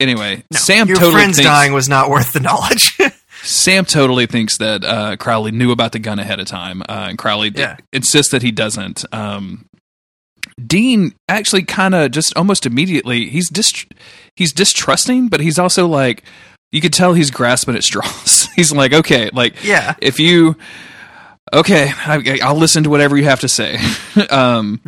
Anyway, 0.00 0.42
Sam 0.52 0.88
Your 0.88 0.96
totally 0.96 1.14
friend's 1.14 1.36
thinks, 1.36 1.48
dying 1.48 1.72
was 1.72 1.88
not 1.88 2.10
worth 2.10 2.32
the 2.32 2.40
knowledge. 2.40 2.98
Sam 3.42 3.84
totally 3.84 4.26
thinks 4.26 4.58
that 4.58 4.84
uh, 4.84 5.16
Crowley 5.16 5.50
knew 5.50 5.70
about 5.70 5.92
the 5.92 5.98
gun 5.98 6.18
ahead 6.18 6.40
of 6.40 6.46
time, 6.46 6.82
uh, 6.82 7.06
and 7.10 7.18
Crowley 7.18 7.50
d- 7.50 7.64
insists 7.92 8.32
that 8.32 8.42
he 8.42 8.50
doesn't. 8.50 9.04
Um, 9.12 9.66
Dean 10.64 11.14
actually 11.28 11.62
kind 11.64 11.94
of 11.94 12.10
just 12.10 12.36
almost 12.36 12.66
immediately 12.66 13.28
he's 13.28 13.48
dist- 13.48 13.92
he's 14.36 14.52
distrusting, 14.52 15.28
but 15.28 15.40
he's 15.40 15.58
also 15.58 15.86
like 15.86 16.22
you 16.72 16.80
could 16.80 16.92
tell 16.92 17.14
he's 17.14 17.30
grasping 17.30 17.74
at 17.76 17.84
straws. 17.84 18.48
he's 18.56 18.72
like, 18.72 18.92
okay, 18.92 19.30
like 19.32 19.62
Yeah. 19.64 19.94
if 20.00 20.18
you 20.20 20.56
okay, 21.52 21.90
I, 22.06 22.38
I'll 22.42 22.56
listen 22.56 22.84
to 22.84 22.90
whatever 22.90 23.16
you 23.16 23.24
have 23.24 23.40
to 23.40 23.48
say. 23.48 23.78
um, 24.30 24.80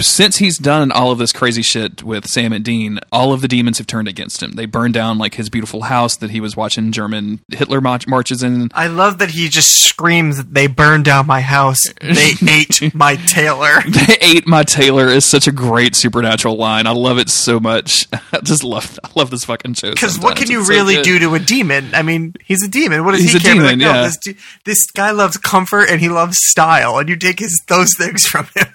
Since 0.00 0.38
he's 0.38 0.56
done 0.56 0.90
all 0.90 1.10
of 1.10 1.18
this 1.18 1.32
crazy 1.32 1.60
shit 1.60 2.02
with 2.02 2.26
Sam 2.26 2.52
and 2.54 2.64
Dean, 2.64 2.98
all 3.12 3.32
of 3.34 3.42
the 3.42 3.46
demons 3.46 3.76
have 3.76 3.86
turned 3.86 4.08
against 4.08 4.42
him. 4.42 4.52
They 4.52 4.64
burned 4.64 4.94
down 4.94 5.18
like 5.18 5.34
his 5.34 5.50
beautiful 5.50 5.82
house 5.82 6.16
that 6.16 6.30
he 6.30 6.40
was 6.40 6.56
watching 6.56 6.92
German 6.92 7.40
Hitler 7.52 7.80
march- 7.82 8.06
marches 8.08 8.42
in. 8.42 8.70
I 8.72 8.86
love 8.86 9.18
that 9.18 9.30
he 9.32 9.48
just 9.50 9.68
screams, 9.82 10.42
"They 10.44 10.66
burned 10.66 11.04
down 11.04 11.26
my 11.26 11.42
house. 11.42 11.78
They 12.00 12.32
ate 12.48 12.94
my 12.94 13.16
tailor." 13.16 13.80
They 13.86 14.16
ate 14.22 14.46
my 14.48 14.62
tailor 14.64 15.08
is 15.08 15.24
such 15.26 15.46
a 15.46 15.52
great 15.52 15.94
supernatural 15.94 16.56
line. 16.56 16.86
I 16.86 16.92
love 16.92 17.18
it 17.18 17.28
so 17.28 17.60
much. 17.60 18.06
I 18.32 18.40
just 18.42 18.64
love 18.64 18.98
I 19.04 19.10
love 19.14 19.30
this 19.30 19.44
fucking 19.44 19.74
show. 19.74 19.90
Because 19.90 20.18
what 20.18 20.36
can 20.38 20.50
you 20.50 20.60
It's 20.60 20.68
really 20.70 20.94
good. 20.96 21.04
do 21.04 21.18
to 21.20 21.34
a 21.34 21.38
demon? 21.38 21.94
I 21.94 22.00
mean, 22.02 22.34
he's 22.44 22.62
a 22.64 22.68
demon. 22.68 23.04
What 23.04 23.12
does 23.12 23.20
He's 23.20 23.34
he 23.34 23.40
care? 23.40 23.54
Like, 23.56 23.76
no, 23.76 23.92
yeah. 23.92 24.02
this, 24.24 24.36
this 24.64 24.90
guy 24.90 25.10
loves 25.10 25.36
comfort 25.36 25.90
and 25.90 26.00
he 26.00 26.08
loves 26.08 26.38
style, 26.40 26.96
and 26.98 27.08
you 27.10 27.16
take 27.16 27.38
his 27.40 27.60
those 27.68 27.92
things 27.98 28.24
from 28.26 28.46
him. 28.56 28.66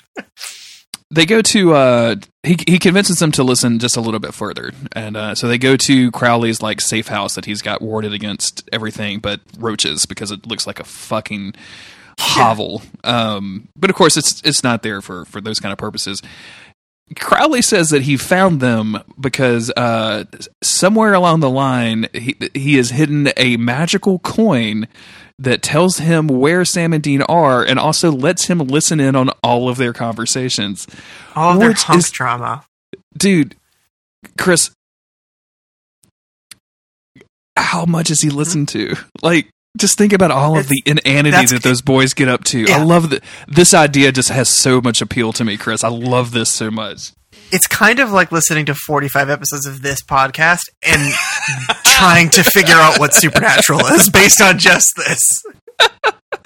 They 1.09 1.25
go 1.25 1.41
to 1.41 1.73
uh 1.73 2.15
he 2.43 2.57
he 2.67 2.79
convinces 2.79 3.19
them 3.19 3.31
to 3.33 3.43
listen 3.43 3.79
just 3.79 3.97
a 3.97 4.01
little 4.01 4.19
bit 4.19 4.33
further. 4.33 4.71
And 4.93 5.15
uh 5.15 5.35
so 5.35 5.47
they 5.47 5.57
go 5.57 5.77
to 5.77 6.11
crowley's 6.11 6.61
like 6.61 6.81
safe 6.81 7.07
house 7.07 7.35
that 7.35 7.45
he's 7.45 7.61
got 7.61 7.81
warded 7.81 8.13
against 8.13 8.67
everything 8.73 9.19
but 9.19 9.41
roaches 9.57 10.05
because 10.05 10.31
it 10.31 10.45
looks 10.45 10.67
like 10.67 10.79
a 10.79 10.83
fucking 10.83 11.53
hovel. 12.19 12.81
Um 13.03 13.69
but 13.75 13.89
of 13.89 13.95
course 13.95 14.17
it's 14.17 14.41
it's 14.43 14.63
not 14.63 14.83
there 14.83 15.01
for 15.01 15.25
for 15.25 15.39
those 15.41 15.59
kind 15.59 15.71
of 15.71 15.77
purposes. 15.77 16.21
Crowley 17.15 17.61
says 17.61 17.89
that 17.91 18.01
he 18.01 18.17
found 18.17 18.59
them 18.59 18.97
because 19.17 19.71
uh, 19.77 20.25
somewhere 20.61 21.13
along 21.13 21.39
the 21.39 21.49
line 21.49 22.07
he 22.13 22.35
he 22.53 22.75
has 22.75 22.89
hidden 22.89 23.29
a 23.37 23.55
magical 23.55 24.19
coin 24.19 24.89
that 25.39 25.61
tells 25.61 25.99
him 25.99 26.27
where 26.27 26.65
Sam 26.65 26.93
and 26.93 27.03
Dean 27.03 27.21
are 27.23 27.63
and 27.63 27.77
also 27.77 28.11
lets 28.11 28.45
him 28.45 28.59
listen 28.59 28.99
in 28.99 29.15
on 29.15 29.29
all 29.43 29.69
of 29.69 29.77
their 29.77 29.93
conversations. 29.93 30.87
All 31.35 31.53
of 31.53 31.59
their 31.59 31.73
hunk 31.73 31.99
is- 31.99 32.11
drama. 32.11 32.63
Dude, 33.15 33.55
Chris, 34.37 34.71
how 37.55 37.85
much 37.85 38.09
has 38.09 38.21
he 38.21 38.29
mm-hmm. 38.29 38.37
listened 38.37 38.69
to? 38.69 38.95
Like, 39.21 39.49
just 39.77 39.97
think 39.97 40.13
about 40.13 40.31
all 40.31 40.57
of 40.57 40.67
the 40.67 40.81
inanity 40.85 41.45
that 41.47 41.63
those 41.63 41.81
boys 41.81 42.13
get 42.13 42.27
up 42.27 42.43
to. 42.45 42.65
I 42.69 42.83
love 42.83 43.11
that. 43.11 43.23
This 43.47 43.73
idea 43.73 44.11
just 44.11 44.29
has 44.29 44.49
so 44.49 44.81
much 44.81 45.01
appeal 45.01 45.33
to 45.33 45.43
me, 45.43 45.57
Chris. 45.57 45.83
I 45.83 45.89
love 45.89 46.31
this 46.31 46.51
so 46.51 46.71
much. 46.71 47.11
It's 47.51 47.67
kind 47.67 47.99
of 47.99 48.11
like 48.11 48.31
listening 48.31 48.65
to 48.65 48.75
45 48.75 49.29
episodes 49.29 49.65
of 49.65 49.81
this 49.81 50.01
podcast 50.03 50.61
and 50.85 51.13
trying 51.85 52.29
to 52.31 52.43
figure 52.43 52.75
out 52.75 52.99
what 52.99 53.13
supernatural 53.13 53.79
is 53.87 54.09
based 54.09 54.41
on 54.41 54.57
just 54.59 54.87
this. 54.97 55.19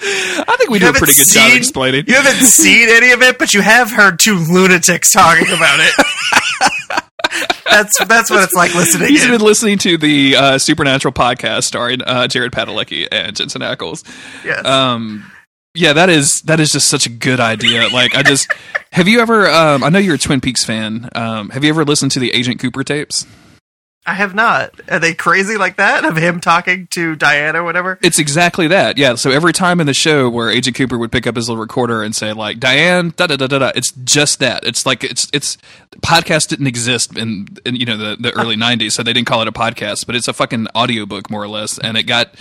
I 0.04 0.56
think 0.58 0.70
we 0.70 0.78
You 0.78 0.86
do 0.86 0.90
a 0.90 0.92
pretty 0.92 1.14
good 1.14 1.28
job 1.28 1.48
seen- 1.50 1.56
explaining. 1.56 2.04
You 2.06 2.14
haven't 2.14 2.34
seen 2.44 2.88
any 2.88 3.12
of 3.12 3.22
it, 3.22 3.38
but 3.38 3.52
you 3.54 3.62
have 3.62 3.90
heard 3.90 4.18
two 4.20 4.36
lunatics 4.38 5.10
talking 5.12 5.46
about 5.48 5.80
it. 5.80 5.92
that's 7.70 8.04
that's 8.04 8.30
what 8.30 8.42
it's 8.44 8.52
like 8.54 8.74
listening. 8.74 9.08
He's 9.08 9.24
in. 9.24 9.30
been 9.30 9.40
listening 9.40 9.78
to 9.78 9.96
the 9.96 10.36
uh, 10.36 10.58
Supernatural 10.58 11.12
podcast 11.14 11.64
starring 11.64 12.02
uh, 12.02 12.26
Jared 12.28 12.52
Padalecki 12.52 13.06
and 13.10 13.34
Jensen 13.34 13.62
Ackles. 13.62 14.04
Yes. 14.44 14.64
Um, 14.64 15.30
Yeah, 15.74 15.94
that 15.94 16.10
is 16.10 16.42
that 16.42 16.60
is 16.60 16.72
just 16.72 16.88
such 16.88 17.06
a 17.06 17.10
good 17.10 17.40
idea. 17.40 17.88
Like, 17.88 18.14
I 18.14 18.22
just 18.22 18.52
have 18.92 19.08
you 19.08 19.20
ever? 19.20 19.48
Um, 19.48 19.82
I 19.82 19.88
know 19.88 19.98
you're 19.98 20.16
a 20.16 20.18
Twin 20.18 20.40
Peaks 20.40 20.64
fan. 20.64 21.08
Um, 21.14 21.50
have 21.50 21.64
you 21.64 21.70
ever 21.70 21.84
listened 21.84 22.12
to 22.12 22.20
the 22.20 22.32
Agent 22.32 22.60
Cooper 22.60 22.84
tapes? 22.84 23.26
I 24.04 24.14
have 24.14 24.34
not. 24.34 24.72
Are 24.90 24.98
they 24.98 25.14
crazy 25.14 25.56
like 25.56 25.76
that 25.76 26.04
of 26.04 26.16
him 26.16 26.40
talking 26.40 26.88
to 26.90 27.14
Diana 27.14 27.60
or 27.60 27.64
whatever? 27.64 28.00
It's 28.02 28.18
exactly 28.18 28.66
that. 28.66 28.98
Yeah. 28.98 29.14
So 29.14 29.30
every 29.30 29.52
time 29.52 29.80
in 29.80 29.86
the 29.86 29.94
show 29.94 30.28
where 30.28 30.50
Agent 30.50 30.76
Cooper 30.76 30.98
would 30.98 31.12
pick 31.12 31.24
up 31.24 31.36
his 31.36 31.48
little 31.48 31.60
recorder 31.60 32.02
and 32.02 32.14
say 32.14 32.32
like 32.32 32.58
Diane, 32.58 33.14
da 33.16 33.28
da 33.28 33.36
da 33.36 33.46
da 33.46 33.60
da, 33.60 33.72
it's 33.76 33.92
just 33.92 34.40
that. 34.40 34.64
It's 34.64 34.84
like 34.84 35.04
it's 35.04 35.28
it's 35.32 35.56
podcast 36.00 36.48
didn't 36.48 36.66
exist 36.66 37.16
in, 37.16 37.46
in 37.64 37.76
you 37.76 37.86
know 37.86 37.96
the 37.96 38.16
the 38.18 38.32
early 38.32 38.56
'90s, 38.58 38.92
so 38.92 39.04
they 39.04 39.12
didn't 39.12 39.28
call 39.28 39.40
it 39.40 39.48
a 39.48 39.52
podcast, 39.52 40.04
but 40.06 40.16
it's 40.16 40.26
a 40.26 40.32
fucking 40.32 40.66
audiobook 40.74 41.30
more 41.30 41.42
or 41.42 41.48
less, 41.48 41.78
and 41.78 41.96
it 41.96 42.02
got. 42.02 42.34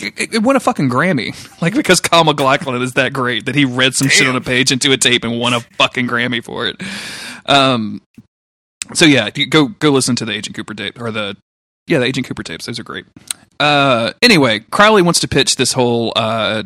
It, 0.00 0.34
it 0.34 0.42
won 0.42 0.56
a 0.56 0.60
fucking 0.60 0.88
Grammy, 0.88 1.34
like 1.62 1.74
because 1.74 2.00
Kyle 2.00 2.24
MacLachlan 2.24 2.80
is 2.82 2.92
that 2.94 3.12
great 3.12 3.46
that 3.46 3.54
he 3.54 3.64
read 3.64 3.94
some 3.94 4.08
shit 4.08 4.28
on 4.28 4.36
a 4.36 4.40
page 4.40 4.70
into 4.70 4.92
a 4.92 4.96
tape 4.96 5.24
and 5.24 5.38
won 5.38 5.54
a 5.54 5.60
fucking 5.60 6.06
Grammy 6.06 6.42
for 6.42 6.66
it. 6.66 6.80
Um, 7.46 8.02
so 8.94 9.04
yeah, 9.04 9.30
go 9.30 9.68
go 9.68 9.90
listen 9.90 10.16
to 10.16 10.24
the 10.24 10.32
Agent 10.32 10.56
Cooper 10.56 10.74
tape 10.74 11.00
or 11.00 11.10
the 11.10 11.36
yeah 11.86 11.98
the 11.98 12.04
Agent 12.04 12.26
Cooper 12.26 12.42
tapes. 12.42 12.66
Those 12.66 12.78
are 12.78 12.84
great. 12.84 13.06
Uh, 13.60 14.12
anyway, 14.22 14.60
Crowley 14.70 15.02
wants 15.02 15.20
to 15.20 15.28
pitch 15.28 15.56
this 15.56 15.72
whole 15.72 16.12
uh, 16.14 16.62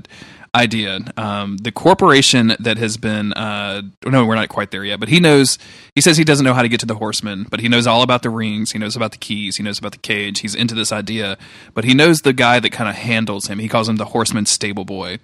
idea. 0.55 0.98
Um, 1.16 1.57
the 1.59 1.72
corporation 1.72 2.55
that 2.59 2.76
has 2.76 2.96
been 2.96 3.32
uh, 3.32 3.82
no, 4.05 4.26
we're 4.26 4.34
not 4.34 4.48
quite 4.48 4.70
there 4.70 4.84
yet, 4.84 5.00
but 5.00 5.09
he 5.09 5.20
knows. 5.20 5.59
He 5.94 6.00
says 6.00 6.16
he 6.16 6.24
doesn't 6.24 6.44
know 6.44 6.55
how 6.55 6.62
to 6.62 6.68
get 6.68 6.80
to 6.80 6.86
the 6.86 6.94
Horseman, 6.94 7.46
but 7.50 7.61
he 7.61 7.68
knows 7.68 7.86
all 7.86 8.03
about 8.03 8.22
the 8.22 8.30
rings. 8.30 8.72
He 8.72 8.78
knows 8.78 8.96
about 8.96 9.12
the 9.12 9.18
keys. 9.18 9.57
He 9.57 9.62
knows 9.62 9.78
about 9.78 9.92
the 9.92 9.98
cage. 9.98 10.40
He's 10.40 10.55
into 10.55 10.74
this 10.74 10.92
idea, 10.92 11.38
but 11.74 11.84
he 11.84 11.94
knows 11.94 12.20
the 12.20 12.32
guy 12.32 12.61
that 12.61 12.70
kind 12.70 12.88
of 12.88 12.96
handles 12.96 13.46
him. 13.46 13.59
He 13.59 13.68
calls 13.68 13.88
him 13.88 13.96
the 13.96 14.07
Horseman 14.07 14.46
stable 14.46 14.84
boy, 14.84 15.18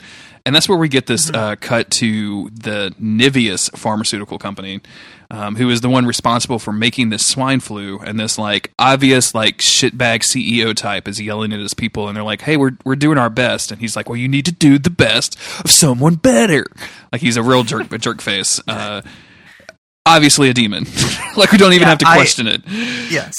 and 0.48 0.54
that's 0.56 0.66
where 0.68 0.78
we 0.78 0.88
get 0.88 1.06
this 1.06 1.30
uh, 1.30 1.56
cut 1.60 1.90
to 1.92 2.48
the 2.50 2.94
Niveus 2.98 3.68
pharmaceutical 3.76 4.38
company, 4.38 4.80
um, 5.30 5.56
who 5.56 5.68
is 5.68 5.82
the 5.82 5.90
one 5.90 6.06
responsible 6.06 6.58
for 6.58 6.72
making 6.72 7.10
this 7.10 7.26
swine 7.26 7.60
flu. 7.60 7.98
And 7.98 8.18
this 8.18 8.38
like 8.38 8.72
obvious 8.78 9.34
like 9.34 9.58
shitbag 9.58 10.20
CEO 10.22 10.74
type 10.74 11.06
is 11.06 11.20
yelling 11.20 11.52
at 11.52 11.60
his 11.60 11.74
people, 11.74 12.08
and 12.08 12.16
they're 12.16 12.24
like, 12.24 12.40
"Hey, 12.40 12.56
we're 12.56 12.78
we're 12.84 12.96
doing 12.96 13.18
our 13.18 13.28
best," 13.28 13.70
and 13.70 13.78
he's 13.80 13.94
like, 13.94 14.08
"Well, 14.08 14.16
you 14.16 14.26
need 14.28 14.46
to 14.46 14.52
do 14.52 14.78
the 14.78 14.90
best 14.90 15.38
of 15.62 15.70
someone 15.70 16.14
better." 16.14 16.64
Like 17.12 17.20
he's 17.20 17.36
a 17.36 17.42
real 17.42 17.62
jerk, 17.62 17.92
a 17.92 17.98
jerk 17.98 18.22
face. 18.22 18.58
Uh, 18.66 19.02
obviously 20.06 20.48
a 20.48 20.54
demon. 20.54 20.86
like 21.36 21.52
we 21.52 21.58
don't 21.58 21.74
even 21.74 21.82
Yeah, 21.82 21.90
have 21.90 21.98
to 21.98 22.08
I- 22.08 22.14
question 22.16 22.46
it. 22.48 22.62
Yes. 22.66 23.34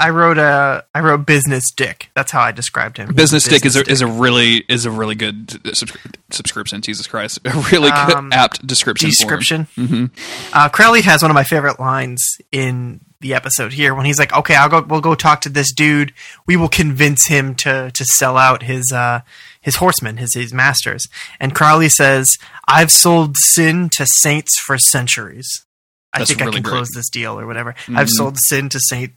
I 0.00 0.10
wrote 0.10 0.38
a 0.38 0.84
I 0.94 1.00
wrote 1.00 1.26
business 1.26 1.70
dick. 1.76 2.10
That's 2.14 2.32
how 2.32 2.40
I 2.40 2.52
described 2.52 2.96
him. 2.96 3.12
Business 3.14 3.44
dick 3.44 3.64
is 3.66 3.76
a, 3.76 3.80
Business 3.80 3.98
is 3.98 4.00
a 4.02 4.06
really 4.06 4.64
is 4.68 4.86
a 4.86 4.90
really 4.90 5.14
good 5.14 5.46
subscri- 5.48 6.14
subscription. 6.30 6.80
Jesus 6.80 7.06
Christ, 7.06 7.38
a 7.44 7.50
really 7.70 7.90
good, 7.90 8.14
Um, 8.14 8.32
apt 8.32 8.66
description. 8.66 9.10
description. 9.10 9.66
Mm-hmm. 9.76 10.06
Uh, 10.52 10.68
Crowley 10.70 11.02
has 11.02 11.22
one 11.22 11.30
of 11.30 11.34
my 11.34 11.44
favorite 11.44 11.78
lines 11.78 12.38
in 12.50 13.00
the 13.20 13.34
episode 13.34 13.74
here 13.74 13.94
when 13.94 14.06
he's 14.06 14.18
like, 14.18 14.32
"Okay, 14.32 14.54
I'll 14.54 14.70
go. 14.70 14.80
We'll 14.80 15.02
go 15.02 15.14
talk 15.14 15.42
to 15.42 15.48
this 15.50 15.72
dude. 15.72 16.14
We 16.46 16.56
will 16.56 16.68
convince 16.70 17.26
him 17.28 17.54
to 17.56 17.90
to 17.92 18.04
sell 18.06 18.38
out 18.38 18.62
his 18.62 18.90
uh, 18.92 19.20
his 19.60 19.76
horsemen, 19.76 20.16
his 20.16 20.32
his 20.34 20.54
masters." 20.54 21.06
And 21.38 21.54
Crowley 21.54 21.90
says, 21.90 22.38
"I've 22.66 22.90
sold 22.90 23.36
sin 23.36 23.90
to 23.96 24.06
saints 24.06 24.58
for 24.58 24.78
centuries. 24.78 25.66
I 26.14 26.20
That's 26.20 26.30
think 26.30 26.40
I 26.40 26.44
can 26.44 26.50
great. 26.52 26.62
Mm-hmm. 26.64 26.72
close 26.72 26.88
this 26.94 27.10
deal 27.10 27.38
or 27.38 27.46
whatever. 27.46 27.74
I've 27.94 28.08
sold 28.08 28.38
sin 28.48 28.70
to 28.70 28.80
saint." 28.80 29.12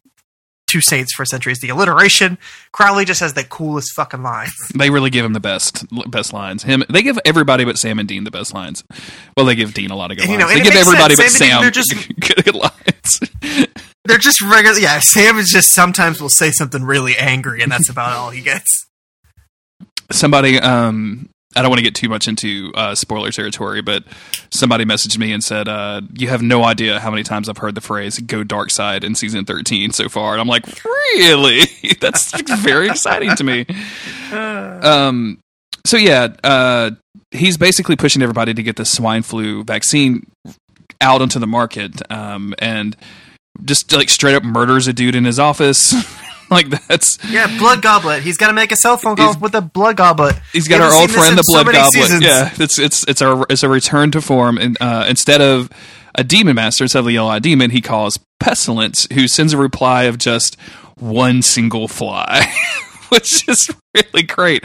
To 0.67 0.81
saints 0.81 1.13
for 1.13 1.23
centuries. 1.23 1.59
The 1.59 1.69
alliteration. 1.69 2.39
Crowley 2.71 3.05
just 3.05 3.19
has 3.19 3.35
the 3.35 3.43
coolest 3.43 3.93
fucking 3.95 4.23
lines. 4.23 4.51
They 4.75 4.89
really 4.89 5.11
give 5.11 5.23
him 5.23 5.33
the 5.33 5.39
best 5.39 5.85
best 6.09 6.33
lines. 6.33 6.63
Him, 6.63 6.83
they 6.89 7.03
give 7.03 7.19
everybody 7.25 7.63
but 7.63 7.77
Sam 7.77 7.99
and 7.99 8.07
Dean 8.07 8.23
the 8.23 8.31
best 8.31 8.55
lines. 8.55 8.83
Well, 9.37 9.45
they 9.45 9.53
give 9.55 9.75
Dean 9.75 9.91
a 9.91 9.95
lot 9.95 10.09
of 10.09 10.17
good 10.17 10.23
And, 10.23 10.31
you 10.33 10.39
lines. 10.39 10.49
know, 10.51 10.57
they 10.57 10.63
give 10.63 10.75
everybody 10.75 11.15
sense. 11.15 11.33
but 11.33 11.37
Sam 11.37 11.49
Sam 11.49 11.61
Dean, 11.61 11.61
they're 11.61 11.71
good, 12.43 12.45
good 12.45 12.55
lines. 12.55 13.67
They're 14.05 14.17
just 14.17 14.41
regular. 14.41 14.79
Yeah, 14.79 14.99
Sam 14.99 15.37
is 15.37 15.47
just 15.49 15.71
sometimes 15.73 16.19
will 16.21 16.27
say 16.27 16.51
something 16.51 16.83
really 16.83 17.15
angry, 17.17 17.61
and 17.61 17.71
that's 17.71 17.87
about 17.89 18.11
all 18.13 18.31
he 18.31 18.41
gets. 18.41 18.87
somebody 20.11 20.59
um 20.59 21.29
I 21.55 21.61
don't 21.61 21.69
want 21.69 21.79
to 21.79 21.83
get 21.83 21.95
too 21.95 22.09
much 22.09 22.27
into 22.27 22.71
uh, 22.75 22.95
spoiler 22.95 23.31
territory, 23.31 23.81
but 23.81 24.03
somebody 24.49 24.85
messaged 24.85 25.17
me 25.17 25.31
and 25.31 25.43
said, 25.43 25.67
uh, 25.67 26.01
"You 26.13 26.29
have 26.29 26.41
no 26.41 26.63
idea 26.63 26.99
how 26.99 27.09
many 27.09 27.23
times 27.23 27.49
I've 27.49 27.57
heard 27.57 27.75
the 27.75 27.81
phrase 27.81 28.19
"go 28.19 28.43
dark 28.43 28.69
side" 28.69 29.03
in 29.03 29.15
season 29.15 29.45
thirteen 29.45 29.91
so 29.91 30.09
far." 30.09 30.33
And 30.33 30.41
I'm 30.41 30.47
like, 30.47 30.65
"Really? 30.83 31.61
That's 32.01 32.39
very 32.61 32.87
exciting 32.89 33.35
to 33.35 33.43
me." 33.43 33.65
Um, 34.33 35.39
so 35.85 35.95
yeah, 35.95 36.29
uh, 36.43 36.91
he's 37.31 37.57
basically 37.57 37.95
pushing 37.95 38.21
everybody 38.21 38.53
to 38.53 38.63
get 38.63 38.77
the 38.77 38.85
swine 38.85 39.21
flu 39.21 39.63
vaccine 39.63 40.25
out 41.01 41.21
onto 41.21 41.39
the 41.39 41.47
market, 41.47 42.01
um, 42.11 42.55
and 42.57 42.95
just 43.63 43.91
like 43.93 44.09
straight 44.09 44.35
up 44.35 44.43
murders 44.43 44.87
a 44.87 44.93
dude 44.93 45.15
in 45.15 45.25
his 45.25 45.39
office. 45.39 45.93
like 46.49 46.69
that's 46.87 47.17
Yeah, 47.29 47.47
blood 47.57 47.81
goblet. 47.81 48.23
He's 48.23 48.37
got 48.37 48.47
to 48.47 48.53
make 48.53 48.71
a 48.71 48.75
cell 48.75 48.97
phone 48.97 49.15
call 49.15 49.37
with 49.39 49.55
a 49.55 49.61
blood 49.61 49.97
goblet. 49.97 50.35
He's 50.51 50.67
got 50.67 50.79
We 50.79 50.85
our 50.85 50.93
old 50.93 51.11
friend, 51.11 51.37
the 51.37 51.43
Blood 51.47 51.65
many 51.67 51.77
Goblet. 51.77 51.93
seasons. 51.93 52.23
Yeah, 52.23 52.51
it's 52.55 52.77
it's 52.79 53.07
it's 53.07 53.21
a 53.21 53.45
it's 53.49 53.63
a 53.63 53.69
return 53.69 54.11
to 54.11 54.21
form. 54.21 54.57
And 54.57 54.77
uh, 54.81 55.05
instead 55.07 55.41
of 55.41 55.69
a 56.15 56.23
demon 56.23 56.55
master, 56.55 56.83
instead 56.83 56.99
of 56.99 57.05
the 57.05 57.13
yellow-eyed 57.13 57.41
demon, 57.43 57.71
he 57.71 57.81
calls 57.81 58.19
pestilence, 58.39 59.07
who 59.13 59.27
sends 59.27 59.53
a 59.53 59.57
reply 59.57 60.03
of 60.03 60.17
just 60.17 60.57
one 60.97 61.41
single 61.41 61.87
fly. 61.87 62.45
Which 63.09 63.47
is 63.47 63.69
really 63.93 64.23
great. 64.23 64.63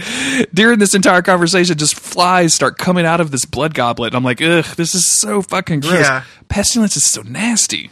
During 0.54 0.78
this 0.78 0.94
entire 0.94 1.20
conversation, 1.20 1.76
just 1.76 1.94
flies 2.00 2.54
start 2.54 2.78
coming 2.78 3.04
out 3.04 3.20
of 3.20 3.30
this 3.30 3.44
blood 3.44 3.74
goblet. 3.74 4.14
I'm 4.14 4.24
like, 4.24 4.40
ugh, 4.40 4.64
this 4.76 4.94
is 4.94 5.20
so 5.20 5.42
fucking 5.42 5.80
gross. 5.80 6.00
Yeah. 6.00 6.24
Pestilence 6.48 6.96
is 6.96 7.04
so 7.10 7.20
nasty. 7.22 7.90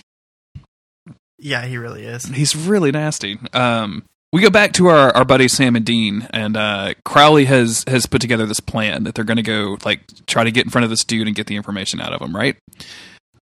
Yeah, 1.46 1.64
he 1.64 1.78
really 1.78 2.04
is. 2.04 2.24
He's 2.24 2.56
really 2.56 2.90
nasty. 2.90 3.38
Um, 3.52 4.02
we 4.32 4.42
go 4.42 4.50
back 4.50 4.72
to 4.72 4.88
our, 4.88 5.16
our 5.16 5.24
buddy 5.24 5.46
Sam 5.46 5.76
and 5.76 5.86
Dean, 5.86 6.26
and 6.30 6.56
uh, 6.56 6.94
Crowley 7.04 7.44
has 7.44 7.84
has 7.86 8.04
put 8.06 8.20
together 8.20 8.46
this 8.46 8.58
plan 8.58 9.04
that 9.04 9.14
they're 9.14 9.24
going 9.24 9.36
to 9.36 9.44
go 9.44 9.78
like 9.84 10.00
try 10.26 10.42
to 10.42 10.50
get 10.50 10.64
in 10.64 10.70
front 10.70 10.82
of 10.82 10.90
this 10.90 11.04
dude 11.04 11.28
and 11.28 11.36
get 11.36 11.46
the 11.46 11.54
information 11.54 12.00
out 12.00 12.12
of 12.12 12.20
him. 12.20 12.34
Right? 12.34 12.56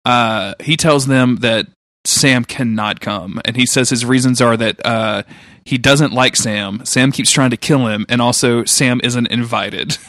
Uh, 0.04 0.52
he 0.60 0.76
tells 0.76 1.06
them 1.06 1.36
that 1.36 1.68
Sam 2.04 2.44
cannot 2.44 3.00
come, 3.00 3.40
and 3.46 3.56
he 3.56 3.64
says 3.64 3.88
his 3.88 4.04
reasons 4.04 4.42
are 4.42 4.58
that 4.58 4.84
uh, 4.84 5.22
he 5.64 5.78
doesn't 5.78 6.12
like 6.12 6.36
Sam. 6.36 6.84
Sam 6.84 7.10
keeps 7.10 7.30
trying 7.30 7.52
to 7.52 7.56
kill 7.56 7.86
him, 7.86 8.04
and 8.10 8.20
also 8.20 8.66
Sam 8.66 9.00
isn't 9.02 9.28
invited. 9.28 9.96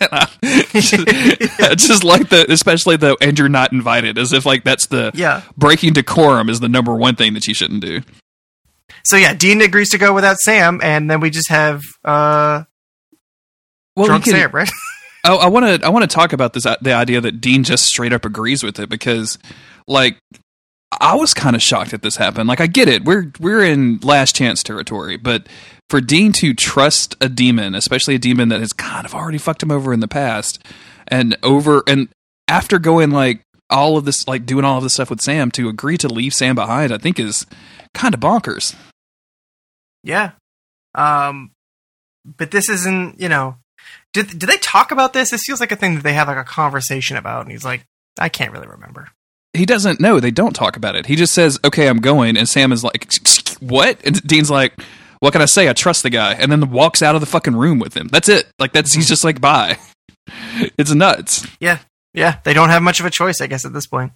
I 0.10 1.74
just, 1.76 2.04
like 2.04 2.28
the, 2.28 2.46
especially 2.48 2.96
the 2.96 3.16
and 3.20 3.38
you're 3.38 3.48
not 3.48 3.72
invited, 3.72 4.18
as 4.18 4.32
if 4.32 4.46
like 4.46 4.64
that's 4.64 4.86
the 4.86 5.10
Yeah. 5.14 5.42
breaking 5.56 5.92
decorum 5.94 6.48
is 6.48 6.60
the 6.60 6.68
number 6.68 6.94
one 6.94 7.16
thing 7.16 7.34
that 7.34 7.46
you 7.48 7.54
shouldn't 7.54 7.82
do. 7.82 8.00
So 9.04 9.16
yeah, 9.16 9.34
Dean 9.34 9.60
agrees 9.60 9.90
to 9.90 9.98
go 9.98 10.12
without 10.14 10.38
Sam, 10.38 10.80
and 10.82 11.10
then 11.10 11.20
we 11.20 11.30
just 11.30 11.50
have 11.50 11.82
uh, 12.04 12.64
Well, 13.96 14.06
drunk 14.06 14.26
we 14.26 14.32
can- 14.32 14.40
Sam, 14.40 14.50
right? 14.52 14.70
I- 15.24 15.34
I 15.34 15.46
want 15.48 15.80
to 15.80 15.86
I 15.86 15.90
want 15.90 16.08
to 16.08 16.14
talk 16.14 16.32
about 16.32 16.52
this 16.52 16.64
uh, 16.66 16.76
the 16.80 16.92
idea 16.92 17.20
that 17.20 17.40
Dean 17.40 17.64
just 17.64 17.84
straight 17.84 18.12
up 18.12 18.24
agrees 18.24 18.62
with 18.62 18.78
it 18.78 18.88
because 18.88 19.38
like 19.86 20.18
I 21.00 21.16
was 21.16 21.34
kind 21.34 21.54
of 21.56 21.62
shocked 21.62 21.90
that 21.90 22.02
this 22.02 22.16
happened. 22.16 22.48
Like 22.48 22.60
I 22.60 22.66
get 22.66 22.88
it. 22.88 23.04
We're 23.04 23.32
we're 23.40 23.64
in 23.64 23.98
last 24.02 24.36
chance 24.36 24.62
territory, 24.62 25.16
but 25.16 25.46
for 25.90 26.00
Dean 26.00 26.32
to 26.32 26.52
trust 26.54 27.16
a 27.20 27.28
demon, 27.28 27.74
especially 27.74 28.14
a 28.14 28.18
demon 28.18 28.48
that 28.50 28.60
has 28.60 28.72
kind 28.72 29.06
of 29.06 29.14
already 29.14 29.38
fucked 29.38 29.62
him 29.62 29.70
over 29.70 29.92
in 29.92 30.00
the 30.00 30.08
past 30.08 30.62
and 31.06 31.36
over 31.42 31.82
and 31.86 32.08
after 32.46 32.78
going 32.78 33.10
like 33.10 33.40
all 33.70 33.96
of 33.96 34.04
this 34.04 34.26
like 34.28 34.46
doing 34.46 34.64
all 34.64 34.78
of 34.78 34.82
this 34.82 34.94
stuff 34.94 35.10
with 35.10 35.20
Sam 35.20 35.50
to 35.52 35.68
agree 35.68 35.96
to 35.98 36.08
leave 36.08 36.34
Sam 36.34 36.54
behind, 36.54 36.92
I 36.92 36.98
think 36.98 37.18
is 37.18 37.46
kind 37.94 38.14
of 38.14 38.20
bonkers. 38.20 38.74
yeah. 40.02 40.32
Um, 40.94 41.52
but 42.24 42.50
this 42.50 42.68
isn't. 42.68 43.20
You 43.20 43.28
know, 43.28 43.56
did 44.12 44.38
did 44.38 44.48
they 44.48 44.56
talk 44.58 44.90
about 44.90 45.12
this? 45.12 45.30
This 45.30 45.42
feels 45.44 45.60
like 45.60 45.72
a 45.72 45.76
thing 45.76 45.94
that 45.96 46.02
they 46.04 46.14
have 46.14 46.28
like 46.28 46.36
a 46.36 46.44
conversation 46.44 47.16
about, 47.16 47.42
and 47.42 47.50
he's 47.50 47.64
like, 47.64 47.84
I 48.18 48.28
can't 48.28 48.52
really 48.52 48.66
remember. 48.66 49.08
he 49.54 49.64
doesn't 49.66 50.00
know 50.00 50.18
they 50.20 50.30
don't 50.30 50.54
talk 50.54 50.76
about 50.76 50.94
it 50.96 51.06
he 51.06 51.16
just 51.16 51.32
says 51.32 51.58
okay 51.64 51.88
i'm 51.88 51.98
going 52.00 52.36
and 52.36 52.48
sam 52.48 52.70
is 52.72 52.84
like 52.84 53.10
what 53.60 53.98
and 54.04 54.20
dean's 54.26 54.50
like 54.50 54.74
what 55.20 55.32
can 55.32 55.42
i 55.42 55.46
say? 55.46 55.68
I 55.68 55.72
trust 55.72 56.02
the 56.02 56.10
guy. 56.10 56.34
And 56.34 56.50
then 56.50 56.70
walks 56.70 57.02
out 57.02 57.14
of 57.14 57.20
the 57.20 57.26
fucking 57.26 57.56
room 57.56 57.78
with 57.78 57.96
him. 57.96 58.08
That's 58.08 58.28
it. 58.28 58.46
Like 58.58 58.72
that's 58.72 58.92
he's 58.94 59.08
just 59.08 59.24
like 59.24 59.40
bye. 59.40 59.78
It's 60.76 60.92
nuts. 60.92 61.46
Yeah, 61.58 61.78
yeah. 62.12 62.40
They 62.44 62.52
don't 62.52 62.68
have 62.68 62.82
much 62.82 63.00
of 63.00 63.06
a 63.06 63.10
choice, 63.10 63.40
I 63.40 63.46
guess, 63.46 63.64
at 63.64 63.72
this 63.72 63.86
point. 63.86 64.12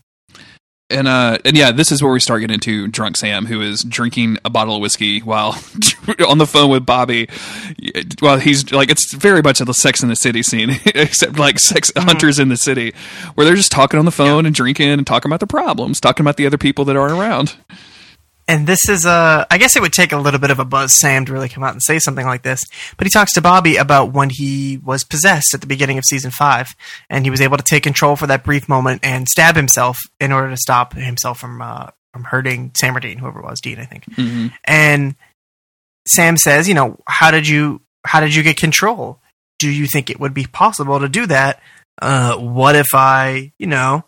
and 0.90 1.08
uh 1.08 1.38
and 1.46 1.56
yeah 1.56 1.72
this 1.72 1.90
is 1.90 2.02
where 2.02 2.12
we 2.12 2.20
start 2.20 2.40
getting 2.42 2.52
into 2.52 2.86
drunk 2.88 3.16
sam 3.16 3.46
who 3.46 3.62
is 3.62 3.82
drinking 3.82 4.36
a 4.44 4.50
bottle 4.50 4.76
of 4.76 4.82
whiskey 4.82 5.20
while 5.20 5.52
on 6.28 6.36
the 6.36 6.46
phone 6.46 6.68
with 6.68 6.84
bobby. 6.84 7.28
Well 8.20 8.38
he's 8.38 8.70
like 8.72 8.90
it's 8.90 9.14
very 9.14 9.40
much 9.40 9.60
of 9.62 9.66
the 9.66 9.72
sex 9.74 10.02
in 10.02 10.10
the 10.10 10.16
city 10.16 10.42
scene 10.42 10.70
except 10.86 11.38
like 11.38 11.58
sex 11.58 11.90
hunters 11.96 12.38
in 12.38 12.48
the 12.50 12.58
city 12.58 12.92
where 13.34 13.46
they're 13.46 13.56
just 13.56 13.72
talking 13.72 13.98
on 13.98 14.04
the 14.04 14.10
phone 14.10 14.44
and 14.44 14.54
drinking 14.54 14.90
and 14.90 15.06
talking 15.06 15.30
about 15.30 15.40
the 15.40 15.46
problems 15.46 15.98
talking 15.98 16.22
about 16.24 16.36
the 16.36 16.44
other 16.46 16.58
people 16.58 16.84
that 16.84 16.96
aren't 16.96 17.18
around 17.18 17.56
And 18.48 18.66
this 18.66 18.88
is 18.88 19.06
a, 19.06 19.46
I 19.50 19.58
guess 19.58 19.76
it 19.76 19.82
would 19.82 19.92
take 19.92 20.12
a 20.12 20.18
little 20.18 20.40
bit 20.40 20.50
of 20.50 20.58
a 20.58 20.64
buzz 20.64 20.98
Sam 20.98 21.24
to 21.26 21.32
really 21.32 21.48
come 21.48 21.62
out 21.62 21.72
and 21.72 21.82
say 21.82 21.98
something 21.98 22.26
like 22.26 22.42
this. 22.42 22.60
But 22.96 23.06
he 23.06 23.10
talks 23.10 23.32
to 23.34 23.40
Bobby 23.40 23.76
about 23.76 24.12
when 24.12 24.30
he 24.30 24.78
was 24.84 25.04
possessed 25.04 25.54
at 25.54 25.60
the 25.60 25.66
beginning 25.66 25.96
of 25.96 26.04
season 26.04 26.32
five, 26.32 26.68
and 27.08 27.24
he 27.24 27.30
was 27.30 27.40
able 27.40 27.56
to 27.56 27.64
take 27.64 27.84
control 27.84 28.16
for 28.16 28.26
that 28.26 28.44
brief 28.44 28.68
moment 28.68 29.00
and 29.04 29.28
stab 29.28 29.54
himself 29.54 29.96
in 30.20 30.32
order 30.32 30.50
to 30.50 30.56
stop 30.56 30.94
himself 30.94 31.38
from 31.38 31.62
uh, 31.62 31.90
from 32.12 32.24
hurting 32.24 32.72
Sam 32.76 32.96
or 32.96 33.00
Dean, 33.00 33.18
whoever 33.18 33.40
it 33.40 33.44
was, 33.44 33.60
Dean, 33.60 33.78
I 33.78 33.84
think. 33.84 34.04
And 34.64 35.14
Sam 36.06 36.36
says, 36.36 36.68
you 36.68 36.74
know, 36.74 36.98
how 37.06 37.30
did 37.30 37.46
you 37.48 37.80
how 38.04 38.20
did 38.20 38.34
you 38.34 38.42
get 38.42 38.56
control? 38.56 39.20
Do 39.60 39.70
you 39.70 39.86
think 39.86 40.10
it 40.10 40.18
would 40.18 40.34
be 40.34 40.46
possible 40.46 40.98
to 40.98 41.08
do 41.08 41.26
that? 41.26 41.62
Uh, 42.00 42.36
what 42.36 42.74
if 42.74 42.88
I, 42.94 43.52
you 43.58 43.68
know, 43.68 44.04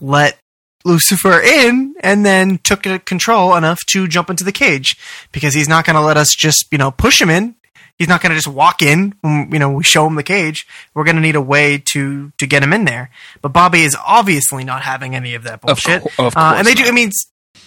let 0.00 0.39
Lucifer 0.84 1.40
in 1.40 1.94
and 2.00 2.24
then 2.24 2.58
took 2.58 2.86
uh, 2.86 2.98
control 3.00 3.54
enough 3.54 3.78
to 3.92 4.08
jump 4.08 4.30
into 4.30 4.44
the 4.44 4.52
cage 4.52 4.96
because 5.32 5.54
he's 5.54 5.68
not 5.68 5.84
going 5.84 5.94
to 5.96 6.00
let 6.02 6.16
us 6.16 6.34
just, 6.34 6.66
you 6.70 6.78
know, 6.78 6.90
push 6.90 7.20
him 7.20 7.30
in. 7.30 7.54
He's 7.98 8.08
not 8.08 8.22
going 8.22 8.30
to 8.30 8.36
just 8.36 8.48
walk 8.48 8.80
in 8.80 9.14
when, 9.20 9.50
you 9.52 9.58
know, 9.58 9.70
we 9.70 9.84
show 9.84 10.06
him 10.06 10.14
the 10.14 10.22
cage. 10.22 10.66
We're 10.94 11.04
going 11.04 11.16
to 11.16 11.22
need 11.22 11.36
a 11.36 11.40
way 11.40 11.82
to, 11.92 12.32
to 12.38 12.46
get 12.46 12.62
him 12.62 12.72
in 12.72 12.86
there. 12.86 13.10
But 13.42 13.52
Bobby 13.52 13.82
is 13.82 13.94
obviously 14.06 14.64
not 14.64 14.80
having 14.82 15.14
any 15.14 15.34
of 15.34 15.42
that 15.42 15.60
bullshit. 15.60 16.02
cour- 16.16 16.26
of 16.28 16.36
uh, 16.36 16.54
and 16.56 16.66
they 16.66 16.72
do, 16.72 16.84
I 16.84 16.92
mean, 16.92 17.10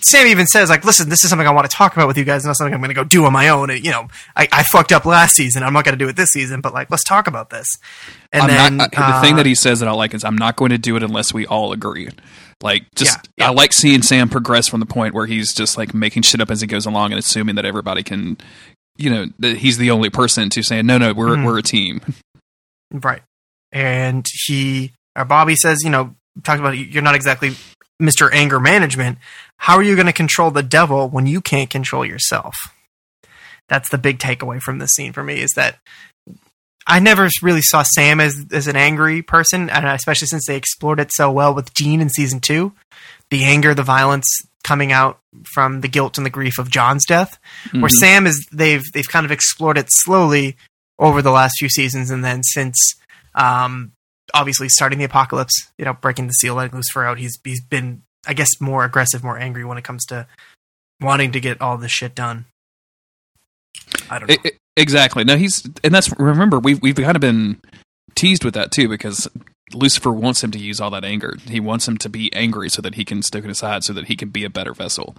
Sam 0.01 0.25
even 0.25 0.47
says, 0.47 0.69
like, 0.71 0.83
listen, 0.83 1.07
this 1.07 1.23
is 1.23 1.29
something 1.29 1.47
I 1.47 1.51
want 1.51 1.69
to 1.69 1.75
talk 1.75 1.93
about 1.93 2.07
with 2.07 2.17
you 2.17 2.23
guys, 2.23 2.43
not 2.45 2.55
something 2.55 2.73
I'm 2.73 2.79
going 2.79 2.89
to 2.89 2.95
go 2.95 3.03
do 3.03 3.25
on 3.25 3.31
my 3.31 3.49
own. 3.49 3.69
And, 3.69 3.85
you 3.85 3.91
know, 3.91 4.07
I, 4.35 4.47
I 4.51 4.63
fucked 4.63 4.91
up 4.91 5.05
last 5.05 5.35
season. 5.35 5.61
I'm 5.61 5.71
not 5.71 5.85
going 5.85 5.97
to 5.97 6.03
do 6.03 6.09
it 6.09 6.15
this 6.15 6.29
season, 6.29 6.61
but, 6.61 6.73
like, 6.73 6.89
let's 6.89 7.03
talk 7.03 7.27
about 7.27 7.51
this. 7.51 7.67
And 8.31 8.41
I'm 8.41 8.49
then, 8.49 8.77
not, 8.77 8.97
I- 8.97 9.15
the 9.15 9.21
thing 9.21 9.35
uh, 9.35 9.37
that 9.37 9.45
he 9.45 9.53
says 9.53 9.81
that 9.81 9.87
I 9.87 9.91
like 9.91 10.15
is 10.15 10.23
I'm 10.23 10.37
not 10.37 10.55
going 10.55 10.71
to 10.71 10.79
do 10.79 10.95
it 10.95 11.03
unless 11.03 11.31
we 11.31 11.45
all 11.45 11.71
agree. 11.73 12.09
Like, 12.63 12.85
just 12.95 13.17
Yeah, 13.37 13.45
yeah. 13.45 13.47
I 13.49 13.53
like 13.53 13.73
seeing 13.73 14.01
Sam 14.01 14.29
progress 14.29 14.67
from 14.67 14.79
the 14.79 14.85
point 14.87 15.13
where 15.13 15.25
he's 15.27 15.53
just 15.53 15.77
like 15.77 15.93
making 15.93 16.23
shit 16.23 16.41
up 16.41 16.49
as 16.49 16.61
he 16.61 16.67
goes 16.67 16.85
along 16.87 17.11
and 17.11 17.19
assuming 17.19 17.55
that 17.55 17.65
everybody 17.65 18.01
can, 18.01 18.37
you 18.97 19.09
know, 19.11 19.25
that 19.39 19.57
he's 19.57 19.77
the 19.77 19.91
only 19.91 20.09
person 20.09 20.49
to 20.51 20.63
saying 20.63 20.85
no, 20.85 20.97
no, 20.97 21.13
we're 21.13 21.35
Mhm. 21.35 21.45
we're 21.45 21.59
a 21.59 21.63
team. 21.63 22.01
Right. 22.91 23.21
And 23.71 24.23
he, 24.45 24.91
or 25.17 25.25
Bobby 25.25 25.55
says, 25.55 25.79
you 25.83 25.89
know, 25.89 26.15
talks 26.43 26.59
about 26.59 26.77
you're 26.77 27.01
not 27.01 27.15
exactly 27.15 27.55
Mr. 28.01 28.29
Anger 28.31 28.59
Management. 28.59 29.17
How 29.57 29.75
are 29.77 29.83
you 29.83 29.95
going 29.95 30.05
to 30.05 30.13
control 30.13 30.51
the 30.51 30.61
devil 30.61 31.09
when 31.09 31.25
you 31.25 31.41
can't 31.41 31.71
control 31.71 32.05
yourself? 32.05 32.55
That's 33.67 33.89
the 33.89 33.97
big 33.97 34.19
takeaway 34.19 34.61
from 34.61 34.77
this 34.77 34.91
scene 34.91 35.11
for 35.11 35.23
me 35.23 35.39
is 35.41 35.51
that 35.55 35.79
I 36.85 36.99
never 36.99 37.29
really 37.41 37.61
saw 37.61 37.83
Sam 37.83 38.19
as 38.19 38.45
as 38.51 38.67
an 38.67 38.75
angry 38.75 39.21
person, 39.21 39.69
and 39.69 39.85
especially 39.87 40.27
since 40.27 40.45
they 40.47 40.57
explored 40.57 40.99
it 40.99 41.11
so 41.13 41.31
well 41.31 41.53
with 41.53 41.73
Dean 41.73 42.01
in 42.01 42.09
season 42.09 42.39
two, 42.39 42.73
the 43.29 43.43
anger, 43.45 43.73
the 43.73 43.83
violence 43.83 44.25
coming 44.63 44.91
out 44.91 45.19
from 45.53 45.81
the 45.81 45.87
guilt 45.87 46.17
and 46.17 46.25
the 46.25 46.29
grief 46.29 46.57
of 46.57 46.69
John's 46.69 47.05
death. 47.05 47.37
Where 47.71 47.83
Mhm. 47.83 47.91
Sam 47.91 48.27
is, 48.27 48.47
they've 48.51 48.83
they've 48.93 49.07
kind 49.07 49.25
of 49.25 49.31
explored 49.31 49.77
it 49.77 49.87
slowly 49.89 50.55
over 50.99 51.21
the 51.21 51.31
last 51.31 51.55
few 51.59 51.69
seasons, 51.69 52.09
and 52.09 52.23
then 52.23 52.43
since 52.43 52.77
um, 53.35 53.93
obviously 54.33 54.69
starting 54.69 54.99
the 54.99 55.05
apocalypse, 55.05 55.71
you 55.77 55.85
know, 55.85 55.93
breaking 55.93 56.27
the 56.27 56.33
seal, 56.33 56.55
letting 56.55 56.75
Lucifer 56.75 57.03
out, 57.05 57.17
he's 57.17 57.37
he's 57.43 57.61
been, 57.61 58.03
I 58.27 58.33
guess, 58.33 58.49
more 58.61 58.83
aggressive, 58.85 59.23
more 59.23 59.37
angry 59.39 59.65
when 59.65 59.77
it 59.77 59.83
comes 59.83 60.05
to 60.07 60.27
wanting 61.01 61.31
to 61.31 61.39
get 61.39 61.59
all 61.61 61.77
this 61.77 61.91
shit 61.91 62.13
done. 62.15 62.45
I 64.09 64.19
don't 64.19 64.29
know. 64.29 64.35
I- 64.43 64.47
I- 64.49 64.51
exactly. 64.77 65.23
No, 65.23 65.37
he's 65.37 65.67
and 65.83 65.93
that's 65.93 66.11
remember 66.19 66.59
we've 66.59 66.81
we've 66.81 66.95
kind 66.95 67.15
of 67.15 67.21
been 67.21 67.59
teased 68.15 68.43
with 68.43 68.53
that 68.53 68.71
too 68.71 68.87
because 68.87 69.27
Lucifer 69.73 70.11
wants 70.11 70.43
him 70.43 70.51
to 70.51 70.59
use 70.59 70.79
all 70.79 70.91
that 70.91 71.03
anger. 71.03 71.35
He 71.47 71.59
wants 71.59 71.87
him 71.87 71.97
to 71.99 72.09
be 72.09 72.31
angry 72.33 72.69
so 72.69 72.81
that 72.81 72.95
he 72.95 73.03
can 73.05 73.21
stoke 73.23 73.43
it 73.45 73.49
aside, 73.49 73.83
so 73.83 73.93
that 73.93 74.07
he 74.07 74.15
can 74.15 74.29
be 74.29 74.43
a 74.43 74.49
better 74.49 74.73
vessel. 74.73 75.15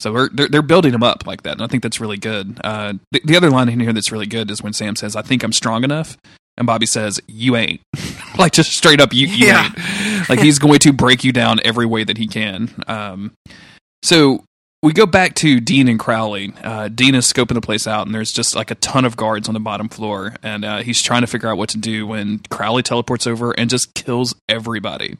So 0.00 0.12
we're, 0.12 0.28
they're 0.30 0.48
they're 0.48 0.62
building 0.62 0.94
him 0.94 1.02
up 1.02 1.26
like 1.26 1.42
that, 1.42 1.52
and 1.54 1.62
I 1.62 1.66
think 1.66 1.82
that's 1.82 2.00
really 2.00 2.18
good. 2.18 2.60
Uh, 2.62 2.94
the, 3.12 3.20
the 3.24 3.36
other 3.36 3.50
line 3.50 3.68
in 3.68 3.80
here 3.80 3.92
that's 3.92 4.12
really 4.12 4.26
good 4.26 4.50
is 4.50 4.62
when 4.62 4.72
Sam 4.72 4.94
says, 4.96 5.16
"I 5.16 5.22
think 5.22 5.42
I'm 5.42 5.52
strong 5.52 5.82
enough," 5.84 6.16
and 6.56 6.66
Bobby 6.66 6.86
says, 6.86 7.20
"You 7.26 7.56
ain't." 7.56 7.80
like 8.38 8.52
just 8.52 8.72
straight 8.72 9.00
up, 9.00 9.12
you, 9.14 9.26
you 9.26 9.46
Yeah. 9.46 9.64
ain't. 9.64 10.28
Like 10.28 10.40
he's 10.40 10.58
going 10.58 10.78
to 10.80 10.92
break 10.92 11.24
you 11.24 11.32
down 11.32 11.58
every 11.64 11.86
way 11.86 12.04
that 12.04 12.18
he 12.18 12.26
can. 12.26 12.68
Um, 12.86 13.32
so 14.02 14.44
we 14.86 14.92
go 14.92 15.04
back 15.04 15.34
to 15.34 15.58
Dean 15.58 15.88
and 15.88 15.98
Crowley. 15.98 16.52
Uh, 16.62 16.86
Dean 16.88 17.14
is 17.16 17.30
scoping 17.30 17.54
the 17.54 17.60
place 17.60 17.86
out, 17.88 18.06
and 18.06 18.14
there's 18.14 18.30
just 18.30 18.54
like 18.54 18.70
a 18.70 18.76
ton 18.76 19.04
of 19.04 19.16
guards 19.16 19.48
on 19.48 19.54
the 19.54 19.60
bottom 19.60 19.88
floor, 19.88 20.34
and 20.44 20.64
uh, 20.64 20.78
he's 20.78 21.02
trying 21.02 21.22
to 21.22 21.26
figure 21.26 21.48
out 21.50 21.58
what 21.58 21.68
to 21.70 21.78
do 21.78 22.06
when 22.06 22.38
Crowley 22.50 22.82
teleports 22.84 23.26
over 23.26 23.50
and 23.50 23.68
just 23.68 23.94
kills 23.94 24.34
everybody. 24.48 25.16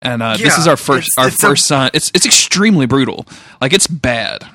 And 0.00 0.22
uh, 0.22 0.36
this 0.38 0.56
is 0.56 0.66
our 0.66 0.76
first 0.78 1.10
it's- 1.16 1.18
our 1.18 1.28
it's 1.28 1.42
a- 1.42 1.46
first 1.46 1.66
sign. 1.66 1.90
It's 1.92 2.10
it's 2.14 2.24
extremely 2.24 2.86
brutal. 2.86 3.26
Like 3.60 3.72
it's 3.74 3.86
bad. 3.86 4.46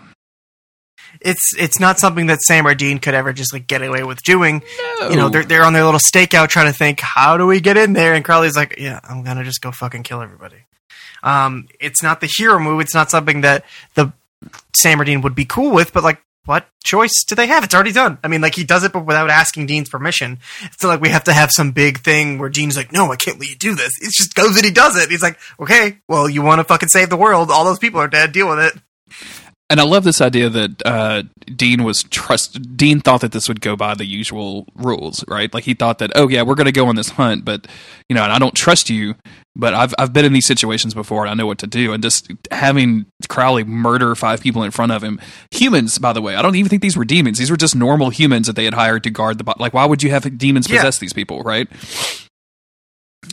it's 1.21 1.53
it's 1.57 1.79
not 1.79 1.99
something 1.99 2.25
that 2.27 2.41
Sam 2.41 2.65
or 2.67 2.73
Dean 2.75 2.97
could 2.99 3.13
ever 3.13 3.33
just 3.33 3.53
like 3.53 3.67
get 3.67 3.81
away 3.81 4.03
with 4.03 4.21
doing. 4.23 4.61
No. 4.99 5.09
You 5.09 5.15
know, 5.17 5.29
they're 5.29 5.45
they're 5.45 5.63
on 5.63 5.73
their 5.73 5.85
little 5.85 5.99
stakeout 5.99 6.49
trying 6.49 6.65
to 6.71 6.77
think, 6.77 6.99
how 6.99 7.37
do 7.37 7.45
we 7.45 7.59
get 7.61 7.77
in 7.77 7.93
there? 7.93 8.13
And 8.13 8.25
Crowley's 8.25 8.55
like, 8.55 8.75
yeah, 8.79 8.99
I'm 9.03 9.23
gonna 9.23 9.43
just 9.43 9.61
go 9.61 9.71
fucking 9.71 10.01
kill 10.03 10.21
everybody. 10.21 10.65
Um, 11.23 11.67
it's 11.79 12.03
not 12.03 12.21
the 12.21 12.29
hero 12.37 12.59
move. 12.59 12.79
It's 12.81 12.93
not 12.93 13.09
something 13.09 13.41
that 13.41 13.65
the 13.95 14.11
Sam 14.75 15.01
or 15.01 15.05
Dean 15.05 15.21
would 15.21 15.35
be 15.35 15.45
cool 15.45 15.71
with. 15.73 15.93
But 15.93 16.03
like, 16.03 16.21
what 16.45 16.65
choice 16.83 17.23
do 17.27 17.35
they 17.35 17.47
have? 17.47 17.63
It's 17.63 17.75
already 17.75 17.91
done. 17.91 18.17
I 18.23 18.29
mean, 18.29 18.41
like 18.41 18.55
he 18.55 18.63
does 18.63 18.83
it, 18.83 18.93
but 18.93 19.05
without 19.05 19.29
asking 19.29 19.65
Dean's 19.65 19.89
permission. 19.89 20.39
It's 20.63 20.81
not 20.81 20.89
like 20.89 21.01
we 21.01 21.09
have 21.09 21.25
to 21.25 21.33
have 21.33 21.51
some 21.51 21.71
big 21.71 21.99
thing 21.99 22.39
where 22.39 22.49
Dean's 22.49 22.77
like, 22.77 22.93
no, 22.93 23.11
I 23.11 23.17
can't 23.17 23.39
let 23.39 23.49
you 23.49 23.55
do 23.55 23.75
this. 23.75 23.91
It 24.01 24.11
just 24.13 24.33
goes 24.33 24.55
and 24.55 24.65
he 24.65 24.71
does 24.71 24.95
it. 24.95 25.09
He's 25.09 25.23
like, 25.23 25.37
okay, 25.59 25.97
well, 26.07 26.29
you 26.29 26.41
want 26.41 26.59
to 26.59 26.63
fucking 26.63 26.89
save 26.89 27.09
the 27.09 27.17
world? 27.17 27.51
All 27.51 27.65
those 27.65 27.79
people 27.79 27.99
are 27.99 28.07
dead. 28.07 28.31
Deal 28.31 28.49
with 28.49 28.59
it. 28.59 28.81
And 29.69 29.81
I 29.81 29.83
love 29.83 30.05
this 30.05 30.21
idea 30.21 30.49
that 30.49 30.81
uh, 30.85 31.23
Dean 31.53 31.83
was 31.83 32.03
trust. 32.03 32.77
Dean 32.77 33.01
thought 33.01 33.19
that 33.19 33.33
this 33.33 33.49
would 33.49 33.59
go 33.59 33.75
by 33.75 33.95
the 33.95 34.05
usual 34.05 34.65
rules, 34.75 35.25
right? 35.27 35.53
Like 35.53 35.65
he 35.65 35.73
thought 35.73 35.99
that, 35.99 36.11
oh 36.15 36.29
yeah, 36.29 36.43
we're 36.43 36.55
going 36.55 36.67
to 36.67 36.71
go 36.71 36.87
on 36.87 36.95
this 36.95 37.09
hunt, 37.09 37.43
but 37.43 37.67
you 38.07 38.15
know, 38.15 38.23
and 38.23 38.31
I 38.31 38.39
don't 38.39 38.55
trust 38.55 38.89
you, 38.89 39.15
but 39.59 39.73
I've 39.73 39.93
I've 39.97 40.13
been 40.13 40.23
in 40.23 40.31
these 40.33 40.45
situations 40.45 40.93
before, 40.93 41.23
and 41.23 41.31
I 41.31 41.33
know 41.33 41.47
what 41.47 41.57
to 41.59 41.67
do. 41.67 41.91
And 41.91 42.01
just 42.03 42.31
having 42.51 43.07
Crowley 43.27 43.63
murder 43.63 44.13
five 44.15 44.39
people 44.41 44.63
in 44.63 44.71
front 44.71 44.91
of 44.91 45.03
him, 45.03 45.19
humans, 45.51 45.97
by 45.99 46.13
the 46.13 46.21
way, 46.21 46.35
I 46.35 46.41
don't 46.41 46.55
even 46.55 46.69
think 46.69 46.81
these 46.81 46.95
were 46.95 47.05
demons. 47.05 47.39
These 47.39 47.51
were 47.51 47.57
just 47.57 47.75
normal 47.75 48.09
humans 48.11 48.47
that 48.47 48.55
they 48.55 48.65
had 48.65 48.75
hired 48.75 49.03
to 49.03 49.09
guard 49.09 49.37
the. 49.39 49.43
bo- 49.43 49.55
Like, 49.57 49.73
why 49.73 49.85
would 49.85 50.03
you 50.03 50.11
have 50.11 50.37
demons 50.37 50.69
Yeah. 50.69 50.77
possess 50.77 50.99
these 50.99 51.13
people, 51.13 51.41
right? 51.41 51.67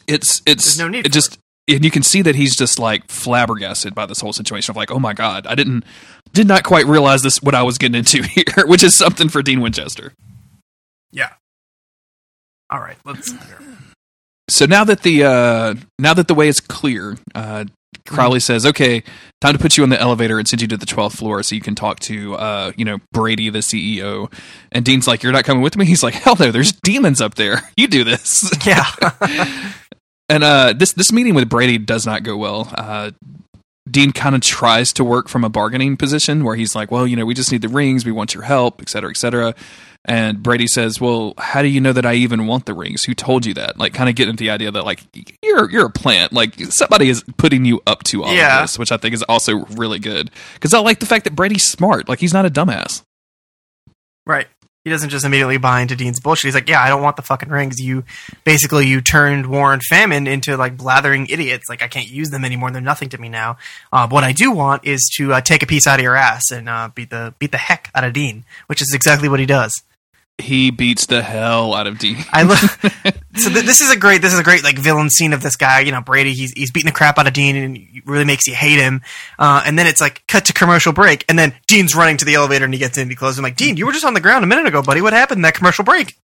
It's 0.06 0.42
it's 0.46 0.64
There's 0.64 0.78
no 0.78 0.88
need 0.88 1.06
it 1.06 1.12
just 1.12 1.38
and 1.68 1.82
you 1.84 1.90
can 1.90 2.02
see 2.02 2.20
that 2.22 2.34
he's 2.34 2.56
just 2.56 2.78
like 2.78 3.09
flabbergasted 3.09 3.94
by 3.94 4.05
this 4.06 4.20
whole 4.20 4.32
situation 4.32 4.70
of 4.72 4.76
like, 4.76 4.90
oh 4.90 4.98
my 4.98 5.12
god, 5.14 5.46
I 5.46 5.55
didn't 5.55 5.84
did 6.32 6.46
not 6.48 6.64
quite 6.64 6.86
realize 6.86 7.22
this 7.22 7.42
what 7.42 7.55
I 7.55 7.62
was 7.62 7.78
getting 7.78 7.96
into 7.98 8.22
here, 8.34 8.66
which 8.66 8.82
is 8.82 8.96
something 8.96 9.28
for 9.28 9.42
Dean 9.42 9.60
Winchester. 9.60 10.12
Yeah. 11.12 11.30
All 12.70 12.80
right, 12.80 12.96
let's. 13.05 13.32
So 14.49 14.66
now 14.66 14.85
that 14.85 15.03
the 15.03 15.25
uh, 15.25 15.75
now 15.99 16.15
that 16.15 16.29
the 16.29 16.35
way 16.35 16.49
is 16.49 16.61
clear, 16.61 17.16
uh, 17.35 17.65
Crowley 18.07 18.41
says, 18.41 18.66
"Okay, 18.66 19.03
time 19.41 19.55
to 19.55 19.59
put 19.59 19.77
you 19.77 19.83
on 19.83 19.89
the 19.89 20.01
elevator 20.01 20.39
and 20.39 20.47
send 20.47 20.61
you 20.61 20.69
to 20.69 20.77
the 20.77 20.87
twelfth 20.87 21.19
floor 21.19 21.43
so 21.43 21.55
you 21.55 21.62
can 21.62 21.75
talk 21.75 22.01
to 22.01 22.35
uh, 22.35 22.73
you 22.77 22.85
know 22.85 22.99
Brady, 23.12 23.49
the 23.49 23.61
CEO." 23.61 24.31
And 24.71 24.85
Dean's 24.85 25.07
like, 25.07 25.23
"You're 25.23 25.33
not 25.33 25.45
coming 25.45 25.62
with 25.62 25.77
me." 25.77 25.85
He's 25.87 26.03
like, 26.03 26.15
"Hell 26.15 26.37
no, 26.39 26.51
there's 26.51 26.73
demons 26.73 27.21
up 27.21 27.35
there. 27.37 27.62
You 27.77 27.89
do 27.89 28.05
this." 28.05 28.51
Yeah. 28.66 28.85
And 30.31 30.43
uh, 30.43 30.73
this 30.73 30.95
this 30.95 31.12
meeting 31.12 31.35
with 31.35 31.51
Brady 31.51 31.77
does 31.77 32.07
not 32.07 32.23
go 32.23 32.35
well. 32.39 32.73
Uh, 32.75 33.11
Dean 33.90 34.12
kind 34.12 34.35
of 34.35 34.40
tries 34.40 34.93
to 34.94 35.05
work 35.05 35.28
from 35.28 35.44
a 35.44 35.48
bargaining 35.51 35.97
position 35.97 36.43
where 36.43 36.56
he's 36.56 36.74
like, 36.74 36.90
"Well, 36.90 37.06
you 37.06 37.16
know, 37.16 37.27
we 37.27 37.35
just 37.35 37.52
need 37.52 37.61
the 37.62 37.69
rings. 37.69 38.05
We 38.06 38.12
want 38.12 38.32
your 38.32 38.43
help, 38.44 38.81
et 38.81 38.89
cetera, 38.89 39.11
et 39.11 39.16
cetera." 39.19 39.55
And 40.06 40.43
Brady 40.43 40.66
says, 40.66 41.01
"Well, 41.01 41.35
how 41.39 41.61
do 41.62 41.69
you 41.69 41.81
know 41.81 41.93
that 41.93 42.06
I 42.06 42.15
even 42.15 42.47
want 42.47 42.65
the 42.66 42.73
rings? 42.74 43.05
Who 43.05 43.15
told 43.15 43.44
you 43.44 43.52
that?" 43.55 43.78
Like, 43.78 43.93
kind 43.93 44.09
of 44.09 44.15
getting 44.16 44.31
into 44.31 44.44
the 44.44 44.51
idea 44.51 44.70
that 44.70 44.85
like 44.86 45.02
you're 45.43 45.70
you're 45.70 45.86
a 45.86 45.90
plant. 45.90 46.32
Like 46.32 46.55
somebody 46.70 47.11
is 47.11 47.23
putting 47.36 47.65
you 47.66 47.82
up 47.86 48.02
to 48.05 48.24
all 48.24 48.32
Yeah. 48.35 48.56
of 48.61 48.62
this, 48.65 48.78
which 48.78 48.90
I 48.93 48.97
think 48.97 49.15
is 49.15 49.23
also 49.24 49.66
really 49.77 49.98
good 49.98 50.31
because 50.55 50.73
I 50.73 50.78
like 50.78 51.01
the 51.01 51.06
fact 51.06 51.24
that 51.24 51.35
Brady's 51.36 51.65
smart. 51.70 52.09
Like 52.09 52.20
he's 52.20 52.32
not 52.32 52.47
a 52.47 52.51
dumbass. 52.51 53.02
Right. 54.27 54.47
He 54.85 54.90
doesn't 54.90 55.09
just 55.09 55.24
immediately 55.24 55.56
buy 55.56 55.81
into 55.81 55.97
Dean's 55.97 56.20
bullshit. 56.20 56.48
He's 56.48 56.55
like, 56.55 56.69
"Yeah, 56.69 56.82
I 56.82 56.90
don't 56.90 57.01
want 57.01 57.16
the 57.16 57.23
fucking 57.23 57.48
rings. 57.48 57.81
You 57.81 58.05
basically 58.44 58.86
you 58.86 59.01
turned 59.01 59.47
War 59.47 59.73
and 59.73 59.82
Famine 59.82 60.27
into 60.27 60.59
like 60.59 60.77
blathering 60.77 61.27
idiots. 61.28 61.70
Like 61.70 61.82
I 61.82 61.89
can't 61.89 62.09
use 62.09 62.28
them 62.28 62.44
anymore. 62.44 62.70
They're 62.70 62.82
nothing 62.82 63.09
to 63.09 63.19
me 63.19 63.31
now. 63.31 63.56
Uh, 63.90 64.06
what 64.06 64.24
I 64.24 64.32
do 64.32 64.51
want 64.51 64.85
is 64.85 65.11
to 65.16 65.32
uh, 65.32 65.40
take 65.40 65.62
a 65.62 65.66
piece 65.66 65.86
out 65.86 66.01
of 66.01 66.02
your 66.02 66.16
ass 66.16 66.51
and 66.51 66.69
uh, 66.69 66.90
beat 66.94 67.09
the 67.09 67.32
beat 67.39 67.51
the 67.51 67.56
heck 67.56 67.90
out 67.94 68.05
of 68.05 68.12
Dean, 68.12 68.44
which 68.66 68.82
is 68.82 68.93
exactly 68.94 69.27
what 69.27 69.40
he 69.40 69.47
does. 69.47 69.73
He 70.39 70.70
beats 70.70 71.06
the 71.06 71.23
hell 71.23 71.74
out 71.74 71.86
of 71.86 71.98
Dean. 71.98 72.16
I 72.32 72.43
love. 72.43 72.59
so 73.36 73.51
th- 73.51 73.65
this 73.65 73.81
is 73.81 73.93
a 73.93 73.97
great. 73.97 74.20
This 74.20 74.32
is 74.32 74.39
a 74.39 74.43
great 74.43 74.65
like 74.65 74.77
villain 74.77 75.09
scene 75.09 75.32
of 75.32 75.43
this 75.43 75.55
guy. 75.55 75.81
You 75.81 75.93
know, 75.93 76.01
Brady. 76.01 76.35
He's 76.35 76.52
he's 76.52 76.73
beating 76.73 76.89
the 76.89 76.97
crap 76.97 77.19
out 77.19 77.28
of 77.28 77.32
Dean, 77.32 77.55
and 77.56 77.78
really 78.05 78.24
makes 78.24 78.47
you 78.48 78.55
hate 78.55 78.81
him. 78.81 79.02
Uh, 79.39 79.62
and 79.65 79.78
then 79.78 79.86
it's 79.86 80.01
like 80.01 80.27
cut 80.27 80.47
to 80.47 80.52
commercial 80.52 80.93
break, 80.93 81.24
and 81.28 81.39
then 81.39 81.55
Dean's 81.69 81.94
running 81.94 82.16
to 82.16 82.24
the 82.24 82.35
elevator, 82.35 82.65
and 82.65 82.74
he 82.74 82.81
gets 82.81 82.98
in. 82.98 83.02
And 83.02 83.11
He 83.11 83.16
closes. 83.16 83.39
I'm 83.39 83.44
like, 83.44 83.56
Dean, 83.56 83.77
you 83.77 83.86
were 83.86 83.93
just 83.93 84.05
on 84.05 84.15
the 84.15 84.20
ground 84.20 84.43
a 84.43 84.48
minute 84.48 84.66
ago, 84.66 84.82
buddy. 84.82 85.01
What 85.01 85.12
happened 85.12 85.39
in 85.39 85.43
that 85.43 85.55
commercial 85.55 85.85
break? 85.85 86.16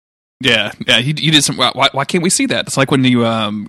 Yeah, 0.40 0.72
yeah. 0.86 0.98
You, 0.98 1.14
you 1.16 1.30
did 1.30 1.44
some. 1.44 1.56
Why, 1.56 1.88
why 1.92 2.04
can't 2.04 2.22
we 2.22 2.30
see 2.30 2.46
that? 2.46 2.66
It's 2.66 2.76
like 2.76 2.90
when 2.90 3.04
you 3.04 3.26
um 3.26 3.68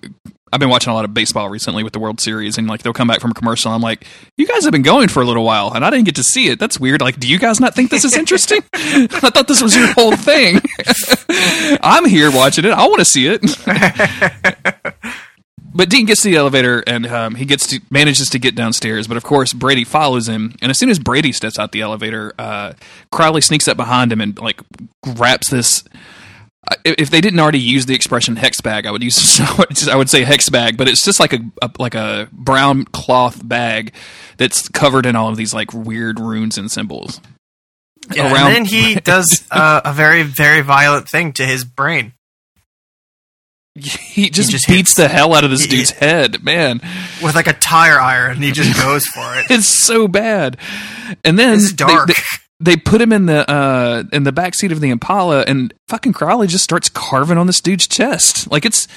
I've 0.51 0.59
been 0.59 0.69
watching 0.69 0.91
a 0.91 0.95
lot 0.95 1.05
of 1.05 1.13
baseball 1.13 1.49
recently 1.49 1.83
with 1.83 1.93
the 1.93 1.99
World 1.99 2.19
Series, 2.19 2.57
and 2.57 2.67
like 2.67 2.81
they'll 2.83 2.93
come 2.93 3.07
back 3.07 3.21
from 3.21 3.31
a 3.31 3.33
commercial. 3.35 3.71
I'm 3.71 3.81
like, 3.81 4.05
you 4.37 4.47
guys 4.47 4.63
have 4.63 4.71
been 4.71 4.81
going 4.81 5.07
for 5.07 5.21
a 5.21 5.25
little 5.25 5.43
while, 5.43 5.71
and 5.73 5.85
I 5.85 5.89
didn't 5.89 6.05
get 6.05 6.15
to 6.15 6.23
see 6.23 6.47
it. 6.47 6.59
That's 6.59 6.79
weird. 6.79 7.01
Like, 7.01 7.19
do 7.19 7.27
you 7.27 7.39
guys 7.39 7.59
not 7.59 7.75
think 7.75 7.91
this 7.91 8.03
is 8.03 8.15
interesting? 8.15 8.63
I 8.73 9.07
thought 9.07 9.47
this 9.47 9.61
was 9.61 9.75
your 9.75 9.91
whole 9.93 10.15
thing. 10.15 10.61
I'm 11.83 12.05
here 12.05 12.31
watching 12.31 12.65
it. 12.65 12.71
I 12.71 12.87
want 12.87 12.99
to 12.99 13.05
see 13.05 13.27
it. 13.27 13.41
but 15.73 15.89
Dean 15.89 16.05
gets 16.05 16.23
to 16.23 16.29
the 16.29 16.37
elevator 16.37 16.83
and 16.87 17.05
um, 17.07 17.35
he 17.35 17.45
gets 17.45 17.67
to 17.67 17.79
manages 17.89 18.29
to 18.31 18.39
get 18.39 18.55
downstairs. 18.55 19.07
But 19.07 19.17
of 19.17 19.23
course, 19.23 19.53
Brady 19.53 19.83
follows 19.83 20.27
him, 20.27 20.55
and 20.61 20.71
as 20.71 20.79
soon 20.79 20.89
as 20.89 20.97
Brady 20.99 21.31
steps 21.31 21.59
out 21.59 21.71
the 21.71 21.81
elevator, 21.81 22.33
uh, 22.39 22.73
Crowley 23.11 23.41
sneaks 23.41 23.67
up 23.67 23.77
behind 23.77 24.11
him 24.11 24.21
and 24.21 24.37
like 24.39 24.61
grabs 25.03 25.49
this. 25.49 25.83
If 26.85 27.09
they 27.09 27.19
didn't 27.21 27.39
already 27.39 27.59
use 27.59 27.85
the 27.87 27.95
expression 27.95 28.35
hex 28.35 28.61
bag, 28.61 28.85
I 28.85 28.91
would 28.91 29.03
use 29.03 29.39
I 29.89 29.95
would 29.95 30.09
say 30.09 30.23
hex 30.23 30.49
bag, 30.49 30.77
but 30.77 30.87
it's 30.87 31.03
just 31.03 31.19
like 31.19 31.33
a, 31.33 31.39
a 31.61 31.71
like 31.79 31.95
a 31.95 32.27
brown 32.31 32.85
cloth 32.85 33.41
bag 33.47 33.93
that's 34.37 34.67
covered 34.69 35.05
in 35.05 35.15
all 35.15 35.29
of 35.29 35.37
these 35.37 35.53
like 35.53 35.73
weird 35.73 36.19
runes 36.19 36.57
and 36.57 36.71
symbols. 36.71 37.19
Yeah, 38.15 38.31
Around- 38.33 38.47
and 38.47 38.55
then 38.55 38.65
he 38.65 38.95
does 39.03 39.45
uh, 39.51 39.81
a 39.85 39.93
very, 39.93 40.23
very 40.23 40.61
violent 40.61 41.07
thing 41.09 41.33
to 41.33 41.45
his 41.45 41.63
brain. 41.63 42.13
He 43.75 44.29
just, 44.29 44.51
just 44.51 44.67
beats 44.67 44.89
hits- 44.91 44.93
the 44.95 45.07
hell 45.07 45.33
out 45.33 45.43
of 45.45 45.51
this 45.51 45.63
he- 45.63 45.69
dude's 45.69 45.91
head, 45.91 46.43
man. 46.43 46.81
with 47.23 47.35
like 47.35 47.47
a 47.47 47.53
tire 47.53 47.99
iron. 47.99 48.37
He 48.37 48.51
just 48.51 48.77
goes 48.81 49.05
for 49.05 49.35
it. 49.37 49.45
It's 49.49 49.67
so 49.67 50.07
bad. 50.07 50.57
And 51.23 51.37
then 51.39 51.55
It's 51.55 51.71
they- 51.71 51.85
dark. 51.85 52.07
They, 52.07 52.13
they 52.59 52.75
put 52.75 53.01
him 53.01 53.13
in 53.13 53.25
the 53.25 53.49
uh, 53.49 54.03
in 54.11 54.23
the 54.23 54.31
back 54.31 54.53
seat 54.55 54.71
of 54.71 54.81
the 54.81 54.89
Impala, 54.89 55.43
and 55.47 55.73
fucking 55.87 56.13
Crowley 56.13 56.47
just 56.47 56.63
starts 56.63 56.89
carving 56.89 57.37
on 57.37 57.47
this 57.47 57.61
dude's 57.61 57.87
chest. 57.87 58.51
Like 58.51 58.65
it's 58.65 58.87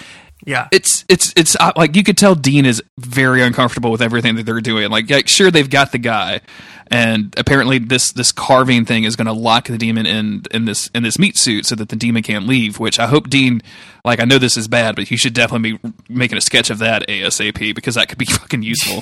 Yeah, 0.44 0.68
it's 0.72 1.04
it's 1.08 1.32
it's 1.36 1.56
uh, 1.56 1.72
like 1.76 1.94
you 1.94 2.02
could 2.02 2.18
tell 2.18 2.34
Dean 2.34 2.66
is 2.66 2.82
very 2.98 3.42
uncomfortable 3.42 3.92
with 3.92 4.02
everything 4.02 4.34
that 4.36 4.46
they're 4.46 4.60
doing. 4.60 4.90
Like, 4.90 5.08
like 5.08 5.28
sure 5.28 5.50
they've 5.50 5.70
got 5.70 5.92
the 5.92 5.98
guy, 5.98 6.40
and 6.88 7.32
apparently 7.36 7.78
this 7.78 8.12
this 8.12 8.32
carving 8.32 8.84
thing 8.84 9.04
is 9.04 9.14
going 9.14 9.26
to 9.28 9.32
lock 9.32 9.68
the 9.68 9.78
demon 9.78 10.06
in 10.06 10.42
in 10.50 10.64
this 10.64 10.90
in 10.94 11.04
this 11.04 11.18
meat 11.18 11.38
suit 11.38 11.64
so 11.64 11.76
that 11.76 11.88
the 11.88 11.96
demon 11.96 12.24
can't 12.24 12.48
leave. 12.48 12.80
Which 12.80 12.98
I 12.98 13.06
hope 13.06 13.30
Dean, 13.30 13.62
like 14.04 14.20
I 14.20 14.24
know 14.24 14.38
this 14.38 14.56
is 14.56 14.66
bad, 14.66 14.96
but 14.96 15.08
you 15.10 15.16
should 15.16 15.34
definitely 15.34 15.74
be 15.74 15.92
making 16.08 16.36
a 16.36 16.42
sketch 16.42 16.68
of 16.70 16.80
that 16.80 17.06
asap 17.06 17.76
because 17.76 17.94
that 17.94 18.08
could 18.08 18.18
be 18.18 18.24
fucking 18.30 18.62
useful. 18.62 19.00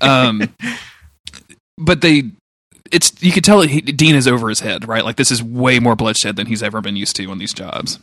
um, 0.00 0.54
but 1.76 2.00
they. 2.00 2.32
It's 2.92 3.12
you 3.22 3.32
could 3.32 3.42
tell 3.44 3.62
he, 3.62 3.80
Dean 3.80 4.14
is 4.14 4.28
over 4.28 4.48
his 4.48 4.60
head, 4.60 4.86
right? 4.86 5.04
Like 5.04 5.16
this 5.16 5.30
is 5.30 5.42
way 5.42 5.78
more 5.80 5.96
bloodshed 5.96 6.36
than 6.36 6.46
he's 6.46 6.62
ever 6.62 6.80
been 6.80 6.94
used 6.96 7.16
to 7.16 7.26
on 7.30 7.38
these 7.38 7.52
jobs. 7.54 7.98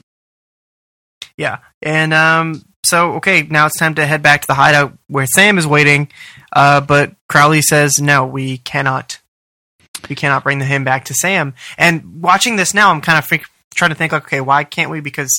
yeah. 1.38 1.60
And 1.82 2.14
um, 2.14 2.66
so 2.84 3.14
okay, 3.14 3.44
now 3.44 3.66
it's 3.68 3.78
time 3.78 3.96
to 3.96 4.06
head 4.06 4.22
back 4.22 4.42
to 4.42 4.48
the 4.48 4.54
hideout 4.56 4.98
where 5.08 5.28
Sam 5.28 5.58
is 5.58 5.68
waiting. 5.68 6.10
Uh, 6.52 6.82
but 6.82 7.14
Crowley 7.28 7.62
says 7.62 8.00
no, 8.00 8.26
we 8.26 8.58
cannot. 8.58 9.20
We 10.10 10.16
cannot 10.16 10.44
bring 10.44 10.60
him 10.62 10.84
back 10.84 11.06
to 11.06 11.14
Sam. 11.14 11.54
And 11.78 12.22
watching 12.22 12.56
this 12.56 12.74
now, 12.74 12.90
I'm 12.90 13.02
kind 13.02 13.18
of 13.18 13.26
freak, 13.26 13.44
trying 13.76 13.90
to 13.92 13.96
think, 13.96 14.14
like, 14.14 14.24
okay, 14.24 14.40
why 14.42 14.64
can't 14.64 14.90
we? 14.90 15.02
Because 15.02 15.30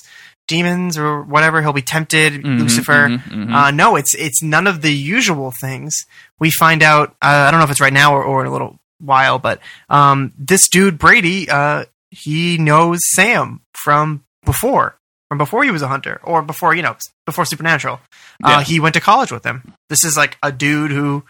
demons 0.49 0.99
or 0.99 1.23
whatever, 1.23 1.63
he'll 1.63 1.73
be 1.73 1.81
tempted. 1.83 2.35
Mhm, 2.35 2.61
Lucifer. 2.61 3.09
mhm, 3.09 3.23
mhm. 3.23 3.55
Uh, 3.55 3.71
no, 3.71 3.97
it's 3.97 4.15
it's 4.15 4.43
none 4.43 4.67
of 4.67 4.83
the 4.83 4.93
usual 4.93 5.51
things. 5.61 5.97
We 6.39 6.51
find 6.51 6.83
out. 6.83 7.11
Uh, 7.23 7.47
I 7.49 7.51
don't 7.51 7.59
know 7.59 7.65
if 7.65 7.71
it's 7.71 7.81
right 7.81 7.93
now 7.93 8.15
or, 8.15 8.23
or 8.23 8.43
in 8.43 8.47
a 8.49 8.53
little 8.53 8.79
while, 9.01 9.39
but 9.39 9.61
um, 9.89 10.33
this 10.39 10.69
dude 10.69 10.99
Brady, 10.99 11.49
uh, 11.51 11.85
he 12.11 12.59
knows 12.59 12.99
Sam 13.15 13.61
from 13.75 14.25
before, 14.45 14.97
from 15.29 15.39
before 15.39 15.65
he 15.65 15.71
was 15.71 15.83
a 15.83 15.89
hunter, 15.89 16.21
or 16.25 16.43
before 16.43 16.75
you 16.75 16.83
know, 16.83 16.97
before 17.27 17.45
Supernatural. 17.45 18.01
Uh, 18.43 18.49
Yeah. 18.49 18.63
he 18.63 18.81
went 18.81 18.95
to 18.95 19.01
college 19.01 19.31
with 19.33 19.45
him. 19.45 19.75
This 19.89 20.05
is 20.05 20.17
like 20.17 20.37
a 20.43 20.53
dude 20.53 20.91
who. 20.91 21.25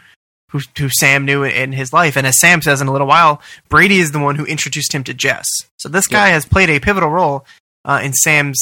Who, 0.53 0.59
who 0.77 0.89
Sam 0.91 1.25
knew 1.27 1.45
in 1.45 1.71
his 1.71 1.93
life, 1.93 2.17
and 2.17 2.27
as 2.27 2.41
Sam 2.41 2.61
says 2.61 2.81
in 2.81 2.89
a 2.89 2.91
little 2.91 3.07
while, 3.07 3.41
Brady 3.69 3.99
is 4.01 4.11
the 4.11 4.19
one 4.19 4.35
who 4.35 4.45
introduced 4.45 4.93
him 4.93 5.05
to 5.05 5.15
Jess. 5.15 5.47
So 5.77 5.89
this 5.89 6.09
guy 6.09 6.31
has 6.31 6.45
played 6.45 6.69
a 6.71 6.81
pivotal 6.81 7.09
role 7.09 7.47
uh, 7.85 8.01
in 8.03 8.13
Sam's 8.13 8.59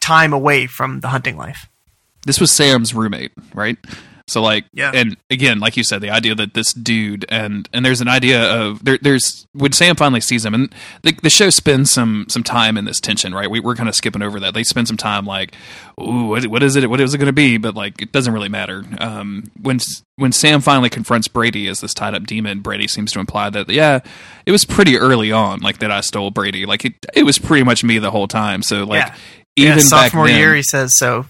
time 0.00 0.32
away 0.32 0.68
from 0.68 1.00
the 1.00 1.08
hunting 1.08 1.36
life. 1.36 1.68
this 2.26 2.38
was 2.40 2.52
Sam's 2.52 2.94
roommate, 2.94 3.32
right? 3.54 3.76
So 4.28 4.42
like, 4.42 4.64
Yeah. 4.72 4.90
and 4.92 5.16
again, 5.30 5.60
like 5.60 5.76
you 5.76 5.84
said, 5.84 6.00
the 6.00 6.10
idea 6.10 6.34
that 6.34 6.52
this 6.54 6.72
dude 6.72 7.24
and 7.28 7.68
and 7.72 7.84
there's 7.84 8.00
an 8.00 8.08
idea 8.08 8.42
of 8.42 8.84
there, 8.84 8.98
there's 9.00 9.46
when 9.52 9.70
Sam 9.72 9.94
finally 9.94 10.20
sees 10.20 10.44
him, 10.44 10.52
and 10.52 10.74
the, 11.02 11.12
the 11.22 11.30
show 11.30 11.48
spends 11.50 11.92
some 11.92 12.26
some 12.28 12.42
time 12.42 12.76
in 12.76 12.86
this 12.86 12.98
tension, 12.98 13.32
right? 13.32 13.48
We, 13.48 13.60
we're 13.60 13.76
kind 13.76 13.88
of 13.88 13.94
skipping 13.94 14.22
over 14.22 14.40
that. 14.40 14.52
They 14.52 14.64
spend 14.64 14.88
some 14.88 14.96
time 14.96 15.26
like, 15.26 15.54
ooh, 16.00 16.26
what, 16.26 16.44
what 16.46 16.62
is 16.64 16.74
it? 16.74 16.90
What 16.90 17.00
is 17.00 17.14
it 17.14 17.18
going 17.18 17.26
to 17.26 17.32
be? 17.32 17.56
But 17.56 17.76
like, 17.76 18.02
it 18.02 18.10
doesn't 18.10 18.32
really 18.32 18.48
matter. 18.48 18.84
Um, 18.98 19.44
when 19.62 19.78
when 20.16 20.32
Sam 20.32 20.60
finally 20.60 20.90
confronts 20.90 21.28
Brady 21.28 21.68
as 21.68 21.80
this 21.80 21.94
tied 21.94 22.14
up 22.14 22.24
demon, 22.26 22.60
Brady 22.60 22.88
seems 22.88 23.12
to 23.12 23.20
imply 23.20 23.48
that 23.50 23.68
yeah, 23.70 24.00
it 24.44 24.50
was 24.50 24.64
pretty 24.64 24.96
early 24.96 25.30
on, 25.30 25.60
like 25.60 25.78
that 25.78 25.92
I 25.92 26.00
stole 26.00 26.32
Brady. 26.32 26.66
Like 26.66 26.84
it, 26.84 26.94
it 27.14 27.22
was 27.22 27.38
pretty 27.38 27.62
much 27.62 27.84
me 27.84 27.98
the 28.00 28.10
whole 28.10 28.26
time. 28.28 28.62
So 28.62 28.82
like. 28.84 29.06
Yeah. 29.06 29.14
Even 29.58 29.70
yeah, 29.70 29.76
back 29.76 29.84
sophomore 30.10 30.26
then, 30.26 30.38
year, 30.38 30.54
he 30.54 30.62
says 30.62 30.92
so. 30.98 31.24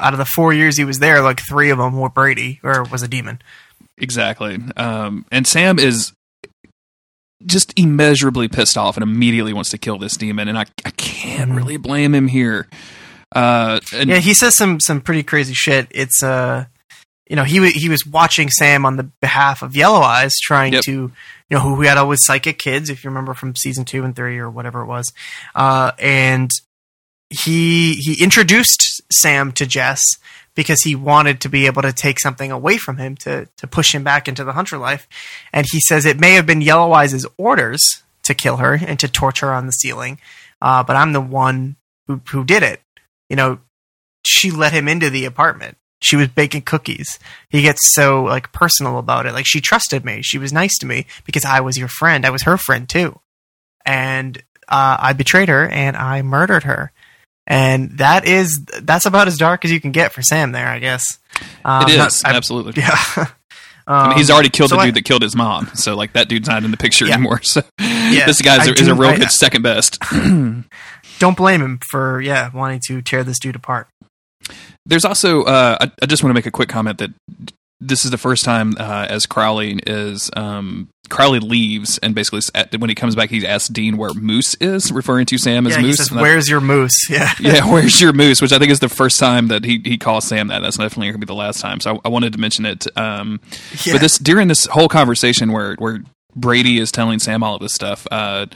Out 0.00 0.12
of 0.14 0.18
the 0.18 0.24
four 0.24 0.52
years 0.52 0.76
he 0.76 0.84
was 0.84 0.98
there, 0.98 1.22
like 1.22 1.40
three 1.48 1.70
of 1.70 1.78
them 1.78 1.98
were 1.98 2.08
Brady 2.08 2.58
or 2.62 2.84
was 2.84 3.02
a 3.02 3.08
demon. 3.08 3.40
Exactly. 3.98 4.58
Um, 4.76 5.24
and 5.30 5.46
Sam 5.46 5.78
is 5.78 6.12
just 7.46 7.72
immeasurably 7.78 8.48
pissed 8.48 8.76
off 8.76 8.96
and 8.96 9.02
immediately 9.02 9.52
wants 9.52 9.70
to 9.70 9.78
kill 9.78 9.98
this 9.98 10.16
demon, 10.16 10.48
and 10.48 10.58
I, 10.58 10.64
I 10.84 10.90
can't 10.90 11.52
really 11.52 11.76
blame 11.76 12.14
him 12.14 12.28
here. 12.28 12.66
Uh, 13.34 13.80
and 13.94 14.10
Yeah, 14.10 14.18
he 14.18 14.34
says 14.34 14.56
some 14.56 14.80
some 14.80 15.00
pretty 15.00 15.22
crazy 15.22 15.54
shit. 15.54 15.86
It's 15.90 16.22
uh, 16.22 16.66
you 17.28 17.36
know, 17.36 17.44
he 17.44 17.60
wa- 17.60 17.70
he 17.72 17.88
was 17.88 18.04
watching 18.06 18.50
Sam 18.50 18.84
on 18.84 18.96
the 18.96 19.04
behalf 19.22 19.62
of 19.62 19.76
Yellow 19.76 20.00
Eyes, 20.00 20.32
trying 20.42 20.72
Yep. 20.74 20.82
to 20.84 20.92
you 20.92 21.12
know 21.50 21.60
who 21.60 21.74
we 21.76 21.86
had 21.86 21.96
always 21.98 22.24
psychic 22.24 22.58
kids, 22.58 22.90
if 22.90 23.04
you 23.04 23.10
remember 23.10 23.32
from 23.34 23.54
season 23.56 23.84
two 23.84 24.04
and 24.04 24.14
three 24.16 24.38
or 24.38 24.50
whatever 24.50 24.82
it 24.82 24.86
was, 24.86 25.10
uh, 25.54 25.92
and 25.98 26.50
he 27.30 27.94
he 27.94 28.22
introduced 28.22 28.82
Sam 29.12 29.52
to 29.52 29.66
Jess 29.66 30.00
because 30.54 30.82
he 30.82 30.94
wanted 30.94 31.40
to 31.40 31.48
be 31.48 31.66
able 31.66 31.82
to 31.82 31.92
take 31.92 32.20
something 32.20 32.50
away 32.50 32.76
from 32.76 32.96
him 32.96 33.16
to 33.16 33.46
to 33.56 33.66
push 33.66 33.94
him 33.94 34.04
back 34.04 34.28
into 34.28 34.44
the 34.44 34.52
hunter 34.52 34.78
life, 34.78 35.08
and 35.52 35.66
he 35.70 35.80
says 35.80 36.04
it 36.04 36.20
may 36.20 36.32
have 36.32 36.46
been 36.46 36.60
Yellow 36.60 36.92
Eyes' 36.92 37.26
orders 37.36 38.02
to 38.24 38.34
kill 38.34 38.58
her 38.58 38.74
and 38.74 38.98
to 39.00 39.08
torture 39.08 39.46
her 39.46 39.54
on 39.54 39.66
the 39.66 39.72
ceiling, 39.72 40.18
uh, 40.60 40.82
but 40.82 40.96
I'm 40.96 41.12
the 41.12 41.20
one 41.20 41.76
who 42.06 42.20
who 42.30 42.44
did 42.44 42.62
it. 42.62 42.82
You 43.28 43.36
know, 43.36 43.58
she 44.24 44.50
let 44.50 44.72
him 44.72 44.88
into 44.88 45.10
the 45.10 45.24
apartment. 45.24 45.76
She 46.02 46.16
was 46.16 46.28
baking 46.28 46.62
cookies. 46.62 47.18
He 47.50 47.62
gets 47.62 47.80
so 47.94 48.22
like 48.24 48.52
personal 48.52 48.98
about 48.98 49.26
it. 49.26 49.32
Like 49.32 49.46
she 49.46 49.60
trusted 49.60 50.04
me. 50.04 50.22
She 50.22 50.38
was 50.38 50.52
nice 50.52 50.76
to 50.78 50.86
me 50.86 51.06
because 51.24 51.44
I 51.44 51.60
was 51.60 51.76
your 51.76 51.88
friend. 51.88 52.24
I 52.24 52.30
was 52.30 52.42
her 52.42 52.56
friend 52.56 52.88
too. 52.88 53.20
And 53.84 54.38
uh, 54.68 54.96
I 54.98 55.12
betrayed 55.12 55.48
her 55.48 55.68
and 55.68 55.96
I 55.96 56.22
murdered 56.22 56.62
her. 56.62 56.92
And 57.50 57.98
that 57.98 58.24
is 58.26 58.64
that's 58.80 59.04
about 59.06 59.26
as 59.26 59.36
dark 59.36 59.64
as 59.64 59.72
you 59.72 59.80
can 59.80 59.90
get 59.92 60.12
for 60.12 60.22
Sam 60.22 60.52
there, 60.52 60.68
I 60.68 60.78
guess. 60.78 61.04
Um, 61.64 61.88
it 61.90 61.98
not- 61.98 62.22
I- 62.24 62.34
absolutely. 62.36 62.74
yeah. 62.80 62.96
I 63.86 64.02
mean, 64.04 64.12
Um, 64.12 64.16
he's 64.16 64.30
already 64.30 64.50
killed 64.50 64.70
so 64.70 64.76
the 64.76 64.82
I- 64.82 64.86
dude 64.86 64.94
that 64.94 65.04
killed 65.04 65.22
his 65.22 65.34
mom, 65.34 65.68
so 65.74 65.96
like 65.96 66.12
that 66.12 66.28
dude's 66.28 66.46
not 66.48 66.62
in 66.62 66.70
the 66.70 66.76
picture 66.76 67.06
Yeah. 67.06 67.14
anymore. 67.14 67.40
So 67.44 67.62
this 67.78 68.40
guy 68.40 68.62
is, 68.62 68.68
is 68.80 68.86
a 68.88 68.94
real 68.94 69.16
good 69.16 69.30
second 69.32 69.62
best. 69.62 69.98
don't 71.18 71.36
blame 71.36 71.60
him 71.60 71.80
for 71.90 72.20
yeah 72.20 72.50
wanting 72.54 72.80
to 72.86 73.02
tear 73.02 73.24
this 73.24 73.38
dude 73.40 73.56
apart. 73.56 73.88
There's 74.86 75.04
also 75.04 75.42
uh, 75.42 75.76
I, 75.80 75.90
I 76.02 76.06
just 76.06 76.22
want 76.22 76.30
to 76.30 76.34
make 76.34 76.46
a 76.46 76.50
quick 76.52 76.68
comment 76.68 76.98
that 76.98 77.10
this 77.80 78.04
is 78.04 78.10
the 78.10 78.18
first 78.18 78.44
time 78.44 78.74
uh, 78.78 79.06
as 79.08 79.26
Crowley 79.26 79.80
is 79.86 80.30
um, 80.36 80.88
Crowley 81.08 81.40
leaves 81.40 81.98
and 81.98 82.14
basically 82.14 82.40
at, 82.54 82.78
when 82.78 82.90
he 82.90 82.94
comes 82.94 83.16
back 83.16 83.30
he 83.30 83.46
asks 83.46 83.68
Dean 83.68 83.96
where 83.96 84.12
Moose 84.14 84.54
is, 84.56 84.92
referring 84.92 85.26
to 85.26 85.38
Sam 85.38 85.66
as 85.66 85.72
yeah, 85.72 85.80
he 85.80 85.86
Moose. 85.86 85.96
says, 85.96 86.12
"Where's 86.12 86.48
your 86.48 86.60
moose?" 86.60 86.92
Yeah, 87.10 87.32
yeah, 87.40 87.70
where's 87.72 88.00
your 88.00 88.12
moose? 88.12 88.42
Which 88.42 88.52
I 88.52 88.58
think 88.58 88.70
is 88.70 88.80
the 88.80 88.88
first 88.88 89.18
time 89.18 89.48
that 89.48 89.64
he, 89.64 89.80
he 89.84 89.96
calls 89.98 90.24
Sam 90.26 90.48
that. 90.48 90.60
That's 90.60 90.76
definitely 90.76 91.06
going 91.06 91.20
to 91.20 91.26
be 91.26 91.30
the 91.30 91.34
last 91.34 91.60
time. 91.60 91.80
So 91.80 91.96
I, 91.96 92.00
I 92.04 92.08
wanted 92.08 92.32
to 92.34 92.38
mention 92.38 92.66
it. 92.66 92.86
Um, 92.96 93.40
Yeah. 93.84 93.94
But 93.94 94.02
this 94.02 94.18
during 94.18 94.48
this 94.48 94.66
whole 94.66 94.88
conversation 94.88 95.50
where 95.52 95.74
where 95.76 96.00
Brady 96.36 96.78
is 96.78 96.92
telling 96.92 97.18
Sam 97.18 97.42
all 97.42 97.54
of 97.56 97.60
this 97.60 97.74
stuff, 97.74 98.06
uh, 98.10 98.46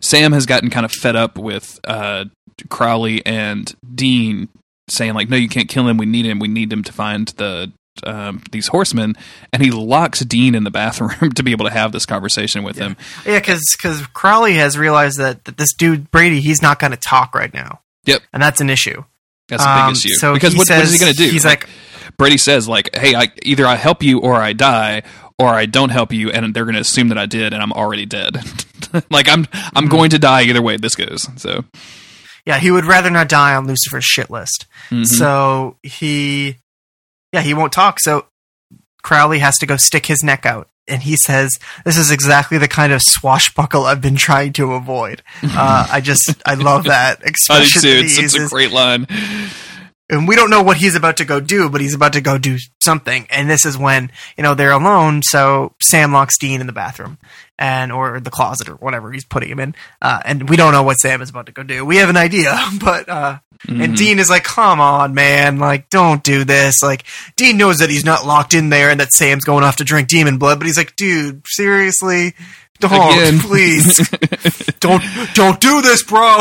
Sam 0.00 0.32
has 0.32 0.46
gotten 0.46 0.70
kind 0.70 0.84
of 0.84 0.92
fed 0.92 1.16
up 1.16 1.38
with 1.38 1.80
uh, 1.84 2.26
Crowley 2.68 3.24
and 3.24 3.74
Dean 3.94 4.48
saying 4.90 5.14
like, 5.14 5.28
"No, 5.30 5.36
you 5.36 5.48
can't 5.48 5.68
kill 5.68 5.88
him. 5.88 5.96
We 5.96 6.06
need 6.06 6.26
him. 6.26 6.38
We 6.38 6.48
need 6.48 6.70
him 6.72 6.84
to 6.84 6.92
find 6.92 7.28
the." 7.28 7.72
Um, 8.02 8.42
these 8.50 8.66
horsemen, 8.66 9.14
and 9.52 9.62
he 9.62 9.70
locks 9.70 10.20
Dean 10.20 10.54
in 10.56 10.64
the 10.64 10.70
bathroom 10.70 11.30
to 11.34 11.42
be 11.44 11.52
able 11.52 11.64
to 11.66 11.70
have 11.70 11.92
this 11.92 12.04
conversation 12.06 12.64
with 12.64 12.76
him. 12.76 12.96
Yeah, 13.24 13.38
because 13.38 13.62
Crowley 14.12 14.54
has 14.54 14.76
realized 14.76 15.18
that, 15.18 15.44
that 15.44 15.56
this 15.58 15.72
dude 15.74 16.10
Brady, 16.10 16.40
he's 16.40 16.60
not 16.60 16.80
going 16.80 16.90
to 16.90 16.96
talk 16.96 17.34
right 17.34 17.54
now. 17.54 17.80
Yep. 18.06 18.20
and 18.32 18.42
that's 18.42 18.60
an 18.60 18.68
issue. 18.68 19.04
That's 19.48 19.62
a 19.64 19.68
Um, 19.68 19.92
big 19.92 19.96
issue 19.96 20.14
so 20.14 20.34
because 20.34 20.56
what, 20.56 20.68
what 20.68 20.82
is 20.82 20.92
he 20.92 20.98
going 20.98 21.12
to 21.12 21.16
do? 21.16 21.28
he's 21.30 21.44
like- 21.44 21.68
Brady 22.18 22.36
says, 22.38 22.68
like, 22.68 22.94
"Hey, 22.96 23.14
I 23.14 23.28
either 23.42 23.66
I 23.66 23.74
help 23.76 24.02
you 24.02 24.20
or 24.20 24.34
I 24.34 24.52
die, 24.52 25.02
or 25.38 25.48
I 25.48 25.66
don't 25.66 25.88
help 25.88 26.12
you, 26.12 26.30
and 26.30 26.54
they're 26.54 26.64
going 26.64 26.74
to 26.76 26.80
assume 26.80 27.08
that 27.08 27.18
I 27.18 27.26
did, 27.26 27.52
and 27.52 27.60
I'm 27.62 27.72
already 27.72 28.06
dead. 28.06 28.36
like 29.10 29.28
I'm 29.28 29.46
Mm-hmm. 29.46 29.76
I'm 29.78 29.86
going 29.88 30.10
to 30.10 30.18
die 30.18 30.42
either 30.42 30.62
way 30.62 30.76
this 30.76 30.94
goes." 30.96 31.28
So 31.36 31.64
Yeah, 32.46 32.58
he 32.58 32.70
would 32.70 32.84
rather 32.84 33.10
not 33.10 33.28
die 33.28 33.54
on 33.54 33.66
Lucifer's 33.66 34.04
shit 34.04 34.30
list. 34.30 34.66
Mhm. 34.90 35.06
So 35.06 35.76
he, 35.82 36.56
yeah, 37.34 37.40
he 37.40 37.52
won't 37.52 37.72
talk. 37.72 37.98
So 37.98 38.26
Crowley 39.02 39.40
has 39.40 39.58
to 39.58 39.66
go 39.66 39.76
stick 39.76 40.06
his 40.06 40.22
neck 40.22 40.46
out. 40.46 40.68
And 40.86 41.02
he 41.02 41.16
says, 41.16 41.50
This 41.84 41.96
is 41.98 42.10
exactly 42.12 42.58
the 42.58 42.68
kind 42.68 42.92
of 42.92 43.02
swashbuckle 43.02 43.84
I've 43.84 44.00
been 44.00 44.16
trying 44.16 44.52
to 44.54 44.74
avoid. 44.74 45.22
Uh, 45.42 45.86
I 45.90 46.00
just, 46.00 46.34
I 46.46 46.54
love 46.54 46.84
that 46.84 47.18
I 47.18 47.24
do 47.24 47.28
expression. 47.28 47.82
too. 47.82 47.88
It's, 48.04 48.18
it's 48.18 48.34
a 48.34 48.48
great 48.48 48.70
line. 48.70 49.06
And 50.18 50.28
we 50.28 50.36
don't 50.36 50.50
know 50.50 50.62
what 50.62 50.76
he's 50.76 50.94
about 50.96 51.18
to 51.18 51.24
go 51.24 51.40
do, 51.40 51.68
but 51.68 51.80
he's 51.80 51.94
about 51.94 52.12
to 52.14 52.20
go 52.20 52.38
do 52.38 52.58
something. 52.82 53.26
And 53.30 53.48
this 53.48 53.64
is 53.64 53.76
when 53.78 54.10
you 54.36 54.42
know 54.42 54.54
they're 54.54 54.70
alone. 54.72 55.22
So 55.22 55.74
Sam 55.82 56.12
locks 56.12 56.38
Dean 56.38 56.60
in 56.60 56.66
the 56.66 56.72
bathroom, 56.72 57.18
and 57.58 57.92
or 57.92 58.20
the 58.20 58.30
closet 58.30 58.68
or 58.68 58.74
whatever 58.76 59.12
he's 59.12 59.24
putting 59.24 59.48
him 59.50 59.60
in. 59.60 59.74
Uh, 60.02 60.20
and 60.24 60.48
we 60.48 60.56
don't 60.56 60.72
know 60.72 60.82
what 60.82 60.96
Sam 60.98 61.22
is 61.22 61.30
about 61.30 61.46
to 61.46 61.52
go 61.52 61.62
do. 61.62 61.84
We 61.84 61.96
have 61.96 62.08
an 62.10 62.16
idea, 62.16 62.56
but 62.80 63.08
uh, 63.08 63.38
and 63.68 63.94
Mhm. 63.94 63.96
Dean 63.96 64.18
is 64.18 64.28
like, 64.28 64.44
"Come 64.44 64.78
on, 64.80 65.14
man! 65.14 65.58
Like, 65.58 65.88
don't 65.88 66.22
do 66.22 66.44
this." 66.44 66.82
Like, 66.82 67.04
Dean 67.36 67.56
knows 67.56 67.78
that 67.78 67.88
he's 67.88 68.04
not 68.04 68.26
locked 68.26 68.52
in 68.52 68.68
there, 68.68 68.90
and 68.90 69.00
that 69.00 69.12
Sam's 69.12 69.44
going 69.44 69.64
off 69.64 69.76
to 69.76 69.84
drink 69.84 70.08
demon 70.08 70.36
blood. 70.38 70.58
But 70.58 70.66
he's 70.66 70.76
like, 70.76 70.96
"Dude, 70.96 71.42
seriously." 71.46 72.34
Don't 72.80 72.92
Again. 72.92 73.38
please 73.38 74.06
don't 74.80 75.02
don't 75.34 75.60
do 75.60 75.80
this, 75.80 76.02
bro. 76.02 76.40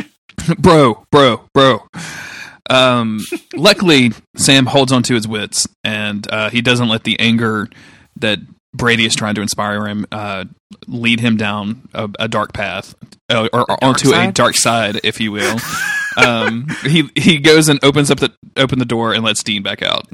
bro, 0.58 1.06
bro, 1.10 1.48
bro. 1.54 1.86
Um, 2.68 3.20
luckily, 3.54 4.12
Sam 4.36 4.66
holds 4.66 4.92
onto 4.92 5.14
his 5.14 5.26
wits, 5.26 5.66
and 5.84 6.30
uh, 6.30 6.50
he 6.50 6.60
doesn't 6.60 6.88
let 6.88 7.04
the 7.04 7.18
anger 7.20 7.68
that 8.16 8.38
Brady 8.74 9.06
is 9.06 9.14
trying 9.14 9.34
to 9.36 9.40
inspire 9.40 9.86
him 9.86 10.06
uh, 10.12 10.44
lead 10.86 11.20
him 11.20 11.36
down 11.36 11.88
a, 11.94 12.08
a 12.20 12.28
dark 12.28 12.52
path, 12.52 12.94
uh, 13.30 13.48
or, 13.52 13.70
or 13.70 13.84
onto 13.84 14.12
a 14.14 14.30
dark 14.32 14.54
side, 14.54 15.00
if 15.04 15.20
you 15.20 15.32
will. 15.32 15.58
um, 16.16 16.66
he 16.82 17.08
he 17.14 17.38
goes 17.38 17.68
and 17.68 17.82
opens 17.82 18.10
up 18.10 18.18
the 18.20 18.32
open 18.56 18.78
the 18.78 18.84
door 18.84 19.14
and 19.14 19.24
lets 19.24 19.42
Dean 19.42 19.62
back 19.62 19.82
out. 19.82 20.06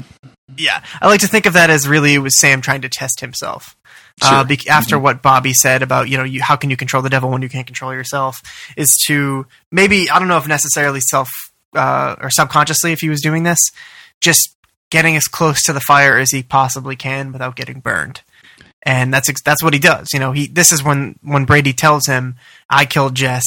Yeah, 0.56 0.85
I 1.02 1.09
like 1.09 1.20
to 1.20 1.26
think 1.28 1.47
of 1.47 1.55
that 1.55 1.70
as 1.70 1.89
really 1.89 2.14
it 2.14 2.18
was 2.18 2.39
Sam 2.39 2.60
trying 2.60 2.82
to 2.82 2.89
test 2.89 3.20
himself. 3.20 3.74
Uh, 4.22 4.28
Sure. 4.31 4.44
bec 4.44 4.68
after 4.68 4.97
what 4.97 5.22
Bobby 5.22 5.52
said 5.52 5.82
about 5.82 6.09
you 6.09 6.16
know 6.16 6.22
you, 6.22 6.40
how 6.40 6.55
can 6.55 6.70
you 6.70 6.76
control 6.76 7.02
the 7.02 7.10
devil 7.10 7.31
when 7.31 7.43
you 7.43 7.48
can't 7.48 7.66
control 7.66 7.93
yourself 7.93 8.40
is 8.76 8.94
to 9.09 9.44
maybe 9.72 10.09
I 10.09 10.20
don't 10.20 10.28
know 10.28 10.36
if 10.39 10.47
necessarily 10.47 11.01
self 11.01 11.28
uh, 11.75 12.17
or 12.21 12.31
subconsciously 12.31 12.93
if 12.93 13.01
he 13.01 13.09
was 13.09 13.21
doing 13.21 13.43
this, 13.43 13.59
just 14.21 14.57
getting 14.91 15.17
as 15.17 15.25
close 15.25 15.63
to 15.65 15.73
the 15.73 15.81
fire 15.81 16.19
as 16.19 16.31
he 16.31 16.43
possibly 16.43 16.97
can 16.97 17.33
without 17.33 17.57
getting 17.57 17.81
burned. 17.81 18.23
And 18.87 19.13
that's 19.13 19.29
ex- 19.29 19.43
that's 19.43 19.63
what 19.63 19.73
he 19.73 19.79
does. 19.79 20.09
You 20.13 20.21
know, 20.21 20.33
he 20.33 20.47
this 20.47 20.71
is 20.73 20.83
when 20.85 21.19
when 21.23 21.45
Brady 21.47 21.73
tells 21.73 22.07
him, 22.07 22.37
"I 22.69 22.85
killed 22.85 23.15
Jess." 23.15 23.45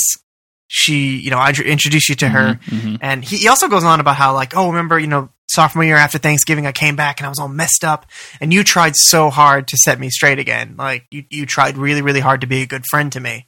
She, 0.69 1.15
you 1.17 1.29
know, 1.31 1.37
I 1.37 1.49
intro- 1.49 1.63
introduced 1.65 2.09
you 2.09 2.15
to 2.15 2.27
her, 2.27 2.59
Mhm. 2.69 2.97
and 3.01 3.23
he, 3.23 3.37
he 3.37 3.47
also 3.47 3.69
goes 3.69 3.85
on 3.85 4.01
about 4.01 4.17
how, 4.17 4.33
like, 4.33 4.53
oh, 4.53 4.67
remember, 4.67 4.99
you 4.99 5.07
know, 5.07 5.29
sophomore 5.47 5.85
year 5.85 5.95
after 5.95 6.17
Thanksgiving, 6.17 6.67
I 6.67 6.73
came 6.73 6.97
back 6.97 7.21
and 7.21 7.25
I 7.25 7.29
was 7.29 7.39
all 7.39 7.47
messed 7.47 7.85
up, 7.85 8.05
and 8.41 8.51
you 8.51 8.65
tried 8.65 8.97
so 8.97 9.29
hard 9.29 9.69
to 9.69 9.77
set 9.77 9.97
me 9.97 10.09
straight 10.09 10.39
again. 10.39 10.75
Like, 10.77 11.05
you, 11.09 11.23
you 11.29 11.45
tried 11.45 11.77
really, 11.77 12.01
really 12.01 12.19
hard 12.19 12.41
to 12.41 12.47
be 12.47 12.63
a 12.63 12.65
good 12.65 12.83
friend 12.89 13.09
to 13.13 13.21
me. 13.21 13.46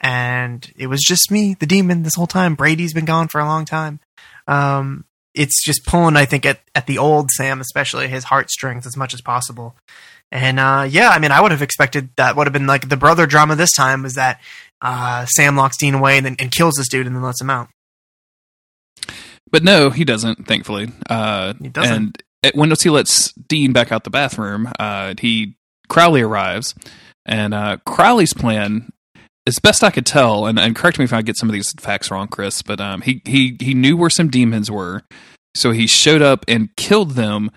And 0.00 0.70
it 0.76 0.86
was 0.86 1.00
just 1.06 1.30
me, 1.30 1.54
the 1.58 1.66
demon, 1.66 2.02
this 2.02 2.14
whole 2.14 2.26
time. 2.26 2.54
Brady's 2.54 2.94
been 2.94 3.04
gone 3.04 3.28
for 3.28 3.40
a 3.40 3.44
long 3.46 3.64
time. 3.64 4.00
Um, 4.46 5.04
it's 5.34 5.64
just 5.64 5.84
pulling, 5.84 6.16
I 6.16 6.24
think, 6.24 6.46
at, 6.46 6.60
at 6.74 6.86
the 6.86 6.98
old 6.98 7.30
Sam, 7.30 7.60
especially 7.60 8.08
his 8.08 8.24
heartstrings, 8.24 8.86
as 8.86 8.96
much 8.96 9.12
as 9.12 9.20
possible. 9.20 9.76
And 10.30 10.60
uh, 10.60 10.86
yeah, 10.88 11.08
I 11.08 11.18
mean, 11.18 11.32
I 11.32 11.40
would 11.40 11.52
have 11.52 11.62
expected 11.62 12.10
that 12.16 12.36
would 12.36 12.46
have 12.46 12.52
been 12.52 12.66
like 12.66 12.88
the 12.88 12.96
brother 12.96 13.26
drama 13.26 13.56
this 13.56 13.72
time 13.72 14.02
was 14.02 14.14
that 14.14 14.40
uh, 14.80 15.24
Sam 15.26 15.56
locks 15.56 15.76
Dean 15.76 15.94
away 15.94 16.18
and, 16.18 16.26
then, 16.26 16.36
and 16.38 16.50
kills 16.50 16.74
this 16.74 16.88
dude 16.88 17.06
and 17.06 17.16
then 17.16 17.22
lets 17.22 17.40
him 17.40 17.50
out. 17.50 17.68
But 19.50 19.64
no, 19.64 19.90
he 19.90 20.04
doesn't. 20.04 20.46
Thankfully, 20.46 20.88
uh, 21.08 21.54
He 21.60 21.68
doesn't. 21.68 21.94
And 21.94 22.22
it, 22.42 22.54
when 22.54 22.70
he 22.70 22.90
lets 22.90 23.32
Dean 23.32 23.72
back 23.72 23.90
out 23.90 24.04
the 24.04 24.10
bathroom, 24.10 24.70
uh, 24.78 25.14
he 25.18 25.54
Crowley 25.88 26.20
arrives, 26.20 26.74
and 27.24 27.54
uh, 27.54 27.78
Crowley's 27.86 28.34
plan, 28.34 28.92
as 29.48 29.58
best 29.58 29.82
I 29.82 29.90
could 29.90 30.06
tell, 30.06 30.46
and, 30.46 30.58
and 30.58 30.76
correct 30.76 30.98
me 30.98 31.04
if 31.04 31.12
I 31.12 31.22
get 31.22 31.36
some 31.36 31.48
of 31.48 31.54
these 31.54 31.72
facts 31.80 32.10
wrong, 32.10 32.28
Chris, 32.28 32.60
but 32.60 32.80
um, 32.80 33.00
he 33.00 33.22
he 33.24 33.56
he 33.58 33.72
knew 33.72 33.96
where 33.96 34.10
some 34.10 34.28
demons 34.28 34.70
were, 34.70 35.02
so 35.54 35.70
he 35.70 35.86
showed 35.86 36.20
up 36.20 36.44
and 36.46 36.74
killed 36.76 37.12
them 37.12 37.50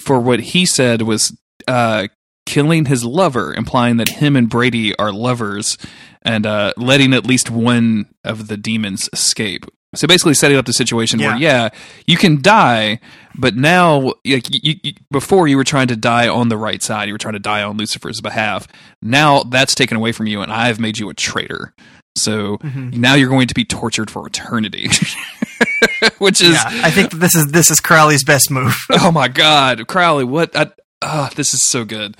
for 0.00 0.18
what 0.18 0.40
he 0.40 0.66
said 0.66 1.02
was 1.02 1.34
uh, 1.68 2.08
killing 2.44 2.86
his 2.86 3.04
lover, 3.04 3.54
implying 3.54 3.98
that 3.98 4.08
him 4.08 4.34
and 4.34 4.50
Brady 4.50 4.94
are 4.96 5.12
lovers, 5.12 5.78
and 6.22 6.44
uh, 6.44 6.72
letting 6.76 7.14
at 7.14 7.24
least 7.24 7.50
one 7.50 8.06
of 8.24 8.48
the 8.48 8.56
demons 8.56 9.08
escape. 9.12 9.64
So 9.94 10.06
basically, 10.06 10.32
setting 10.34 10.56
up 10.56 10.64
the 10.64 10.72
situation 10.72 11.20
where, 11.20 11.36
yeah, 11.36 11.68
you 12.06 12.16
can 12.16 12.40
die, 12.40 12.98
but 13.34 13.54
now, 13.56 14.14
like 14.24 14.48
you, 14.50 14.76
you, 14.82 14.92
before, 15.10 15.48
you 15.48 15.56
were 15.58 15.64
trying 15.64 15.88
to 15.88 15.96
die 15.96 16.28
on 16.28 16.48
the 16.48 16.56
right 16.56 16.82
side. 16.82 17.08
You 17.08 17.14
were 17.14 17.18
trying 17.18 17.34
to 17.34 17.38
die 17.40 17.62
on 17.62 17.76
Lucifer's 17.76 18.20
behalf. 18.22 18.66
Now 19.02 19.42
that's 19.42 19.74
taken 19.74 19.98
away 19.98 20.12
from 20.12 20.26
you, 20.28 20.40
and 20.40 20.50
I've 20.50 20.80
made 20.80 20.98
you 20.98 21.10
a 21.10 21.14
traitor. 21.14 21.74
So 22.16 22.58
Mhm. 22.58 22.94
now 22.94 23.14
you're 23.14 23.28
going 23.28 23.48
to 23.48 23.54
be 23.54 23.64
tortured 23.64 24.10
for 24.10 24.26
eternity, 24.26 24.88
which 26.18 26.40
is 26.40 26.52
yeah, 26.54 26.64
I 26.66 26.90
think 26.90 27.12
this 27.12 27.34
is 27.34 27.52
this 27.52 27.70
is 27.70 27.80
Crowley's 27.80 28.24
best 28.24 28.50
move. 28.50 28.74
oh 28.90 29.10
my 29.12 29.28
god, 29.28 29.86
Crowley, 29.86 30.24
what? 30.24 30.56
I, 30.56 30.70
oh, 31.02 31.28
this 31.36 31.54
is 31.54 31.64
so 31.64 31.84
good. 31.84 32.16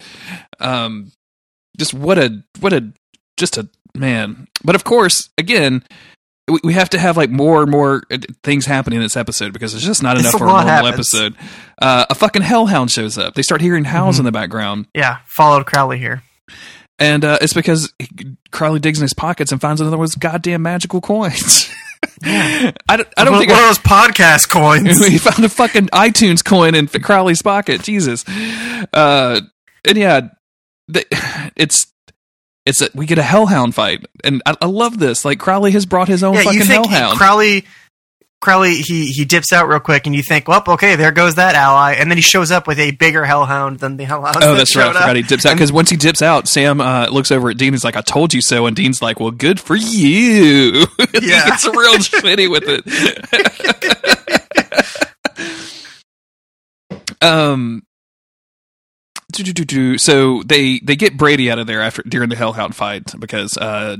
Um, 0.60 1.12
just 1.78 1.94
what 1.94 2.18
a 2.18 2.42
what 2.60 2.72
a 2.72 2.92
just 3.36 3.56
a 3.58 3.68
man. 3.94 4.48
But 4.64 4.74
of 4.74 4.84
course, 4.84 5.30
again, 5.36 5.82
we, 6.48 6.58
we 6.64 6.72
have 6.74 6.90
to 6.90 6.98
have 6.98 7.16
like 7.16 7.30
more 7.30 7.62
and 7.62 7.70
more 7.70 8.02
uh, 8.10 8.18
things 8.42 8.66
happening 8.66 8.98
in 8.98 9.02
this 9.02 9.16
episode 9.16 9.52
because 9.52 9.72
there's 9.72 9.84
just 9.84 10.02
not 10.02 10.18
enough 10.18 10.34
a 10.34 10.38
for 10.38 10.44
a 10.44 10.48
normal 10.48 10.66
happens. 10.66 10.94
episode. 10.94 11.34
Uh, 11.80 12.06
a 12.10 12.14
fucking 12.14 12.42
hellhound 12.42 12.90
shows 12.90 13.16
up. 13.18 13.34
They 13.34 13.42
start 13.42 13.60
hearing 13.60 13.84
howls 13.84 14.16
Mhm. 14.16 14.20
in 14.20 14.24
the 14.26 14.32
background, 14.32 14.86
yeah, 14.94 15.18
followed 15.26 15.66
Crowley 15.66 15.98
here. 15.98 16.22
and 16.98 17.24
uh, 17.24 17.38
it's 17.40 17.52
because 17.54 17.92
he- 17.98 18.36
Crowley 18.50 18.80
digs 18.80 18.98
in 18.98 19.02
his 19.02 19.14
pockets 19.14 19.52
and 19.52 19.60
finds 19.60 19.80
another 19.80 19.96
one 19.96 20.04
of 20.04 20.10
those 20.10 20.16
goddamn 20.16 20.62
magical 20.62 21.00
coins. 21.00 21.72
I 22.24 22.72
don't, 22.88 23.08
I 23.16 23.24
don't 23.24 23.32
one, 23.34 23.40
think 23.40 23.52
one 23.52 23.60
I, 23.60 23.68
of 23.68 23.68
those 23.68 23.78
podcast 23.78 24.48
coins. 24.48 25.06
he 25.08 25.18
found 25.18 25.44
a 25.44 25.48
fucking 25.48 25.86
iTunes 25.88 26.44
coin 26.44 26.74
in 26.74 26.88
Crowley's 26.88 27.42
pocket. 27.42 27.82
Jesus. 27.82 28.24
Uh, 28.92 29.40
and 29.86 29.96
yeah, 29.98 30.20
the, 30.88 31.04
it's 31.56 31.91
it's 32.64 32.80
a, 32.80 32.88
we 32.94 33.06
get 33.06 33.18
a 33.18 33.22
hellhound 33.22 33.74
fight, 33.74 34.04
and 34.24 34.42
I, 34.46 34.54
I 34.60 34.66
love 34.66 34.98
this. 34.98 35.24
Like 35.24 35.38
Crowley 35.38 35.72
has 35.72 35.86
brought 35.86 36.08
his 36.08 36.22
own 36.22 36.34
yeah, 36.34 36.42
fucking 36.42 36.60
you 36.60 36.64
think 36.64 36.86
hellhound. 36.86 37.18
Crowley 37.18 37.64
Crowley 38.42 38.74
he 38.74 39.06
he 39.06 39.24
dips 39.24 39.52
out 39.52 39.68
real 39.68 39.80
quick, 39.80 40.04
and 40.06 40.14
you 40.14 40.22
think, 40.22 40.48
well, 40.48 40.62
okay, 40.66 40.96
there 40.96 41.12
goes 41.12 41.36
that 41.36 41.54
ally, 41.54 41.92
and 41.92 42.10
then 42.10 42.18
he 42.18 42.22
shows 42.22 42.50
up 42.50 42.66
with 42.66 42.78
a 42.80 42.90
bigger 42.90 43.24
hellhound 43.24 43.78
than 43.78 43.96
the 43.96 44.04
hellhound. 44.04 44.36
Oh, 44.42 44.50
that 44.52 44.58
that's 44.58 44.76
right. 44.76 44.86
I 44.88 44.92
forgot 44.92 45.10
up. 45.10 45.16
he 45.16 45.22
dips 45.22 45.46
out 45.46 45.54
because 45.54 45.72
once 45.72 45.88
he 45.90 45.96
dips 45.96 46.22
out, 46.22 46.48
Sam 46.48 46.80
uh, 46.80 47.06
looks 47.06 47.30
over 47.30 47.50
at 47.50 47.56
Dean. 47.56 47.72
He's 47.72 47.84
like, 47.84 47.96
"I 47.96 48.00
told 48.00 48.34
you 48.34 48.42
so," 48.42 48.66
and 48.66 48.74
Dean's 48.74 49.00
like, 49.00 49.20
"Well, 49.20 49.30
good 49.30 49.60
for 49.60 49.76
you." 49.76 50.86
Yeah. 51.22 51.54
it's 51.54 51.66
real 51.66 51.94
shitty 51.98 52.50
with 52.50 52.64
it. 52.66 52.82
um. 57.22 57.82
So 59.98 60.42
they 60.44 60.78
they 60.80 60.96
get 60.96 61.16
Brady 61.16 61.50
out 61.50 61.58
of 61.58 61.66
there 61.66 61.82
after 61.82 62.02
during 62.02 62.28
the 62.28 62.36
Hellhound 62.36 62.74
fight 62.76 63.12
because 63.18 63.56
uh, 63.56 63.96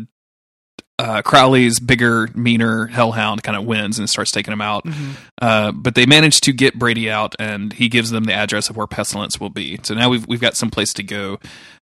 uh, 0.99 1.23
Crowley's 1.23 1.81
bigger, 1.81 2.29
meaner 2.35 2.87
Hellhound 2.87 3.43
kind 3.43 3.57
of 3.57 3.65
wins 3.65 3.99
and 3.99 4.09
starts 4.09 4.31
taking 4.31 4.53
him 4.53 4.61
out. 4.61 4.85
Mhm. 4.85 5.11
Uh, 5.41 5.73
but 5.73 5.95
they 5.95 6.07
manage 6.07 6.41
to 6.43 6.53
get 6.53 6.79
Brady 6.79 7.11
out, 7.11 7.35
and 7.41 7.73
he 7.73 7.89
gives 7.89 8.11
them 8.11 8.25
the 8.25 8.33
address 8.35 8.71
of 8.71 8.77
where 8.77 8.87
Pestilence 8.87 9.41
will 9.41 9.51
be. 9.51 9.81
So 9.83 9.95
now 9.95 10.09
we've 10.11 10.27
we've 10.29 10.41
got 10.41 10.57
some 10.57 10.71
place 10.71 10.93
to 10.95 11.03
go. 11.03 11.39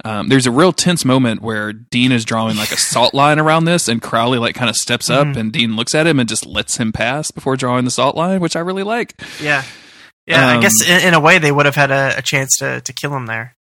Um, 0.06 0.28
there's 0.30 0.48
a 0.48 0.52
real 0.52 0.74
tense 0.74 1.06
moment 1.06 1.42
where 1.42 1.72
Dean 1.72 2.12
is 2.12 2.26
drawing 2.26 2.58
like 2.58 2.72
a 2.72 2.78
salt 2.92 3.14
line 3.14 3.40
around 3.40 3.66
this, 3.66 3.88
and 3.88 4.02
Crowley 4.02 4.40
like 4.40 4.56
kind 4.56 4.70
of 4.70 4.76
steps 4.76 5.10
up, 5.10 5.28
Mhm. 5.28 5.38
and 5.38 5.52
Dean 5.52 5.76
looks 5.76 5.94
at 5.94 6.08
him 6.08 6.20
and 6.20 6.28
just 6.28 6.46
lets 6.46 6.78
him 6.78 6.92
pass 6.92 7.30
before 7.30 7.56
drawing 7.56 7.86
the 7.86 7.92
salt 7.92 8.16
line, 8.16 8.40
which 8.40 8.56
I 8.56 8.60
really 8.62 8.84
like. 8.84 9.22
Yeah, 9.42 9.64
yeah. 10.26 10.48
I 10.50 10.56
Um, 10.56 10.62
guess 10.62 10.74
in, 10.88 11.08
in 11.10 11.14
a 11.14 11.20
way 11.20 11.38
they 11.40 11.52
would 11.52 11.66
have 11.66 11.76
had 11.76 11.92
a, 11.92 12.18
a 12.18 12.22
chance 12.22 12.58
to 12.60 12.82
to 12.82 12.94
kill 12.94 13.16
him 13.16 13.26
there. 13.26 13.56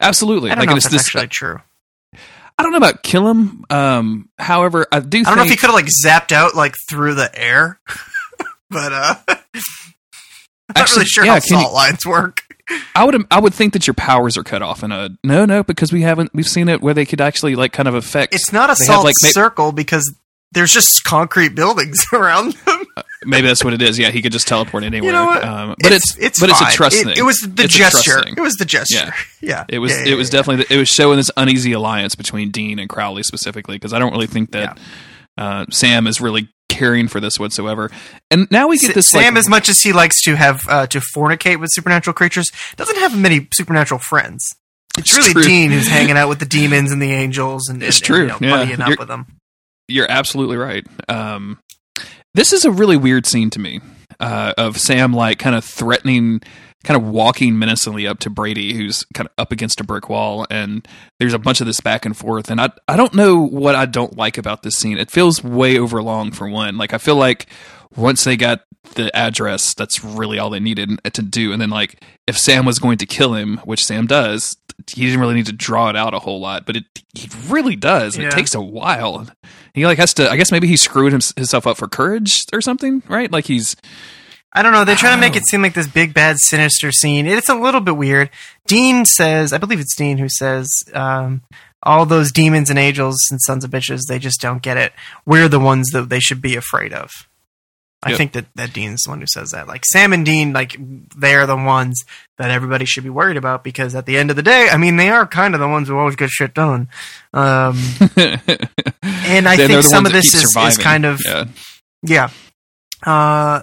Absolutely, 0.00 0.50
I 0.50 0.54
don't 0.54 0.60
like 0.62 0.68
know 0.68 0.72
if 0.76 0.84
it's 0.84 0.90
that's 0.90 1.04
this. 1.04 1.16
actually 1.16 1.28
true. 1.28 1.60
I 2.58 2.62
don't 2.62 2.72
know 2.72 2.78
about 2.78 3.02
kill 3.02 3.26
him. 3.28 3.64
Um, 3.70 4.28
however, 4.38 4.86
I 4.92 5.00
do. 5.00 5.20
I 5.20 5.22
don't 5.22 5.36
know 5.36 5.42
if 5.44 5.50
he 5.50 5.56
could 5.56 5.68
have 5.70 5.74
like 5.74 5.88
zapped 6.04 6.32
out 6.32 6.54
like 6.54 6.74
through 6.88 7.14
the 7.14 7.30
air, 7.38 7.80
but 8.70 8.92
uh, 8.92 9.14
I'm 9.28 9.36
not 10.76 10.90
really 10.92 11.04
sure 11.06 11.24
yeah, 11.24 11.34
how 11.34 11.40
can 11.40 11.56
you- 11.58 11.62
salt 11.62 11.74
lines 11.74 12.06
work. 12.06 12.42
I 12.94 13.04
would 13.04 13.26
I 13.30 13.40
would 13.40 13.52
think 13.52 13.72
that 13.72 13.86
your 13.86 13.94
powers 13.94 14.36
are 14.38 14.44
cut 14.44 14.62
off 14.62 14.82
in 14.82 14.92
a 14.92 15.10
no 15.24 15.44
no 15.44 15.62
because 15.62 15.92
we 15.92 16.02
haven't 16.02 16.32
we've 16.32 16.48
seen 16.48 16.68
it 16.68 16.80
where 16.80 16.94
they 16.94 17.04
could 17.04 17.20
actually 17.20 17.54
like 17.56 17.72
kind 17.72 17.88
of 17.88 17.94
affect. 17.94 18.34
It's 18.34 18.52
not 18.52 18.68
a 18.70 18.72
have, 18.72 18.76
salt 18.78 19.04
like, 19.04 19.14
circle 19.18 19.72
because 19.72 20.14
there's 20.52 20.70
just 20.72 21.02
concrete 21.04 21.54
buildings 21.54 21.98
around 22.12 22.52
them. 22.52 22.84
Maybe 23.24 23.46
that's 23.46 23.64
what 23.64 23.72
it 23.74 23.82
is. 23.82 23.98
Yeah, 23.98 24.10
he 24.10 24.22
could 24.22 24.32
just 24.32 24.48
teleport 24.48 24.84
anywhere. 24.84 25.12
You 25.12 25.16
know? 25.16 25.30
Um, 25.30 25.74
but 25.80 25.92
it's, 25.92 26.16
it's 26.18 26.40
but 26.40 26.50
it's 26.50 26.60
a 26.60 26.66
trust 26.66 26.96
it, 26.96 27.04
thing. 27.04 27.14
It 27.16 27.22
was 27.22 27.36
the 27.38 27.64
It's 27.64 27.74
gesture. 27.74 28.22
It 28.26 28.40
was 28.40 28.54
the 28.54 28.64
gesture. 28.64 28.96
Yeah. 29.06 29.12
Yeah, 29.40 29.64
It 29.68 29.78
was 29.80 29.90
Yeah, 29.92 30.04
yeah, 30.04 30.12
it 30.12 30.14
was 30.16 30.30
definitely 30.30 30.66
it 30.74 30.78
was 30.78 30.88
showing 30.88 31.16
this 31.16 31.30
uneasy 31.36 31.72
alliance 31.72 32.14
between 32.14 32.50
Dean 32.50 32.78
and 32.78 32.88
Crowley 32.88 33.24
specifically 33.24 33.74
because 33.76 33.92
I 33.92 33.98
don't 33.98 34.12
really 34.12 34.28
think 34.28 34.52
that 34.52 34.78
uh, 35.36 35.66
Sam 35.70 36.06
is 36.06 36.20
really 36.20 36.48
caring 36.68 37.08
for 37.08 37.18
this 37.20 37.40
whatsoever. 37.40 37.90
And 38.30 38.48
now 38.50 38.68
we 38.68 38.78
get 38.78 38.94
this 38.94 39.08
Sam, 39.08 39.34
like, 39.34 39.40
as 39.40 39.48
much 39.48 39.68
as 39.68 39.80
he 39.80 39.92
likes 39.92 40.22
to 40.22 40.36
have 40.36 40.60
uh, 40.68 40.86
to 40.88 41.00
fornicate 41.14 41.58
with 41.60 41.70
supernatural 41.72 42.14
creatures, 42.14 42.50
doesn't 42.76 42.98
have 42.98 43.18
many 43.18 43.48
supernatural 43.52 43.98
friends. 43.98 44.44
It's 44.96 45.08
It's 45.10 45.18
really 45.18 45.32
true. 45.32 45.42
Dean 45.42 45.70
who's 45.70 45.88
hanging 45.98 46.16
out 46.16 46.28
with 46.28 46.38
the 46.38 46.46
demons 46.46 46.92
and 46.92 47.00
the 47.02 47.12
angels, 47.12 47.68
and 47.68 47.82
It's 47.82 47.98
and, 47.98 48.04
true, 48.06 48.22
you 48.22 48.26
know, 48.28 48.38
yeah. 48.40 48.50
buddying 48.64 48.80
up 48.80 48.88
You're- 48.88 48.96
with 48.98 49.08
them. 49.08 49.26
You're 49.88 50.10
absolutely 50.10 50.56
right. 50.56 50.86
Um, 51.08 51.58
this 52.34 52.52
is 52.52 52.64
a 52.64 52.70
really 52.70 52.96
weird 52.96 53.26
scene 53.26 53.50
to 53.50 53.58
me 53.58 53.80
uh, 54.20 54.54
of 54.56 54.78
Sam 54.78 55.12
like 55.12 55.38
kind 55.38 55.54
of 55.56 55.64
threatening, 55.64 56.40
kind 56.84 57.00
of 57.00 57.06
walking 57.08 57.58
menacingly 57.58 58.06
up 58.06 58.18
to 58.20 58.30
Brady, 58.30 58.74
who's 58.74 59.04
kind 59.14 59.26
of 59.26 59.32
up 59.38 59.52
against 59.52 59.80
a 59.80 59.84
brick 59.84 60.08
wall, 60.08 60.46
and 60.50 60.86
there's 61.18 61.34
a 61.34 61.38
bunch 61.38 61.60
of 61.60 61.66
this 61.66 61.80
back 61.80 62.06
and 62.06 62.16
forth. 62.16 62.50
And 62.50 62.60
I 62.60 62.70
I 62.88 62.96
don't 62.96 63.14
know 63.14 63.40
what 63.40 63.74
I 63.74 63.86
don't 63.86 64.16
like 64.16 64.38
about 64.38 64.62
this 64.62 64.76
scene. 64.76 64.98
It 64.98 65.10
feels 65.10 65.42
way 65.42 65.78
overlong 65.78 66.32
for 66.32 66.48
one. 66.48 66.78
Like 66.78 66.94
I 66.94 66.98
feel 66.98 67.16
like 67.16 67.46
once 67.96 68.24
they 68.24 68.36
got 68.36 68.62
the 68.94 69.14
address, 69.14 69.74
that's 69.74 70.04
really 70.04 70.38
all 70.38 70.50
they 70.50 70.60
needed 70.60 70.98
to 71.12 71.22
do. 71.22 71.52
And 71.52 71.60
then 71.60 71.70
like 71.70 72.02
if 72.26 72.38
Sam 72.38 72.64
was 72.64 72.78
going 72.78 72.98
to 72.98 73.06
kill 73.06 73.34
him, 73.34 73.58
which 73.58 73.84
Sam 73.84 74.06
does. 74.06 74.56
He 74.90 75.04
didn't 75.04 75.20
really 75.20 75.34
need 75.34 75.46
to 75.46 75.52
draw 75.52 75.90
it 75.90 75.96
out 75.96 76.12
a 76.12 76.18
whole 76.18 76.40
lot, 76.40 76.66
but 76.66 76.74
it 76.76 76.84
he 77.14 77.28
really 77.46 77.76
does. 77.76 78.18
Yeah. 78.18 78.26
It 78.26 78.32
takes 78.32 78.52
a 78.54 78.60
while. 78.60 79.28
He 79.74 79.86
like 79.86 79.98
has 79.98 80.12
to. 80.14 80.30
I 80.30 80.36
guess 80.36 80.52
maybe 80.52 80.66
he 80.68 80.76
screwed 80.76 81.12
himself 81.12 81.66
up 81.66 81.76
for 81.78 81.88
courage 81.88 82.44
or 82.52 82.60
something, 82.60 83.02
right? 83.08 83.30
Like 83.32 83.46
he's 83.46 83.74
I 84.52 84.62
don't 84.62 84.72
know. 84.72 84.84
They 84.84 84.94
try 84.96 85.14
to 85.14 85.20
make 85.20 85.32
Oh. 85.32 85.38
it 85.38 85.46
seem 85.46 85.62
like 85.62 85.72
this 85.72 85.86
big, 85.88 86.12
bad, 86.12 86.36
sinister 86.38 86.92
scene. 86.92 87.26
It's 87.26 87.48
a 87.48 87.54
little 87.54 87.80
bit 87.80 87.96
weird. 87.96 88.28
Dean 88.66 89.06
says, 89.06 89.52
I 89.54 89.56
believe 89.58 89.80
it's 89.80 89.96
Dean 89.96 90.18
who 90.18 90.28
says, 90.28 90.70
um, 90.92 91.40
all 91.82 92.04
those 92.04 92.30
demons 92.30 92.68
and 92.68 92.78
angels 92.78 93.16
and 93.30 93.40
sons 93.40 93.64
of 93.64 93.70
bitches, 93.70 94.02
they 94.08 94.18
just 94.18 94.42
don't 94.42 94.62
get 94.62 94.76
it. 94.76 94.92
We're 95.24 95.48
the 95.48 95.58
ones 95.58 95.88
that 95.92 96.10
they 96.10 96.20
should 96.20 96.42
be 96.42 96.54
afraid 96.54 96.92
of. 96.92 97.10
I 98.04 98.10
Yep. 98.10 98.18
think 98.18 98.32
that, 98.32 98.46
that 98.56 98.72
Dean's 98.72 99.02
the 99.04 99.10
one 99.10 99.20
who 99.20 99.26
says 99.28 99.50
that. 99.50 99.68
Like 99.68 99.84
Sam 99.84 100.12
and 100.12 100.26
Dean, 100.26 100.52
like 100.52 100.76
they're 101.16 101.46
the 101.46 101.56
ones 101.56 102.02
that 102.38 102.50
everybody 102.50 102.84
should 102.84 103.04
be 103.04 103.10
worried 103.10 103.36
about 103.36 103.62
because 103.62 103.94
at 103.94 104.06
the 104.06 104.16
end 104.18 104.30
of 104.30 104.36
the 104.36 104.42
day, 104.42 104.68
I 104.72 104.76
mean, 104.76 104.96
they 104.96 105.08
are 105.10 105.26
kind 105.26 105.54
of 105.54 105.60
the 105.60 105.68
ones 105.68 105.86
who 105.88 105.96
always 105.96 106.16
get 106.16 106.28
shit 106.30 106.52
done. 106.54 106.88
Um, 107.32 107.78
and 109.02 109.48
I 109.48 109.56
think 109.56 109.82
some 109.84 110.06
of 110.06 110.12
this 110.12 110.34
is- 110.34 110.54
is 110.56 110.78
kind 110.78 111.04
of- 111.04 111.20
yeah. 111.24 111.44
Yeah. 112.02 112.30
Uh, 113.04 113.62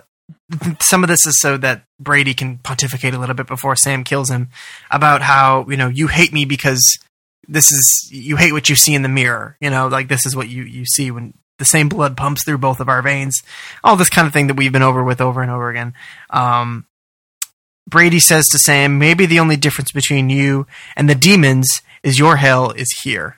some 0.81 1.03
of 1.03 1.09
this 1.09 1.25
is 1.27 1.39
so 1.41 1.57
that 1.57 1.83
Brady 1.99 2.33
can 2.33 2.57
pontificate 2.59 3.13
a 3.13 3.19
little 3.19 3.35
bit 3.35 3.47
before 3.47 3.75
Sam 3.75 4.03
kills 4.03 4.29
him 4.29 4.49
about 4.89 5.21
how, 5.21 5.65
you 5.69 5.77
know, 5.77 5.87
you 5.87 6.07
hate 6.07 6.33
me 6.33 6.45
because 6.45 6.81
this 7.47 7.71
is, 7.71 8.09
you 8.11 8.35
hate 8.37 8.51
what 8.53 8.69
you 8.69 8.75
see 8.75 8.93
in 8.95 9.01
the 9.01 9.09
mirror. 9.09 9.57
You 9.59 9.69
know, 9.69 9.87
like 9.87 10.07
this 10.07 10.25
is 10.25 10.35
what 10.35 10.47
you, 10.49 10.63
you 10.63 10.85
see 10.85 11.11
when 11.11 11.33
the 11.59 11.65
same 11.65 11.89
blood 11.89 12.17
pumps 12.17 12.43
through 12.43 12.57
both 12.57 12.79
of 12.79 12.89
our 12.89 13.01
veins. 13.01 13.41
All 13.83 13.95
this 13.95 14.09
kind 14.09 14.25
of 14.25 14.33
thing 14.33 14.47
that 14.47 14.57
we've 14.57 14.71
been 14.71 14.81
over 14.81 15.03
with 15.03 15.21
over 15.21 15.41
and 15.41 15.51
over 15.51 15.69
again. 15.69 15.93
Um, 16.31 16.87
Brady 17.87 18.19
says 18.19 18.45
to 18.47 18.57
Sam, 18.57 18.97
maybe 18.97 19.25
the 19.25 19.39
only 19.39 19.57
difference 19.57 19.91
between 19.91 20.29
you 20.29 20.65
and 20.95 21.09
the 21.09 21.15
demons 21.15 21.67
is 22.03 22.19
your 22.19 22.37
hell 22.37 22.71
is 22.71 22.87
here. 23.03 23.37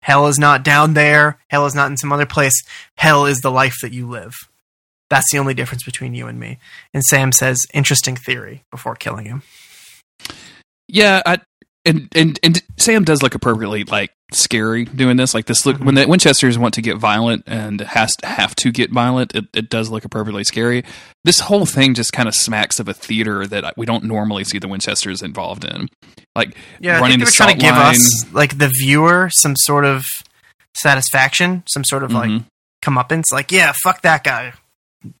Hell 0.00 0.26
is 0.26 0.38
not 0.38 0.64
down 0.64 0.94
there. 0.94 1.38
Hell 1.48 1.66
is 1.66 1.74
not 1.74 1.90
in 1.90 1.96
some 1.96 2.12
other 2.12 2.26
place. 2.26 2.60
Hell 2.96 3.26
is 3.26 3.38
the 3.38 3.50
life 3.50 3.76
that 3.82 3.92
you 3.92 4.08
live. 4.08 4.34
That's 5.10 5.30
the 5.30 5.38
only 5.38 5.54
difference 5.54 5.84
between 5.84 6.14
you 6.14 6.26
and 6.26 6.40
me. 6.40 6.58
And 6.94 7.04
Sam 7.04 7.30
says, 7.32 7.58
interesting 7.72 8.16
theory 8.16 8.64
before 8.70 8.96
killing 8.96 9.26
him. 9.26 9.42
Yeah, 10.88 11.22
I, 11.24 11.38
and 11.84 12.08
and 12.14 12.38
and 12.42 12.62
Sam 12.76 13.04
does 13.04 13.22
look 13.22 13.34
appropriately 13.34 13.84
like 13.84 14.12
scary 14.34 14.84
doing 14.84 15.16
this. 15.16 15.34
Like 15.34 15.46
this 15.46 15.64
look 15.66 15.78
when 15.78 15.94
the 15.94 16.06
Winchesters 16.06 16.58
want 16.58 16.74
to 16.74 16.82
get 16.82 16.96
violent 16.98 17.44
and 17.46 17.80
has 17.80 18.14
to 18.16 18.26
have 18.26 18.54
to 18.56 18.70
get 18.72 18.90
violent, 18.90 19.34
it, 19.34 19.44
it 19.54 19.70
does 19.70 19.90
look 19.90 20.04
appropriately 20.04 20.44
scary. 20.44 20.84
This 21.24 21.40
whole 21.40 21.66
thing 21.66 21.94
just 21.94 22.12
kind 22.12 22.28
of 22.28 22.34
smacks 22.34 22.80
of 22.80 22.88
a 22.88 22.94
theater 22.94 23.46
that 23.46 23.76
we 23.76 23.86
don't 23.86 24.04
normally 24.04 24.44
see 24.44 24.58
the 24.58 24.68
Winchesters 24.68 25.22
involved 25.22 25.64
in. 25.64 25.88
Like 26.34 26.56
Yeah, 26.80 26.96
I 26.98 27.00
running 27.00 27.18
think 27.18 27.20
they 27.20 27.24
were 27.24 27.30
the 27.30 27.36
trying 27.36 27.58
to 27.58 27.66
salt 27.66 27.74
give 27.74 27.82
us, 27.82 28.32
like 28.32 28.58
the 28.58 28.70
viewer, 28.82 29.28
some 29.32 29.54
sort 29.56 29.84
of 29.84 30.04
satisfaction, 30.74 31.62
some 31.68 31.84
sort 31.84 32.02
of 32.02 32.12
like 32.12 32.30
Mhm. 32.30 32.44
comeuppance. 32.82 33.24
Like, 33.32 33.52
yeah, 33.52 33.72
fuck 33.84 34.02
that 34.02 34.24
guy. 34.24 34.54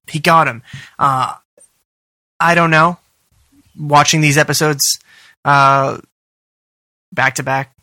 He 0.06 0.18
got 0.18 0.48
him. 0.48 0.62
Uh, 0.98 1.34
I 2.40 2.54
don't 2.54 2.70
know. 2.70 2.98
Watching 3.78 4.20
these 4.20 4.38
episodes 4.38 4.80
uh, 5.44 5.98
back 7.12 7.34
to 7.36 7.42
back, 7.42 7.74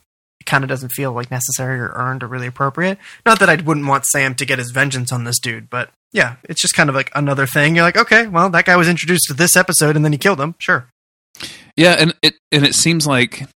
kind 0.50 0.64
of 0.64 0.70
doesn't 0.70 0.90
feel 0.90 1.14
like 1.14 1.32
necessary 1.32 1.80
or 1.80 1.92
earned 1.96 2.24
or 2.24 2.28
really 2.28 2.48
appropriate. 2.48 2.98
Not 3.26 3.40
that 3.40 3.50
I 3.50 3.56
wouldn't 3.56 3.88
want 3.88 4.06
Sam 4.06 4.36
to 4.36 4.46
get 4.46 4.60
his 4.60 4.72
vengeance 4.72 5.12
on 5.12 5.24
this 5.24 5.40
dude, 5.40 5.70
but 5.70 5.92
yeah, 6.12 6.36
it's 6.44 6.62
just 6.62 6.74
kind 6.74 6.90
of 6.90 6.96
like 6.96 7.12
another 7.16 7.46
thing. 7.46 7.76
You're 7.76 7.86
like, 7.86 7.98
okay, 7.98 8.28
well, 8.28 8.50
that 8.50 8.66
guy 8.66 8.76
was 8.76 8.90
introduced 8.90 9.26
to 9.28 9.34
this 9.34 9.56
episode 9.56 9.96
and 9.96 10.04
then 10.04 10.12
he 10.12 10.18
killed 10.18 10.42
him. 10.42 10.56
Sure. 10.58 10.90
Yeah, 11.78 11.96
and 11.98 12.14
it 12.22 12.34
and 12.52 12.66
it 12.66 12.76
seems 12.76 13.08
like 13.08 13.48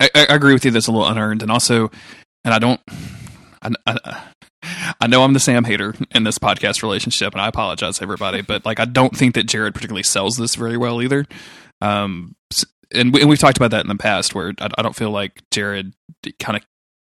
I, 0.00 0.08
I 0.14 0.34
agree 0.34 0.52
with 0.52 0.64
you. 0.64 0.70
That's 0.70 0.86
a 0.86 0.92
little 0.92 1.06
unearned, 1.06 1.42
and 1.42 1.50
also, 1.50 1.90
and 2.44 2.54
I 2.54 2.58
don't. 2.58 2.80
I, 3.60 3.70
I, 3.86 4.22
I 5.00 5.06
know 5.06 5.22
I'm 5.22 5.32
the 5.32 5.40
Sam 5.40 5.64
hater 5.64 5.94
in 6.14 6.24
this 6.24 6.38
podcast 6.38 6.82
relationship, 6.82 7.32
and 7.32 7.40
I 7.42 7.48
apologize, 7.48 8.00
everybody. 8.00 8.42
But 8.42 8.64
like, 8.64 8.80
I 8.80 8.84
don't 8.84 9.16
think 9.16 9.34
that 9.34 9.46
Jared 9.46 9.74
particularly 9.74 10.04
sells 10.04 10.36
this 10.36 10.54
very 10.54 10.76
well 10.76 11.02
either. 11.02 11.26
Um, 11.80 12.34
and, 12.92 13.12
we, 13.12 13.24
we've 13.24 13.38
talked 13.38 13.56
about 13.56 13.70
that 13.70 13.84
in 13.84 13.88
the 13.88 13.96
past, 13.96 14.34
where 14.34 14.52
I, 14.60 14.68
I 14.78 14.82
don't 14.82 14.96
feel 14.96 15.10
like 15.10 15.42
Jared 15.50 15.94
kind 16.38 16.56
of 16.56 16.64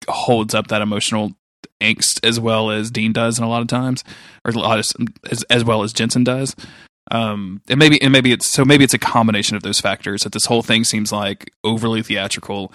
holds 0.08 0.54
up 0.54 0.68
that 0.68 0.82
emotional 0.82 1.34
angst 1.82 2.26
as 2.26 2.40
well 2.40 2.72
as 2.72 2.92
Dean 2.92 3.14
does, 3.14 3.38
in 3.38 3.44
a 3.44 3.50
lot 3.50 3.62
of 3.62 3.68
times, 3.68 4.04
or 4.46 4.52
a 4.52 4.60
lot 4.60 4.80
of, 4.80 4.86
as 5.30 5.44
as 5.44 5.64
well 5.64 5.84
as 5.84 5.94
Jensen 5.94 6.24
does. 6.24 6.56
Um, 7.12 7.62
and 7.68 7.80
maybe 7.80 8.02
and 8.02 8.12
maybe 8.12 8.32
it's 8.32 8.48
so 8.48 8.64
maybe 8.64 8.84
it's 8.84 8.94
a 8.94 9.00
combination 9.00 9.56
of 9.56 9.64
those 9.64 9.80
factors 9.80 10.24
that 10.24 10.32
this 10.32 10.46
whole 10.46 10.62
thing 10.62 10.84
seems 10.84 11.12
like 11.12 11.52
overly 11.64 12.04
theatrical, 12.04 12.72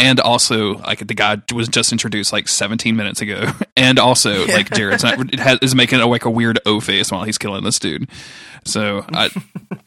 and 0.00 0.18
also 0.18 0.78
like 0.78 1.06
the 1.06 1.14
guy 1.14 1.40
was 1.54 1.68
just 1.68 1.92
introduced 1.92 2.32
like 2.32 2.48
17 2.48 2.96
minutes 2.96 3.20
ago, 3.20 3.52
and 3.76 3.98
also 3.98 4.44
Yeah. 4.46 4.54
like 4.54 4.70
Jared's 4.70 5.04
not 5.04 5.32
it 5.32 5.38
has, 5.38 5.58
is 5.62 5.74
making 5.74 6.00
a, 6.00 6.06
like 6.06 6.24
a 6.24 6.30
weird 6.30 6.58
O 6.66 6.80
face 6.80 7.12
while 7.12 7.22
he's 7.24 7.38
killing 7.38 7.62
this 7.62 7.78
dude. 7.78 8.08
So 8.64 9.06
I, 9.14 9.30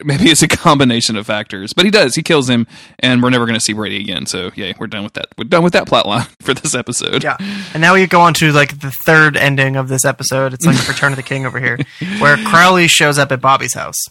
maybe 0.02 0.24
it's 0.30 0.42
a 0.42 0.48
combination 0.48 1.16
of 1.16 1.26
factors, 1.26 1.72
but 1.72 1.84
he 1.84 1.90
does 1.90 2.14
he 2.14 2.22
kills 2.22 2.48
him, 2.50 2.66
and 2.98 3.22
we're 3.22 3.30
never 3.30 3.44
going 3.46 3.54
to 3.58 3.60
see 3.60 3.72
Brady 3.72 4.00
again. 4.00 4.26
So 4.26 4.50
yeah, 4.56 4.72
we're 4.78 4.86
done 4.88 5.04
with 5.04 5.12
that. 5.14 5.26
We're 5.38 5.44
done 5.44 5.62
with 5.62 5.74
that 5.74 5.86
plot 5.86 6.06
line 6.06 6.26
for 6.40 6.54
this 6.54 6.74
episode. 6.74 7.22
Yeah. 7.22 7.36
And 7.72 7.80
now 7.80 7.94
we 7.94 8.06
go 8.06 8.20
on 8.20 8.34
to 8.34 8.50
like 8.52 8.80
the 8.80 8.90
third 9.04 9.36
ending 9.36 9.76
of 9.76 9.88
this 9.88 10.04
episode. 10.04 10.54
It's 10.54 10.66
like 10.66 10.88
Return 10.88 11.12
of 11.12 11.16
the 11.16 11.22
King 11.22 11.46
over 11.46 11.60
here, 11.60 11.78
where 12.18 12.36
Crowley 12.38 12.88
shows 12.88 13.18
up 13.18 13.30
at 13.30 13.40
Bobby's 13.40 13.74
house. 13.74 14.02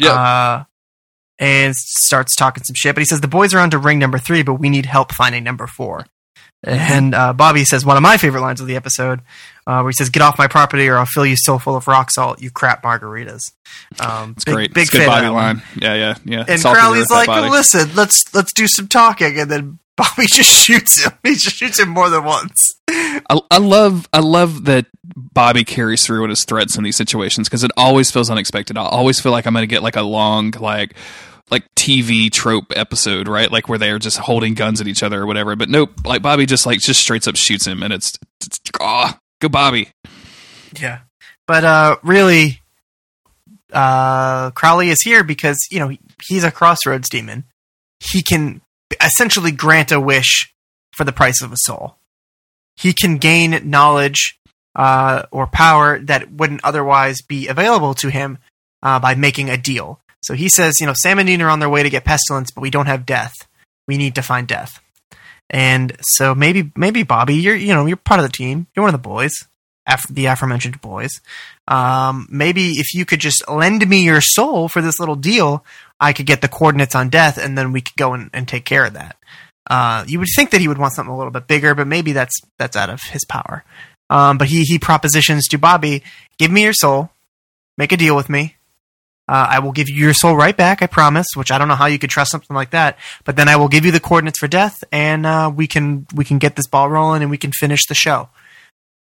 Yeah. 0.00 0.12
Uh, 0.12 0.64
and 1.40 1.74
starts 1.74 2.36
talking 2.36 2.62
some 2.62 2.74
shit. 2.76 2.94
But 2.94 3.00
he 3.00 3.06
says 3.06 3.20
the 3.20 3.28
boys 3.28 3.52
are 3.54 3.58
on 3.58 3.70
to 3.70 3.78
ring 3.78 3.98
number 3.98 4.18
three, 4.18 4.42
but 4.42 4.54
we 4.54 4.68
need 4.68 4.86
help 4.86 5.12
finding 5.12 5.42
number 5.42 5.66
four. 5.66 6.06
And 6.62 7.14
uh, 7.14 7.32
Bobby 7.32 7.64
says 7.64 7.86
one 7.86 7.96
of 7.96 8.02
my 8.02 8.18
favorite 8.18 8.42
lines 8.42 8.60
of 8.60 8.66
the 8.66 8.76
episode, 8.76 9.20
uh, 9.66 9.80
where 9.80 9.88
he 9.88 9.94
says, 9.94 10.10
"Get 10.10 10.20
off 10.20 10.36
my 10.36 10.46
property, 10.46 10.88
or 10.88 10.98
I'll 10.98 11.06
fill 11.06 11.24
you 11.24 11.36
so 11.38 11.58
full 11.58 11.74
of 11.74 11.88
rock 11.88 12.10
salt, 12.10 12.42
you 12.42 12.50
crap 12.50 12.82
margaritas." 12.82 13.40
Um, 13.98 14.34
It's 14.36 14.44
big, 14.44 14.54
great. 14.54 14.74
Big 14.74 14.82
it's 14.82 14.90
good 14.90 15.06
Bobby 15.06 15.28
line. 15.28 15.62
Yeah, 15.80 15.94
yeah, 15.94 16.14
yeah. 16.26 16.44
And 16.46 16.60
Salty 16.60 16.78
Crowley's 16.78 17.10
like, 17.10 17.28
"Listen, 17.28 17.94
let's 17.94 18.22
let's 18.34 18.52
do 18.52 18.66
some 18.68 18.88
talking." 18.88 19.40
And 19.40 19.50
then 19.50 19.78
Bobby 19.96 20.26
just 20.26 20.50
shoots 20.50 21.02
him. 21.02 21.12
He 21.22 21.30
just 21.34 21.56
shoots 21.56 21.78
him 21.78 21.88
more 21.88 22.10
than 22.10 22.24
once. 22.24 22.58
I, 22.88 23.40
I 23.50 23.58
love 23.58 24.06
I 24.12 24.20
love 24.20 24.66
that 24.66 24.84
Bobby 25.02 25.64
carries 25.64 26.04
through 26.04 26.22
with 26.22 26.30
his 26.30 26.44
threats 26.44 26.76
in 26.76 26.84
these 26.84 26.96
situations 26.96 27.48
because 27.48 27.64
it 27.64 27.70
always 27.76 28.10
feels 28.10 28.28
unexpected. 28.28 28.76
I 28.76 28.82
always 28.82 29.18
feel 29.18 29.32
like 29.32 29.46
I'm 29.46 29.54
going 29.54 29.62
to 29.62 29.66
get 29.66 29.82
like 29.82 29.96
a 29.96 30.02
long 30.02 30.50
like 30.60 30.94
like 31.50 31.64
TV 31.74 32.30
trope 32.30 32.72
episode, 32.76 33.28
right? 33.28 33.50
Like 33.50 33.68
where 33.68 33.78
they're 33.78 33.98
just 33.98 34.18
holding 34.18 34.54
guns 34.54 34.80
at 34.80 34.86
each 34.86 35.02
other 35.02 35.20
or 35.20 35.26
whatever. 35.26 35.56
But 35.56 35.68
nope, 35.68 35.90
like 36.04 36.22
Bobby 36.22 36.46
just 36.46 36.66
like 36.66 36.80
just 36.80 37.00
straight 37.00 37.26
up 37.26 37.36
shoots 37.36 37.66
him, 37.66 37.82
and 37.82 37.92
it's, 37.92 38.12
it's 38.44 38.60
ah, 38.80 39.18
go 39.40 39.48
Bobby. 39.48 39.90
Yeah. 40.78 41.00
But 41.46 41.64
uh 41.64 41.96
really 42.02 42.60
uh 43.72 44.50
Crowley 44.52 44.90
is 44.90 45.00
here 45.02 45.24
because, 45.24 45.58
you 45.70 45.78
know, 45.78 45.96
he's 46.28 46.44
a 46.44 46.50
crossroads 46.50 47.08
demon. 47.08 47.44
He 47.98 48.22
can 48.22 48.60
essentially 49.02 49.52
grant 49.52 49.92
a 49.92 50.00
wish 50.00 50.54
for 50.92 51.04
the 51.04 51.12
price 51.12 51.42
of 51.42 51.52
a 51.52 51.56
soul. 51.56 51.96
He 52.76 52.92
can 52.92 53.18
gain 53.18 53.68
knowledge 53.68 54.38
uh 54.76 55.24
or 55.32 55.46
power 55.48 55.98
that 55.98 56.30
wouldn't 56.30 56.64
otherwise 56.64 57.20
be 57.22 57.48
available 57.48 57.94
to 57.94 58.10
him 58.10 58.38
uh 58.82 59.00
by 59.00 59.14
making 59.14 59.50
a 59.50 59.56
deal. 59.56 60.00
So 60.22 60.34
he 60.34 60.48
says, 60.48 60.80
you 60.80 60.86
know, 60.86 60.94
Sam 60.94 61.18
and 61.18 61.26
Dean 61.26 61.42
are 61.42 61.50
on 61.50 61.60
their 61.60 61.68
way 61.68 61.82
to 61.82 61.90
get 61.90 62.04
pestilence, 62.04 62.50
but 62.50 62.60
we 62.60 62.70
don't 62.70 62.86
have 62.86 63.06
death. 63.06 63.32
We 63.88 63.96
need 63.96 64.14
to 64.16 64.22
find 64.22 64.46
death. 64.46 64.80
And 65.48 65.96
so 66.00 66.34
maybe 66.34 66.70
maybe 66.76 67.02
Bobby, 67.02 67.34
you're 67.34 67.56
you 67.56 67.74
know, 67.74 67.86
you're 67.86 67.96
part 67.96 68.20
of 68.20 68.26
the 68.26 68.32
team. 68.32 68.66
You're 68.74 68.84
one 68.84 68.94
of 68.94 69.00
the 69.00 69.08
boys 69.08 69.32
the 70.08 70.26
aforementioned 70.26 70.80
boys. 70.80 71.10
Um, 71.68 72.26
maybe 72.30 72.72
if 72.72 72.94
you 72.94 73.04
could 73.04 73.20
just 73.20 73.48
lend 73.48 73.88
me 73.88 74.04
your 74.04 74.20
soul 74.20 74.68
for 74.68 74.82
this 74.82 74.98
little 75.00 75.16
deal, 75.16 75.64
I 75.98 76.12
could 76.12 76.26
get 76.26 76.40
the 76.40 76.48
coordinates 76.48 76.94
on 76.94 77.08
death, 77.08 77.38
and 77.38 77.56
then 77.56 77.72
we 77.72 77.80
could 77.80 77.96
go 77.96 78.14
and, 78.14 78.30
and 78.32 78.48
take 78.48 78.64
care 78.64 78.84
of 78.84 78.94
that. 78.94 79.16
Uh, 79.68 80.04
you 80.06 80.18
would 80.18 80.28
think 80.34 80.50
that 80.50 80.60
he 80.60 80.68
would 80.68 80.78
want 80.78 80.94
something 80.94 81.12
a 81.12 81.16
little 81.16 81.30
bit 81.30 81.46
bigger, 81.46 81.74
but 81.74 81.86
maybe 81.86 82.12
that's 82.12 82.34
that's 82.58 82.76
out 82.76 82.90
of 82.90 83.00
his 83.02 83.24
power. 83.24 83.64
Um, 84.08 84.38
but 84.38 84.48
he 84.48 84.62
he 84.64 84.78
propositions 84.78 85.46
to 85.48 85.58
Bobby, 85.58 86.02
"Give 86.38 86.50
me 86.50 86.62
your 86.62 86.72
soul, 86.72 87.10
make 87.76 87.92
a 87.92 87.96
deal 87.96 88.16
with 88.16 88.28
me. 88.28 88.56
Uh, 89.30 89.46
I 89.48 89.60
will 89.60 89.70
give 89.70 89.88
you 89.88 89.94
your 89.94 90.12
soul 90.12 90.34
right 90.34 90.56
back. 90.56 90.82
I 90.82 90.88
promise." 90.88 91.28
Which 91.34 91.52
I 91.52 91.58
don't 91.58 91.68
know 91.68 91.76
how 91.76 91.86
you 91.86 91.98
could 91.98 92.10
trust 92.10 92.32
something 92.32 92.54
like 92.54 92.70
that. 92.70 92.98
But 93.24 93.36
then 93.36 93.48
I 93.48 93.54
will 93.54 93.68
give 93.68 93.84
you 93.84 93.92
the 93.92 94.00
coordinates 94.00 94.40
for 94.40 94.48
death, 94.48 94.82
and 94.90 95.24
uh, 95.24 95.52
we 95.54 95.68
can 95.68 96.06
we 96.14 96.24
can 96.24 96.38
get 96.38 96.56
this 96.56 96.66
ball 96.66 96.90
rolling, 96.90 97.22
and 97.22 97.30
we 97.30 97.38
can 97.38 97.52
finish 97.52 97.86
the 97.86 97.94
show. 97.94 98.28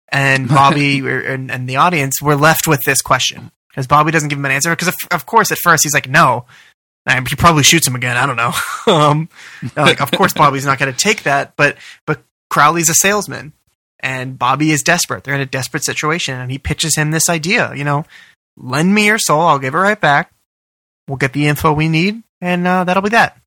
And 0.09 0.49
Bobby 0.61 1.01
and, 1.01 1.51
and 1.51 1.69
the 1.69 1.77
audience 1.77 2.23
were 2.23 2.37
left 2.37 2.67
with 2.67 2.81
this 2.85 3.03
question 3.03 3.51
because 3.69 3.87
Bobby 3.87 4.13
doesn't 4.13 4.31
give 4.31 4.39
him 4.39 4.45
an 4.47 4.53
answer. 4.53 4.71
Because 4.71 4.89
of, 4.89 4.95
of 5.11 5.27
course, 5.27 5.53
at 5.53 5.59
first 5.59 5.83
he's 5.83 5.95
like, 5.95 6.09
"No." 6.09 6.47
And 7.07 7.29
he 7.29 7.37
probably 7.37 7.65
shoots 7.65 7.87
him 7.87 7.97
again. 7.97 8.17
I 8.17 8.25
don't 8.25 8.37
know. 8.37 8.55
um, 8.87 9.29
like, 9.77 10.01
of 10.01 10.11
course, 10.11 10.33
Bobby's 10.33 10.65
not 10.65 10.79
going 10.79 10.91
to 10.91 10.99
take 10.99 11.25
that, 11.25 11.55
but 11.55 11.77
but 12.07 12.23
Crowley's 12.49 12.89
a 12.89 12.95
salesman, 12.95 13.53
and 14.01 14.39
Bobby 14.39 14.71
is 14.71 14.83
desperate. 14.83 15.25
They're 15.25 15.35
in 15.35 15.41
a 15.41 15.47
desperate 15.47 15.85
situation, 15.85 16.39
and 16.39 16.51
he 16.51 16.59
pitches 16.59 16.97
him 16.97 17.11
this 17.11 17.29
idea. 17.29 17.75
You 17.75 17.85
know, 17.85 18.07
lend 18.56 18.94
me 18.94 19.06
your 19.06 19.18
soul, 19.18 19.40
I'll 19.40 19.59
give 19.59 19.74
it 19.74 19.78
right 19.78 20.01
back. 20.01 20.32
We'll 21.09 21.18
get 21.18 21.32
the 21.32 21.47
info 21.47 21.72
we 21.72 21.89
need, 21.89 22.22
and 22.40 22.66
uh, 22.66 22.85
that'll 22.85 23.02
be 23.02 23.10
that. 23.10 23.39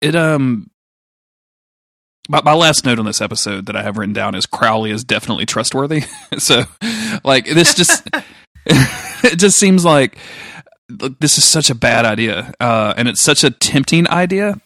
It 0.00 0.14
um 0.14 0.70
my, 2.28 2.42
my 2.42 2.54
last 2.54 2.84
note 2.84 2.98
on 2.98 3.04
this 3.04 3.20
episode 3.20 3.66
that 3.66 3.76
I 3.76 3.82
have 3.82 3.98
written 3.98 4.12
down 4.12 4.34
is 4.34 4.46
Crowley 4.46 4.90
is 4.90 5.04
definitely 5.04 5.46
trustworthy. 5.46 6.04
so 6.38 6.64
like 7.24 7.46
this 7.46 7.74
just 7.74 8.08
it 8.66 9.38
just 9.38 9.58
seems 9.58 9.84
like 9.84 10.18
this 10.88 11.38
is 11.38 11.44
such 11.44 11.70
a 11.70 11.74
bad 11.74 12.04
idea. 12.04 12.52
Uh 12.60 12.94
and 12.96 13.08
it's 13.08 13.22
such 13.22 13.44
a 13.44 13.50
tempting 13.50 14.08
idea. 14.08 14.60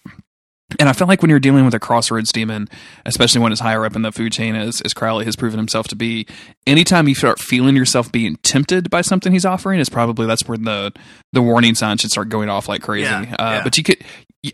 And 0.78 0.88
I 0.88 0.92
feel 0.92 1.09
like 1.09 1.20
when 1.20 1.30
you're 1.30 1.40
dealing 1.40 1.64
with 1.64 1.74
a 1.74 1.80
crossroads 1.80 2.30
demon, 2.32 2.68
especially 3.05 3.40
when 3.40 3.51
it's 3.51 3.60
higher 3.60 3.84
up 3.84 3.97
in 3.97 4.02
the 4.02 4.12
food 4.12 4.32
chain 4.32 4.55
as, 4.55 4.80
as 4.82 4.94
Crowley 4.94 5.24
has 5.24 5.34
proven 5.34 5.59
himself 5.59 5.88
to 5.88 5.97
be, 5.97 6.26
anytime 6.66 7.09
you 7.09 7.14
start 7.14 7.40
feeling 7.40 7.74
yourself 7.74 8.12
being 8.12 8.36
tempted 8.36 8.88
by 8.88 9.01
something 9.01 9.32
he's 9.32 9.44
offering, 9.44 9.80
is 9.80 9.88
probably 9.88 10.26
that's 10.26 10.47
where 10.47 10.56
the 10.59 10.92
the 11.32 11.42
warning 11.42 11.74
sign 11.74 11.97
should 11.98 12.10
start 12.10 12.28
going 12.28 12.48
off 12.48 12.68
like 12.68 12.82
crazy. 12.82 13.10
Yeah, 13.10 13.34
uh, 13.38 13.51
yeah. 13.51 13.62
But 13.64 13.76
you 13.78 13.82
could, 13.84 13.98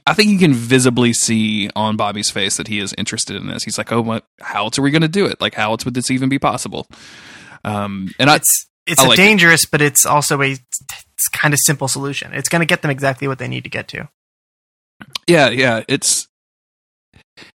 I 0.06 0.14
think 0.14 0.30
you 0.30 0.38
can 0.38 0.54
visibly 0.54 1.12
see 1.12 1.68
on 1.76 1.96
Bobby's 1.96 2.30
face 2.30 2.56
that 2.56 2.68
he 2.68 2.78
is 2.78 2.94
interested 2.96 3.36
in 3.36 3.46
this. 3.48 3.64
He's 3.64 3.76
like, 3.78 3.92
"Oh, 3.92 4.00
what? 4.00 4.24
How 4.40 4.64
else 4.64 4.78
are 4.78 4.82
we 4.82 4.90
going 4.90 5.02
to 5.02 5.08
do 5.08 5.26
it? 5.26 5.40
Like, 5.40 5.54
how 5.54 5.72
else 5.72 5.84
would 5.84 5.94
this 5.94 6.10
even 6.10 6.28
be 6.28 6.38
possible?" 6.38 6.86
Um, 7.64 8.14
and 8.18 8.30
I, 8.30 8.36
It's 8.36 8.66
it's 8.86 9.00
I 9.00 9.04
a 9.04 9.08
like 9.08 9.18
it. 9.18 9.22
dangerous, 9.22 9.66
but 9.70 9.82
it's 9.82 10.06
also 10.06 10.40
a 10.42 10.52
it's 10.52 11.28
kind 11.32 11.52
of 11.54 11.60
simple 11.64 11.88
solution. 11.88 12.32
It's 12.32 12.48
going 12.48 12.60
to 12.60 12.66
get 12.66 12.82
them 12.82 12.90
exactly 12.90 13.28
what 13.28 13.38
they 13.38 13.48
need 13.48 13.64
to 13.64 13.70
get 13.70 13.88
to. 13.88 14.08
Yeah, 15.26 15.50
yeah, 15.50 15.82
it's 15.88 16.28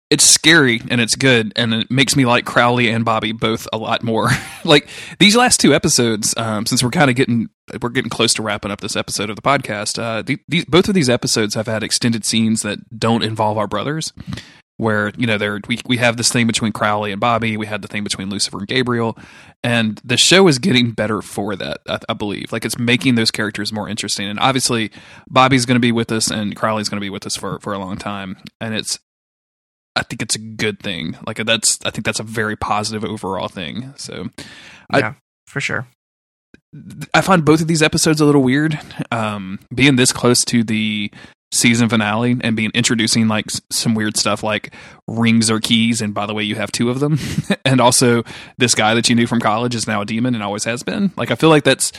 it's 0.09 0.23
scary 0.23 0.81
and 0.89 1.01
it's 1.01 1.15
good, 1.15 1.51
and 1.55 1.73
it 1.73 1.91
makes 1.91 2.15
me 2.15 2.25
like 2.25 2.45
Crowley 2.45 2.89
and 2.89 3.03
Bobby 3.03 3.33
both 3.33 3.67
a 3.73 3.77
lot 3.77 4.03
more. 4.03 4.29
like 4.63 4.87
these 5.19 5.35
last 5.35 5.59
two 5.59 5.73
episodes, 5.73 6.33
um, 6.37 6.65
since 6.65 6.81
we're 6.81 6.91
kind 6.91 7.09
of 7.09 7.15
getting 7.15 7.49
we're 7.81 7.89
getting 7.89 8.09
close 8.09 8.33
to 8.35 8.41
wrapping 8.41 8.71
up 8.71 8.79
this 8.79 8.95
episode 8.95 9.29
of 9.29 9.35
the 9.35 9.41
podcast. 9.41 10.01
Uh, 10.01 10.21
the, 10.21 10.39
these, 10.47 10.65
both 10.65 10.87
of 10.87 10.93
these 10.93 11.09
episodes 11.09 11.55
have 11.55 11.67
had 11.67 11.83
extended 11.83 12.23
scenes 12.23 12.61
that 12.61 12.79
don't 12.97 13.23
involve 13.23 13.57
our 13.57 13.67
brothers. 13.67 14.13
Where 14.77 15.11
you 15.17 15.25
know 15.25 15.39
there 15.39 15.59
we 15.67 15.79
we 15.87 15.97
have 15.97 16.17
this 16.17 16.31
thing 16.31 16.45
between 16.45 16.71
Crowley 16.71 17.11
and 17.11 17.19
Bobby, 17.19 17.57
we 17.57 17.65
had 17.65 17.81
the 17.81 17.87
thing 17.87 18.03
between 18.03 18.29
Lucifer 18.29 18.59
and 18.59 18.67
Gabriel, 18.67 19.17
and 19.63 19.99
the 20.03 20.17
show 20.17 20.47
is 20.47 20.59
getting 20.59 20.91
better 20.91 21.23
for 21.23 21.55
that. 21.55 21.79
I, 21.89 21.97
I 22.09 22.13
believe, 22.13 22.51
like 22.51 22.63
it's 22.63 22.77
making 22.77 23.15
those 23.15 23.31
characters 23.31 23.73
more 23.73 23.89
interesting. 23.89 24.27
And 24.29 24.39
obviously, 24.39 24.91
Bobby's 25.27 25.65
going 25.65 25.77
to 25.77 25.79
be 25.79 25.91
with 25.91 26.11
us, 26.11 26.29
and 26.29 26.55
Crowley's 26.55 26.89
going 26.89 26.99
to 26.99 27.05
be 27.05 27.09
with 27.09 27.25
us 27.25 27.35
for 27.35 27.59
for 27.59 27.73
a 27.73 27.79
long 27.79 27.97
time. 27.97 28.37
And 28.61 28.75
it's, 28.75 28.99
I 29.95 30.03
think 30.03 30.21
it's 30.21 30.35
a 30.35 30.39
good 30.39 30.79
thing. 30.79 31.17
Like 31.25 31.37
that's, 31.43 31.79
I 31.83 31.89
think 31.89 32.05
that's 32.05 32.19
a 32.19 32.23
very 32.23 32.55
positive 32.55 33.03
overall 33.03 33.47
thing. 33.47 33.93
So, 33.97 34.29
I- 34.91 34.99
Yeah, 34.99 35.13
for 35.47 35.59
sure. 35.59 35.87
I 37.15 37.21
find 37.21 37.43
both 37.43 37.61
of 37.61 37.67
these 37.67 37.81
episodes 37.81 38.21
a 38.21 38.25
little 38.25 38.43
weird. 38.43 38.79
Um, 39.11 39.57
being 39.73 39.95
this 39.95 40.11
close 40.11 40.43
to 40.45 40.63
the 40.63 41.11
season 41.51 41.87
finale 41.89 42.35
and 42.41 42.55
being 42.55 42.71
introducing 42.73 43.27
like 43.27 43.45
s- 43.49 43.61
some 43.71 43.95
weird 43.95 44.17
stuff 44.17 44.43
like 44.43 44.73
rings 45.07 45.49
or 45.49 45.59
keys, 45.59 46.01
and 46.01 46.13
by 46.13 46.25
the 46.25 46.33
way, 46.33 46.43
you 46.43 46.55
have 46.55 46.71
two 46.71 46.89
of 46.89 46.99
them, 46.99 47.17
and 47.65 47.79
also 47.81 48.23
this 48.57 48.75
guy 48.75 48.93
that 48.93 49.09
you 49.09 49.15
knew 49.15 49.27
from 49.27 49.39
college 49.39 49.73
is 49.75 49.87
now 49.87 50.01
a 50.01 50.05
demon 50.05 50.35
and 50.35 50.43
always 50.43 50.65
has 50.65 50.83
been. 50.83 51.11
Like 51.17 51.31
I 51.31 51.35
feel 51.35 51.49
like 51.49 51.63
that's 51.63 51.91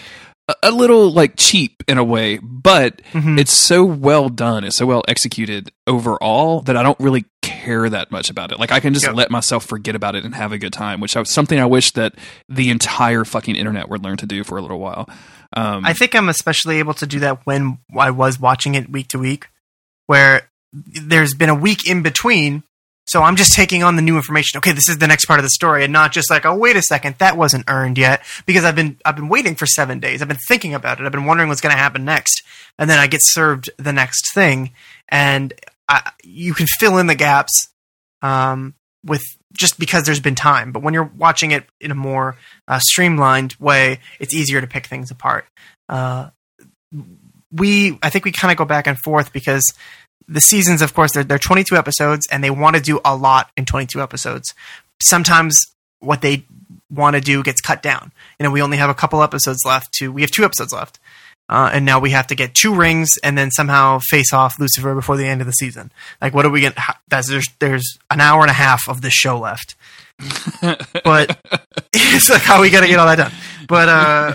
a, 0.62 0.70
little 0.70 1.10
like 1.12 1.34
cheap 1.36 1.82
in 1.88 1.98
a 1.98 2.04
way, 2.04 2.38
but 2.38 3.02
Mhm. 3.12 3.38
it's 3.38 3.52
so 3.52 3.84
well 3.84 4.28
done, 4.30 4.64
it's 4.64 4.76
so 4.76 4.86
well 4.86 5.02
executed 5.06 5.70
overall 5.86 6.60
that 6.62 6.76
I 6.76 6.82
don't 6.82 6.98
really 7.00 7.26
care 7.42 7.88
that 7.90 8.10
much 8.10 8.30
about 8.30 8.50
it. 8.52 8.58
Like 8.58 8.72
I 8.72 8.80
can 8.80 8.94
just 8.94 9.04
Yep. 9.06 9.14
let 9.14 9.30
myself 9.30 9.64
forget 9.66 9.94
about 9.94 10.14
it 10.14 10.24
and 10.24 10.34
have 10.34 10.52
a 10.52 10.58
good 10.58 10.72
time, 10.72 11.00
which 11.00 11.16
is 11.16 11.30
something 11.30 11.58
I 11.60 11.66
wish 11.66 11.90
that 11.92 12.14
the 12.48 12.70
entire 12.70 13.24
fucking 13.26 13.56
internet 13.56 13.90
would 13.90 14.02
learn 14.02 14.16
to 14.18 14.26
do 14.26 14.42
for 14.42 14.56
a 14.56 14.62
little 14.62 14.78
while. 14.78 15.06
Um, 15.54 15.84
I 15.84 15.92
think 15.92 16.14
I'm 16.14 16.28
especially 16.28 16.78
able 16.78 16.94
to 16.94 17.06
do 17.06 17.20
that 17.20 17.46
when 17.46 17.78
I 17.96 18.10
was 18.10 18.38
watching 18.38 18.74
it 18.74 18.90
week 18.90 19.08
to 19.08 19.18
week, 19.18 19.48
where 20.06 20.50
there's 20.72 21.34
been 21.34 21.48
a 21.48 21.54
week 21.54 21.88
in 21.88 22.02
between. 22.02 22.62
So 23.06 23.22
I'm 23.22 23.36
just 23.36 23.54
taking 23.54 23.82
on 23.82 23.96
the 23.96 24.02
new 24.02 24.16
information. 24.16 24.58
Okay, 24.58 24.72
this 24.72 24.86
is 24.86 24.98
the 24.98 25.06
next 25.06 25.24
part 25.24 25.38
of 25.38 25.42
the 25.42 25.50
story, 25.50 25.82
and 25.82 25.92
not 25.92 26.12
just 26.12 26.30
like, 26.30 26.44
oh, 26.44 26.54
wait 26.54 26.76
a 26.76 26.82
second, 26.82 27.16
that 27.18 27.38
wasn't 27.38 27.64
earned 27.66 27.96
yet, 27.96 28.22
because 28.44 28.64
I've 28.64 28.76
been 28.76 28.98
I've 29.02 29.16
been 29.16 29.30
waiting 29.30 29.54
for 29.54 29.64
seven 29.64 29.98
days. 29.98 30.20
I've 30.20 30.28
been 30.28 30.36
thinking 30.46 30.74
about 30.74 31.00
it. 31.00 31.06
I've 31.06 31.12
been 31.12 31.24
wondering 31.24 31.48
what's 31.48 31.62
going 31.62 31.74
to 31.74 31.80
happen 31.80 32.04
next, 32.04 32.42
and 32.78 32.90
then 32.90 32.98
I 32.98 33.06
get 33.06 33.20
served 33.22 33.70
the 33.78 33.94
next 33.94 34.34
thing, 34.34 34.72
and 35.08 35.54
I, 35.88 36.12
you 36.22 36.52
can 36.52 36.66
fill 36.66 36.98
in 36.98 37.06
the 37.06 37.14
gaps 37.14 37.68
um, 38.20 38.74
with 39.02 39.22
just 39.58 39.78
because 39.78 40.04
there's 40.04 40.20
been 40.20 40.34
time. 40.34 40.72
But 40.72 40.82
when 40.82 40.94
you're 40.94 41.10
watching 41.16 41.50
it 41.50 41.66
in 41.80 41.90
a 41.90 41.94
more 41.94 42.36
uh, 42.66 42.78
streamlined 42.80 43.54
way, 43.58 43.98
it's 44.18 44.32
easier 44.32 44.60
to 44.60 44.66
pick 44.66 44.86
things 44.86 45.10
apart. 45.10 45.46
Uh, 45.88 46.30
we, 47.52 47.98
I 48.02 48.08
think 48.08 48.24
we 48.24 48.32
kind 48.32 48.52
of 48.52 48.56
go 48.56 48.64
back 48.64 48.86
and 48.86 48.98
forth 48.98 49.32
because 49.32 49.62
the 50.26 50.40
seasons, 50.40 50.80
of 50.80 50.94
course, 50.94 51.12
they're, 51.12 51.24
they're 51.24 51.38
22 51.38 51.76
episodes 51.76 52.26
and 52.30 52.42
they 52.42 52.50
want 52.50 52.76
to 52.76 52.82
do 52.82 53.00
a 53.04 53.16
lot 53.16 53.50
in 53.56 53.64
22 53.64 54.00
episodes. 54.00 54.54
Sometimes 55.02 55.56
what 56.00 56.22
they 56.22 56.44
want 56.90 57.16
to 57.16 57.20
do 57.20 57.42
gets 57.42 57.60
cut 57.60 57.82
down. 57.82 58.12
You 58.38 58.44
know, 58.44 58.50
we 58.50 58.62
only 58.62 58.76
have 58.76 58.90
a 58.90 58.94
couple 58.94 59.22
episodes 59.22 59.64
left 59.64 59.92
to, 59.94 60.12
we 60.12 60.22
have 60.22 60.30
two 60.30 60.44
episodes 60.44 60.72
left. 60.72 60.98
Uh, 61.48 61.70
and 61.72 61.86
now 61.86 61.98
we 61.98 62.10
have 62.10 62.26
to 62.26 62.34
get 62.34 62.54
two 62.54 62.74
rings 62.74 63.10
and 63.22 63.36
then 63.38 63.50
somehow 63.50 63.98
face 64.10 64.32
off 64.32 64.58
Lucifer 64.58 64.94
before 64.94 65.16
the 65.16 65.26
end 65.26 65.40
of 65.40 65.46
the 65.46 65.52
season. 65.52 65.90
Like, 66.20 66.34
what 66.34 66.44
are 66.44 66.50
we 66.50 66.60
going 66.60 66.74
to? 66.74 66.82
That's 67.08 67.28
there's 67.28 67.48
there's 67.58 67.98
an 68.10 68.20
hour 68.20 68.42
and 68.42 68.50
a 68.50 68.54
half 68.54 68.88
of 68.88 69.00
this 69.00 69.14
show 69.14 69.38
left, 69.38 69.74
but 71.04 71.38
it's 71.92 72.28
like 72.28 72.42
how 72.42 72.60
we 72.60 72.70
got 72.70 72.82
to 72.82 72.86
get 72.88 72.98
all 72.98 73.06
that 73.06 73.16
done. 73.16 73.32
But 73.66 73.88
uh, 73.88 74.34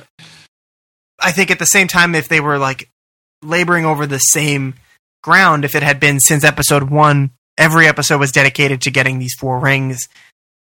I 1.20 1.32
think 1.32 1.52
at 1.52 1.60
the 1.60 1.66
same 1.66 1.88
time, 1.88 2.16
if 2.16 2.30
they 2.30 2.40
were 2.40 2.58
like 2.58 2.90
laboring 3.44 3.86
over 3.86 4.08
the 4.08 4.18
same 4.18 4.74
ground, 5.22 5.66
if 5.66 5.76
it 5.76 5.84
had 5.84 6.00
been 6.00 6.20
since 6.20 6.44
episode 6.44 6.90
one, 6.90 7.32
every 7.58 7.88
episode 7.88 8.20
was 8.20 8.32
dedicated 8.32 8.82
to 8.82 8.92
getting 8.92 9.20
these 9.20 9.36
four 9.36 9.60
rings, 9.60 10.08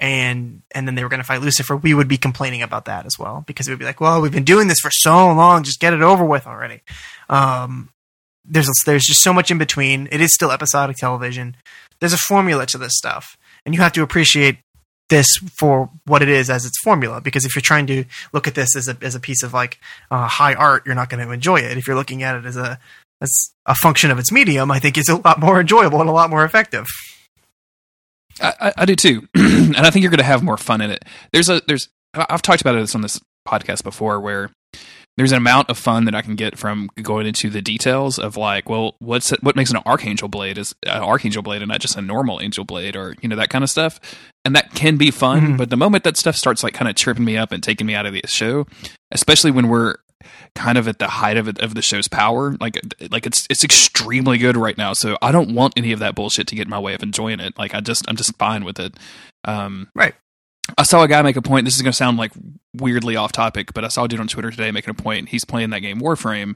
and 0.02 0.64
and 0.72 0.88
then 0.88 0.96
they 0.96 1.04
were 1.04 1.10
going 1.10 1.22
to 1.22 1.26
fight 1.26 1.42
Lucifer, 1.42 1.78
we 1.78 1.94
would 1.94 2.08
be 2.08 2.18
complaining 2.18 2.64
about 2.64 2.86
that 2.86 3.06
as 3.06 3.18
well 3.20 3.44
because 3.46 3.68
it 3.68 3.72
would 3.72 3.80
be 3.80 3.86
like, 3.86 4.02
well, 4.02 4.20
we've 4.20 4.32
been 4.32 4.44
doing 4.44 4.68
this 4.68 4.80
for 4.80 4.90
so 4.92 5.32
long, 5.32 5.64
just 5.64 5.80
get 5.80 5.94
it 5.94 6.02
over 6.02 6.26
with 6.26 6.48
already. 6.48 6.82
Um, 7.30 7.90
there's 8.44 8.68
there's 8.86 9.06
just 9.06 9.22
so 9.22 9.32
much 9.32 9.52
in 9.52 9.60
between. 9.60 10.10
It 10.12 10.20
is 10.20 10.34
still 10.34 10.52
episodic 10.52 10.98
television. 10.98 11.56
There's 12.00 12.14
a 12.14 12.18
formula 12.18 12.66
to 12.66 12.80
this 12.80 12.98
stuff, 12.98 13.38
and 13.64 13.76
you 13.76 13.82
have 13.82 13.94
to 13.94 14.02
appreciate 14.02 14.58
this 15.10 15.28
for 15.56 15.92
what 16.06 16.24
it 16.24 16.30
is 16.30 16.50
as 16.50 16.66
its 16.66 16.80
formula. 16.84 17.22
Because 17.22 17.46
if 17.46 17.56
you're 17.56 17.62
trying 17.62 17.86
to 17.88 18.06
look 18.34 18.48
at 18.48 18.56
this 18.56 18.76
as 18.76 18.88
a 18.88 18.98
as 19.02 19.14
a 19.14 19.20
piece 19.20 19.44
of 19.44 19.54
like 19.54 19.80
uh, 20.10 20.28
high 20.28 20.56
art, 20.56 20.84
you're 20.88 20.96
not 20.96 21.10
going 21.10 21.24
to 21.24 21.32
enjoy 21.32 21.58
it. 21.58 21.78
If 21.78 21.86
you're 21.86 21.96
looking 21.96 22.24
at 22.24 22.36
it 22.36 22.46
as 22.46 22.58
a 22.58 22.80
as 23.22 23.32
a 23.68 23.76
function 23.76 24.10
of 24.10 24.18
its 24.18 24.32
medium, 24.32 24.72
I 24.72 24.80
think 24.80 24.98
it's 24.98 25.10
a 25.10 25.18
lot 25.18 25.40
more 25.40 25.60
enjoyable 25.60 26.02
and 26.02 26.10
a 26.10 26.14
lot 26.14 26.32
more 26.32 26.44
effective. 26.44 26.88
I, 28.40 28.54
I, 28.60 28.74
I 28.78 28.86
do 28.86 28.96
too, 28.96 29.28
and 29.36 29.76
I 29.78 29.90
think 29.90 30.04
you're 30.04 30.12
going 30.12 30.18
to 30.20 30.24
have 30.24 30.44
more 30.44 30.58
fun 30.58 30.82
in 30.82 30.92
it. 30.92 31.04
There's 31.34 31.50
a 31.50 31.62
there's 31.68 31.90
I've 32.14 32.42
talked 32.42 32.62
about 32.62 32.74
this 32.74 32.96
on 32.96 33.02
this 33.02 33.20
podcast 33.48 33.84
before, 33.84 34.20
where 34.20 34.52
there's 35.18 35.32
an 35.34 35.38
amount 35.38 35.70
of 35.70 35.78
fun 35.78 36.06
that 36.06 36.16
I 36.16 36.22
can 36.22 36.36
get 36.36 36.58
from 36.58 36.90
going 37.02 37.28
into 37.28 37.50
the 37.50 37.62
details 37.62 38.18
of 38.18 38.38
like, 38.38 38.70
well, 38.70 38.96
what's 39.00 39.32
what 39.42 39.56
makes 39.56 39.70
an 39.72 39.78
archangel 39.86 40.28
blade 40.30 40.58
is 40.58 40.74
an 40.86 41.02
archangel 41.02 41.42
blade 41.44 41.62
and 41.62 41.70
not 41.70 41.82
just 41.82 41.98
a 41.98 42.02
normal 42.02 42.40
angel 42.42 42.64
blade, 42.64 42.96
or 42.96 43.16
you 43.22 43.28
know 43.30 43.36
that 43.36 43.50
kind 43.50 43.64
of 43.64 43.70
stuff, 43.70 44.00
and 44.46 44.56
that 44.56 44.74
can 44.74 44.98
be 44.98 45.12
fun. 45.12 45.42
Mhm. 45.54 45.58
But 45.58 45.70
the 45.70 45.78
moment 45.78 46.04
that 46.06 46.18
stuff 46.18 46.36
starts 46.36 46.64
like 46.64 46.74
kind 46.74 46.90
of 46.90 46.96
tripping 46.96 47.26
me 47.26 47.38
up 47.38 47.52
and 47.52 47.62
taking 47.62 47.88
me 47.88 47.94
out 47.96 48.06
of 48.06 48.14
the 48.14 48.22
show, 48.26 48.66
especially 49.12 49.52
when 49.52 49.68
we're 49.68 49.96
kind 50.56 50.78
of 50.78 50.88
at 50.88 51.00
the 51.00 51.08
height 51.08 51.38
of 51.38 51.48
it 51.48 51.60
of 51.60 51.76
the 51.76 51.82
show's 51.82 52.08
power. 52.08 52.56
Like 52.60 52.80
like 53.12 53.26
it's 53.26 53.46
it's 53.50 53.64
extremely 53.64 54.38
good 54.38 54.58
right 54.58 54.78
now. 54.78 54.94
So 54.94 55.18
I 55.22 55.32
don't 55.32 55.54
want 55.54 55.74
any 55.78 55.92
of 55.92 56.00
that 56.00 56.16
bullshit 56.16 56.48
to 56.48 56.56
get 56.56 56.64
in 56.64 56.70
my 56.70 56.80
way 56.80 56.94
of 56.94 57.04
enjoying 57.04 57.40
it. 57.40 57.58
Like 57.58 57.74
I 57.74 57.82
just 57.82 58.06
I'm 58.08 58.16
just 58.16 58.36
fine 58.38 58.64
with 58.64 58.80
it. 58.80 58.96
Um, 59.46 59.90
Right. 59.96 60.16
I 60.78 60.84
saw 60.84 61.04
a 61.04 61.08
guy 61.08 61.22
make 61.22 61.36
a 61.36 61.42
point. 61.42 61.66
This 61.66 61.76
is 61.76 61.82
going 61.82 61.92
to 61.92 61.98
sound 61.98 62.18
like 62.18 62.32
weirdly 62.74 63.16
off 63.16 63.32
topic, 63.32 63.74
but 63.74 63.84
I 63.84 63.90
saw 63.90 64.06
a 64.06 64.08
dude 64.08 64.20
on 64.20 64.28
Twitter 64.28 64.52
today 64.52 64.72
making 64.72 64.92
a 64.92 64.94
point. 64.94 65.30
He's 65.30 65.46
playing 65.46 65.72
that 65.72 65.80
game 65.80 66.00
Warframe, 66.00 66.56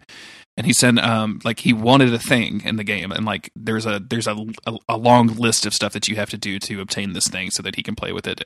and 0.58 0.66
he 0.66 0.74
said 0.74 0.98
um 1.00 1.40
like 1.44 1.60
he 1.60 1.74
wanted 1.74 2.14
a 2.14 2.20
thing 2.20 2.62
in 2.64 2.78
the 2.78 2.84
game, 2.84 3.12
and 3.12 3.26
like 3.26 3.52
there's 3.56 3.86
a 3.86 4.00
there's 4.00 4.28
a, 4.28 4.36
a 4.66 4.78
a 4.90 4.98
long 4.98 5.28
list 5.28 5.66
of 5.66 5.74
stuff 5.74 5.94
that 5.94 6.08
you 6.08 6.16
have 6.16 6.30
to 6.30 6.38
do 6.38 6.60
to 6.60 6.82
obtain 6.82 7.14
this 7.14 7.28
thing 7.28 7.52
so 7.52 7.62
that 7.64 7.76
he 7.76 7.84
can 7.84 7.96
play 7.96 8.12
with 8.12 8.28
it. 8.28 8.44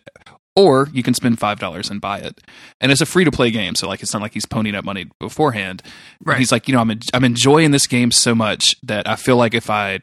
Or 0.56 0.90
you 0.91 1.04
can 1.04 1.14
spend 1.14 1.40
five 1.40 1.60
dollars 1.60 1.90
and 1.90 2.02
buy 2.02 2.20
it, 2.20 2.41
and 2.82 2.91
it's 2.91 3.02
a 3.02 3.06
free 3.06 3.24
to 3.24 3.32
play 3.32 3.52
game. 3.52 3.76
So 3.76 3.88
like 3.88 4.02
it's 4.02 4.14
not 4.14 4.22
like 4.22 4.34
he's 4.34 4.46
ponying 4.46 4.76
up 4.76 4.84
money 4.84 5.06
beforehand. 5.20 5.84
Right. 6.24 6.38
He's 6.38 6.52
like, 6.52 6.68
you 6.68 6.74
know, 6.74 6.82
I'm 6.82 6.91
en- 6.91 7.00
I'm 7.14 7.24
enjoying 7.24 7.72
this 7.72 7.88
game 7.88 8.12
so 8.12 8.34
much 8.34 8.76
that 8.84 9.08
I 9.08 9.16
feel 9.16 9.38
like 9.38 9.54
if 9.54 9.70
I 9.70 10.00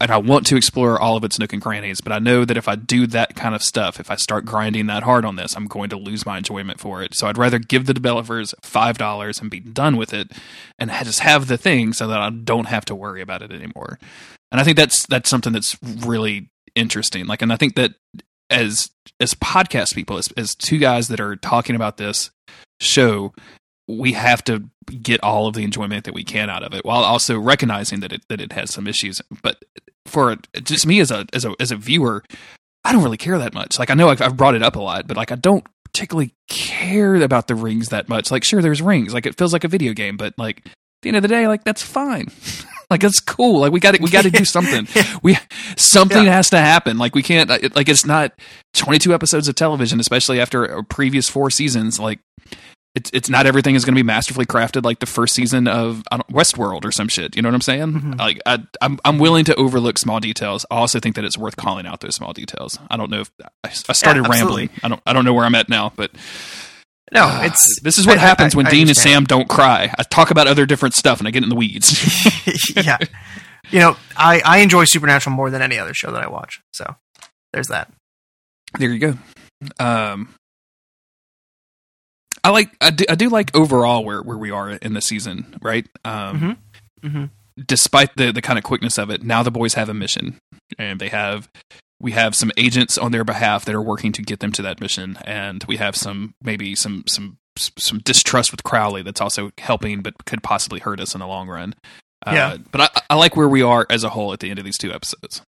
and 0.00 0.10
I 0.10 0.16
want 0.18 0.46
to 0.46 0.56
explore 0.56 1.00
all 1.00 1.16
of 1.16 1.24
its 1.24 1.38
nook 1.38 1.52
and 1.52 1.62
crannies, 1.62 2.00
but 2.00 2.12
I 2.12 2.18
know 2.18 2.44
that 2.44 2.56
if 2.56 2.68
I 2.68 2.74
do 2.74 3.06
that 3.08 3.36
kind 3.36 3.54
of 3.54 3.62
stuff, 3.62 4.00
if 4.00 4.10
I 4.10 4.16
start 4.16 4.44
grinding 4.44 4.86
that 4.86 5.02
hard 5.02 5.24
on 5.24 5.36
this, 5.36 5.56
I'm 5.56 5.66
going 5.66 5.90
to 5.90 5.96
lose 5.96 6.26
my 6.26 6.38
enjoyment 6.38 6.80
for 6.80 7.02
it. 7.02 7.14
So 7.14 7.26
I'd 7.26 7.38
rather 7.38 7.58
give 7.58 7.86
the 7.86 7.94
developers 7.94 8.54
five 8.62 8.98
dollars 8.98 9.40
and 9.40 9.50
be 9.50 9.60
done 9.60 9.96
with 9.96 10.12
it, 10.12 10.32
and 10.78 10.90
just 10.90 11.20
have 11.20 11.48
the 11.48 11.58
thing 11.58 11.92
so 11.92 12.06
that 12.08 12.20
I 12.20 12.30
don't 12.30 12.66
have 12.66 12.84
to 12.86 12.94
worry 12.94 13.20
about 13.20 13.42
it 13.42 13.52
anymore. 13.52 13.98
And 14.50 14.60
I 14.60 14.64
think 14.64 14.76
that's 14.76 15.06
that's 15.06 15.30
something 15.30 15.52
that's 15.52 15.76
really 15.82 16.50
interesting. 16.74 17.26
Like, 17.26 17.42
and 17.42 17.52
I 17.52 17.56
think 17.56 17.74
that 17.76 17.94
as 18.50 18.90
as 19.18 19.34
podcast 19.34 19.94
people, 19.94 20.18
as, 20.18 20.28
as 20.36 20.54
two 20.54 20.78
guys 20.78 21.08
that 21.08 21.20
are 21.20 21.36
talking 21.36 21.74
about 21.74 21.96
this 21.96 22.30
show, 22.80 23.32
we 23.88 24.12
have 24.12 24.42
to 24.44 24.64
get 25.02 25.22
all 25.22 25.46
of 25.46 25.54
the 25.54 25.64
enjoyment 25.64 26.04
that 26.04 26.14
we 26.14 26.24
can 26.24 26.48
out 26.50 26.62
of 26.62 26.72
it, 26.74 26.84
while 26.84 27.02
also 27.04 27.38
recognizing 27.38 28.00
that 28.00 28.12
it 28.12 28.22
that 28.28 28.40
it 28.40 28.52
has 28.52 28.72
some 28.72 28.86
issues. 28.86 29.20
But 29.42 29.64
for 30.06 30.36
just 30.62 30.86
me 30.86 31.00
as 31.00 31.10
a 31.10 31.26
as 31.32 31.44
a 31.44 31.54
as 31.60 31.70
a 31.70 31.76
viewer, 31.76 32.24
I 32.84 32.92
don't 32.92 33.02
really 33.04 33.16
care 33.16 33.38
that 33.38 33.54
much. 33.54 33.78
Like 33.78 33.90
I 33.90 33.94
know 33.94 34.08
I've, 34.08 34.20
I've 34.22 34.36
brought 34.36 34.54
it 34.54 34.62
up 34.62 34.76
a 34.76 34.80
lot, 34.80 35.06
but 35.06 35.16
like 35.16 35.32
I 35.32 35.36
don't 35.36 35.64
particularly 35.84 36.32
care 36.48 37.16
about 37.16 37.48
the 37.48 37.54
rings 37.54 37.90
that 37.90 38.08
much. 38.08 38.30
Like 38.30 38.44
sure, 38.44 38.62
there's 38.62 38.80
rings. 38.82 39.12
Like 39.12 39.26
it 39.26 39.36
feels 39.36 39.52
like 39.52 39.64
a 39.64 39.68
video 39.68 39.92
game, 39.92 40.16
but 40.16 40.34
like 40.38 40.62
at 40.66 40.72
the 41.02 41.08
end 41.08 41.16
of 41.16 41.22
the 41.22 41.28
day, 41.28 41.46
like 41.48 41.64
that's 41.64 41.82
fine. 41.82 42.28
like 42.90 43.00
that's 43.00 43.20
cool. 43.20 43.60
Like 43.60 43.72
we 43.72 43.80
got 43.80 43.94
to 43.94 44.02
we 44.02 44.10
got 44.10 44.22
to 44.22 44.30
do 44.30 44.44
something. 44.46 44.86
We 45.22 45.36
something 45.76 46.24
Yeah. 46.24 46.32
has 46.32 46.50
to 46.50 46.58
happen. 46.58 46.98
Like 46.98 47.14
we 47.14 47.22
can't 47.22 47.48
like 47.74 47.88
it's 47.88 48.06
not 48.06 48.32
22 48.74 49.12
episodes 49.12 49.48
of 49.48 49.54
television, 49.54 50.00
especially 50.00 50.40
after 50.40 50.82
previous 50.84 51.28
four 51.28 51.50
seasons. 51.50 51.98
Like 52.00 52.20
it's 52.94 53.10
it's 53.14 53.28
not 53.30 53.46
everything 53.46 53.74
is 53.74 53.84
going 53.84 53.94
to 53.94 53.98
be 53.98 54.02
masterfully 54.02 54.44
crafted 54.46 54.84
like 54.84 54.98
the 54.98 55.06
first 55.06 55.34
season 55.34 55.66
of 55.66 56.02
Westworld 56.30 56.84
or 56.84 56.92
some 56.92 57.08
shit. 57.08 57.34
You 57.36 57.42
know 57.42 57.48
what 57.48 57.54
I'm 57.54 57.60
saying? 57.62 58.16
Like 58.18 58.40
I, 58.44 58.58
I'm 58.82 58.98
I'm 59.04 59.18
willing 59.18 59.44
to 59.46 59.54
overlook 59.54 59.98
small 59.98 60.20
details. 60.20 60.66
I 60.70 60.76
also 60.76 61.00
think 61.00 61.16
that 61.16 61.24
it's 61.24 61.38
worth 61.38 61.56
calling 61.56 61.86
out 61.86 62.00
those 62.00 62.14
small 62.16 62.32
details. 62.32 62.78
I 62.90 62.96
don't 62.98 63.10
know 63.10 63.20
if 63.20 63.30
I, 63.64 63.68
I 63.68 63.92
started 63.92 64.26
absolutely. 64.26 64.66
rambling. 64.66 64.70
I 64.82 64.88
don't 64.88 65.02
I 65.06 65.12
don't 65.14 65.24
know 65.24 65.32
where 65.34 65.44
I'm 65.46 65.54
at 65.54 65.68
now, 65.70 65.92
but 65.96 66.10
No, 67.12 67.24
uh, 67.24 67.40
it's 67.44 67.80
this 67.82 67.96
is 67.98 68.06
what 68.06 68.18
I- 68.18 68.20
happens 68.20 68.54
when 68.54 68.66
Dean 68.66 68.88
and. 68.88 68.96
Sam 68.96 69.24
don't 69.24 69.48
cry. 69.48 69.92
I 69.98 70.02
talk 70.02 70.30
about 70.30 70.46
other 70.46 70.66
different 70.66 70.94
stuff 70.94 71.18
and 71.18 71.26
I 71.26 71.30
get 71.30 71.42
in 71.42 71.48
the 71.48 71.56
weeds. 71.56 71.96
yeah. 72.76 72.98
You 73.70 73.78
know, 73.78 73.96
I, 74.18 74.42
I 74.44 74.58
enjoy 74.58 74.84
Supernatural 74.84 75.34
more 75.34 75.48
than 75.48 75.62
any 75.62 75.78
other 75.78 75.94
show 75.94 76.12
that 76.12 76.22
I 76.22 76.28
watch. 76.28 76.60
So 76.74 76.94
there's 77.54 77.68
that. 77.68 77.90
there 78.78 78.90
you 78.90 78.98
go. 78.98 79.18
Um, 79.78 80.34
I 82.44 82.50
like 82.50 82.70
I 82.80 82.90
do, 82.90 83.04
I 83.08 83.14
do 83.14 83.28
like 83.28 83.54
overall 83.56 84.04
where 84.04 84.20
where 84.22 84.36
we 84.38 84.50
are 84.50 84.70
in 84.70 84.94
the 84.94 85.00
season, 85.02 85.56
right? 85.62 85.86
Um, 86.04 86.58
Mhm. 87.02 87.10
Mhm. 87.10 87.30
Despite 87.66 88.16
the 88.16 88.32
the 88.32 88.42
kind 88.42 88.58
of 88.58 88.64
quickness 88.64 88.98
of 88.98 89.10
it, 89.10 89.22
now 89.22 89.42
the 89.42 89.50
boys 89.50 89.74
have 89.74 89.88
a 89.88 89.94
mission, 89.94 90.38
and 90.78 91.00
they 91.00 91.08
have 91.08 91.48
we 92.00 92.12
have 92.12 92.34
some 92.34 92.50
agents 92.56 92.98
on 92.98 93.12
their 93.12 93.22
behalf 93.24 93.64
that 93.66 93.74
are 93.74 93.82
working 93.82 94.10
to 94.12 94.22
get 94.22 94.40
them 94.40 94.50
to 94.52 94.62
that 94.62 94.80
mission, 94.80 95.18
and 95.24 95.62
we 95.68 95.76
have 95.76 95.94
some 95.94 96.34
maybe 96.42 96.74
some 96.74 97.04
some 97.06 97.36
some 97.78 97.98
distrust 97.98 98.50
with 98.50 98.64
Crowley 98.64 99.02
that's 99.02 99.20
also 99.20 99.50
helping, 99.58 100.00
but 100.02 100.24
could 100.24 100.42
possibly 100.42 100.80
hurt 100.80 100.98
us 100.98 101.14
in 101.14 101.20
the 101.20 101.26
long 101.26 101.48
run. 101.48 101.74
Uh, 102.26 102.32
Yeah. 102.32 102.56
but 102.72 102.80
I, 102.80 103.00
I 103.10 103.14
like 103.16 103.36
where 103.36 103.48
we 103.48 103.62
are 103.62 103.86
as 103.90 104.02
a 104.04 104.08
whole 104.08 104.32
at 104.32 104.40
the 104.40 104.48
end 104.50 104.58
of 104.58 104.64
these 104.64 104.78
two 104.78 104.92
episodes. 104.92 105.42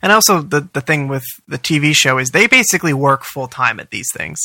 And 0.00 0.10
also 0.12 0.40
the 0.42 0.68
the 0.72 0.80
thing 0.80 1.08
with 1.08 1.24
the 1.46 1.58
TV 1.58 1.94
show 1.94 2.18
is 2.18 2.30
they 2.30 2.46
basically 2.46 2.92
work 2.94 3.24
full 3.24 3.48
time 3.48 3.78
at 3.80 3.90
these 3.90 4.08
things. 4.16 4.40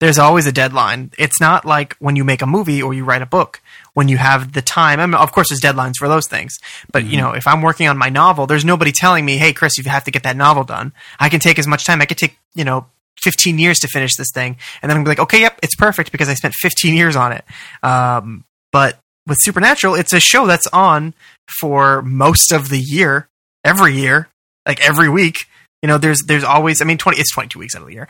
There's 0.00 0.18
always 0.18 0.46
a 0.46 0.52
deadline. 0.52 1.10
It's 1.18 1.40
not 1.40 1.64
like 1.64 1.96
when 1.98 2.14
you 2.14 2.22
make 2.24 2.40
a 2.40 2.46
movie 2.46 2.80
or 2.80 2.94
you 2.94 3.04
write 3.04 3.22
a 3.22 3.26
book 3.26 3.60
when 3.94 4.06
you 4.06 4.16
have 4.16 4.52
the 4.52 4.62
time. 4.62 5.00
I 5.00 5.06
mean, 5.06 5.14
of 5.14 5.32
course, 5.32 5.48
there's 5.48 5.60
deadlines 5.60 5.94
for 5.98 6.06
those 6.06 6.28
things. 6.28 6.56
But 6.92 7.04
you 7.04 7.18
know, 7.18 7.32
if 7.32 7.46
I'm 7.46 7.62
working 7.62 7.88
on 7.88 7.98
my 7.98 8.08
novel, 8.08 8.46
there's 8.46 8.64
nobody 8.64 8.92
telling 8.92 9.24
me, 9.24 9.38
"Hey, 9.38 9.52
Chris, 9.52 9.76
you 9.76 9.84
have 9.84 10.04
to 10.04 10.12
get 10.12 10.22
that 10.22 10.36
novel 10.36 10.62
done." 10.62 10.92
I 11.18 11.28
can 11.28 11.40
take 11.40 11.58
as 11.58 11.66
much 11.66 11.84
time. 11.84 12.00
I 12.00 12.06
could 12.06 12.18
take 12.18 12.38
you 12.54 12.64
know 12.64 12.86
15 13.20 13.58
years 13.58 13.78
to 13.80 13.88
finish 13.88 14.14
this 14.14 14.30
thing, 14.32 14.56
and 14.82 14.90
then 14.90 14.98
I'm 14.98 15.04
like, 15.04 15.18
"Okay, 15.18 15.40
yep, 15.40 15.58
it's 15.62 15.74
perfect 15.74 16.12
because 16.12 16.28
I 16.28 16.34
spent 16.34 16.54
15 16.54 16.94
years 16.94 17.16
on 17.16 17.32
it." 17.32 17.44
Um, 17.82 18.44
but 18.70 19.00
with 19.26 19.38
Supernatural, 19.40 19.94
it's 19.96 20.12
a 20.12 20.20
show 20.20 20.46
that's 20.46 20.68
on 20.68 21.14
for 21.60 22.02
most 22.02 22.52
of 22.52 22.68
the 22.68 22.78
year, 22.78 23.28
every 23.64 23.96
year, 23.96 24.28
like 24.64 24.80
every 24.80 25.08
week. 25.08 25.36
You 25.82 25.88
know, 25.88 25.98
there's 25.98 26.20
there's 26.26 26.44
always 26.44 26.80
I 26.80 26.84
mean 26.84 26.98
20 26.98 27.18
it's 27.18 27.32
22 27.32 27.58
weeks 27.58 27.74
out 27.74 27.82
of 27.82 27.88
the 27.88 27.94
year. 27.94 28.08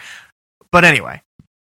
But 0.70 0.84
anyway, 0.84 1.22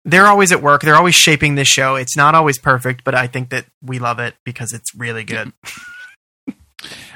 they're 0.07 0.25
always 0.25 0.51
at 0.51 0.61
work. 0.63 0.81
They're 0.81 0.95
always 0.95 1.15
shaping 1.15 1.55
this 1.55 1.67
show. 1.67 1.95
It's 1.95 2.15
not 2.17 2.33
always 2.33 2.57
perfect, 2.57 3.03
but 3.03 3.13
I 3.13 3.27
think 3.27 3.49
that 3.49 3.65
we 3.83 3.99
love 3.99 4.19
it 4.19 4.33
because 4.43 4.71
it's 4.73 4.95
really 4.95 5.23
good. 5.23 5.53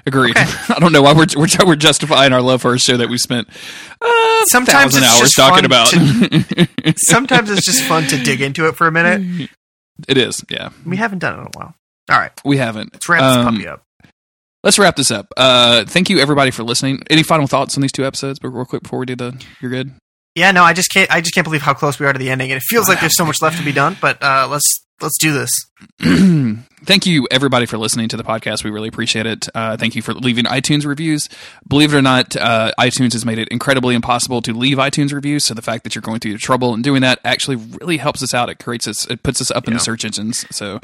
Agreed. 0.05 0.35
Okay. 0.35 0.49
I 0.75 0.79
don't 0.79 0.91
know 0.91 1.01
why 1.03 1.13
we're, 1.13 1.27
we're 1.35 1.47
we're 1.65 1.75
justifying 1.75 2.33
our 2.33 2.41
love 2.41 2.61
for 2.63 2.73
a 2.73 2.79
show 2.79 2.97
that 2.97 3.09
we 3.09 3.17
spent 3.19 3.47
uh, 4.01 4.45
Sometimes 4.45 4.97
thousand 4.97 5.03
it's 5.03 5.11
hours 5.13 5.19
just 5.21 5.35
talking 5.35 5.65
about. 5.65 6.97
Sometimes 6.97 7.51
it's 7.51 7.65
just 7.65 7.83
fun 7.83 8.03
to 8.05 8.17
dig 8.23 8.41
into 8.41 8.67
it 8.67 8.75
for 8.75 8.87
a 8.87 8.91
minute. 8.91 9.49
it 10.07 10.17
is, 10.17 10.43
yeah. 10.49 10.69
We 10.85 10.97
haven't 10.97 11.19
done 11.19 11.35
it 11.37 11.41
in 11.41 11.47
a 11.47 11.49
while. 11.53 11.75
All 12.09 12.17
right, 12.17 12.31
We 12.43 12.57
haven't. 12.57 12.93
let's 12.93 13.07
wrap 13.07 13.21
this 13.21 13.37
Um, 13.37 13.53
puppy 13.53 13.67
up. 13.67 13.83
Let's 14.63 14.79
wrap 14.79 14.95
this 14.95 15.11
up. 15.11 15.27
Uh, 15.37 15.85
thank 15.85 16.09
you 16.09 16.17
everybody 16.19 16.49
for 16.51 16.63
listening. 16.63 17.03
Any 17.09 17.21
final 17.23 17.45
thoughts 17.47 17.77
on 17.77 17.81
these 17.81 17.91
two 17.91 18.05
episodes? 18.05 18.39
But 18.39 18.49
real 18.49 18.65
quick 18.65 18.81
before 18.83 18.99
we 18.99 19.05
do 19.05 19.15
the, 19.15 19.43
you're 19.59 19.71
good. 19.71 19.93
Yeah, 20.35 20.51
no, 20.51 20.63
I 20.63 20.73
just 20.73 20.91
can't. 20.91 21.11
I 21.11 21.21
just 21.21 21.33
can't 21.33 21.45
believe 21.45 21.61
how 21.61 21.73
close 21.73 21.99
we 21.99 22.05
are 22.05 22.13
to 22.13 22.19
the 22.19 22.29
ending, 22.29 22.51
and 22.51 22.57
it 22.57 22.63
feels 22.63 22.87
like 22.87 22.99
there's 22.99 23.17
so 23.17 23.25
much 23.25 23.41
left 23.41 23.57
to 23.57 23.65
be 23.65 23.73
done. 23.73 23.97
But 23.99 24.21
uh, 24.23 24.47
let's 24.49 24.85
let's 25.01 25.17
do 25.17 25.33
this. 25.33 25.49
thank 26.83 27.05
you 27.05 27.27
everybody 27.31 27.65
for 27.65 27.77
listening 27.77 28.07
to 28.09 28.17
the 28.17 28.23
podcast. 28.23 28.63
We 28.63 28.69
really 28.69 28.87
appreciate 28.87 29.25
it. 29.25 29.47
Uh, 29.53 29.77
thank 29.77 29.95
you 29.95 30.01
for 30.01 30.13
leaving 30.13 30.45
iTunes 30.45 30.85
reviews. 30.85 31.29
Believe 31.67 31.93
it 31.93 31.97
or 31.97 32.01
not, 32.01 32.35
uh, 32.35 32.71
iTunes 32.79 33.13
has 33.13 33.25
made 33.25 33.39
it 33.39 33.47
incredibly 33.49 33.95
impossible 33.95 34.41
to 34.43 34.53
leave 34.53 34.77
iTunes 34.77 35.13
reviews. 35.13 35.45
So 35.45 35.53
the 35.53 35.61
fact 35.61 35.83
that 35.83 35.95
you're 35.95 36.01
going 36.01 36.19
through 36.19 36.37
trouble 36.37 36.73
and 36.73 36.83
doing 36.83 37.01
that 37.01 37.19
actually 37.23 37.57
really 37.57 37.97
helps 37.97 38.23
us 38.23 38.33
out. 38.33 38.49
It 38.49 38.59
creates 38.59 38.87
us, 38.87 39.09
it 39.09 39.23
puts 39.23 39.41
us 39.41 39.51
up 39.51 39.67
in 39.67 39.73
the 39.73 39.79
search 39.79 40.05
engines. 40.05 40.45
So 40.51 40.79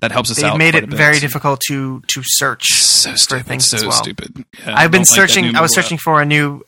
that 0.00 0.12
helps 0.12 0.30
us 0.30 0.38
out. 0.38 0.42
They've 0.42 0.52
out. 0.52 0.58
made 0.58 0.74
it 0.74 0.88
very 0.88 1.18
difficult 1.18 1.60
to 1.68 2.00
to 2.08 2.22
search. 2.24 2.64
So 2.64 3.14
stupid. 3.14 3.46
things 3.46 3.68
so 3.68 3.76
as 3.76 3.82
well. 3.84 3.92
stupid. 3.92 4.44
Yeah, 4.58 4.74
I've 4.76 4.90
been 4.90 5.02
don't 5.02 5.10
like 5.10 5.28
searching. 5.28 5.56
I 5.56 5.60
was 5.60 5.74
searching 5.74 5.98
for 5.98 6.20
a 6.20 6.24
new, 6.24 6.62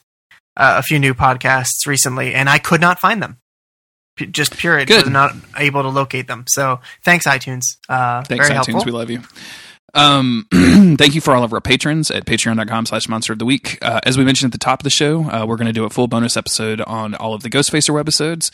uh, 0.57 0.77
a 0.79 0.83
few 0.83 0.99
new 0.99 1.15
podcasts 1.15 1.87
recently, 1.87 2.35
and 2.35 2.49
I 2.49 2.59
could 2.59 2.81
not 2.81 2.99
find 3.01 3.23
them. 3.23 3.39
P- 4.17 4.27
just 4.27 4.57
period. 4.57 4.89
Good. 4.89 5.05
Was 5.05 5.13
not 5.13 5.35
able 5.57 5.83
to 5.83 5.89
locate 5.89 6.29
them. 6.29 6.45
So 6.49 6.81
thanks, 7.05 7.27
iTunes. 7.27 7.63
Uh, 7.89 8.23
Thanks, 8.23 8.47
very 8.47 8.59
iTunes. 8.59 8.67
helpful. 8.67 8.85
We 8.85 8.93
love 8.93 9.11
you. 9.11 9.23
Um, 9.97 10.47
thank 10.53 11.15
you 11.15 11.21
for 11.21 11.35
all 11.37 11.45
of 11.45 11.53
our 11.53 11.61
patrons 11.61 12.11
at 12.11 12.25
patreon.com 12.25 12.87
slash 12.87 13.09
monster 13.09 13.33
of 13.33 13.39
the 13.39 13.45
week. 13.45 13.79
Uh, 13.81 14.01
as 14.05 14.19
we 14.19 14.25
mentioned 14.25 14.49
at 14.49 14.53
the 14.53 14.65
top 14.65 14.81
of 14.81 14.85
the 14.85 14.91
show, 14.91 15.23
uh, 15.31 15.47
we're 15.47 15.57
going 15.57 15.69
to 15.69 15.73
do 15.73 15.85
a 15.85 15.91
full 15.91 16.09
bonus 16.09 16.37
episode 16.37 16.81
on 16.81 17.15
all 17.15 17.33
of 17.33 17.43
the 17.45 17.49
Ghostfacer 17.51 17.91
webisodes 17.91 18.51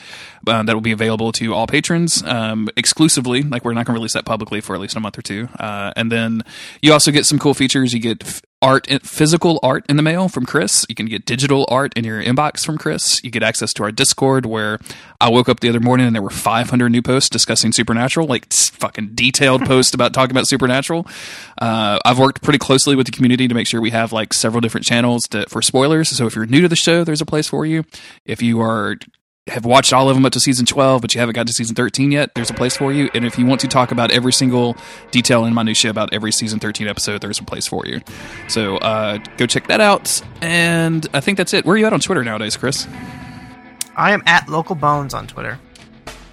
uh, 0.46 0.62
that 0.62 0.74
will 0.74 0.82
be 0.82 0.92
available 0.92 1.32
to 1.32 1.54
all 1.54 1.66
patrons 1.66 2.22
um, 2.24 2.68
exclusively. 2.76 3.42
Like, 3.42 3.64
we're 3.64 3.72
not 3.72 3.86
going 3.86 3.94
to 3.94 3.98
release 4.00 4.12
that 4.12 4.26
publicly 4.26 4.60
for 4.60 4.74
at 4.74 4.82
least 4.82 4.96
a 4.96 5.00
month 5.00 5.16
or 5.16 5.22
two. 5.22 5.48
Uh, 5.58 5.92
and 5.96 6.12
then 6.12 6.42
you 6.82 6.92
also 6.92 7.10
get 7.10 7.24
some 7.24 7.38
cool 7.38 7.54
features. 7.54 7.94
You 7.94 8.00
get 8.00 8.42
art, 8.62 8.86
physical 9.02 9.58
art 9.62 9.84
in 9.88 9.96
the 9.96 10.02
mail 10.02 10.28
from 10.28 10.44
Chris. 10.44 10.84
You 10.88 10.94
can 10.94 11.06
get 11.06 11.24
digital 11.24 11.66
art 11.68 11.92
in 11.96 12.04
your 12.04 12.22
inbox 12.22 12.64
from 12.64 12.78
Chris. 12.78 13.22
You 13.24 13.30
get 13.30 13.42
access 13.42 13.72
to 13.74 13.82
our 13.82 13.92
Discord 13.92 14.46
where 14.46 14.78
I 15.20 15.30
woke 15.30 15.48
up 15.48 15.60
the 15.60 15.68
other 15.68 15.80
morning 15.80 16.06
and 16.06 16.14
there 16.14 16.22
were 16.22 16.30
500 16.30 16.88
new 16.90 17.02
posts 17.02 17.30
discussing 17.30 17.72
Supernatural, 17.72 18.26
like 18.26 18.52
fucking 18.52 19.10
detailed 19.14 19.62
posts 19.66 19.94
about 19.94 20.12
talking 20.12 20.32
about 20.32 20.46
Supernatural. 20.46 21.06
Uh, 21.58 21.98
I've 22.04 22.18
worked 22.18 22.42
pretty 22.42 22.58
closely 22.58 22.96
with 22.96 23.06
the 23.06 23.12
community 23.12 23.48
to 23.48 23.54
make 23.54 23.66
sure 23.66 23.80
we 23.80 23.90
have 23.90 24.12
like 24.12 24.32
several 24.34 24.60
different 24.60 24.86
channels 24.86 25.24
to, 25.28 25.48
for 25.48 25.62
spoilers. 25.62 26.10
So 26.10 26.26
if 26.26 26.36
you're 26.36 26.46
new 26.46 26.60
to 26.60 26.68
the 26.68 26.76
show, 26.76 27.04
there's 27.04 27.22
a 27.22 27.26
place 27.26 27.48
for 27.48 27.64
you. 27.64 27.84
If 28.24 28.42
you 28.42 28.60
are 28.60 28.96
have 29.50 29.64
watched 29.64 29.92
all 29.92 30.08
of 30.08 30.16
them 30.16 30.24
up 30.24 30.32
to 30.32 30.40
season 30.40 30.64
12 30.64 31.02
but 31.02 31.14
you 31.14 31.20
haven't 31.20 31.34
got 31.34 31.46
to 31.46 31.52
season 31.52 31.74
13 31.74 32.12
yet 32.12 32.34
there's 32.34 32.50
a 32.50 32.54
place 32.54 32.76
for 32.76 32.92
you 32.92 33.10
and 33.14 33.24
if 33.24 33.38
you 33.38 33.44
want 33.44 33.60
to 33.60 33.68
talk 33.68 33.90
about 33.92 34.10
every 34.12 34.32
single 34.32 34.76
detail 35.10 35.44
in 35.44 35.52
minutia 35.54 35.90
about 35.90 36.12
every 36.12 36.32
season 36.32 36.58
13 36.58 36.86
episode 36.86 37.20
there's 37.20 37.38
a 37.38 37.44
place 37.44 37.66
for 37.66 37.84
you 37.86 38.00
so 38.48 38.76
uh, 38.78 39.18
go 39.36 39.46
check 39.46 39.66
that 39.66 39.80
out 39.80 40.22
and 40.40 41.06
i 41.12 41.20
think 41.20 41.36
that's 41.36 41.52
it 41.52 41.64
where 41.64 41.74
are 41.74 41.78
you 41.78 41.86
at 41.86 41.92
on 41.92 42.00
twitter 42.00 42.22
nowadays 42.24 42.56
chris 42.56 42.86
I 43.96 44.12
am 44.12 44.22
at 44.24 44.48
local 44.48 44.76
bones 44.76 45.12
on 45.12 45.26
Twitter. 45.26 45.58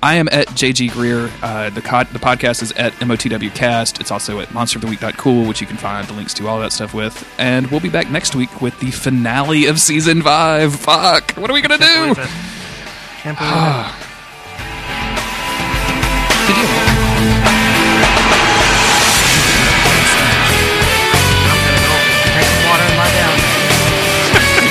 I 0.01 0.15
am 0.15 0.29
at 0.31 0.47
JG 0.49 0.91
Greer. 0.91 1.29
Uh, 1.41 1.69
the, 1.71 1.81
co- 1.81 2.03
the 2.05 2.19
podcast 2.19 2.61
is 2.61 2.71
at 2.73 2.93
MOTWcast. 2.93 3.99
It's 3.99 4.11
also 4.11 4.39
at 4.39 4.47
monsteroftheweek.cool, 4.49 5.45
which 5.47 5.59
you 5.59 5.67
can 5.67 5.75
find 5.75 6.07
the 6.07 6.13
links 6.13 6.33
to 6.35 6.47
all 6.47 6.59
that 6.59 6.71
stuff 6.71 6.93
with. 6.93 7.27
And 7.37 7.67
we'll 7.67 7.79
be 7.81 7.89
back 7.89 8.09
next 8.09 8.35
week 8.35 8.61
with 8.61 8.79
the 8.79 8.91
finale 8.91 9.65
of 9.65 9.79
season 9.81 10.21
five. 10.21 10.75
Fuck. 10.75 11.31
What 11.31 11.49
are 11.49 11.53
we 11.53 11.61
going 11.61 11.77
to 11.79 11.85
do? 11.85 12.23
Believe 13.27 13.43
it. 13.43 13.43
Can't 13.43 13.43
believe 13.43 13.75
it. 13.75 13.91
Good 16.47 16.55
deal. 16.55 16.71
I'm 21.43 21.59
gonna 21.59 21.83
go 21.83 21.95
drink 22.31 22.47
some 22.47 22.63
water 22.71 22.87
and 22.87 22.95
lie 22.95 23.11
down. 23.11 23.35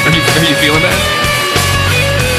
Are 0.09 0.13
you, 0.17 0.25
are 0.25 0.49
you 0.49 0.57
feeling 0.57 0.81
that? 0.89 0.97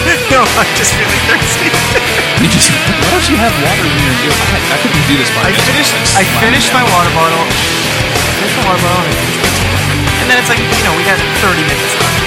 no, 0.33 0.41
I'm 0.57 0.65
just 0.73 0.97
really 0.97 1.21
thirsty. 1.29 1.69
You 2.37 2.45
just, 2.53 2.69
why 2.69 3.17
don't 3.17 3.25
you 3.29 3.37
have 3.41 3.49
water 3.65 3.81
when 3.81 3.97
you're 3.97 4.13
doing 4.21 4.37
I, 4.53 4.61
I 4.73 4.77
couldn't 4.77 5.01
do 5.09 5.17
this 5.17 5.33
by 5.33 5.49
I 5.49 5.57
finished. 5.57 5.93
I 6.13 6.21
finished 6.37 6.69
my 6.69 6.85
water 6.85 7.09
bottle. 7.17 7.41
I 7.41 8.33
finished 8.37 8.57
my 8.61 8.65
water 8.69 8.81
bottle. 8.85 9.09
And, 9.09 9.17
I 9.17 9.25
finished 9.25 9.73
my 9.73 9.81
tea. 9.89 10.21
and 10.21 10.25
then 10.29 10.37
it's 10.37 10.49
like 10.49 10.61
you 10.61 10.85
know 10.85 10.93
we 10.93 11.01
got 11.01 11.17
30 11.41 11.65
minutes 11.65 11.97
left. 11.97 12.26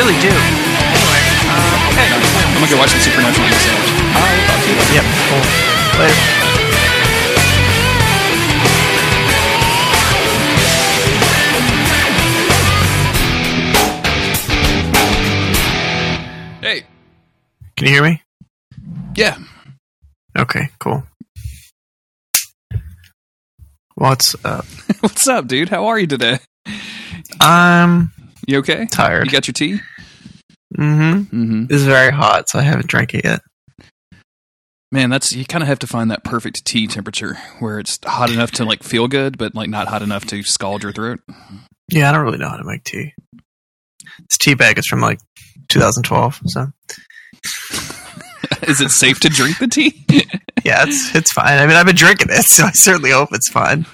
Really 0.00 0.16
do. 0.18 0.28
Anyway, 0.28 1.22
um, 1.52 1.92
okay. 1.92 2.08
I'm 2.08 2.54
gonna 2.54 2.72
go 2.72 2.78
watch 2.78 2.92
the 2.92 3.00
Supernatural 3.00 3.46
Eat 3.48 3.60
Sandwich. 3.60 3.92
I'll 4.16 4.46
talk 4.48 4.64
to 4.64 4.68
you 4.70 4.76
later. 4.80 4.94
Yep. 4.96 5.04
Cool. 5.28 5.44
Later. 6.00 6.40
Hey. 16.62 16.86
Can 17.76 17.86
you 17.86 17.92
hear 17.92 18.02
me? 18.02 18.22
Yeah. 19.14 19.36
Okay. 20.38 20.70
Cool. 20.78 21.04
What's 23.96 24.34
up? 24.46 24.64
What's 25.00 25.28
up, 25.28 25.46
dude? 25.46 25.68
How 25.68 25.88
are 25.88 25.98
you 25.98 26.06
today? 26.06 26.38
I'm 27.38 28.12
You 28.50 28.58
okay? 28.58 28.84
tired. 28.86 29.26
You 29.26 29.30
got 29.30 29.46
your 29.46 29.52
tea? 29.52 29.78
mm-hmm. 30.76 31.20
Mm-hmm. 31.20 31.64
It's 31.70 31.84
very 31.84 32.10
hot, 32.10 32.48
so 32.48 32.58
I 32.58 32.62
haven't 32.62 32.88
drank 32.88 33.14
it 33.14 33.24
yet. 33.24 33.42
Man, 34.90 35.08
that's 35.08 35.32
you 35.32 35.44
kind 35.44 35.62
of 35.62 35.68
have 35.68 35.78
to 35.78 35.86
find 35.86 36.10
that 36.10 36.24
perfect 36.24 36.64
tea 36.64 36.88
temperature 36.88 37.38
where 37.60 37.78
it's 37.78 38.00
hot 38.04 38.28
enough 38.28 38.50
to 38.52 38.64
like 38.64 38.82
feel 38.82 39.06
good, 39.06 39.38
but 39.38 39.54
like 39.54 39.70
not 39.70 39.86
hot 39.86 40.02
enough 40.02 40.24
to 40.26 40.42
scald 40.42 40.82
your 40.82 40.90
throat. 40.90 41.20
Yeah, 41.92 42.08
I 42.08 42.12
don't 42.12 42.24
really 42.24 42.38
know 42.38 42.48
how 42.48 42.56
to 42.56 42.64
make 42.64 42.82
tea. 42.82 43.12
This 44.18 44.38
tea 44.40 44.54
bag 44.54 44.80
is 44.80 44.86
from 44.88 44.98
like 44.98 45.20
2012, 45.68 46.40
so 46.46 46.72
Is 48.62 48.80
it 48.80 48.90
safe 48.90 49.20
to 49.20 49.28
drink 49.28 49.60
the 49.60 49.68
tea? 49.68 50.04
yeah, 50.64 50.82
it's 50.88 51.14
it's 51.14 51.30
fine. 51.30 51.56
I 51.56 51.68
mean, 51.68 51.76
I've 51.76 51.86
been 51.86 51.94
drinking 51.94 52.30
it, 52.30 52.42
so 52.46 52.64
I 52.64 52.72
certainly 52.72 53.12
hope 53.12 53.28
it's 53.30 53.48
fine. 53.48 53.86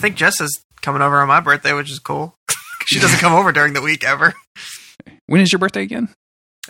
Think 0.00 0.16
Jess 0.16 0.40
is 0.40 0.60
coming 0.82 1.02
over 1.02 1.20
on 1.20 1.28
my 1.28 1.40
birthday, 1.40 1.72
which 1.72 1.90
is 1.90 1.98
cool. 1.98 2.34
she 2.86 2.98
doesn't 3.00 3.18
come 3.20 3.32
over 3.32 3.52
during 3.52 3.72
the 3.74 3.82
week 3.82 4.04
ever. 4.04 4.34
when 5.26 5.40
is 5.40 5.52
your 5.52 5.58
birthday 5.58 5.82
again? 5.82 6.08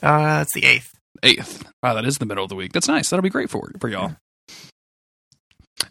Uh, 0.03 0.41
it's 0.43 0.55
the 0.55 0.65
eighth. 0.65 0.93
Eighth. 1.23 1.65
Wow, 1.83 1.95
that 1.95 2.05
is 2.05 2.19
the 2.19 2.27
middle 2.27 2.45
of 2.45 2.49
the 2.51 2.57
week. 2.57 2.73
That's 2.73 2.89
nice. 2.89 3.11
That'll 3.11 3.23
be 3.23 3.29
great 3.31 3.51
for 3.51 3.71
for 3.81 3.89
y'all. 3.89 4.17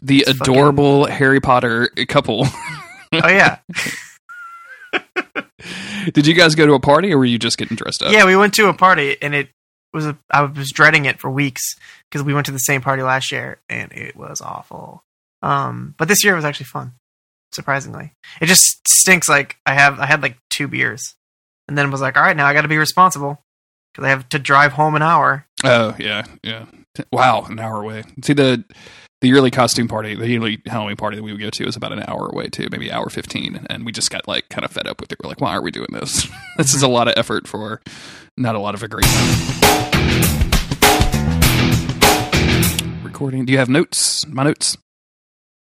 The 0.02 0.18
It's 0.20 0.32
fucking- 0.38 0.54
adorable 0.54 1.06
Harry 1.06 1.40
Potter 1.40 1.88
couple. 2.08 2.46
Oh 3.12 3.28
yeah, 3.28 3.58
Did 6.12 6.26
you 6.26 6.34
guys 6.34 6.54
go 6.54 6.66
to 6.66 6.72
a 6.74 6.80
party 6.80 7.12
or 7.12 7.18
were 7.18 7.24
you 7.24 7.38
just 7.38 7.58
getting 7.58 7.76
dressed 7.76 8.02
up? 8.02 8.12
yeah. 8.12 8.24
We 8.24 8.36
went 8.36 8.54
to 8.54 8.68
a 8.68 8.74
party, 8.74 9.16
and 9.20 9.34
it 9.34 9.48
was 9.92 10.06
a, 10.06 10.16
I 10.30 10.42
was 10.42 10.70
dreading 10.72 11.04
it 11.04 11.20
for 11.20 11.30
weeks 11.30 11.62
because 12.10 12.24
we 12.24 12.32
went 12.34 12.46
to 12.46 12.52
the 12.52 12.58
same 12.58 12.80
party 12.80 13.02
last 13.02 13.30
year, 13.32 13.58
and 13.68 13.92
it 13.92 14.16
was 14.16 14.40
awful. 14.40 15.02
Um, 15.42 15.94
but 15.98 16.08
this 16.08 16.24
year 16.24 16.34
it 16.34 16.36
was 16.36 16.44
actually 16.44 16.66
fun. 16.66 16.94
Surprisingly, 17.52 18.12
it 18.40 18.46
just 18.46 18.86
stinks. 18.86 19.28
Like 19.28 19.56
I 19.66 19.74
have, 19.74 19.98
I 19.98 20.06
had 20.06 20.22
like 20.22 20.36
two 20.50 20.68
beers, 20.68 21.14
and 21.68 21.76
then 21.76 21.90
was 21.90 22.00
like, 22.00 22.16
all 22.16 22.22
right, 22.22 22.36
now 22.36 22.46
I 22.46 22.54
got 22.54 22.62
to 22.62 22.68
be 22.68 22.78
responsible 22.78 23.42
because 23.92 24.06
I 24.06 24.10
have 24.10 24.28
to 24.30 24.38
drive 24.38 24.72
home 24.72 24.94
an 24.94 25.02
hour. 25.02 25.46
Oh 25.64 25.94
yeah, 25.98 26.24
yeah. 26.42 26.66
Wow, 27.12 27.46
an 27.48 27.58
hour 27.58 27.82
away. 27.82 28.04
See 28.22 28.32
the 28.32 28.64
the 29.20 29.28
yearly 29.28 29.50
costume 29.50 29.86
party, 29.88 30.14
the 30.14 30.28
yearly 30.28 30.62
Halloween 30.66 30.96
party 30.96 31.16
that 31.16 31.22
we 31.22 31.32
would 31.32 31.40
go 31.40 31.50
to 31.50 31.66
is 31.66 31.76
about 31.76 31.92
an 31.92 32.02
hour 32.06 32.28
away 32.28 32.48
too, 32.48 32.68
maybe 32.70 32.90
hour 32.90 33.10
fifteen, 33.10 33.66
and 33.68 33.84
we 33.84 33.92
just 33.92 34.10
got 34.10 34.26
like 34.26 34.48
kind 34.48 34.64
of 34.64 34.70
fed 34.70 34.86
up 34.86 35.00
with 35.00 35.12
it. 35.12 35.18
We're 35.22 35.28
like, 35.28 35.40
why 35.40 35.54
are 35.54 35.62
we 35.62 35.70
doing 35.70 35.88
this? 35.92 36.28
this 36.56 36.74
is 36.74 36.82
a 36.82 36.88
lot 36.88 37.08
of 37.08 37.14
effort 37.16 37.46
for 37.46 37.80
not 38.36 38.54
a 38.54 38.58
lot 38.60 38.74
of 38.74 38.82
agreement." 38.82 39.12
Recording. 43.04 43.44
Do 43.44 43.52
you 43.52 43.58
have 43.58 43.68
notes? 43.68 44.26
My 44.26 44.44
notes. 44.44 44.78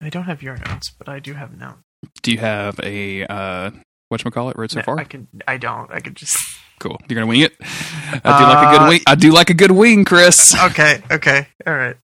I 0.02 0.10
don't 0.10 0.24
have 0.24 0.42
your 0.42 0.56
notes, 0.58 0.90
but 0.98 1.08
I 1.08 1.18
do 1.20 1.34
have 1.34 1.56
notes. 1.56 1.78
Do 2.22 2.30
you 2.32 2.38
have 2.38 2.78
a 2.82 3.24
uh, 3.24 3.70
what 4.08 4.22
you 4.24 4.30
call 4.30 4.50
it? 4.50 4.56
Road 4.56 4.70
so 4.70 4.82
far. 4.82 4.98
I 4.98 5.04
can. 5.04 5.26
I 5.48 5.56
don't. 5.56 5.90
I 5.90 6.00
could 6.00 6.16
just. 6.16 6.36
Cool. 6.78 6.98
You're 7.08 7.14
gonna 7.18 7.26
wing 7.26 7.40
it. 7.40 7.56
I 7.62 8.20
do 8.38 8.44
like 8.44 8.68
a 8.68 8.70
good 8.70 8.82
Uh, 8.84 8.88
wing. 8.90 9.00
I 9.06 9.14
do 9.14 9.32
like 9.32 9.48
a 9.48 9.54
good 9.54 9.70
wing, 9.70 10.04
Chris. 10.04 10.54
Okay. 10.62 11.02
Okay. 11.10 11.46
All 11.66 11.74
right. 11.74 11.96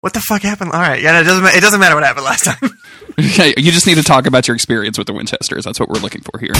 What 0.00 0.14
the 0.14 0.20
fuck 0.20 0.40
happened? 0.40 0.72
All 0.72 0.80
right. 0.80 1.02
Yeah. 1.02 1.12
no, 1.12 1.20
It 1.20 1.24
doesn't. 1.24 1.44
It 1.58 1.60
doesn't 1.60 1.78
matter 1.80 1.94
what 1.94 2.02
happened 2.02 2.24
last 2.24 2.44
time. 2.44 2.70
Okay, 3.18 3.52
you 3.58 3.72
just 3.72 3.86
need 3.86 3.94
to 3.96 4.02
talk 4.02 4.26
about 4.26 4.46
your 4.48 4.54
experience 4.54 4.96
with 4.98 5.06
the 5.06 5.12
Winchesters. 5.14 5.64
That's 5.64 5.78
what 5.80 5.88
we're 5.90 6.00
looking 6.00 6.20
for 6.22 6.38
here. 6.38 6.52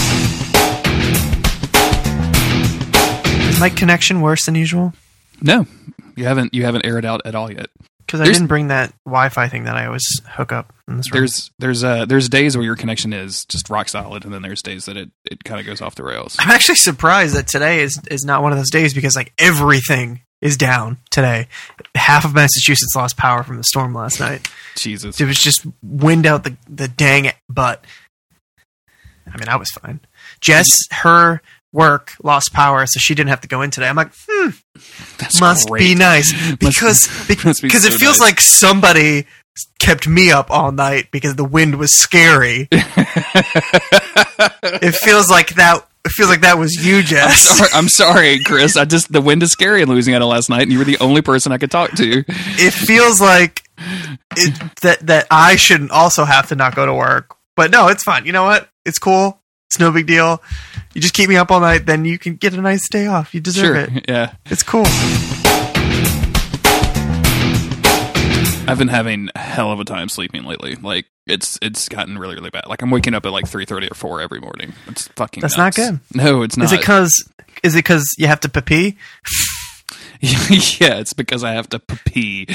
Is 3.50 3.60
my 3.60 3.68
connection 3.70 4.20
worse 4.22 4.44
than 4.46 4.54
usual? 4.54 4.92
No, 5.42 5.66
you 6.16 6.24
haven't. 6.24 6.52
You 6.54 6.64
haven't 6.64 6.84
aired 6.86 7.04
out 7.04 7.20
at 7.26 7.34
all 7.34 7.50
yet. 7.52 7.66
Because 8.06 8.20
I 8.20 8.24
didn't 8.24 8.46
bring 8.46 8.68
that 8.68 8.92
Wi-Fi 9.04 9.48
thing 9.48 9.64
that 9.64 9.76
I 9.76 9.86
always 9.86 10.06
hook 10.28 10.52
up 10.52 10.72
in 10.86 10.96
this 10.96 11.10
room. 11.10 11.20
There's 11.22 11.50
there's 11.58 11.82
uh 11.84 12.04
there's 12.04 12.28
days 12.28 12.56
where 12.56 12.64
your 12.64 12.76
connection 12.76 13.12
is 13.12 13.44
just 13.46 13.68
rock 13.68 13.88
solid, 13.88 14.24
and 14.24 14.32
then 14.32 14.42
there's 14.42 14.62
days 14.62 14.84
that 14.84 14.96
it, 14.96 15.10
it 15.24 15.42
kind 15.44 15.58
of 15.60 15.66
goes 15.66 15.80
off 15.80 15.96
the 15.96 16.04
rails. 16.04 16.36
I'm 16.38 16.50
actually 16.50 16.76
surprised 16.76 17.34
that 17.34 17.48
today 17.48 17.80
is 17.80 18.00
is 18.10 18.24
not 18.24 18.42
one 18.42 18.52
of 18.52 18.58
those 18.58 18.70
days 18.70 18.94
because 18.94 19.16
like 19.16 19.32
everything 19.38 20.20
is 20.40 20.56
down 20.56 20.98
today. 21.10 21.48
Half 21.94 22.24
of 22.24 22.34
Massachusetts 22.34 22.94
lost 22.94 23.16
power 23.16 23.42
from 23.42 23.56
the 23.56 23.64
storm 23.64 23.94
last 23.94 24.20
night. 24.20 24.48
Jesus, 24.76 25.20
It 25.20 25.24
was 25.24 25.38
just 25.38 25.66
wind 25.82 26.26
out 26.26 26.44
the 26.44 26.56
the 26.68 26.88
dang 26.88 27.32
butt. 27.48 27.84
I 29.26 29.36
mean, 29.38 29.48
I 29.48 29.56
was 29.56 29.70
fine. 29.70 30.00
Jess, 30.40 30.66
her 30.92 31.42
work 31.76 32.12
lost 32.24 32.52
power, 32.54 32.86
so 32.86 32.98
she 32.98 33.14
didn't 33.14 33.28
have 33.28 33.42
to 33.42 33.48
go 33.48 33.62
in 33.62 33.70
today. 33.70 33.86
I'm 33.86 33.96
like, 33.96 34.10
hmm, 34.28 34.48
that's 35.18 35.40
must 35.40 35.68
great. 35.68 35.80
be 35.80 35.94
nice 35.94 36.32
because 36.56 37.08
must 37.44 37.62
be 37.62 37.68
because 37.68 37.82
so 37.84 37.88
it 37.88 37.98
feels 37.98 38.18
nice. 38.18 38.28
like 38.28 38.40
somebody 38.40 39.26
kept 39.78 40.08
me 40.08 40.32
up 40.32 40.50
all 40.50 40.72
night 40.72 41.10
because 41.12 41.36
the 41.36 41.44
wind 41.44 41.76
was 41.76 41.94
scary. 41.94 42.66
it 42.72 42.82
feels 44.94 45.30
like 45.30 45.54
that. 45.56 45.86
It 46.04 46.12
feels 46.12 46.30
like 46.30 46.42
that 46.42 46.56
was 46.56 46.72
you, 46.74 47.02
Jess. 47.02 47.40
Sorry, 47.40 47.68
I'm 47.74 47.88
sorry, 47.88 48.38
Chris. 48.44 48.76
I 48.76 48.84
just 48.84 49.12
the 49.12 49.20
wind 49.20 49.42
is 49.42 49.50
scary 49.52 49.82
in 49.82 49.88
Louisiana 49.88 50.26
last 50.26 50.48
night, 50.48 50.62
and 50.62 50.72
you 50.72 50.78
were 50.78 50.84
the 50.84 50.98
only 50.98 51.20
person 51.20 51.52
I 51.52 51.58
could 51.58 51.70
talk 51.70 51.90
to. 51.92 52.24
It 52.28 52.72
feels 52.72 53.20
like 53.20 53.62
it, 54.36 54.54
that 54.82 55.06
that 55.06 55.26
I 55.30 55.56
shouldn't 55.56 55.90
also 55.90 56.24
have 56.24 56.48
to 56.48 56.56
not 56.56 56.74
go 56.74 56.86
to 56.86 56.94
work. 56.94 57.36
But 57.54 57.70
no, 57.70 57.88
it's 57.88 58.02
fine. 58.02 58.24
You 58.24 58.32
know 58.32 58.44
what? 58.44 58.68
It's 58.84 58.98
cool. 58.98 59.40
It's 59.68 59.80
no 59.80 59.90
big 59.90 60.06
deal. 60.06 60.42
You 60.94 61.00
just 61.00 61.14
keep 61.14 61.28
me 61.28 61.36
up 61.36 61.50
all 61.50 61.60
night, 61.60 61.86
then 61.86 62.04
you 62.04 62.18
can 62.18 62.36
get 62.36 62.54
a 62.54 62.60
nice 62.60 62.88
day 62.88 63.06
off. 63.06 63.34
You 63.34 63.40
deserve 63.40 63.88
Sure, 63.90 63.96
it. 63.98 64.04
yeah. 64.08 64.34
It's 64.46 64.62
cool. 64.62 64.84
I've 68.68 68.78
been 68.78 68.88
having 68.88 69.28
a 69.34 69.38
hell 69.38 69.70
of 69.70 69.78
a 69.78 69.84
time 69.84 70.08
sleeping 70.08 70.44
lately. 70.44 70.74
Like 70.74 71.06
it's 71.26 71.56
it's 71.62 71.88
gotten 71.88 72.18
really 72.18 72.34
really 72.34 72.50
bad. 72.50 72.66
Like 72.66 72.82
I'm 72.82 72.90
waking 72.90 73.14
up 73.14 73.24
at 73.24 73.30
like 73.32 73.46
three 73.46 73.64
thirty 73.64 73.88
or 73.88 73.94
four 73.94 74.20
every 74.20 74.40
morning. 74.40 74.72
It's 74.88 75.06
fucking. 75.08 75.40
That's 75.40 75.56
not 75.56 75.74
good. 75.74 76.00
No, 76.14 76.42
it's 76.42 76.56
not. 76.56 76.64
Is 76.66 76.72
it 76.72 76.80
because 76.80 77.30
is 77.62 77.74
it 77.74 77.78
because 77.78 78.12
you 78.18 78.26
have 78.26 78.40
to 78.40 78.48
pee? 78.62 78.96
yeah, 80.80 80.98
it's 80.98 81.12
because 81.12 81.44
I 81.44 81.52
have 81.52 81.68
to 81.70 81.78
pee. 81.78 82.46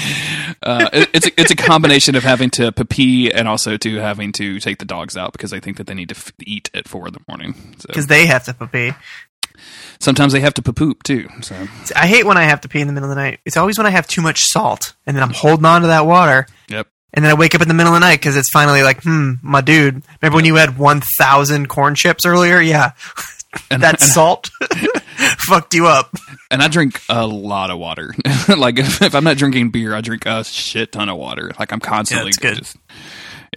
Uh, 0.64 0.90
it, 0.94 1.10
it's 1.14 1.28
a, 1.28 1.42
it's 1.42 1.52
a 1.52 1.56
combination 1.56 2.16
of 2.16 2.24
having 2.24 2.50
to 2.52 2.72
pee 2.72 3.32
and 3.32 3.48
also 3.48 3.78
to 3.78 3.96
having 3.98 4.32
to 4.34 4.60
take 4.60 4.80
the 4.80 4.86
dogs 4.86 5.16
out 5.18 5.32
because 5.32 5.54
I 5.54 5.60
think 5.60 5.78
that 5.78 5.88
they 5.88 5.94
need 5.94 6.10
to 6.10 6.16
f- 6.16 6.32
eat 6.42 6.70
at 6.74 6.88
four 6.88 7.08
in 7.08 7.14
the 7.14 7.22
morning. 7.28 7.54
So 7.80 7.88
Because 7.88 8.08
they 8.08 8.26
have 8.26 8.44
to 8.46 8.54
pee. 8.68 8.92
sometimes 10.00 10.34
they 10.34 10.40
have 10.40 10.54
to 10.56 10.62
poop 10.62 11.04
too. 11.04 11.30
So 11.42 11.56
I 11.96 12.08
hate 12.08 12.26
when 12.26 12.38
I 12.38 12.44
have 12.44 12.62
to 12.62 12.70
pee 12.70 12.82
in 12.82 12.88
the 12.88 12.94
middle 12.94 13.10
of 13.10 13.16
the 13.16 13.22
night. 13.22 13.40
It's 13.46 13.58
always 13.58 13.78
when 13.78 13.88
I 13.88 13.92
have 13.92 14.08
too 14.08 14.22
much 14.22 14.40
salt, 14.42 14.94
and 15.06 15.16
then 15.16 15.24
I'm 15.24 15.34
holding 15.34 15.66
on 15.66 15.82
to 15.82 15.88
that 15.88 16.06
water, 16.06 16.48
yep. 16.68 16.88
and 17.14 17.24
then 17.24 17.32
I 17.32 17.36
wake 17.36 17.54
up 17.56 17.62
in 17.62 17.68
the 17.68 17.74
middle 17.74 17.94
of 17.94 18.00
the 18.00 18.06
night 18.06 18.20
because 18.20 18.36
it's 18.36 18.50
finally 18.50 18.82
like, 18.84 19.04
hmm, 19.04 19.34
my 19.42 19.62
dude. 19.62 20.02
Remember 20.22 20.36
when 20.38 20.46
you 20.46 20.56
had 20.56 20.78
one 20.78 21.02
thousand 21.20 21.68
corn 21.70 21.96
chips 21.96 22.26
earlier? 22.26 22.60
Yeah, 22.60 22.92
And, 23.70 23.84
that 23.84 24.00
salt 24.00 24.50
fucked 25.48 25.74
you 25.74 25.88
up. 25.88 26.16
and 26.50 26.62
I 26.62 26.68
drink 26.68 27.02
a 27.10 27.26
lot 27.28 27.70
of 27.70 27.78
water. 27.80 28.14
like 28.58 28.80
if, 28.80 29.02
if 29.02 29.14
I'm 29.16 29.24
not 29.24 29.38
drinking 29.38 29.72
beer, 29.72 29.94
I 29.96 30.02
drink 30.02 30.26
a 30.26 30.44
shit 30.44 30.92
ton 30.94 31.10
of 31.10 31.18
water. 31.18 31.52
Like 31.60 31.72
I'm 31.74 31.80
constantly 31.80 32.32
that's 32.32 32.38
good. 32.38 32.58
just- 32.58 32.78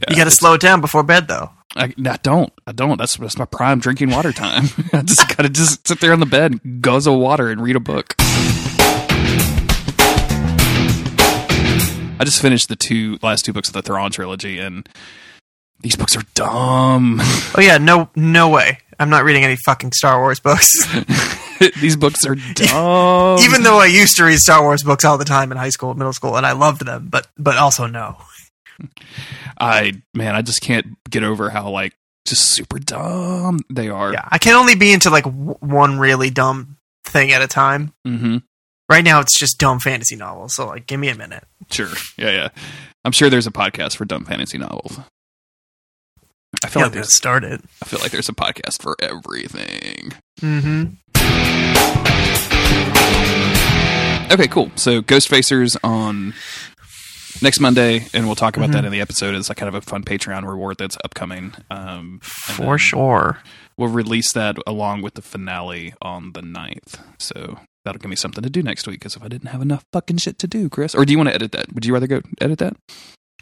yeah, 0.01 0.11
You 0.11 0.17
got 0.17 0.25
to 0.25 0.31
slow 0.33 0.55
it 0.55 0.61
down 0.61 0.81
before 0.81 1.05
bed, 1.05 1.29
though. 1.29 1.51
I, 1.77 1.85
I 2.07 2.17
don't. 2.23 2.53
I 2.67 2.73
don't. 2.73 2.99
That's 2.99 3.17
that's 3.17 3.39
my 3.39 3.45
prime 3.45 3.79
drinking 3.79 4.11
water 4.11 4.33
time. 4.33 4.65
I 4.93 5.03
just 5.03 5.37
gotta 5.37 5.49
just 5.49 5.87
sit 5.87 6.01
there 6.01 6.13
on 6.13 6.19
the 6.21 6.27
bed, 6.27 6.83
guzzle 6.83 7.21
water, 7.21 7.49
and 7.51 7.61
read 7.61 7.77
a 7.77 7.81
book. 7.81 8.15
I 12.17 12.23
just 12.25 12.41
finished 12.41 12.69
the 12.69 12.77
two 12.77 13.19
last 13.23 13.45
two 13.45 13.53
books 13.53 13.69
of 13.69 13.75
the 13.75 13.83
Thrawn 13.83 14.11
trilogy, 14.11 14.59
and 14.59 14.89
These 15.81 15.97
books 15.97 16.17
are 16.17 16.23
dumb. 16.35 17.19
Oh 17.21 17.61
yeah, 17.61 17.79
no, 17.79 18.09
no 18.17 18.49
way. 18.49 18.79
I'm 18.99 19.11
not 19.11 19.25
reading 19.25 19.45
any 19.45 19.57
fucking 19.57 19.93
Star 19.93 20.21
Wars 20.21 20.41
books. 20.41 20.69
These 21.81 21.97
books 21.97 22.25
are 22.27 22.35
dumb. 22.35 23.39
Even 23.39 23.63
though 23.63 23.79
I 23.79 23.87
used 23.87 24.17
to 24.17 24.25
read 24.25 24.39
Star 24.39 24.63
Wars 24.63 24.83
books 24.83 25.05
all 25.05 25.19
the 25.19 25.25
time 25.25 25.53
in 25.53 25.59
high 25.59 25.71
school, 25.71 25.91
and 25.91 25.99
middle 25.99 26.13
school, 26.13 26.37
and 26.37 26.47
I 26.47 26.53
loved 26.53 26.85
them, 26.85 27.09
but 27.11 27.29
but 27.39 27.57
also 27.57 27.87
no. 27.87 28.17
I 29.61 30.03
man, 30.13 30.35
I 30.35 30.43
just 30.43 30.61
can't 30.61 30.97
get 31.09 31.23
over 31.23 31.51
how 31.51 31.71
like 31.71 31.95
just 32.27 32.55
super 32.55 32.79
dumb 32.79 33.61
they 33.71 33.89
are. 33.89 34.13
Yeah, 34.13 34.29
I 34.31 34.39
can 34.39 34.57
only 34.57 34.75
be 34.75 34.93
into 34.93 35.11
like 35.11 35.25
w- 35.25 35.57
one 35.61 35.99
really 35.99 36.31
dumb 36.31 36.77
thing 37.05 37.33
at 37.33 37.43
a 37.43 37.47
time. 37.47 37.93
Mm-hmm. 38.07 38.39
Right 38.91 39.05
now, 39.05 39.21
it's 39.21 39.39
just 39.39 39.59
dumb 39.59 39.79
fantasy 39.81 40.17
novels. 40.17 40.55
So 40.55 40.67
like, 40.67 40.87
give 40.87 41.01
me 41.01 41.09
a 41.09 41.15
minute. 41.15 41.45
Sure. 41.71 41.89
Yeah, 42.19 42.31
yeah. 42.31 42.49
I'm 43.05 43.13
sure 43.13 43.31
there's 43.31 43.47
a 43.47 43.53
podcast 43.53 43.97
for 43.97 44.05
dumb 44.05 44.25
fantasy 44.25 44.59
novels. 44.59 44.99
I 46.65 46.69
feel 46.69 46.81
Yeah, 46.81 46.87
like 46.87 46.95
there's 46.95 47.15
started. 47.15 47.61
I 47.83 47.87
feel 47.87 48.01
like 48.01 48.11
there's 48.11 48.29
a 48.29 48.33
podcast 48.33 48.81
for 48.83 48.97
everything. 49.01 50.13
Mm-hmm. 50.41 50.95
Okay, 54.33 54.49
cool. 54.49 54.71
So 54.75 55.01
Ghost 55.01 55.31
Facers 55.31 55.77
on 55.85 56.35
next 57.43 57.61
Monday, 57.61 58.07
and 58.15 58.27
we'll 58.27 58.35
talk 58.35 58.57
about 58.57 58.73
that 58.73 58.85
in 58.85 58.91
the 58.91 59.01
episode. 59.01 59.35
It's 59.35 59.49
like 59.49 59.59
kind 59.59 59.69
of 59.69 59.75
a 59.75 59.81
fun 59.81 60.03
Patreon 60.03 60.47
reward 60.49 60.77
that's 60.79 60.97
upcoming. 61.05 61.53
Um, 61.71 62.21
For 62.23 62.79
sure. 62.79 63.39
We'll 63.77 63.91
release 63.91 64.33
that 64.33 64.57
along 64.67 65.03
with 65.03 65.15
the 65.15 65.23
finale 65.23 65.95
on 66.01 66.33
the 66.33 66.41
9th. 66.41 66.99
So 67.19 67.59
that'll 67.85 67.99
give 68.01 68.09
me 68.11 68.17
something 68.17 68.43
to 68.43 68.51
do 68.51 68.63
next 68.63 68.87
week. 68.89 69.01
Because 69.01 69.15
if 69.17 69.23
I 69.23 69.29
didn't 69.29 69.49
have 69.49 69.61
enough 69.63 69.85
fucking 69.93 70.17
shit 70.17 70.39
to 70.41 70.47
do, 70.49 70.69
Chris, 70.69 70.95
or 70.95 71.05
do 71.05 71.13
you 71.13 71.19
want 71.19 71.29
to 71.29 71.35
edit 71.35 71.53
that? 71.53 71.73
Would 71.75 71.85
you 71.85 71.93
rather 71.93 72.07
go 72.07 72.23
edit 72.41 72.59
that 72.59 72.77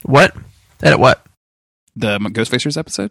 What? 0.02 0.34
Edit 0.82 0.98
what? 0.98 1.24
The 1.96 2.18
Ghost 2.18 2.50
Facers 2.50 2.76
episode? 2.76 3.10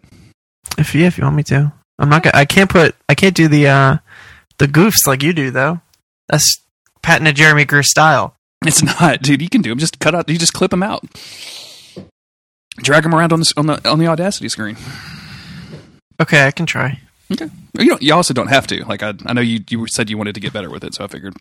If 0.78 0.94
yeah, 0.94 1.06
if 1.06 1.18
you 1.18 1.24
want 1.24 1.36
me 1.36 1.42
to. 1.44 1.72
I'm 1.98 2.08
not 2.08 2.22
gonna. 2.22 2.36
I 2.36 2.44
can't 2.44 2.70
put. 2.70 2.94
I 3.08 3.14
can't 3.14 3.34
do 3.34 3.48
the 3.48 3.68
uh 3.68 3.96
the 4.58 4.66
goofs 4.66 5.06
like 5.06 5.22
you 5.22 5.32
do 5.32 5.50
though. 5.50 5.80
That's 6.28 6.60
patented 7.02 7.36
Jeremy 7.36 7.64
Greer 7.64 7.82
style. 7.82 8.36
It's 8.64 8.82
not, 8.82 9.22
dude. 9.22 9.42
You 9.42 9.48
can 9.48 9.62
do 9.62 9.70
them. 9.70 9.78
Just 9.78 9.98
cut 9.98 10.14
out. 10.14 10.28
You 10.28 10.38
just 10.38 10.52
clip 10.52 10.70
them 10.70 10.82
out. 10.82 11.04
Drag 12.78 13.02
them 13.02 13.14
around 13.14 13.32
on 13.32 13.40
the 13.40 13.52
on 13.56 13.66
the 13.66 13.88
on 13.88 13.98
the 13.98 14.06
Audacity 14.06 14.48
screen. 14.48 14.76
Okay, 16.20 16.46
I 16.46 16.50
can 16.50 16.66
try. 16.66 17.00
Okay. 17.30 17.48
You 17.78 17.88
don't. 17.88 18.02
You 18.02 18.14
also 18.14 18.34
don't 18.34 18.48
have 18.48 18.66
to. 18.68 18.84
Like 18.84 19.02
I, 19.02 19.14
I 19.26 19.32
know 19.32 19.40
you. 19.40 19.60
You 19.68 19.86
said 19.88 20.08
you 20.08 20.16
wanted 20.16 20.34
to 20.34 20.40
get 20.40 20.52
better 20.52 20.70
with 20.70 20.84
it, 20.84 20.94
so 20.94 21.04
I 21.04 21.08
figured. 21.08 21.34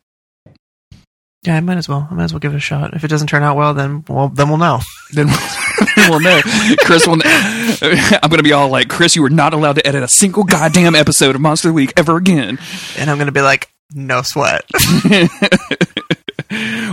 Yeah, 1.43 1.57
I 1.57 1.59
might 1.59 1.77
as 1.77 1.89
well. 1.89 2.07
I 2.09 2.13
might 2.13 2.25
as 2.25 2.33
well 2.33 2.39
give 2.39 2.53
it 2.53 2.57
a 2.57 2.59
shot. 2.59 2.93
If 2.93 3.03
it 3.03 3.07
doesn't 3.07 3.27
turn 3.27 3.43
out 3.43 3.55
well, 3.57 3.73
then 3.73 4.03
well, 4.07 4.29
then 4.29 4.49
we'll 4.49 4.57
know. 4.57 4.79
Then 5.13 5.27
we'll 5.27 5.37
know. 6.19 6.41
Chris 6.79 7.07
will. 7.07 7.19
I'm 7.25 8.29
going 8.29 8.37
to 8.37 8.43
be 8.43 8.53
all 8.53 8.69
like, 8.69 8.89
Chris, 8.89 9.15
you 9.15 9.21
were 9.21 9.29
not 9.29 9.53
allowed 9.53 9.75
to 9.75 9.87
edit 9.87 10.03
a 10.03 10.07
single 10.07 10.43
goddamn 10.43 10.95
episode 10.95 11.35
of 11.35 11.41
Monster 11.41 11.71
Week 11.73 11.93
ever 11.97 12.17
again. 12.17 12.59
And 12.97 13.09
I'm 13.09 13.17
gonna 13.17 13.31
be 13.31 13.41
like, 13.41 13.71
no 13.93 14.21
sweat. 14.23 14.65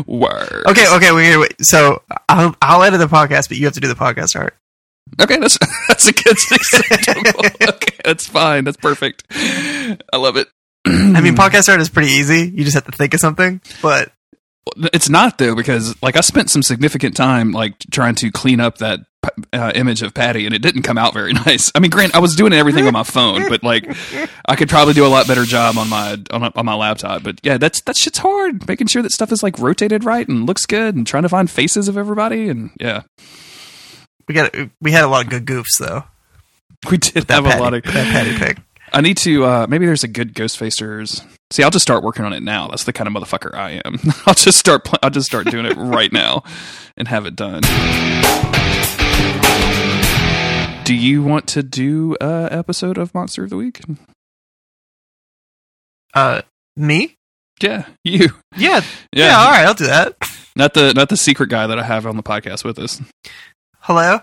Word. 0.06 0.62
okay, 0.66 0.86
okay. 0.94 1.12
Wait, 1.12 1.36
wait. 1.36 1.54
So 1.62 2.02
I'll 2.28 2.54
I'll 2.62 2.82
edit 2.82 3.00
the 3.00 3.06
podcast, 3.06 3.48
but 3.48 3.56
you 3.58 3.64
have 3.64 3.74
to 3.74 3.80
do 3.80 3.88
the 3.88 3.94
podcast 3.94 4.36
art. 4.38 4.56
Okay, 5.20 5.38
that's 5.38 5.58
that's 5.88 6.06
a 6.08 6.12
good 6.12 6.36
acceptable. 6.52 7.44
okay, 7.68 7.96
that's 8.04 8.26
fine. 8.26 8.64
That's 8.64 8.76
perfect. 8.76 9.24
I 9.32 10.16
love 10.16 10.36
it. 10.36 10.48
I 10.86 11.20
mean, 11.20 11.34
podcast 11.34 11.68
art 11.68 11.80
is 11.80 11.88
pretty 11.88 12.10
easy. 12.10 12.48
You 12.48 12.64
just 12.64 12.74
have 12.74 12.86
to 12.86 12.92
think 12.92 13.14
of 13.14 13.20
something. 13.20 13.60
But 13.82 14.12
It's 14.76 15.08
not 15.08 15.38
though 15.38 15.54
because 15.54 16.00
like 16.02 16.16
I 16.16 16.20
spent 16.20 16.50
some 16.50 16.62
significant 16.62 17.16
time 17.16 17.52
like 17.52 17.74
trying 17.90 18.14
to 18.16 18.30
clean 18.30 18.60
up 18.60 18.78
that 18.78 19.00
uh, 19.52 19.72
image 19.74 20.02
of 20.02 20.14
Patty 20.14 20.46
and 20.46 20.54
it 20.54 20.62
didn't 20.62 20.82
come 20.82 20.96
out 20.96 21.12
very 21.12 21.32
nice. 21.46 21.72
I 21.74 21.80
mean, 21.80 21.90
Grant, 21.90 22.14
I 22.14 22.20
was 22.20 22.34
doing 22.36 22.52
everything 22.52 22.86
on 22.86 22.92
my 22.92 23.02
phone, 23.02 23.48
but 23.48 23.62
like 23.62 23.84
I 24.46 24.56
could 24.56 24.68
probably 24.68 24.94
do 24.94 25.04
a 25.06 25.08
lot 25.08 25.26
better 25.26 25.44
job 25.44 25.76
on 25.78 25.88
my 25.88 26.16
on, 26.30 26.44
on 26.54 26.64
my 26.64 26.74
laptop. 26.74 27.22
But 27.22 27.40
yeah, 27.42 27.58
that's 27.58 27.80
that 27.82 27.96
shit's 27.96 28.18
hard. 28.18 28.66
Making 28.68 28.86
sure 28.86 29.02
that 29.02 29.12
stuff 29.12 29.32
is 29.32 29.42
like 29.42 29.58
rotated 29.58 30.04
right 30.04 30.26
and 30.28 30.46
looks 30.46 30.66
good, 30.66 30.94
and 30.94 31.06
trying 31.06 31.24
to 31.24 31.28
find 31.28 31.50
faces 31.50 31.88
of 31.88 31.98
everybody. 31.98 32.48
And 32.48 32.70
yeah, 32.80 33.02
we 34.26 34.34
got 34.34 34.54
we 34.80 34.92
had 34.92 35.04
a 35.04 35.08
lot 35.08 35.24
of 35.24 35.30
good 35.30 35.46
goofs 35.46 35.78
though. 35.78 36.04
we 36.90 36.96
did 36.98 37.28
have 37.30 37.44
patty, 37.44 37.58
a 37.58 37.62
lot 37.62 37.74
of. 37.74 37.82
that 37.82 37.92
patty 37.92 38.36
pick. 38.38 38.58
I 38.92 39.00
need 39.00 39.18
to. 39.18 39.44
uh 39.44 39.66
Maybe 39.68 39.84
there's 39.86 40.04
a 40.04 40.08
good 40.08 40.34
Ghost 40.34 40.58
Facers. 40.58 41.24
See, 41.50 41.62
I'll 41.62 41.70
just 41.70 41.82
start 41.82 42.02
working 42.04 42.24
on 42.26 42.32
it 42.34 42.42
now. 42.42 42.68
That's 42.68 42.84
the 42.84 42.92
kind 42.92 43.08
of 43.08 43.14
motherfucker 43.14 43.54
I 43.54 43.80
am. 43.84 43.98
I'll 44.26 44.34
just 44.34 44.58
start. 44.58 44.84
Pl- 44.84 44.98
I'll 45.02 45.10
just 45.10 45.26
start 45.26 45.46
doing 45.50 45.64
it 45.66 45.74
right 45.78 46.12
now 46.12 46.42
and 46.96 47.08
have 47.08 47.24
it 47.26 47.34
done. 47.36 47.62
Do 50.84 50.94
you 50.94 51.22
want 51.22 51.46
to 51.48 51.62
do 51.62 52.16
a 52.20 52.48
episode 52.50 52.98
of 52.98 53.14
Monster 53.14 53.44
of 53.44 53.50
the 53.50 53.56
Week? 53.56 53.80
Uh, 56.14 56.42
me? 56.76 57.14
Yeah, 57.62 57.86
you. 58.04 58.28
Yeah, 58.56 58.80
Yeah, 59.12 59.26
yeah. 59.26 59.36
all 59.38 59.50
right, 59.50 59.64
I'll 59.66 59.74
do 59.74 59.86
that. 59.86 60.16
not 60.54 60.74
the 60.74 60.92
not 60.94 61.08
the 61.08 61.16
secret 61.16 61.48
guy 61.50 61.66
that 61.66 61.78
I 61.78 61.82
have 61.82 62.06
on 62.06 62.16
the 62.16 62.22
podcast 62.22 62.62
with 62.64 62.78
us. 62.78 63.00
Hello, 63.80 64.20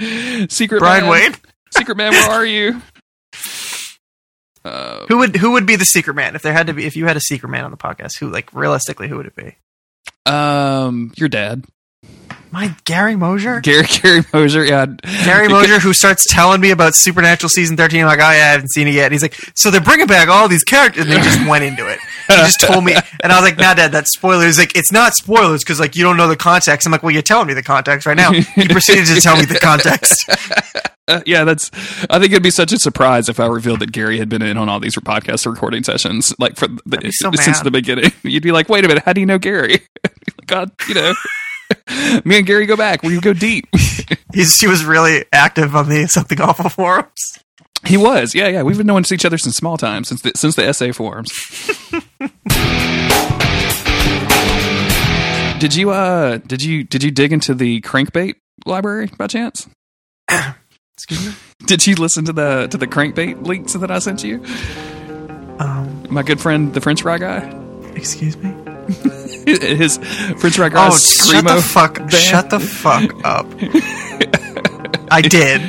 secret 0.48 0.78
Brian 0.80 1.04
man. 1.04 1.10
Wade. 1.10 1.36
Secret 1.76 1.96
man, 1.96 2.12
where 2.12 2.30
are 2.30 2.44
you? 2.46 2.82
Uh, 4.68 5.06
Who 5.08 5.18
would 5.18 5.36
who 5.36 5.52
would 5.52 5.66
be 5.66 5.76
the 5.76 5.84
secret 5.84 6.14
man 6.14 6.34
if 6.36 6.42
there 6.42 6.52
had 6.52 6.66
to 6.68 6.74
be 6.74 6.84
if 6.84 6.96
you 6.96 7.06
had 7.06 7.16
a 7.16 7.20
secret 7.20 7.48
man 7.48 7.64
on 7.64 7.70
the 7.70 7.76
podcast? 7.76 8.18
Who 8.20 8.28
like 8.30 8.52
realistically 8.52 9.08
who 9.08 9.16
would 9.16 9.26
it 9.26 9.34
be? 9.36 9.56
um, 10.26 11.12
your 11.16 11.28
dad, 11.28 11.64
My 12.50 12.74
Gary 12.84 13.16
Mosier. 13.16 13.60
Gary 13.60 13.86
Gary 13.86 14.22
Mosier. 14.32 14.64
Yeah, 14.64 14.86
Gary 15.24 15.48
Mosier, 15.48 15.78
who 15.78 15.92
starts 15.94 16.24
telling 16.28 16.60
me 16.60 16.70
about 16.70 16.94
Supernatural 16.94 17.48
season 17.50 17.76
thirteen. 17.76 18.00
I'm 18.00 18.06
like, 18.06 18.18
oh 18.18 18.22
yeah, 18.22 18.28
I 18.28 18.52
haven't 18.52 18.70
seen 18.72 18.88
it 18.88 18.94
yet. 18.94 19.04
And 19.06 19.12
he's 19.12 19.22
like, 19.22 19.34
so 19.54 19.70
they're 19.70 19.80
bringing 19.80 20.06
back 20.06 20.28
all 20.28 20.48
these 20.48 20.64
characters, 20.64 21.04
and 21.04 21.12
they 21.12 21.20
just 21.20 21.46
went 21.48 21.64
into 21.64 21.88
it. 21.88 21.98
He 22.28 22.34
just 22.36 22.60
told 22.60 22.84
me, 22.84 22.94
and 23.22 23.32
I 23.32 23.40
was 23.40 23.50
like, 23.50 23.58
nah, 23.58 23.74
Dad, 23.74 23.90
that's 23.92 24.12
spoilers. 24.12 24.44
He's 24.44 24.58
like, 24.58 24.76
it's 24.76 24.92
not 24.92 25.14
spoilers 25.14 25.64
because 25.64 25.80
like 25.80 25.96
you 25.96 26.04
don't 26.04 26.16
know 26.16 26.28
the 26.28 26.36
context. 26.36 26.86
I'm 26.86 26.92
like, 26.92 27.02
well, 27.02 27.12
you're 27.12 27.22
telling 27.22 27.46
me 27.46 27.54
the 27.54 27.62
context 27.62 28.06
right 28.06 28.16
now. 28.16 28.32
He 28.32 28.68
proceeded 28.68 29.06
to 29.06 29.20
tell 29.20 29.36
me 29.36 29.44
the 29.44 29.58
context. 29.58 30.28
Uh, 31.08 31.22
yeah, 31.24 31.42
that's. 31.44 31.70
I 32.10 32.18
think 32.18 32.32
it'd 32.32 32.42
be 32.42 32.50
such 32.50 32.70
a 32.70 32.78
surprise 32.78 33.30
if 33.30 33.40
I 33.40 33.46
revealed 33.46 33.80
that 33.80 33.92
Gary 33.92 34.18
had 34.18 34.28
been 34.28 34.42
in 34.42 34.58
on 34.58 34.68
all 34.68 34.78
these 34.78 34.94
podcast 34.94 35.50
recording 35.50 35.82
sessions, 35.82 36.34
like 36.38 36.56
for 36.56 36.68
the, 36.84 37.10
so 37.12 37.30
since 37.32 37.62
the 37.62 37.70
beginning. 37.70 38.12
You'd 38.22 38.42
be 38.42 38.52
like, 38.52 38.68
"Wait 38.68 38.84
a 38.84 38.88
minute, 38.88 39.04
how 39.04 39.14
do 39.14 39.20
you 39.22 39.26
know 39.26 39.38
Gary?" 39.38 39.80
God, 40.46 40.70
you 40.86 40.92
know, 40.92 41.14
me 42.26 42.36
and 42.36 42.46
Gary 42.46 42.66
go 42.66 42.76
back. 42.76 43.02
We 43.02 43.18
go 43.20 43.32
deep. 43.32 43.64
He's 44.34 44.60
he 44.60 44.66
was 44.66 44.84
really 44.84 45.24
active 45.32 45.74
on 45.74 45.88
the 45.88 46.06
something 46.08 46.42
awful 46.42 46.68
forums. 46.68 47.38
He 47.86 47.96
was, 47.96 48.34
yeah, 48.34 48.48
yeah. 48.48 48.62
We've 48.62 48.76
been 48.76 48.86
knowing 48.86 49.04
each 49.10 49.24
other 49.24 49.38
since 49.38 49.56
small 49.56 49.76
time, 49.76 50.04
since 50.04 50.22
the, 50.22 50.32
since 50.34 50.56
the 50.56 50.72
SA 50.72 50.92
forums. 50.92 51.30
did 55.58 55.74
you 55.74 55.90
uh 55.90 56.38
did 56.38 56.62
you 56.62 56.84
did 56.84 57.02
you 57.02 57.10
dig 57.10 57.32
into 57.32 57.54
the 57.54 57.80
crankbait 57.82 58.34
library 58.66 59.10
by 59.16 59.26
chance? 59.26 59.68
Excuse 60.94 61.26
me. 61.28 61.34
Did 61.66 61.86
you 61.86 61.94
listen 61.94 62.24
to 62.24 62.32
the 62.32 62.66
to 62.68 62.76
the 62.76 62.86
crankbait 62.86 63.46
links 63.46 63.72
that 63.74 63.90
I 63.90 63.98
sent 64.00 64.24
you? 64.24 64.42
Um, 65.60 66.04
My 66.10 66.22
good 66.22 66.40
friend, 66.40 66.74
the 66.74 66.80
French 66.80 67.02
fry 67.02 67.18
guy. 67.18 67.48
excuse 67.94 68.36
me. 68.36 68.54
His 69.46 69.98
French 70.38 70.56
fry 70.56 70.68
guy. 70.68 70.88
Oh, 70.88 70.96
shut 70.96 71.44
the 71.44 71.62
fuck! 71.62 72.10
Shut 72.10 72.50
the 72.50 72.60
fuck 72.60 73.10
up. 73.24 73.46
I 75.10 75.22
did. 75.22 75.62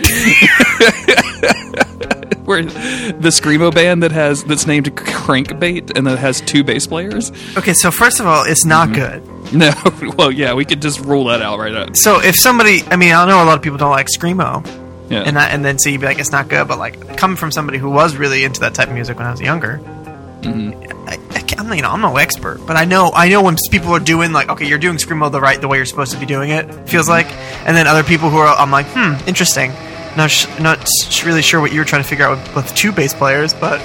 Where 2.49 2.63
the 2.63 3.29
screamo 3.29 3.71
band 3.71 4.01
that 4.01 4.11
has 4.11 4.43
that's 4.43 4.65
named 4.65 4.87
Crankbait 4.95 5.95
and 5.95 6.07
that 6.07 6.17
has 6.17 6.41
two 6.41 6.63
bass 6.63 6.87
players. 6.87 7.31
Okay, 7.55 7.73
so 7.73 7.91
first 7.91 8.19
of 8.19 8.25
all, 8.25 8.43
it's 8.43 8.65
not 8.65 8.89
mm-hmm. 8.89 8.95
good. 8.95 9.35
No, 9.53 9.71
well, 10.17 10.31
yeah, 10.31 10.55
we 10.55 10.65
could 10.65 10.81
just 10.81 10.99
rule 10.99 11.25
that 11.25 11.43
out 11.43 11.59
right 11.59 11.71
now. 11.71 11.93
So 11.93 12.19
if 12.19 12.35
somebody, 12.35 12.81
I 12.87 12.95
mean, 12.95 13.13
I 13.13 13.27
know 13.27 13.43
a 13.43 13.45
lot 13.45 13.57
of 13.57 13.61
people 13.63 13.77
don't 13.77 13.91
like 13.91 14.07
screamo, 14.07 14.65
Yeah, 15.11 15.21
and 15.21 15.37
that, 15.37 15.53
and 15.53 15.63
then 15.63 15.77
so 15.77 15.89
you'd 15.89 16.01
be 16.01 16.07
like, 16.07 16.17
it's 16.17 16.31
not 16.31 16.47
good. 16.49 16.67
But 16.67 16.79
like, 16.79 17.17
coming 17.17 17.37
from 17.37 17.51
somebody 17.51 17.77
who 17.77 17.91
was 17.91 18.15
really 18.15 18.43
into 18.43 18.61
that 18.61 18.73
type 18.73 18.87
of 18.87 18.95
music 18.95 19.17
when 19.17 19.27
I 19.27 19.31
was 19.31 19.41
younger, 19.41 19.77
mm-hmm. 20.41 21.07
I, 21.07 21.19
I 21.35 21.43
I'm, 21.59 21.71
you 21.73 21.83
know, 21.83 21.91
I'm 21.91 22.01
no 22.01 22.17
expert, 22.17 22.65
but 22.65 22.77
I 22.77 22.85
know, 22.85 23.11
I 23.13 23.29
know 23.29 23.43
when 23.43 23.57
people 23.69 23.91
are 23.91 23.99
doing 23.99 24.31
like, 24.31 24.49
okay, 24.49 24.67
you're 24.67 24.79
doing 24.79 24.97
screamo 24.97 25.31
the 25.31 25.41
right, 25.41 25.61
the 25.61 25.67
way 25.67 25.77
you're 25.77 25.85
supposed 25.85 26.13
to 26.13 26.19
be 26.19 26.25
doing 26.25 26.49
it. 26.49 26.65
Feels 26.89 27.07
mm-hmm. 27.07 27.27
like, 27.29 27.67
and 27.67 27.75
then 27.75 27.85
other 27.85 28.03
people 28.03 28.31
who 28.31 28.37
are, 28.37 28.55
I'm 28.55 28.71
like, 28.71 28.87
hmm, 28.87 29.15
interesting. 29.27 29.71
Not 30.17 30.31
sh- 30.31 30.47
not 30.59 30.79
s- 30.81 31.23
really 31.23 31.41
sure 31.41 31.61
what 31.61 31.71
you 31.71 31.79
were 31.79 31.85
trying 31.85 32.03
to 32.03 32.07
figure 32.07 32.25
out 32.27 32.37
with, 32.37 32.55
with 32.55 32.75
two 32.75 32.91
bass 32.91 33.13
players, 33.13 33.53
but 33.53 33.79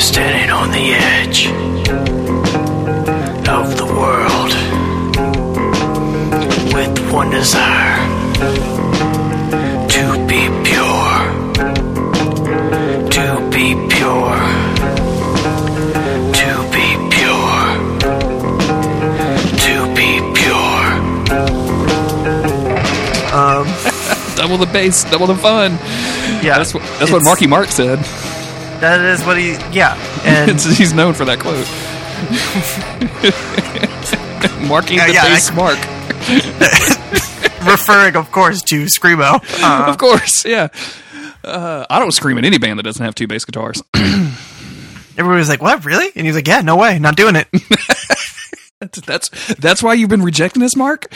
Standing 0.00 0.50
on 0.50 0.70
the 0.70 0.92
edge 0.94 1.48
of 3.48 3.76
the 3.76 3.84
world 3.86 4.52
with 6.74 7.12
one 7.12 7.30
desire 7.30 7.98
double 24.48 24.64
the 24.64 24.72
bass, 24.72 25.04
double 25.10 25.26
the 25.26 25.34
fun. 25.36 25.72
Yeah, 26.42 26.56
That's 26.56 26.72
what 26.72 26.82
that's 26.98 27.10
what 27.12 27.22
Marky 27.22 27.46
Mark 27.46 27.68
said. 27.68 27.98
That 28.80 29.00
is 29.00 29.22
what 29.24 29.36
he. 29.36 29.52
Yeah, 29.76 29.94
and 30.24 30.58
he's 30.78 30.92
known 30.94 31.12
for 31.14 31.24
that 31.26 31.38
quote. 31.38 31.66
Marking 34.68 34.96
Yeah, 34.98 35.06
the 35.06 35.12
yeah, 35.12 35.24
bass 35.24 35.50
I- 35.50 35.54
mark. 35.54 35.78
referring, 37.70 38.16
of 38.16 38.30
course, 38.32 38.62
to 38.62 38.84
screamo. 38.84 39.40
Uh, 39.62 39.90
of 39.90 39.98
course, 39.98 40.44
yeah. 40.44 40.68
Uh, 41.44 41.84
I 41.90 41.98
don't 41.98 42.12
scream 42.12 42.38
in 42.38 42.44
any 42.44 42.58
band 42.58 42.78
that 42.78 42.82
doesn't 42.84 43.04
have 43.04 43.14
two 43.14 43.26
bass 43.26 43.44
guitars. 43.44 43.82
everybody 43.94 45.38
was 45.38 45.48
like, 45.48 45.60
"What? 45.62 45.84
Really?" 45.84 46.10
And 46.16 46.26
he's 46.26 46.34
like, 46.34 46.46
"Yeah, 46.48 46.60
no 46.60 46.76
way, 46.76 46.98
not 46.98 47.16
doing 47.16 47.36
it." 47.36 47.48
That's, 48.80 49.00
that's 49.06 49.54
that's 49.54 49.82
why 49.82 49.94
you've 49.94 50.08
been 50.10 50.22
rejecting 50.22 50.60
this, 50.62 50.76
Mark. 50.76 51.06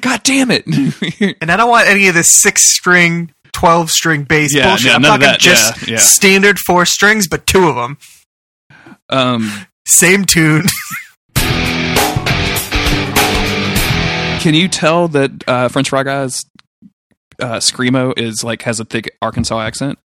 God 0.00 0.22
damn 0.22 0.50
it! 0.50 0.66
and 1.40 1.50
I 1.50 1.56
don't 1.56 1.70
want 1.70 1.88
any 1.88 2.08
of 2.08 2.14
this 2.14 2.28
six-string, 2.30 3.32
twelve-string 3.52 4.24
bass 4.24 4.54
Yeah, 4.54 4.68
bullshit. 4.68 4.90
yeah, 4.90 4.96
I'm 4.96 5.02
talking 5.02 5.20
that, 5.26 5.40
just 5.40 5.82
yeah, 5.88 5.92
yeah. 5.94 5.98
standard 5.98 6.58
four 6.58 6.84
strings, 6.86 7.26
but 7.28 7.46
two 7.46 7.68
of 7.68 7.74
them, 7.76 7.98
um, 9.08 9.66
same 9.86 10.24
tune. 10.24 10.64
can 14.40 14.54
you 14.54 14.68
tell 14.68 15.08
that 15.08 15.30
uh, 15.48 15.68
French 15.68 15.88
Fry 15.90 16.02
Guys 16.02 16.44
uh, 17.40 17.56
screamo 17.56 18.16
is 18.18 18.44
like 18.44 18.62
has 18.62 18.78
a 18.80 18.84
thick 18.84 19.16
Arkansas 19.22 19.60
accent? 19.60 19.98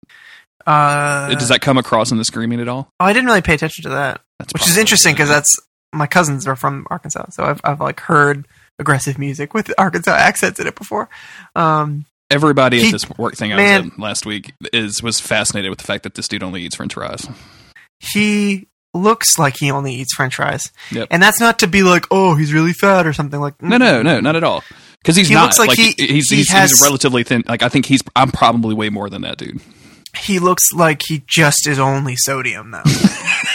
Uh, 0.67 1.35
Does 1.35 1.49
that 1.49 1.61
come 1.63 1.79
across 1.79 2.11
in 2.13 2.19
the 2.19 2.25
screaming 2.25 2.61
at 2.61 2.69
all? 2.69 2.91
oh, 3.01 3.05
I 3.05 3.13
didn't 3.15 3.27
really 3.27 3.41
pay 3.41 3.55
attention 3.55 3.85
to 3.85 3.89
that, 3.91 4.21
That's 4.39 4.53
which 4.53 4.69
is 4.69 4.77
interesting 4.77 5.15
because 5.15 5.29
that's 5.31 5.57
my 5.99 6.07
cousins 6.07 6.47
are 6.47 6.57
from 6.57 6.87
Arkansas, 6.91 7.27
so 7.31 7.45
I've 7.45 7.61
I've 7.65 7.81
like 7.81 8.01
heard 8.01 8.47
aggressive 8.79 9.19
music 9.19 9.55
with 9.55 9.73
Arkansas 9.77 10.13
accents 10.13 10.59
in 10.61 10.67
it 10.67 10.75
before. 10.77 11.09
Um, 11.57 12.05
everybody 12.31 12.81
He- 12.81 12.87
at 12.87 12.93
this 12.93 13.09
work 13.19 13.35
thing 13.35 13.53
I 13.53 13.57
man- 13.57 13.85
was 13.85 13.93
at 13.93 13.99
last 13.99 14.27
week 14.27 14.53
is 14.73 15.03
was 15.03 15.21
fascinated 15.21 15.71
with 15.71 15.79
the 15.79 15.85
fact 15.87 16.05
that 16.05 16.15
this 16.15 16.29
dude 16.29 16.43
only 16.43 16.63
eats 16.63 16.77
French 16.77 16.95
fries. 16.95 17.27
he 18.01 18.69
looks 18.95 19.39
like 19.39 19.57
he 19.59 19.71
only 19.71 19.95
eats 19.95 20.15
French 20.15 20.37
fries, 20.37 20.71
Yep. 20.93 21.09
and 21.11 21.23
that's 21.23 21.41
not 21.41 21.59
to 21.61 21.67
be 21.67 21.83
like, 21.83 22.07
oh, 22.11 22.35
he's 22.37 22.53
really 22.53 22.73
fat 22.73 23.07
or 23.07 23.13
something 23.13 23.41
like. 23.41 23.61
No, 23.63 23.77
no, 23.77 24.03
no, 24.03 24.21
not 24.21 24.37
at 24.37 24.45
all. 24.45 24.63
Because 25.03 25.15
he's 25.17 25.29
He 25.29 25.35
not 25.35 25.45
looks 25.45 25.59
like 25.59 25.73
he- 25.77 25.95
he's 25.97 26.29
he 26.31 26.37
he's, 26.37 26.51
has- 26.51 26.71
he's 26.71 26.83
relatively 26.83 27.23
thin. 27.25 27.45
Like 27.47 27.63
I 27.63 27.69
think 27.69 27.87
he's 27.87 28.01
I'm 28.17 28.31
probably 28.33 28.75
way 28.75 28.89
more 28.91 29.09
than 29.11 29.23
that 29.23 29.39
dude. 29.39 29.61
He 30.17 30.39
looks 30.39 30.73
like 30.73 31.03
he 31.07 31.23
just 31.27 31.69
is 31.69 31.79
only 31.79 32.17
sodium 32.17 32.71
though. 32.73 32.83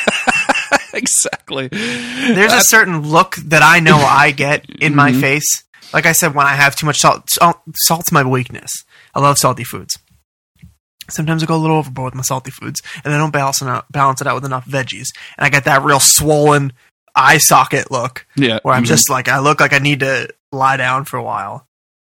exactly. 0.98 1.68
There's 1.70 2.53
a 2.53 2.61
certain 2.61 3.02
look 3.02 3.36
that 3.36 3.61
I 3.64 3.80
know 3.80 3.98
I 3.98 4.32
get 4.32 4.65
in 4.70 4.95
my 4.95 5.11
Mhm. 5.11 5.22
face. 5.22 5.64
Like 5.94 6.06
I 6.06 6.11
said, 6.11 6.34
when 6.34 6.48
I 6.48 6.56
have 6.56 6.76
too 6.76 6.86
much 6.86 6.99
salt, 6.99 7.30
salt, 7.30 7.57
salt's 7.76 8.11
my 8.11 8.24
weakness. 8.24 8.72
I 9.14 9.20
love 9.20 9.38
salty 9.38 9.64
foods. 9.64 9.95
Sometimes 11.10 11.44
I 11.44 11.45
go 11.45 11.56
a 11.56 11.57
little 11.57 11.78
overboard 11.78 12.14
with 12.14 12.15
my 12.15 12.24
salty 12.24 12.49
foods, 12.49 12.82
and 13.03 13.14
I 13.14 13.18
don't 13.18 13.32
balance 13.32 13.61
it 13.61 13.68
out, 13.68 13.91
balance 13.91 14.22
it 14.22 14.28
out 14.28 14.36
with 14.36 14.45
enough 14.45 14.65
veggies, 14.65 15.07
and 15.38 15.45
I 15.45 15.49
get 15.49 15.65
that 15.65 15.84
real 15.84 15.99
swollen 15.99 16.72
eye 17.15 17.38
socket 17.38 17.91
look 17.91 18.26
yeah. 18.36 18.60
where 18.64 18.74
I'm 18.74 18.84
mhm. 18.84 18.88
just 18.88 19.10
like 19.10 19.28
I 19.28 19.40
look 19.40 19.60
like 19.60 19.74
I 19.74 19.80
need 19.80 19.99
to 19.99 20.30
lie 20.52 20.78
down 20.78 21.06
for 21.06 21.18
a 21.18 21.24
while. 21.24 21.68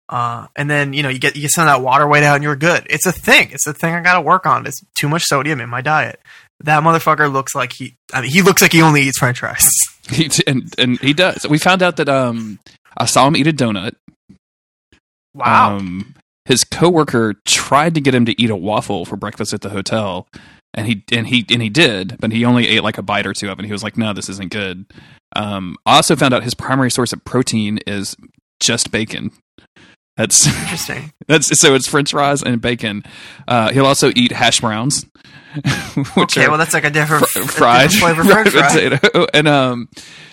Uh, 0.08 0.46
and 0.56 0.68
then 0.68 0.92
you 0.92 1.02
know 1.02 1.08
you 1.08 1.18
get 1.18 1.34
you 1.36 1.42
get 1.42 1.50
some 1.50 1.66
of 1.66 1.72
that 1.74 1.80
water 1.82 2.06
weight 2.06 2.22
out 2.22 2.34
and 2.34 2.44
you're 2.44 2.54
good. 2.54 2.86
It's 2.90 3.06
a 3.06 3.12
thing. 3.12 3.48
It's 3.50 3.66
a 3.66 3.72
thing 3.72 3.94
I 3.94 4.00
got 4.02 4.14
to 4.14 4.20
work 4.20 4.44
on. 4.46 4.66
It's 4.66 4.82
too 4.94 5.08
much 5.08 5.22
sodium 5.24 5.60
in 5.60 5.70
my 5.70 5.80
diet. 5.80 6.20
That 6.64 6.82
motherfucker 6.82 7.32
looks 7.32 7.54
like 7.54 7.72
he. 7.72 7.96
I 8.12 8.22
mean, 8.22 8.30
he 8.30 8.42
looks 8.42 8.62
like 8.62 8.72
he 8.72 8.82
only 8.82 9.02
eats 9.02 9.18
French 9.18 9.40
fries. 9.40 9.68
He, 10.10 10.28
and 10.48 10.74
and 10.78 10.98
he 10.98 11.12
does. 11.12 11.46
We 11.48 11.58
found 11.58 11.80
out 11.80 11.96
that 11.96 12.08
um 12.08 12.58
I 12.98 13.06
saw 13.06 13.28
him 13.28 13.36
eat 13.36 13.46
a 13.46 13.52
donut. 13.52 13.92
Wow. 15.32 15.76
Um, 15.76 16.14
his 16.44 16.64
coworker 16.64 17.34
tried 17.46 17.94
to 17.94 18.00
get 18.00 18.14
him 18.14 18.26
to 18.26 18.42
eat 18.42 18.50
a 18.50 18.56
waffle 18.56 19.04
for 19.04 19.16
breakfast 19.16 19.52
at 19.54 19.60
the 19.60 19.70
hotel, 19.70 20.26
and 20.74 20.88
he 20.88 21.04
and 21.12 21.28
he 21.28 21.46
and 21.50 21.62
he 21.62 21.68
did, 21.68 22.16
but 22.18 22.32
he 22.32 22.44
only 22.44 22.66
ate 22.66 22.82
like 22.82 22.98
a 22.98 23.02
bite 23.02 23.26
or 23.26 23.32
two 23.32 23.48
of 23.48 23.58
it. 23.60 23.64
He 23.64 23.72
was 23.72 23.84
like, 23.84 23.96
"No, 23.96 24.12
this 24.12 24.28
isn't 24.28 24.50
good." 24.50 24.86
Um, 25.36 25.76
I 25.86 25.96
also 25.96 26.16
found 26.16 26.34
out 26.34 26.42
his 26.42 26.54
primary 26.54 26.90
source 26.90 27.12
of 27.12 27.24
protein 27.24 27.78
is 27.86 28.16
just 28.60 28.90
bacon. 28.90 29.30
That's 30.16 30.46
Interesting. 30.46 31.12
that's 31.28 31.60
so 31.60 31.74
it's 31.74 31.88
French 31.88 32.10
fries 32.10 32.42
and 32.42 32.60
bacon. 32.60 33.02
Uh, 33.48 33.72
he'll 33.72 33.86
also 33.86 34.10
eat 34.14 34.32
hash 34.32 34.60
browns, 34.60 35.06
which 36.14 36.36
Okay, 36.38 36.48
well 36.48 36.58
that's 36.58 36.74
like 36.74 36.84
a 36.84 36.90
different, 36.90 37.26
fr- 37.26 37.40
a 37.40 37.46
fried 37.46 37.90
different 37.90 38.16
flavor 38.16 38.24
fried 38.44 38.52
fry. 38.52 38.68
potato. 38.98 39.26
And 39.34 39.48
um, 39.48 39.88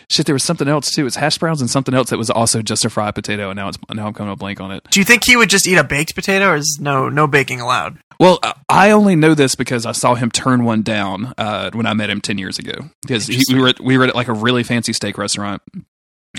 shit, 0.09 0.25
there 0.25 0.33
was 0.35 0.43
something 0.43 0.67
else 0.67 0.91
too. 0.91 1.05
It's 1.05 1.15
hash 1.15 1.37
browns 1.37 1.61
and 1.61 1.69
something 1.69 1.93
else 1.93 2.09
that 2.09 2.17
was 2.17 2.29
also 2.29 2.61
just 2.61 2.85
a 2.85 2.89
fried 2.89 3.15
potato. 3.15 3.49
And 3.49 3.57
now 3.57 3.69
it's 3.69 3.77
now 3.93 4.07
I'm 4.07 4.13
coming 4.13 4.31
up 4.31 4.39
blank 4.39 4.59
on 4.61 4.71
it. 4.71 4.83
Do 4.91 4.99
you 4.99 5.05
think 5.05 5.23
he 5.25 5.35
would 5.37 5.49
just 5.49 5.67
eat 5.67 5.77
a 5.77 5.83
baked 5.83 6.15
potato, 6.15 6.49
or 6.51 6.55
is 6.55 6.77
no 6.81 7.09
no 7.09 7.27
baking 7.27 7.61
allowed? 7.61 7.97
Well, 8.19 8.39
I- 8.43 8.53
I 8.71 8.91
only 8.91 9.15
know 9.15 9.33
this 9.33 9.55
because 9.55 9.85
I 9.85 9.91
saw 9.93 10.13
him 10.15 10.29
turn 10.31 10.63
one 10.63 10.81
down 10.83 11.33
uh, 11.37 11.71
when 11.73 11.85
I 11.85 11.93
met 11.93 12.09
him 12.09 12.21
ten 12.21 12.37
years 12.37 12.59
ago. 12.59 12.73
Because 13.01 13.27
he, 13.27 13.41
we 13.53 13.59
were 13.59 13.67
at, 13.69 13.79
we 13.79 13.97
were 13.97 14.05
at 14.05 14.15
like 14.15 14.27
a 14.27 14.33
really 14.33 14.63
fancy 14.63 14.93
steak 14.93 15.17
restaurant. 15.17 15.61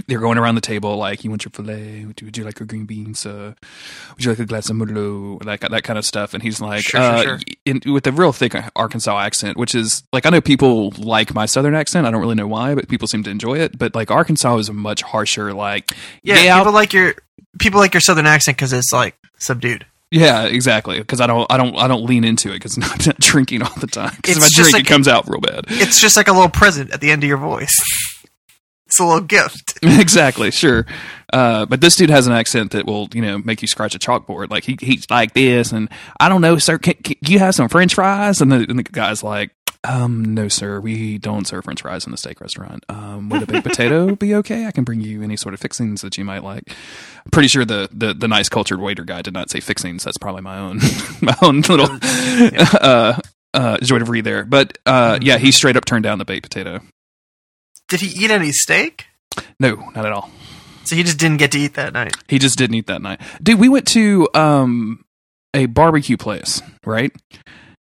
They're 0.06 0.20
going 0.20 0.38
around 0.38 0.54
the 0.54 0.60
table 0.60 0.96
like, 0.96 1.24
"You 1.24 1.30
want 1.30 1.44
your 1.44 1.50
fillet? 1.50 2.04
Would 2.04 2.20
you, 2.20 2.26
would 2.26 2.36
you 2.38 2.44
like 2.44 2.60
your 2.60 2.66
green 2.66 2.84
beans? 2.86 3.26
Uh, 3.26 3.54
would 4.14 4.24
you 4.24 4.30
like 4.30 4.38
a 4.38 4.46
glass 4.46 4.70
of 4.70 4.76
Merlot? 4.76 5.44
Like 5.44 5.60
that 5.60 5.82
kind 5.82 5.98
of 5.98 6.04
stuff." 6.04 6.32
And 6.32 6.42
he's 6.42 6.60
like, 6.60 6.82
Sure, 6.84 7.00
sure, 7.00 7.10
uh, 7.10 7.22
sure. 7.22 7.38
In, 7.64 7.80
with 7.86 8.06
a 8.06 8.12
real 8.12 8.32
thick 8.32 8.54
Arkansas 8.76 9.18
accent, 9.18 9.56
which 9.56 9.74
is 9.74 10.04
like 10.12 10.26
I 10.26 10.30
know 10.30 10.40
people 10.40 10.90
like 10.92 11.34
my 11.34 11.44
southern 11.46 11.74
accent. 11.74 12.06
I 12.06 12.12
don't 12.12 12.20
really 12.20 12.36
know 12.36 12.46
why, 12.46 12.74
but 12.76 12.88
people 12.88 13.08
seem 13.08 13.24
to 13.24 13.30
enjoy 13.30 13.58
it. 13.58 13.78
But 13.78 13.96
like 13.96 14.12
Arkansas 14.12 14.58
is 14.58 14.68
a 14.68 14.72
much 14.72 15.02
harsher. 15.02 15.52
Like, 15.52 15.90
Yeah, 16.22 16.40
yeah, 16.40 16.58
people 16.58 16.72
like 16.72 16.92
your 16.92 17.14
people 17.58 17.80
like 17.80 17.92
your 17.92 18.00
southern 18.00 18.26
accent 18.26 18.56
because 18.58 18.72
it's 18.72 18.92
like 18.92 19.16
subdued. 19.38 19.86
Yeah, 20.12 20.44
exactly. 20.44 20.98
Because 20.98 21.20
I 21.20 21.28
don't, 21.28 21.46
I 21.52 21.56
don't, 21.56 21.76
I 21.76 21.86
don't 21.86 22.04
lean 22.04 22.24
into 22.24 22.50
it 22.50 22.54
because 22.54 22.76
I'm 22.76 22.82
not 23.06 23.16
drinking 23.18 23.62
all 23.62 23.74
the 23.80 23.86
time. 23.86 24.12
Because 24.16 24.38
if 24.38 24.42
I 24.42 24.48
drink, 24.52 24.72
like- 24.72 24.84
it 24.84 24.88
comes 24.88 25.06
out 25.06 25.28
real 25.28 25.40
bad. 25.40 25.66
It's 25.68 26.00
just 26.00 26.16
like 26.16 26.26
a 26.28 26.32
little 26.32 26.48
present 26.48 26.90
at 26.92 27.00
the 27.00 27.10
end 27.10 27.22
of 27.22 27.28
your 27.28 27.38
voice. 27.38 27.76
it's 28.90 28.98
a 28.98 29.04
little 29.04 29.20
gift. 29.20 29.78
exactly, 29.82 30.50
sure. 30.50 30.84
Uh, 31.32 31.64
but 31.64 31.80
this 31.80 31.94
dude 31.94 32.10
has 32.10 32.26
an 32.26 32.32
accent 32.32 32.72
that 32.72 32.86
will, 32.86 33.08
you 33.14 33.22
know, 33.22 33.38
make 33.38 33.62
you 33.62 33.68
scratch 33.68 33.94
a 33.94 34.00
chalkboard. 34.00 34.50
Like 34.50 34.64
he, 34.64 34.76
he's 34.80 35.08
like 35.08 35.32
this, 35.32 35.70
and 35.70 35.88
I 36.18 36.28
don't 36.28 36.40
know, 36.40 36.58
sir. 36.58 36.76
Can, 36.76 36.94
can 36.94 37.16
you 37.26 37.38
have 37.38 37.54
some 37.54 37.68
French 37.68 37.94
fries? 37.94 38.40
And 38.40 38.50
the, 38.50 38.66
and 38.68 38.76
the 38.76 38.82
guy's 38.82 39.22
like, 39.22 39.52
um, 39.84 40.34
no, 40.34 40.48
sir, 40.48 40.80
we 40.80 41.18
don't 41.18 41.46
serve 41.46 41.64
French 41.64 41.82
fries 41.82 42.04
in 42.04 42.10
the 42.10 42.18
steak 42.18 42.40
restaurant. 42.40 42.84
Um, 42.88 43.28
would 43.28 43.44
a 43.44 43.46
baked 43.46 43.64
potato 43.68 44.16
be 44.16 44.34
okay? 44.34 44.66
I 44.66 44.72
can 44.72 44.82
bring 44.82 45.00
you 45.00 45.22
any 45.22 45.36
sort 45.36 45.54
of 45.54 45.60
fixings 45.60 46.00
that 46.00 46.18
you 46.18 46.24
might 46.24 46.42
like. 46.42 46.64
I'm 47.24 47.30
pretty 47.30 47.48
sure 47.48 47.64
the, 47.64 47.88
the, 47.92 48.12
the 48.12 48.28
nice 48.28 48.48
cultured 48.48 48.80
waiter 48.80 49.04
guy 49.04 49.22
did 49.22 49.32
not 49.32 49.50
say 49.50 49.60
fixings. 49.60 50.02
That's 50.02 50.18
probably 50.18 50.42
my 50.42 50.58
own 50.58 50.80
my 51.22 51.36
own 51.42 51.60
little 51.60 51.88
uh, 52.80 53.20
uh, 53.54 53.78
joy 53.78 54.00
to 54.00 54.04
read 54.04 54.24
there. 54.24 54.44
But 54.44 54.78
uh, 54.84 55.20
yeah, 55.22 55.38
he 55.38 55.52
straight 55.52 55.76
up 55.76 55.84
turned 55.84 56.02
down 56.02 56.18
the 56.18 56.24
baked 56.24 56.42
potato. 56.42 56.80
Did 57.90 58.00
he 58.00 58.24
eat 58.24 58.30
any 58.30 58.52
steak? 58.52 59.06
No, 59.58 59.74
not 59.94 60.06
at 60.06 60.12
all. 60.12 60.30
So 60.84 60.96
he 60.96 61.02
just 61.02 61.18
didn't 61.18 61.36
get 61.36 61.52
to 61.52 61.58
eat 61.58 61.74
that 61.74 61.92
night. 61.92 62.16
He 62.28 62.38
just 62.38 62.56
didn't 62.56 62.74
eat 62.76 62.86
that 62.86 63.02
night. 63.02 63.20
Dude, 63.42 63.60
we 63.60 63.68
went 63.68 63.86
to 63.88 64.28
um 64.32 65.04
a 65.52 65.66
barbecue 65.66 66.16
place, 66.16 66.62
right? 66.86 67.12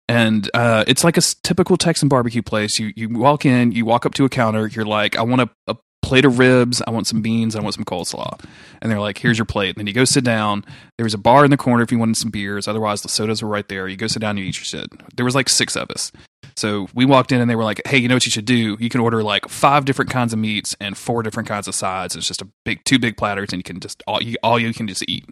And 0.09 0.51
uh, 0.55 0.85
it's 0.87 1.05
like 1.05 1.19
a 1.19 1.23
typical 1.43 1.77
Texan 1.77 2.09
barbecue 2.09 2.43
place. 2.43 2.79
You 2.79 2.93
you 2.97 3.09
walk 3.11 3.45
in, 3.45 3.73
you 3.73 3.85
walk 3.85 4.07
up 4.07 4.15
to 4.15 4.25
a 4.25 4.29
counter, 4.29 4.67
you're 4.67 4.87
like, 4.87 5.17
I 5.17 5.23
want 5.23 5.43
a, 5.43 5.51
a 5.67 5.77
plate 6.01 6.25
of 6.25 6.39
ribs, 6.39 6.81
I 6.87 6.91
want 6.91 7.07
some 7.07 7.21
beans, 7.21 7.55
I 7.55 7.61
want 7.61 7.75
some 7.75 7.85
coleslaw. 7.85 8.43
And 8.81 8.91
they're 8.91 9.01
like, 9.01 9.19
here's 9.19 9.37
your 9.37 9.45
plate. 9.45 9.71
And 9.71 9.77
then 9.77 9.87
you 9.87 9.93
go 9.93 10.07
sit 10.07 10.25
down. 10.25 10.65
There 10.97 11.05
was 11.05 11.13
a 11.13 11.19
bar 11.19 11.45
in 11.45 11.51
the 11.51 11.59
corner 11.59 11.83
if 11.83 11.93
you 11.93 11.99
wanted 11.99 12.17
some 12.17 12.31
beers. 12.31 12.67
Otherwise, 12.67 13.03
the 13.03 13.11
sodas 13.11 13.43
were 13.43 13.49
right 13.49 13.69
there. 13.69 13.87
You 13.87 13.97
go 13.97 14.07
sit 14.07 14.21
down, 14.21 14.39
you 14.39 14.45
eat 14.45 14.57
your 14.57 14.65
shit. 14.65 14.91
There 15.17 15.27
was 15.27 15.35
like 15.35 15.51
six 15.51 15.77
of 15.77 15.91
us. 15.91 16.11
So 16.59 16.89
we 16.95 17.05
walked 17.05 17.31
in 17.33 17.41
and 17.41 17.49
they 17.49 17.55
were 17.57 17.65
like, 17.65 17.81
hey, 17.87 17.99
you 17.99 18.09
know 18.09 18.17
what 18.17 18.25
you 18.27 18.33
should 18.33 18.45
do? 18.45 18.77
You 18.81 18.89
can 18.89 19.01
order 19.01 19.23
like 19.23 19.49
five 19.49 19.85
different 19.85 20.11
kinds 20.11 20.33
of 20.33 20.39
meats 20.39 20.75
and 20.81 20.97
four 20.99 21.23
different 21.23 21.49
kinds 21.49 21.69
of 21.69 21.75
sides. 21.75 22.17
It's 22.17 22.27
just 22.27 22.43
a 22.43 22.49
big, 22.65 22.85
two 22.85 22.99
big 22.99 23.17
platters, 23.17 23.51
and 23.53 23.61
you 23.61 23.65
can 23.65 23.81
just 23.81 24.03
all 24.07 24.23
you 24.23 24.37
all 24.43 24.59
you 24.59 24.75
can 24.75 24.89
just 24.89 25.05
eat. 25.09 25.25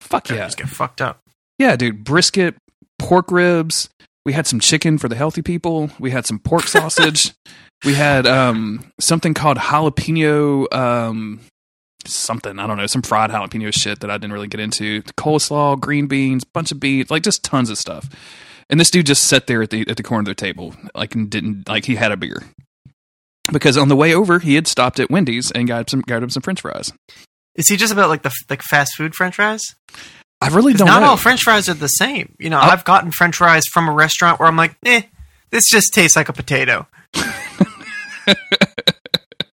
Fuck 0.00 0.28
yeah, 0.30 0.36
Just 0.44 0.58
get 0.58 0.68
fucked 0.68 1.00
up. 1.00 1.20
yeah, 1.58 1.74
dude. 1.74 2.04
Brisket, 2.04 2.54
pork 2.98 3.30
ribs. 3.30 3.88
We 4.24 4.32
had 4.34 4.46
some 4.46 4.60
chicken 4.60 4.98
for 4.98 5.08
the 5.08 5.16
healthy 5.16 5.40
people. 5.42 5.90
We 5.98 6.10
had 6.10 6.26
some 6.26 6.38
pork 6.38 6.62
sausage. 6.68 7.32
we 7.84 7.94
had 7.94 8.26
um, 8.26 8.92
something 9.00 9.32
called 9.34 9.56
jalapeno. 9.56 10.72
Um, 10.72 11.40
something 12.04 12.58
I 12.58 12.66
don't 12.66 12.76
know, 12.76 12.86
some 12.86 13.02
fried 13.02 13.30
jalapeno 13.30 13.72
shit 13.72 14.00
that 14.00 14.10
I 14.10 14.18
didn't 14.18 14.32
really 14.32 14.48
get 14.48 14.60
into. 14.60 15.02
Coleslaw, 15.18 15.80
green 15.80 16.06
beans, 16.06 16.44
bunch 16.44 16.70
of 16.72 16.78
beans, 16.80 17.10
like 17.10 17.22
just 17.22 17.42
tons 17.42 17.70
of 17.70 17.78
stuff. 17.78 18.08
And 18.70 18.78
this 18.78 18.90
dude 18.90 19.06
just 19.06 19.24
sat 19.24 19.46
there 19.46 19.62
at 19.62 19.70
the 19.70 19.88
at 19.88 19.96
the 19.96 20.02
corner 20.02 20.20
of 20.20 20.26
the 20.26 20.34
table, 20.34 20.74
like 20.94 21.14
and 21.14 21.30
didn't 21.30 21.68
like 21.68 21.86
he 21.86 21.94
had 21.96 22.12
a 22.12 22.16
beer. 22.16 22.42
Because 23.50 23.78
on 23.78 23.88
the 23.88 23.96
way 23.96 24.12
over, 24.14 24.40
he 24.40 24.56
had 24.56 24.66
stopped 24.66 25.00
at 25.00 25.10
Wendy's 25.10 25.50
and 25.50 25.66
got 25.66 25.88
some 25.88 26.00
got 26.02 26.22
him 26.22 26.28
some 26.30 26.42
French 26.42 26.60
fries. 26.60 26.92
Is 27.54 27.68
he 27.68 27.76
just 27.76 27.92
about 27.92 28.08
like 28.10 28.22
the 28.22 28.30
like 28.50 28.62
fast 28.62 28.94
food 28.96 29.14
French 29.14 29.36
fries? 29.36 29.62
I 30.40 30.48
really 30.48 30.74
don't 30.74 30.86
not 30.86 31.00
know. 31.00 31.08
all 31.08 31.16
French 31.16 31.42
fries 31.42 31.68
are 31.68 31.74
the 31.74 31.88
same. 31.88 32.34
You 32.38 32.50
know, 32.50 32.58
Oh. 32.58 32.62
I've 32.62 32.84
gotten 32.84 33.10
French 33.10 33.36
fries 33.36 33.64
from 33.72 33.88
a 33.88 33.92
restaurant 33.92 34.38
where 34.38 34.48
I'm 34.48 34.56
like, 34.56 34.76
eh, 34.84 35.02
this 35.50 35.64
just 35.70 35.92
tastes 35.94 36.14
like 36.16 36.28
a 36.28 36.32
potato. 36.32 36.86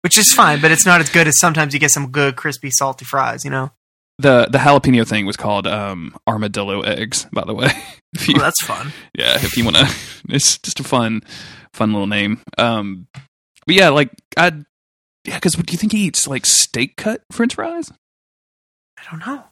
Which 0.02 0.16
is 0.16 0.32
fine, 0.32 0.60
but 0.60 0.70
it's 0.70 0.86
not 0.86 1.00
as 1.00 1.10
good 1.10 1.26
as 1.26 1.38
sometimes 1.40 1.74
you 1.74 1.80
get 1.80 1.90
some 1.90 2.10
good 2.10 2.36
crispy 2.36 2.70
salty 2.70 3.04
fries. 3.04 3.44
You 3.44 3.50
know, 3.50 3.72
the 4.18 4.48
the 4.50 4.58
jalapeno 4.58 5.06
thing 5.06 5.26
was 5.26 5.36
called 5.36 5.66
um, 5.66 6.14
armadillo 6.26 6.82
eggs. 6.82 7.26
By 7.32 7.44
the 7.44 7.54
way, 7.54 7.68
you, 8.26 8.34
Oh, 8.36 8.40
that's 8.40 8.62
fun. 8.64 8.92
yeah, 9.16 9.34
if 9.36 9.56
you 9.56 9.64
want 9.64 9.76
to, 9.76 9.86
it's 10.28 10.58
just 10.58 10.80
a 10.80 10.84
fun, 10.84 11.22
fun 11.72 11.92
little 11.92 12.06
name. 12.06 12.40
Um, 12.56 13.06
but 13.66 13.74
yeah, 13.76 13.90
like 13.90 14.10
I, 14.36 14.52
yeah, 15.24 15.34
because 15.36 15.52
do 15.54 15.72
you 15.72 15.78
think 15.78 15.92
he 15.92 16.00
eats 16.06 16.26
like 16.26 16.46
steak 16.46 16.96
cut 16.96 17.22
French 17.30 17.54
fries? 17.54 17.92
I 18.98 19.02
don't 19.10 19.20
know. 19.26 19.44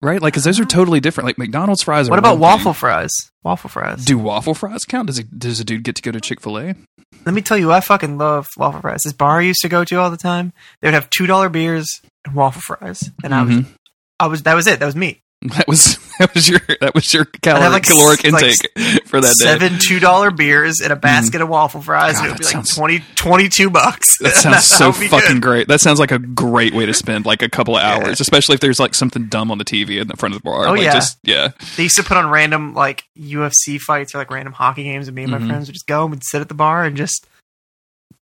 Right, 0.00 0.20
like 0.20 0.32
because 0.32 0.42
those 0.44 0.58
are 0.58 0.64
totally 0.64 0.98
different. 0.98 1.26
Like 1.26 1.38
McDonald's 1.38 1.82
fries. 1.82 2.08
Are 2.08 2.10
What 2.10 2.18
about 2.18 2.38
one 2.38 2.58
thing. 2.58 2.64
waffle 2.66 2.72
fries? 2.72 3.12
Waffle 3.44 3.70
fries. 3.70 4.04
Do 4.04 4.18
waffle 4.18 4.54
fries 4.54 4.84
count? 4.84 5.06
Does 5.06 5.20
it, 5.20 5.38
does 5.38 5.60
a 5.60 5.64
dude 5.64 5.84
get 5.84 5.94
to 5.94 6.02
go 6.02 6.10
to 6.10 6.20
Chick 6.20 6.40
Fil 6.40 6.58
A? 6.58 6.74
Let 7.24 7.34
me 7.36 7.40
tell 7.40 7.56
you, 7.56 7.70
I 7.70 7.78
fucking 7.80 8.18
love 8.18 8.48
waffle 8.56 8.80
fries. 8.80 9.02
This 9.04 9.12
bar 9.12 9.38
I 9.38 9.42
used 9.42 9.60
to 9.60 9.68
go 9.68 9.84
to 9.84 9.96
all 10.00 10.10
the 10.10 10.16
time, 10.16 10.52
they 10.80 10.88
would 10.88 10.94
have 10.94 11.08
two 11.10 11.26
dollar 11.26 11.48
beers 11.48 12.00
and 12.24 12.34
waffle 12.34 12.62
fries, 12.62 13.10
and 13.22 13.32
I 13.32 13.42
was, 13.44 13.54
Mhm. 13.58 13.66
I 14.22 14.26
was, 14.26 14.42
that 14.44 14.54
was 14.54 14.66
it. 14.66 14.80
That 14.80 14.86
was 14.86 14.96
me. 14.96 15.22
That 15.42 15.66
was 15.66 15.98
that 16.20 16.32
was 16.34 16.48
your 16.48 16.60
that 16.80 16.94
was 16.94 17.12
your 17.12 17.24
caloric, 17.24 17.72
like, 17.72 17.82
caloric 17.82 18.24
s- 18.24 18.32
like, 18.32 18.44
intake 18.44 19.02
for 19.08 19.20
that 19.20 19.34
day. 19.40 19.44
Seven 19.44 19.72
two 19.80 19.98
dollar 19.98 20.30
beers 20.30 20.80
and 20.80 20.92
a 20.92 20.96
basket 20.96 21.40
of 21.40 21.48
waffle 21.48 21.82
fries, 21.82 22.12
God, 22.14 22.18
and 22.20 22.26
it 22.26 22.30
would 22.34 22.38
be 22.38 22.44
that 22.44 22.54
like 22.54 22.66
sounds- 22.66 22.76
20, 22.76 23.00
22 23.16 23.68
bucks. 23.70 24.18
That 24.20 24.34
sounds 24.34 24.66
so 24.66 24.92
fucking 24.92 25.34
good. 25.40 25.42
great. 25.42 25.66
That 25.68 25.80
sounds 25.80 25.98
like 25.98 26.12
a 26.12 26.20
great 26.20 26.72
way 26.74 26.86
to 26.86 26.94
spend 26.94 27.26
like 27.26 27.42
a 27.42 27.48
couple 27.48 27.76
of 27.76 27.82
hours, 27.82 28.20
especially 28.20 28.54
if 28.54 28.60
there's 28.60 28.78
like 28.78 28.94
something 28.94 29.26
dumb 29.26 29.50
on 29.50 29.58
the 29.58 29.64
TV 29.64 30.00
in 30.00 30.06
the 30.06 30.16
front 30.16 30.36
of 30.36 30.40
the 30.40 30.44
bar. 30.48 30.68
Oh, 30.68 30.72
like, 30.74 30.82
yeah. 30.82 30.92
just, 30.92 31.18
yeah. 31.24 31.48
They 31.76 31.82
used 31.82 31.96
to 31.96 32.04
put 32.04 32.16
on 32.16 32.30
random 32.30 32.72
like 32.74 33.02
UFC 33.18 33.80
fights 33.80 34.14
or 34.14 34.18
like 34.18 34.30
random 34.30 34.52
hockey 34.52 34.84
games, 34.84 35.08
and 35.08 35.16
me 35.16 35.24
and 35.24 35.32
my 35.32 35.38
Mhm. 35.38 35.48
friends 35.48 35.66
would 35.66 35.74
just 35.74 35.88
go 35.88 36.06
and 36.06 36.22
sit 36.24 36.40
at 36.40 36.46
the 36.48 36.54
bar 36.54 36.84
and 36.84 36.96
just 36.96 37.26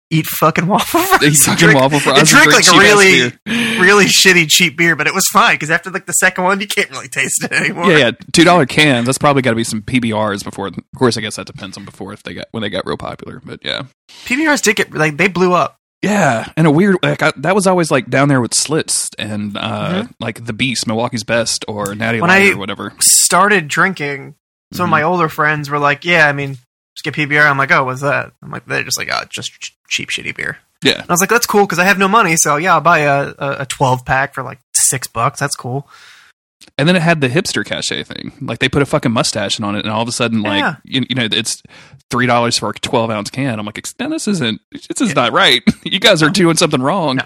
eat 0.09 0.25
fucking 0.25 0.67
waffle 0.67 1.01
fries. 1.01 1.23
Eat 1.23 1.35
fucking 1.45 1.57
drink- 1.67 1.79
waffle 1.79 1.99
fries 1.99 2.19
and 2.19 2.27
drink 2.27 2.51
drink 2.51 2.67
like 2.67 2.75
a 2.75 2.79
really, 2.79 3.79
really 3.79 4.05
shitty 4.05 4.47
cheap 4.49 4.77
beer, 4.77 4.95
but 4.95 5.07
it 5.07 5.13
was 5.13 5.25
fine 5.27 5.55
because 5.55 5.69
after 5.69 5.89
like 5.89 6.05
the 6.05 6.13
second 6.13 6.43
one, 6.43 6.59
you 6.61 6.67
can't 6.67 6.89
really 6.91 7.07
taste 7.09 7.43
it 7.43 7.51
anymore. 7.51 7.91
Yeah, 7.91 7.97
yeah, 7.97 8.11
two 8.33 8.43
dollar 8.43 8.65
cans. 8.65 9.05
That's 9.05 9.17
probably 9.17 9.41
got 9.41 9.51
to 9.51 9.55
be 9.55 9.63
some 9.63 9.81
PBRs 9.81 10.43
before. 10.43 10.67
Of 10.67 10.75
course, 10.97 11.17
I 11.17 11.21
guess 11.21 11.35
that 11.35 11.45
depends 11.47 11.77
on 11.77 11.85
before 11.85 12.13
if 12.13 12.23
they 12.23 12.33
got 12.33 12.47
when 12.51 12.61
they 12.61 12.69
got 12.69 12.85
real 12.85 12.97
popular. 12.97 13.41
But 13.43 13.59
yeah, 13.63 13.83
PBRs 14.25 14.61
did 14.61 14.75
get 14.75 14.93
like 14.93 15.17
they 15.17 15.27
blew 15.27 15.53
up. 15.53 15.77
yeah, 16.01 16.51
and 16.55 16.67
a 16.67 16.71
weird 16.71 16.97
like 17.03 17.21
I, 17.23 17.31
that 17.37 17.55
was 17.55 17.67
always 17.67 17.89
like 17.91 18.09
down 18.09 18.29
there 18.29 18.39
with 18.41 18.51
Schlitz 18.51 19.09
and 19.19 19.57
uh 19.57 20.05
like 20.19 20.45
the 20.45 20.53
Beast, 20.53 20.87
Milwaukee's 20.87 21.23
Best, 21.23 21.65
or 21.67 21.95
Natty 21.95 22.17
Mm-hmm. 22.19 22.21
When 22.21 22.29
Light 22.29 22.51
I- 22.51 22.55
or 22.55 22.57
whatever. 22.57 22.93
Started 23.01 23.67
drinking. 23.67 24.35
Some 24.73 24.83
of 24.85 24.87
Mhm. 24.87 24.91
my 24.91 25.01
older 25.03 25.29
friends 25.29 25.69
were 25.69 25.79
like, 25.79 26.03
"Yeah, 26.05 26.27
I 26.27 26.33
mean, 26.33 26.57
just 26.95 27.03
get 27.03 27.13
PBR." 27.13 27.49
I'm 27.49 27.57
like, 27.57 27.71
"Oh, 27.71 27.85
what's 27.85 28.01
that?" 28.01 28.33
I'm 28.43 28.51
like, 28.51 28.65
"They're 28.65 28.83
just 28.83 28.97
like, 28.97 29.09
oh, 29.11 29.23
just 29.29 29.51
cheap, 29.89 30.09
shitty 30.09 30.35
beer." 30.35 30.57
Yeah, 30.83 31.01
And 31.01 31.09
I 31.09 31.13
was 31.13 31.19
like, 31.21 31.29
"That's 31.29 31.45
cool" 31.47 31.61
because 31.65 31.79
I 31.79 31.85
have 31.85 31.97
no 31.97 32.07
money, 32.07 32.35
so 32.35 32.55
yeah, 32.57 32.75
I'll 32.75 32.81
buy 32.81 32.99
a, 32.99 33.33
a, 33.39 33.55
a 33.61 33.65
12 33.65 34.05
pack 34.05 34.33
for 34.35 34.43
like 34.43 34.59
six 34.75 35.07
bucks. 35.07 35.39
That's 35.39 35.55
cool. 35.55 35.87
and 36.77 36.87
then 36.87 36.95
it 36.95 37.01
had 37.01 37.19
the 37.21 37.29
hipster 37.29 37.65
cachet 37.65 38.03
thing. 38.03 38.31
Like 38.41 38.59
they 38.59 38.69
put 38.69 38.81
a 38.81 38.85
fucking 38.85 39.11
mustache 39.11 39.59
on 39.59 39.75
it, 39.75 39.79
and 39.85 39.89
all 39.91 40.01
of 40.03 40.07
a 40.07 40.11
sudden, 40.11 40.41
like 40.43 40.59
Yeah. 40.59 40.75
you, 40.83 41.05
you 41.09 41.15
know, 41.15 41.27
it's 41.31 41.61
three 42.11 42.25
dollars 42.27 42.57
for 42.59 42.69
a 42.69 42.73
twelve 42.73 43.09
ounce 43.09 43.29
can. 43.31 43.59
I'm 43.59 43.65
like, 43.65 43.83
no, 43.99 44.09
this 44.09 44.27
isn't. 44.27 44.61
This 44.71 45.01
is 45.01 45.15
not 45.15 45.31
right. 45.33 45.63
you 45.83 45.99
guys 45.99 46.21
are 46.21 46.29
doing 46.29 46.57
something 46.57 46.81
wrong. 46.81 47.15
No. 47.17 47.23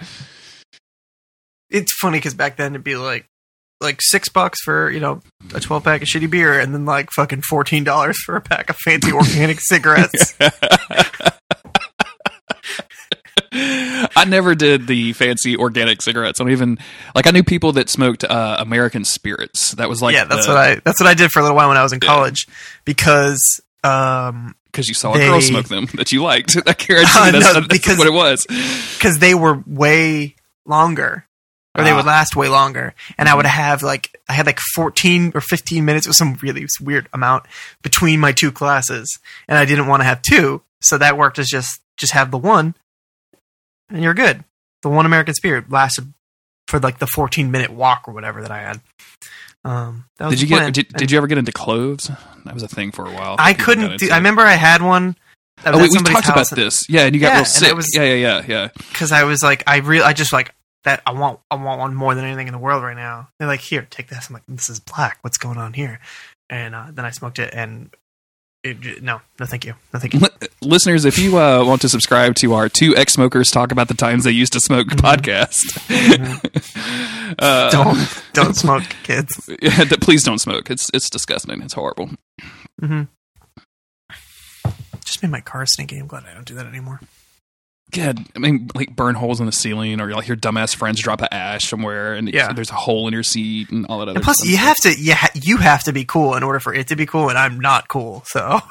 It's 1.70 1.94
funny 1.94 2.18
because 2.18 2.34
back 2.34 2.58
then 2.58 2.74
it'd 2.74 2.84
be 2.84 2.96
like 2.96 3.26
like 3.80 4.02
six 4.02 4.30
bucks 4.30 4.60
for 4.62 4.90
you 4.92 5.00
know 5.00 5.22
a 5.56 5.60
12 5.60 5.84
pack 5.84 6.02
of 6.02 6.08
shitty 6.08 6.30
beer, 6.30 6.60
and 6.60 6.74
then 6.74 6.86
like 6.86 7.10
fucking 7.12 7.42
fourteen 7.42 7.84
dollars 7.84 8.18
for 8.24 8.36
a 8.36 8.42
pack 8.42 8.70
of 8.70 8.78
fancy 8.78 9.12
organic 9.12 9.60
cigarettes. 9.62 10.36
I 13.54 14.26
never 14.28 14.56
did 14.56 14.88
the 14.88 15.14
fancy 15.14 15.58
organic 15.58 16.02
cigarettes. 16.02 16.40
I 16.40 16.44
don't 16.44 16.52
even 16.52 16.78
like. 17.16 17.28
I 17.28 17.32
knew 17.32 17.44
people 17.44 17.72
that 17.74 17.90
smoked 17.90 18.24
uh, 18.24 18.58
American 18.60 19.04
spirits. 19.06 19.72
That 19.74 19.90
was 19.90 20.02
like 20.02 20.14
yeah, 20.16 20.26
that's 20.26 20.46
the- 20.46 20.54
what 20.54 20.58
I 20.62 20.76
that's 20.84 21.00
what 21.00 21.08
I 21.08 21.14
did 21.14 21.32
for 21.32 21.40
a 21.40 21.42
little 21.44 21.56
while 21.58 21.68
when 21.68 21.78
I 21.78 21.84
was 21.84 21.94
in 21.94 22.00
Yeah. 22.02 22.08
college 22.10 22.48
because 22.86 23.62
um 23.84 24.56
because 24.66 24.88
you 24.88 24.94
saw 24.94 25.14
a 25.14 25.18
girl 25.18 25.42
smoke 25.42 25.68
them 25.68 25.88
that 25.96 26.12
you 26.12 26.24
liked. 26.24 26.56
I 26.68 26.74
guarantee 26.74 27.12
Uh, 27.16 27.32
that's, 27.32 27.46
no, 27.46 27.54
that's 27.62 27.68
because- 27.68 27.98
what 27.98 28.08
it 28.08 28.14
was. 28.14 28.46
because 28.98 29.20
they 29.20 29.34
were 29.36 29.62
way 29.68 30.36
longer 30.66 31.26
or 31.76 31.84
they 31.84 31.92
Ah. 31.92 31.96
would 31.98 32.06
last 32.06 32.36
way 32.36 32.50
longer 32.50 32.94
and 33.18 33.28
i 33.30 33.34
would 33.34 33.46
have 33.46 33.82
like 33.82 34.16
i 34.30 34.34
had 34.34 34.46
like 34.46 34.60
14 34.76 35.32
or 35.34 35.40
15 35.42 35.84
minutes 35.86 36.06
with 36.06 36.16
some 36.18 36.38
really 36.42 36.68
weird 36.82 37.08
amount 37.14 37.46
between 37.82 38.20
my 38.20 38.32
two 38.34 38.52
classes 38.52 39.20
and 39.48 39.58
i 39.58 39.64
didn't 39.66 39.88
want 39.88 40.02
to 40.02 40.06
have 40.06 40.22
two 40.22 40.62
so 40.82 40.98
that 40.98 41.18
worked 41.18 41.40
as 41.40 41.48
just 41.48 41.80
just 41.98 42.12
have 42.14 42.30
the 42.30 42.38
one 42.38 42.76
and 43.92 44.02
you're 44.04 44.14
good 44.14 44.44
the 44.82 44.90
one 44.90 45.06
american 45.06 45.34
spirit 45.34 45.70
lasted 45.70 46.14
for 46.68 46.80
like 46.80 47.00
the 47.00 47.08
14 47.08 47.52
minute 47.52 47.72
walk 47.72 48.04
or 48.08 48.14
whatever 48.14 48.42
that 48.42 48.52
i 48.52 48.60
had 48.60 48.82
um 49.64 50.06
that 50.18 50.26
was 50.28 50.40
Did 50.40 50.50
you 50.50 50.58
get? 50.58 50.74
Did, 50.74 50.88
did 50.94 51.12
you 51.12 51.18
ever 51.18 51.28
get 51.28 51.38
into 51.38 51.52
cloves? 51.52 52.10
That 52.46 52.54
was 52.54 52.64
a 52.64 52.68
thing 52.68 52.92
for 52.92 53.06
a 53.06 53.12
while. 53.12 53.36
i 53.38 53.54
couldn't 53.54 54.00
do, 54.00 54.10
i 54.12 54.18
remember 54.18 54.42
i 54.42 54.54
had 54.54 54.82
one 54.82 55.16
Oh, 55.64 55.78
we, 55.78 55.90
we 55.90 56.00
talked 56.00 56.28
about 56.28 56.50
this. 56.50 56.90
Yeah, 56.90 57.06
and 57.06 57.14
you 57.14 57.22
got 57.22 57.34
Yeah, 57.34 57.36
real 57.36 57.46
sick. 57.46 57.76
was- 57.76 57.96
yeah, 57.96 58.02
yeah, 58.02 58.16
yeah, 58.16 58.46
yeah. 58.48 58.68
because 58.76 59.12
I 59.12 59.26
was 59.26 59.44
like, 59.44 59.62
I 59.68 59.78
really, 59.78 60.04
I 60.04 60.14
just 60.14 60.34
like 60.34 60.56
that. 60.86 61.04
I 61.06 61.12
want, 61.12 61.40
I 61.52 61.56
want 61.56 61.80
one 61.80 61.94
more 61.94 62.16
than 62.16 62.26
anything 62.26 62.48
in 62.48 62.54
the 62.54 62.58
world 62.58 62.82
right 62.82 62.96
now. 62.96 63.30
They're 63.38 63.48
like, 63.48 63.60
here, 63.60 63.86
take 63.92 64.08
this. 64.08 64.28
I'm 64.28 64.34
like, 64.34 64.42
this 64.48 64.70
is 64.70 64.80
black. 64.80 65.20
What's 65.22 65.38
going 65.38 65.60
on 65.60 65.74
here? 65.74 66.00
And 66.50 66.74
uh, 66.74 66.88
then 66.92 67.06
I 67.06 67.12
smoked 67.12 67.38
it, 67.38 67.54
and 67.54 67.94
it, 68.64 69.02
no, 69.02 69.22
no, 69.40 69.46
thank 69.46 69.66
you, 69.66 69.74
no, 69.94 70.00
thank 70.00 70.14
you. 70.14 70.22
Listeners, 70.62 71.06
if 71.06 71.18
you 71.18 71.38
uh, 71.40 71.64
want 71.66 71.82
to 71.82 71.90
subscribe 71.90 72.36
to 72.36 72.54
our 72.54 72.70
two 72.70 72.96
ex 72.96 73.14
smokers 73.14 73.50
talk 73.50 73.72
about 73.72 73.88
the 73.88 73.94
times 73.94 74.24
they 74.24 74.32
used 74.32 74.54
to 74.54 74.60
smoke 74.60 74.88
podcast, 74.88 75.56
uh, 77.40 77.70
don't, 77.72 78.24
don't 78.34 78.56
smoke, 78.56 78.84
kids. 79.04 79.50
yeah, 79.62 79.86
please 80.02 80.24
don't 80.24 80.40
smoke. 80.40 80.70
It's 80.70 80.90
it's 80.94 81.10
disgusting. 81.10 81.62
It's 81.62 81.74
horrible. 81.74 82.12
hmm 82.80 83.04
Just 85.04 85.24
made 85.24 85.32
my 85.32 85.42
car 85.42 85.66
stinky. 85.66 85.98
I'm 85.98 86.08
glad 86.08 86.26
I 86.26 86.34
don't 86.34 86.46
do 86.46 86.56
that 86.56 86.68
anymore. 86.68 87.02
Yeah, 87.94 88.14
I 88.36 88.40
mean, 88.40 88.70
like 88.76 88.96
burn 88.96 89.16
holes 89.16 89.40
in 89.40 89.46
the 89.46 89.52
ceiling, 89.52 90.00
or 90.00 90.10
you 90.10 90.16
like 90.16 90.28
your 90.28 90.38
dumbass 90.38 90.76
friends 90.76 91.02
drop 91.02 91.22
a 91.22 91.34
ash 91.34 91.68
somewhere, 91.68 92.14
and 92.14 92.32
Yeah. 92.34 92.54
there's 92.54 92.70
a 92.70 92.76
hole 92.76 93.08
in 93.08 93.14
your 93.14 93.24
seat, 93.24 93.70
and 93.70 93.86
all 93.88 94.00
that 94.00 94.08
other. 94.10 94.18
And 94.18 94.24
plus, 94.24 94.40
fun 94.40 94.48
you 94.50 94.56
stuff. 94.56 94.66
have 94.68 94.78
to, 94.78 95.02
you, 95.02 95.14
ha- 95.14 95.30
you 95.34 95.58
have 95.58 95.84
to 95.84 95.92
be 95.94 96.06
cool 96.06 96.36
in 96.36 96.44
order 96.44 96.60
for 96.60 96.74
it 96.74 96.88
to 96.88 96.96
be 96.96 97.06
cool, 97.06 97.30
and 97.30 97.38
I'm 97.38 97.60
not 97.60 97.88
cool. 97.90 98.24
So 98.26 98.62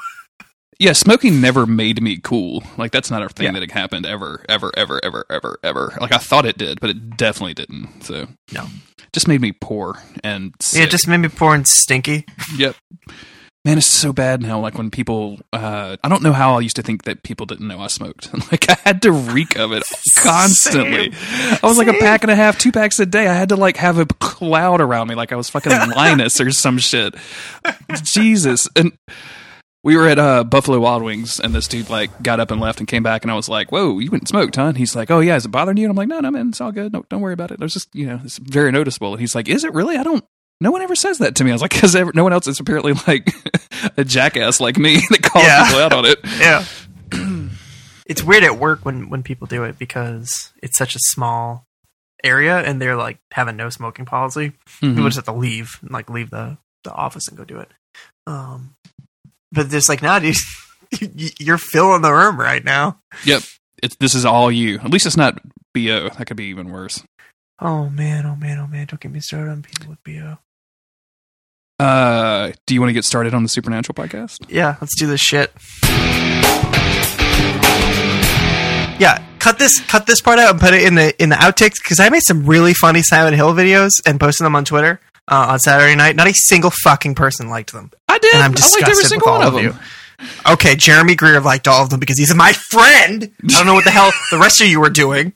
yeah, 0.79 0.93
smoking 0.93 1.39
never 1.39 1.67
made 1.67 2.01
me 2.01 2.17
cool. 2.17 2.63
Like 2.77 2.91
that's 2.91 3.11
not 3.11 3.21
a 3.21 3.29
thing 3.29 3.53
Yeah. 3.53 3.59
that 3.59 3.69
happened 3.71 4.07
ever, 4.07 4.43
ever, 4.49 4.71
ever, 4.75 4.99
ever, 5.03 5.25
ever, 5.29 5.59
ever. 5.63 5.97
Like 6.01 6.11
I 6.11 6.17
thought 6.17 6.45
it 6.47 6.57
did, 6.57 6.79
but 6.79 6.89
it 6.89 7.17
definitely 7.17 7.53
didn't. 7.53 8.01
So 8.03 8.27
No. 8.51 8.65
just 9.13 9.27
made 9.27 9.41
me 9.41 9.51
poor 9.51 10.01
and 10.23 10.55
yeah, 10.73 10.83
it 10.83 10.89
just 10.89 11.07
made 11.07 11.17
me 11.17 11.27
poor 11.27 11.53
and 11.53 11.67
stinky. 11.67 12.25
Yep. 12.57 12.75
Man, 13.63 13.77
it's 13.77 13.85
so 13.85 14.11
bad 14.11 14.41
now. 14.41 14.59
Like 14.59 14.75
when 14.75 14.89
people, 14.89 15.39
uh, 15.53 15.95
I 16.03 16.09
don't 16.09 16.23
know 16.23 16.33
how 16.33 16.55
I 16.55 16.61
used 16.61 16.77
to 16.77 16.81
think 16.81 17.03
that 17.03 17.21
people 17.21 17.45
didn't 17.45 17.67
know 17.67 17.79
I 17.79 17.87
smoked. 17.87 18.33
like 18.51 18.67
I 18.67 18.75
had 18.83 19.03
to 19.03 19.11
reek 19.11 19.55
of 19.55 19.71
it 19.71 19.83
constantly. 20.17 21.11
I 21.13 21.59
was 21.61 21.77
like 21.77 21.87
a 21.87 21.93
pack 21.93 22.23
and 22.23 22.31
a 22.31 22.35
half, 22.35 22.57
two 22.57 22.71
packs 22.71 22.99
a 22.99 23.05
day. 23.05 23.27
I 23.27 23.33
had 23.33 23.49
to 23.49 23.55
like 23.55 23.77
have 23.77 23.99
a 23.99 24.07
cloud 24.07 24.81
around 24.81 25.09
me, 25.09 25.15
like 25.15 25.31
I 25.31 25.35
was 25.35 25.49
fucking 25.49 25.71
Linus 25.95 26.41
or 26.41 26.49
some 26.49 26.79
shit. 26.79 27.13
Jesus. 28.03 28.67
And 28.75 28.93
we 29.83 29.95
were 29.95 30.07
at 30.07 30.17
uh, 30.17 30.43
Buffalo 30.43 30.79
Wild 30.79 31.03
Wings, 31.03 31.39
and 31.39 31.53
this 31.53 31.67
dude 31.67 31.89
like 31.89 32.21
got 32.21 32.39
up 32.39 32.51
and 32.51 32.61
left 32.61 32.79
and 32.79 32.87
came 32.87 33.03
back, 33.03 33.23
and 33.23 33.31
I 33.31 33.35
was 33.35 33.49
like, 33.49 33.71
"Whoa, 33.71 33.97
you 33.97 34.11
went 34.11 34.23
and 34.23 34.27
smoked, 34.27 34.55
huh?" 34.55 34.65
And 34.65 34.77
he's 34.77 34.95
like, 34.95 35.09
"Oh 35.09 35.19
yeah, 35.19 35.35
is 35.35 35.45
it 35.45 35.49
bothering 35.49 35.77
you?" 35.77 35.85
And 35.85 35.91
I'm 35.91 35.95
like, 35.95 36.07
"No, 36.07 36.19
no, 36.19 36.29
man, 36.29 36.49
it's 36.49 36.61
all 36.61 36.71
good. 36.71 36.93
No, 36.93 37.03
don't 37.09 37.21
worry 37.21 37.33
about 37.33 37.49
it. 37.51 37.59
There's 37.59 37.73
just 37.73 37.93
you 37.95 38.05
know, 38.05 38.19
it's 38.23 38.37
very 38.37 38.71
noticeable." 38.71 39.13
And 39.13 39.19
he's 39.19 39.33
like, 39.33 39.49
"Is 39.49 39.63
it 39.63 39.73
really? 39.73 39.97
I 39.97 40.03
don't." 40.03 40.23
No 40.61 40.71
one 40.71 40.81
ever 40.81 40.95
says 40.95 41.17
that 41.17 41.35
to 41.35 41.43
me. 41.43 41.51
I 41.51 41.53
was 41.53 41.61
like, 41.61 41.71
because 41.73 41.93
no 42.15 42.23
one 42.23 42.31
else 42.31 42.47
is 42.47 42.59
apparently 42.59 42.93
like 43.07 43.27
a 43.97 44.05
jackass 44.05 44.61
like 44.61 44.77
me 44.77 44.95
that 45.09 45.21
calls 45.23 45.43
Yeah. 45.45 45.65
people 45.65 45.81
out 45.81 45.93
on 45.93 46.05
it. 46.05 46.19
Yeah. 46.39 46.63
it's 48.05 48.23
weird 48.23 48.43
at 48.43 48.57
work 48.57 48.85
when 48.85 49.09
when 49.09 49.23
people 49.23 49.47
do 49.47 49.63
it 49.63 49.77
because 49.77 50.53
it's 50.61 50.77
such 50.77 50.95
a 50.95 50.99
small 51.01 51.65
area 52.23 52.57
and 52.59 52.81
they're 52.81 52.95
like 52.95 53.17
having 53.31 53.57
no 53.57 53.69
smoking 53.69 54.05
policy. 54.05 54.53
Mhm. 54.81 54.91
People 54.95 55.03
just 55.05 55.15
have 55.17 55.25
to 55.25 55.33
leave, 55.33 55.79
like 55.83 56.09
leave 56.09 56.29
the 56.29 56.57
the 56.83 56.91
office 56.93 57.27
and 57.27 57.37
go 57.37 57.43
do 57.43 57.59
it. 57.59 57.69
Um, 58.27 58.75
but 59.51 59.69
just 59.69 59.89
like 59.89 60.01
now, 60.01 60.19
dude, 60.19 60.35
you- 60.99 61.29
you're 61.39 61.57
filling 61.57 62.01
the 62.01 62.11
room 62.13 62.39
right 62.39 62.63
now. 62.63 62.99
Yep, 63.25 63.43
it's 63.83 63.95
this 63.97 64.15
is 64.15 64.25
all 64.25 64.51
you. 64.51 64.75
At 64.79 64.91
least 64.91 65.05
it's 65.05 65.17
not 65.17 65.39
bo. 65.73 66.09
That 66.09 66.25
could 66.27 66.37
be 66.37 66.45
even 66.45 66.69
worse. 66.71 67.03
Oh 67.59 67.89
man, 67.89 68.25
oh 68.25 68.35
man, 68.35 68.57
oh 68.59 68.67
man! 68.67 68.87
Don't 68.87 68.99
get 68.99 69.11
me 69.11 69.19
started 69.19 69.51
on 69.51 69.61
people 69.63 69.89
with 69.89 70.03
bo. 70.03 70.37
Uh, 71.81 72.51
do 72.67 72.73
you 72.73 72.79
want 72.79 72.89
to 72.89 72.93
get 72.93 73.03
started 73.05 73.33
on 73.33 73.43
the 73.43 73.49
Supernatural 73.49 73.95
podcast? 73.95 74.37
Yeah, 74.49 74.75
let's 74.81 74.95
do 74.99 75.07
this 75.07 75.19
shit. 75.21 75.51
Yeah, 78.99 79.23
cut 79.39 79.57
this 79.57 79.79
cut 79.87 80.05
this 80.05 80.21
part 80.21 80.37
out 80.37 80.51
and 80.51 80.59
put 80.59 80.75
it 80.75 80.83
in 80.83 80.93
the 80.93 81.19
in 81.21 81.29
the 81.29 81.35
outtakes 81.35 81.75
because 81.81 81.99
I 81.99 82.09
made 82.09 82.21
some 82.21 82.45
really 82.45 82.73
funny 82.75 83.01
Silent 83.01 83.35
Hill 83.35 83.53
videos 83.53 83.89
and 84.05 84.19
posted 84.19 84.45
them 84.45 84.55
on 84.55 84.63
Twitter 84.63 84.99
uh, 85.27 85.47
on 85.49 85.59
Saturday 85.59 85.95
night. 85.95 86.15
Not 86.15 86.27
a 86.27 86.33
single 86.35 86.69
fucking 86.83 87.15
person 87.15 87.49
liked 87.49 87.73
them. 87.73 87.89
I 88.07 88.19
did. 88.19 88.35
And 88.35 88.43
I'm 88.43 88.51
I 88.51 88.69
liked 88.69 88.83
every 88.89 89.03
single 89.05 89.25
with 89.33 89.39
one 89.39 89.41
all 89.41 89.47
of 89.47 89.55
of 89.55 89.63
them. 89.63 89.73
you. 89.73 89.79
Okay, 90.47 90.75
Jeremy 90.75 91.15
Greer 91.15 91.39
liked 91.39 91.67
all 91.67 91.83
of 91.83 91.89
them 91.89 91.99
because 91.99 92.17
he's 92.17 92.33
my 92.35 92.53
friend. 92.53 93.31
I 93.43 93.47
don't 93.47 93.65
know 93.65 93.73
what 93.73 93.83
the 93.85 93.91
hell 93.91 94.11
the 94.31 94.37
rest 94.37 94.61
of 94.61 94.67
you 94.67 94.79
were 94.79 94.89
doing. 94.89 95.33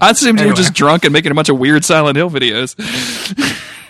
I 0.00 0.10
assumed 0.10 0.40
you 0.40 0.48
were 0.48 0.52
just 0.54 0.74
drunk 0.74 1.04
and 1.04 1.12
making 1.12 1.32
a 1.32 1.34
bunch 1.34 1.48
of 1.48 1.58
weird 1.58 1.84
Silent 1.84 2.16
Hill 2.16 2.30
videos. 2.30 2.74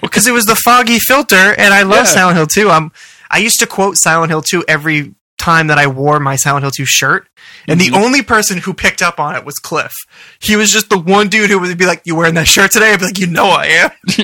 because 0.00 0.26
it 0.26 0.32
was 0.32 0.44
the 0.44 0.56
foggy 0.56 0.98
filter, 0.98 1.54
and 1.58 1.72
I 1.74 1.82
love 1.82 2.04
Yeah. 2.06 2.12
Silent 2.12 2.36
Hill 2.36 2.46
2. 2.46 2.70
Um, 2.70 2.92
I 3.30 3.38
used 3.38 3.58
to 3.60 3.66
quote 3.66 3.96
Silent 3.98 4.30
Hill 4.30 4.42
2 4.42 4.64
every 4.68 5.14
time 5.38 5.66
that 5.66 5.78
I 5.78 5.86
wore 5.88 6.20
my 6.20 6.36
Silent 6.36 6.62
Hill 6.62 6.70
2 6.70 6.84
shirt, 6.84 7.26
and 7.66 7.80
Mm-hmm. 7.80 7.92
the 7.92 7.98
only 7.98 8.22
person 8.22 8.58
who 8.58 8.72
picked 8.74 9.02
up 9.02 9.18
on 9.18 9.34
it 9.34 9.44
was 9.44 9.56
Cliff. 9.58 9.92
He 10.40 10.56
was 10.56 10.70
just 10.70 10.90
the 10.90 10.98
one 10.98 11.28
dude 11.28 11.50
who 11.50 11.58
would 11.58 11.76
be 11.78 11.86
like, 11.86 12.02
"You 12.04 12.14
wearing 12.14 12.34
that 12.34 12.46
shirt 12.48 12.70
today?" 12.70 12.92
I'd 12.92 13.00
be 13.00 13.06
like, 13.06 13.18
"You 13.18 13.26
know 13.26 13.46
I 13.48 13.66
am." 13.66 13.90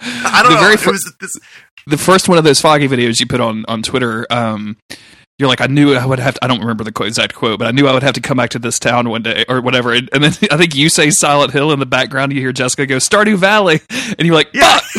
I 0.00 0.42
don't 0.42 0.52
The 0.52 0.56
know. 0.56 0.60
very 0.60 0.74
it 0.74 0.86
was 0.86 1.12
this, 1.20 1.32
the 1.88 1.98
first 1.98 2.28
one 2.28 2.38
of 2.38 2.44
those 2.44 2.60
foggy 2.60 2.86
videos 2.88 3.18
you 3.20 3.26
put 3.26 3.40
on 3.40 3.64
on 3.68 3.82
Twitter, 3.82 4.26
um, 4.30 4.76
you're 5.38 5.48
like, 5.48 5.60
I 5.60 5.66
knew 5.66 5.94
I 5.94 6.04
would 6.04 6.18
have. 6.18 6.34
To, 6.34 6.44
I 6.44 6.48
don't 6.48 6.60
remember 6.60 6.84
the 6.84 6.92
quote, 6.92 7.08
exact 7.08 7.34
quote, 7.34 7.58
but 7.58 7.68
I 7.68 7.70
knew 7.70 7.86
I 7.86 7.92
would 7.94 8.02
have 8.02 8.14
to 8.14 8.20
come 8.20 8.36
back 8.36 8.50
to 8.50 8.58
this 8.58 8.78
town 8.78 9.08
one 9.08 9.22
day 9.22 9.44
or 9.48 9.60
whatever. 9.60 9.92
And, 9.92 10.08
and 10.12 10.24
then 10.24 10.32
I 10.50 10.56
think 10.56 10.74
you 10.74 10.88
say 10.88 11.10
Silent 11.10 11.52
Hill 11.52 11.72
in 11.72 11.78
the 11.78 11.86
background. 11.86 12.32
You 12.32 12.40
hear 12.40 12.52
Jessica 12.52 12.86
go 12.86 12.96
Stardew 12.96 13.36
Valley, 13.36 13.80
and 14.18 14.26
you're 14.26 14.34
like, 14.34 14.48
Yeah. 14.52 14.80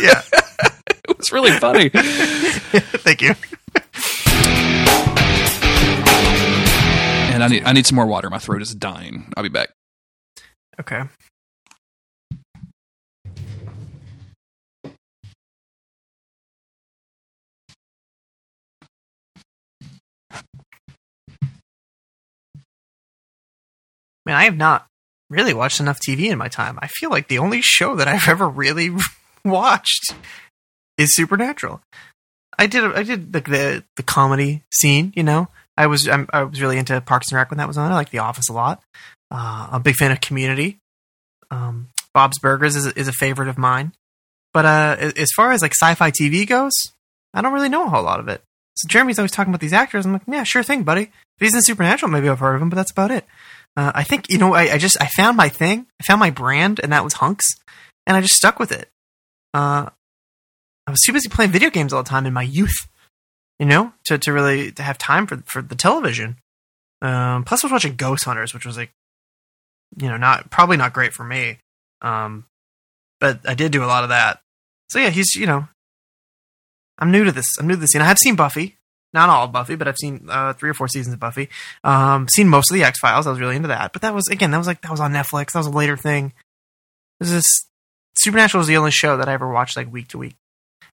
Yeah. 0.00 0.22
it 1.08 1.18
was 1.18 1.30
really 1.30 1.52
funny. 1.58 1.90
Thank 1.94 3.20
you. 3.20 3.34
and 7.32 7.44
I 7.44 7.48
need 7.48 7.64
I 7.64 7.72
need 7.72 7.86
some 7.86 7.96
more 7.96 8.06
water. 8.06 8.30
My 8.30 8.38
throat 8.38 8.62
is 8.62 8.74
dying. 8.74 9.30
I'll 9.36 9.42
be 9.42 9.48
back. 9.50 9.68
Okay. 10.80 11.02
Man, 24.30 24.38
I 24.38 24.44
have 24.44 24.56
not 24.56 24.86
really 25.28 25.52
watched 25.52 25.80
enough 25.80 25.98
TV 25.98 26.30
in 26.30 26.38
my 26.38 26.46
time. 26.46 26.78
I 26.80 26.86
feel 26.86 27.10
like 27.10 27.26
the 27.26 27.38
only 27.38 27.62
show 27.62 27.96
that 27.96 28.06
I've 28.06 28.28
ever 28.28 28.48
really 28.48 28.92
watched 29.44 30.14
is 30.96 31.16
Supernatural. 31.16 31.80
I 32.56 32.68
did 32.68 32.84
I 32.84 33.02
did 33.02 33.32
the 33.32 33.40
the, 33.40 33.84
the 33.96 34.02
comedy 34.04 34.62
scene, 34.72 35.12
you 35.16 35.24
know. 35.24 35.48
I 35.76 35.88
was 35.88 36.06
I'm, 36.06 36.28
I 36.32 36.44
was 36.44 36.62
really 36.62 36.78
into 36.78 37.00
Parks 37.00 37.32
and 37.32 37.38
Rec 37.38 37.50
when 37.50 37.58
that 37.58 37.66
was 37.66 37.76
on. 37.76 37.90
I 37.90 37.96
like 37.96 38.10
The 38.10 38.20
Office 38.20 38.48
a 38.48 38.52
lot. 38.52 38.80
Uh, 39.32 39.66
I'm 39.72 39.80
a 39.80 39.82
big 39.82 39.96
fan 39.96 40.12
of 40.12 40.20
Community. 40.20 40.78
Um, 41.50 41.88
Bob's 42.14 42.38
Burgers 42.38 42.76
is, 42.76 42.86
is 42.92 43.08
a 43.08 43.12
favorite 43.12 43.48
of 43.48 43.58
mine. 43.58 43.94
But 44.54 44.64
uh, 44.64 45.12
as 45.16 45.32
far 45.34 45.50
as 45.50 45.60
like 45.60 45.72
sci-fi 45.74 46.12
TV 46.12 46.46
goes, 46.46 46.72
I 47.34 47.42
don't 47.42 47.52
really 47.52 47.68
know 47.68 47.86
a 47.86 47.88
whole 47.88 48.04
lot 48.04 48.20
of 48.20 48.28
it. 48.28 48.44
So 48.76 48.86
Jeremy's 48.86 49.18
always 49.18 49.32
talking 49.32 49.50
about 49.52 49.60
these 49.60 49.72
actors. 49.72 50.06
I'm 50.06 50.12
like, 50.12 50.22
yeah, 50.28 50.44
sure 50.44 50.62
thing, 50.62 50.84
buddy. 50.84 51.02
If 51.02 51.40
he's 51.40 51.54
in 51.54 51.62
Supernatural, 51.62 52.12
maybe 52.12 52.28
I've 52.28 52.38
heard 52.38 52.54
of 52.54 52.62
him, 52.62 52.70
but 52.70 52.76
that's 52.76 52.92
about 52.92 53.10
it. 53.10 53.24
Uh, 53.76 53.92
I 53.94 54.04
think 54.04 54.30
you 54.30 54.38
know, 54.38 54.54
I, 54.54 54.74
I 54.74 54.78
just 54.78 55.00
I 55.00 55.06
found 55.06 55.36
my 55.36 55.48
thing. 55.48 55.86
I 56.00 56.04
found 56.04 56.20
my 56.20 56.30
brand, 56.30 56.80
and 56.82 56.92
that 56.92 57.04
was 57.04 57.14
Hunks, 57.14 57.46
and 58.06 58.16
I 58.16 58.20
just 58.20 58.34
stuck 58.34 58.58
with 58.58 58.72
it. 58.72 58.88
Uh, 59.54 59.90
I 60.86 60.90
was 60.90 61.00
too 61.04 61.12
busy 61.12 61.28
playing 61.28 61.52
video 61.52 61.70
games 61.70 61.92
all 61.92 62.02
the 62.02 62.08
time 62.08 62.26
in 62.26 62.32
my 62.32 62.42
youth, 62.42 62.88
you 63.58 63.66
know, 63.66 63.92
to, 64.06 64.18
to 64.18 64.32
really 64.32 64.72
to 64.72 64.82
have 64.82 64.98
time 64.98 65.26
for 65.26 65.42
for 65.46 65.62
the 65.62 65.74
television. 65.74 66.36
Um, 67.02 67.44
plus, 67.44 67.62
I 67.62 67.68
was 67.68 67.72
watching 67.72 67.96
Ghost 67.96 68.24
Hunters, 68.24 68.52
which 68.52 68.66
was 68.66 68.76
like, 68.76 68.90
you 69.96 70.08
know, 70.08 70.16
not 70.16 70.50
probably 70.50 70.76
not 70.76 70.92
great 70.92 71.12
for 71.12 71.24
me. 71.24 71.58
Um, 72.02 72.46
but 73.20 73.40
I 73.46 73.54
did 73.54 73.72
do 73.72 73.84
a 73.84 73.86
lot 73.86 74.02
of 74.02 74.08
that. 74.08 74.40
So 74.88 74.98
yeah, 74.98 75.10
he's 75.10 75.34
you 75.36 75.46
know, 75.46 75.68
I'm 76.98 77.10
new 77.10 77.24
to 77.24 77.32
this. 77.32 77.46
I'm 77.58 77.66
new 77.66 77.74
to 77.74 77.80
this 77.80 77.90
scene. 77.90 78.02
I 78.02 78.06
have 78.06 78.18
seen 78.18 78.34
Buffy, 78.34 78.76
not 79.12 79.28
all 79.28 79.44
of 79.44 79.52
Buffy, 79.52 79.74
but 79.74 79.88
I've 79.88 79.98
seen 79.98 80.26
uh, 80.28 80.52
three 80.52 80.70
or 80.70 80.74
four 80.74 80.88
seasons 80.88 81.14
of 81.14 81.20
Buffy. 81.20 81.48
Um, 81.82 82.28
seen 82.28 82.48
most 82.48 82.70
of 82.70 82.74
the 82.74 82.84
X 82.84 82.98
Files. 82.98 83.26
I 83.26 83.30
was 83.30 83.40
really 83.40 83.56
into 83.56 83.68
that, 83.68 83.92
but 83.92 84.02
that 84.02 84.14
was 84.14 84.28
again, 84.28 84.50
that 84.50 84.58
was 84.58 84.66
like 84.66 84.82
that 84.82 84.90
was 84.90 85.00
on 85.00 85.12
Netflix. 85.12 85.52
That 85.52 85.60
was 85.60 85.66
a 85.66 85.70
later 85.70 85.96
thing. 85.96 86.32
This 87.18 87.32
is 87.32 87.66
Supernatural 88.16 88.60
is 88.60 88.66
the 88.66 88.76
only 88.76 88.90
show 88.90 89.16
that 89.16 89.28
I 89.28 89.32
ever 89.32 89.50
watched 89.50 89.76
like 89.76 89.90
week 89.90 90.08
to 90.08 90.18
week. 90.18 90.36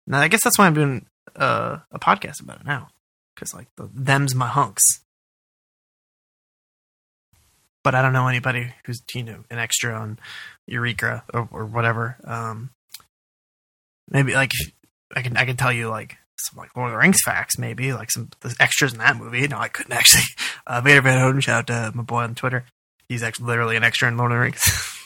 And 0.06 0.16
I 0.16 0.28
guess 0.28 0.44
that's 0.44 0.58
why 0.58 0.66
I'm 0.66 0.74
doing 0.74 1.06
uh, 1.36 1.80
a 1.92 2.00
podcast 2.00 2.42
about 2.42 2.62
it 2.62 2.66
now, 2.66 2.90
because 3.36 3.54
like 3.54 3.68
the, 3.76 3.90
them's 3.94 4.34
my 4.34 4.48
hunks. 4.48 4.84
But 7.84 7.96
I 7.96 8.02
don't 8.02 8.14
know 8.14 8.28
anybody 8.28 8.74
who's 8.86 9.02
you 9.14 9.24
know 9.24 9.44
an 9.50 9.60
extra 9.60 9.94
on 9.94 10.20
Eureka 10.68 11.24
or, 11.34 11.50
or 11.52 11.66
whatever. 11.66 12.18
Um, 12.24 12.70
maybe 14.10 14.34
like 14.34 14.52
I 15.16 15.22
can 15.22 15.36
I 15.38 15.46
can 15.46 15.58
tell 15.58 15.72
you 15.72 15.90
like 15.90 16.18
some 16.40 16.58
like 16.58 16.76
Lord 16.76 16.90
of 16.90 16.94
the 16.94 17.00
Rings 17.00 17.22
facts, 17.24 17.58
maybe 17.58 17.94
like 17.94 18.12
some 18.12 18.30
the 18.42 18.56
extras 18.60 18.94
in 18.94 19.00
that 19.00 19.18
movie. 19.18 19.48
No, 19.48 19.58
I 19.58 19.68
couldn't 19.68 19.94
actually. 19.98 20.24
Uh, 20.66 20.82
Vader 20.82 21.02
Van 21.02 21.20
Hoden, 21.20 21.42
shout 21.42 21.70
out 21.70 21.92
to 21.92 21.98
my 21.98 22.04
boy 22.04 22.24
on 22.24 22.36
Twitter. 22.36 22.66
He's 23.10 23.24
actually 23.24 23.48
literally 23.48 23.76
an 23.76 23.84
extra 23.84 24.08
in 24.08 24.18
Lord 24.18 24.32
of 24.32 24.38
the 24.38 24.42
Rings. 24.42 24.62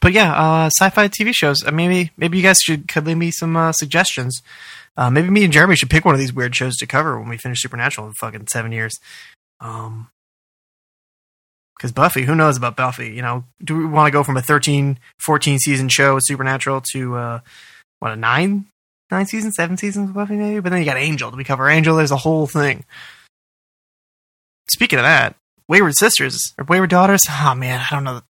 but 0.00 0.12
yeah, 0.12 0.32
uh, 0.32 0.66
sci-fi 0.66 1.08
TV 1.08 1.32
shows. 1.34 1.64
Uh, 1.64 1.72
maybe 1.72 2.10
maybe 2.16 2.36
you 2.36 2.42
guys 2.42 2.58
should 2.58 2.88
could 2.88 3.06
leave 3.06 3.18
me 3.18 3.30
some 3.30 3.56
uh, 3.56 3.72
suggestions. 3.72 4.40
Uh, 4.96 5.10
maybe 5.10 5.30
me 5.30 5.44
and 5.44 5.52
Jeremy 5.52 5.74
should 5.74 5.90
pick 5.90 6.04
one 6.04 6.14
of 6.14 6.20
these 6.20 6.34
weird 6.34 6.54
shows 6.54 6.76
to 6.76 6.86
cover 6.86 7.18
when 7.18 7.28
we 7.28 7.38
finish 7.38 7.62
Supernatural 7.62 8.06
in 8.06 8.12
fucking 8.14 8.46
seven 8.48 8.72
years. 8.72 8.92
Um, 9.60 10.08
because 11.82 11.92
Buffy, 11.92 12.22
who 12.22 12.36
knows 12.36 12.56
about 12.56 12.76
Buffy? 12.76 13.08
You 13.08 13.22
know, 13.22 13.44
do 13.64 13.76
we 13.76 13.84
want 13.84 14.06
to 14.06 14.12
go 14.12 14.22
from 14.22 14.36
a 14.36 14.42
13, 14.42 15.00
14 15.18 15.58
season 15.58 15.88
show 15.88 16.18
Supernatural 16.20 16.80
to 16.92 17.16
uh, 17.16 17.40
what 17.98 18.12
a 18.12 18.16
nine, 18.16 18.66
nine 19.12 19.26
seasons, 19.26 19.54
seven 19.56 19.76
seasons 19.76 20.08
of 20.08 20.14
Buffy 20.14 20.34
maybe? 20.34 20.60
But 20.60 20.70
then 20.70 20.80
you 20.80 20.84
got 20.84 20.96
Angel. 20.96 21.30
Do 21.30 21.36
we 21.36 21.44
cover 21.44 21.68
Angel? 21.68 21.96
There's 21.96 22.10
a 22.10 22.16
whole 22.16 22.46
thing. 22.46 22.84
Speaking 24.70 24.98
of 24.98 25.04
that, 25.04 25.36
Wayward 25.68 25.94
Sisters 25.94 26.54
or 26.58 26.64
Wayward 26.64 26.90
Daughters. 26.90 27.22
Oh 27.28 27.54
man, 27.54 27.80
I 27.80 27.94
don't 27.94 28.04
know. 28.04 28.22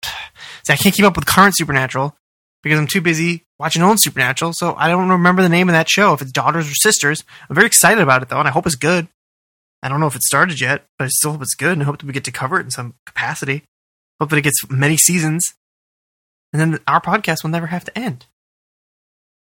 See, 0.65 0.73
I 0.73 0.75
can't 0.75 0.93
keep 0.93 1.05
up 1.05 1.15
with 1.15 1.25
current 1.25 1.55
Supernatural 1.55 2.15
because 2.63 2.79
I'm 2.79 2.87
too 2.87 3.01
busy 3.01 3.45
watching 3.59 3.81
old 3.81 3.99
Supernatural. 4.01 4.53
So 4.55 4.75
I 4.75 4.89
don't 4.89 5.09
remember 5.09 5.41
the 5.41 5.49
name 5.49 5.69
of 5.69 5.73
that 5.73 5.89
show. 5.89 6.13
If 6.13 6.21
it's 6.21 6.31
Daughters 6.31 6.69
or 6.69 6.75
Sisters, 6.75 7.23
I'm 7.49 7.55
very 7.55 7.67
excited 7.67 8.01
about 8.01 8.21
it 8.21 8.29
though, 8.29 8.39
and 8.39 8.47
I 8.47 8.51
hope 8.51 8.65
it's 8.65 8.75
good. 8.75 9.07
I 9.83 9.89
don't 9.89 9.99
know 9.99 10.07
if 10.07 10.15
it 10.15 10.23
started 10.23 10.61
yet, 10.61 10.85
but 10.97 11.05
I 11.05 11.07
still 11.07 11.31
hope 11.31 11.41
it's 11.41 11.55
good 11.55 11.73
and 11.73 11.81
I 11.81 11.85
hope 11.85 11.99
that 11.99 12.05
we 12.05 12.13
get 12.13 12.23
to 12.25 12.31
cover 12.31 12.59
it 12.59 12.63
in 12.63 12.71
some 12.71 12.93
capacity. 13.05 13.63
Hope 14.19 14.29
that 14.29 14.37
it 14.37 14.43
gets 14.43 14.69
many 14.69 14.97
seasons. 14.97 15.53
And 16.53 16.59
then 16.59 16.79
our 16.85 17.01
podcast 17.01 17.43
will 17.43 17.49
never 17.49 17.67
have 17.67 17.85
to 17.85 17.97
end. 17.97 18.27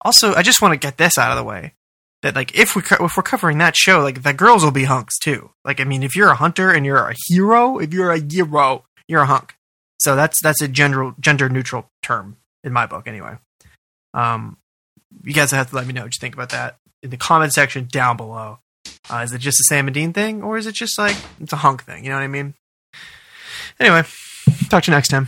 Also, 0.06 0.36
I 0.36 0.44
just 0.44 0.62
want 0.62 0.72
to 0.72 0.78
get 0.78 0.98
this 0.98 1.18
out 1.18 1.32
of 1.32 1.38
the 1.38 1.44
way. 1.44 1.74
That 2.22 2.36
like 2.36 2.58
if 2.58 2.76
we 2.76 2.82
co- 2.82 3.04
if 3.04 3.18
we're 3.18 3.24
covering 3.24 3.58
that 3.58 3.76
show, 3.76 4.02
like 4.02 4.24
the 4.24 4.34
girls 4.34 4.64
will 4.64 4.72
be 4.72 4.86
hunks 4.86 5.20
too. 5.20 5.52
Like 5.66 5.82
I 5.82 5.84
mean, 5.84 6.04
if 6.04 6.16
you're 6.16 6.30
a 6.30 6.36
hunter 6.36 6.72
and 6.72 6.86
you're 6.86 7.10
a 7.10 7.16
hero, 7.28 7.80
if 7.80 7.94
you're 7.94 8.12
a 8.12 8.20
hero, 8.20 8.86
you're 9.08 9.22
a 9.22 9.26
hunk. 9.26 9.56
So 10.00 10.16
that's 10.16 10.42
that's 10.42 10.62
a 10.62 10.68
gender 10.68 11.14
gender 11.20 11.50
neutral 11.50 11.92
term 12.02 12.38
in 12.64 12.72
my 12.72 12.86
book 12.86 13.08
anyway. 13.08 13.38
Um, 14.14 14.58
you 15.24 15.34
guys 15.34 15.52
have 15.52 15.70
to 15.72 15.76
let 15.76 15.88
me 15.88 15.94
know 15.94 16.04
what 16.04 16.16
you 16.16 16.20
think 16.20 16.36
about 16.36 16.50
that 16.50 16.78
in 17.04 17.10
the 17.10 17.18
comment 17.18 17.54
section 17.54 17.88
down 17.92 18.16
below. 18.16 18.60
Uh, 19.10 19.18
is 19.18 19.34
it 19.34 19.40
just 19.40 19.60
a 19.60 19.64
Sam 19.64 19.88
and 19.88 19.94
Dean 19.94 20.14
thing, 20.14 20.42
or 20.42 20.58
is 20.58 20.68
it 20.68 20.76
just 20.76 20.98
like 20.98 21.18
it's 21.40 21.54
a 21.54 21.58
hunk 21.58 21.84
thing? 21.84 22.04
You 22.04 22.12
know 22.12 22.18
what 22.18 22.24
I 22.24 22.28
mean? 22.28 22.54
Anyway, 23.80 24.04
talk 24.70 24.84
to 24.84 24.92
you 24.92 24.96
next 24.96 25.10
time. 25.10 25.28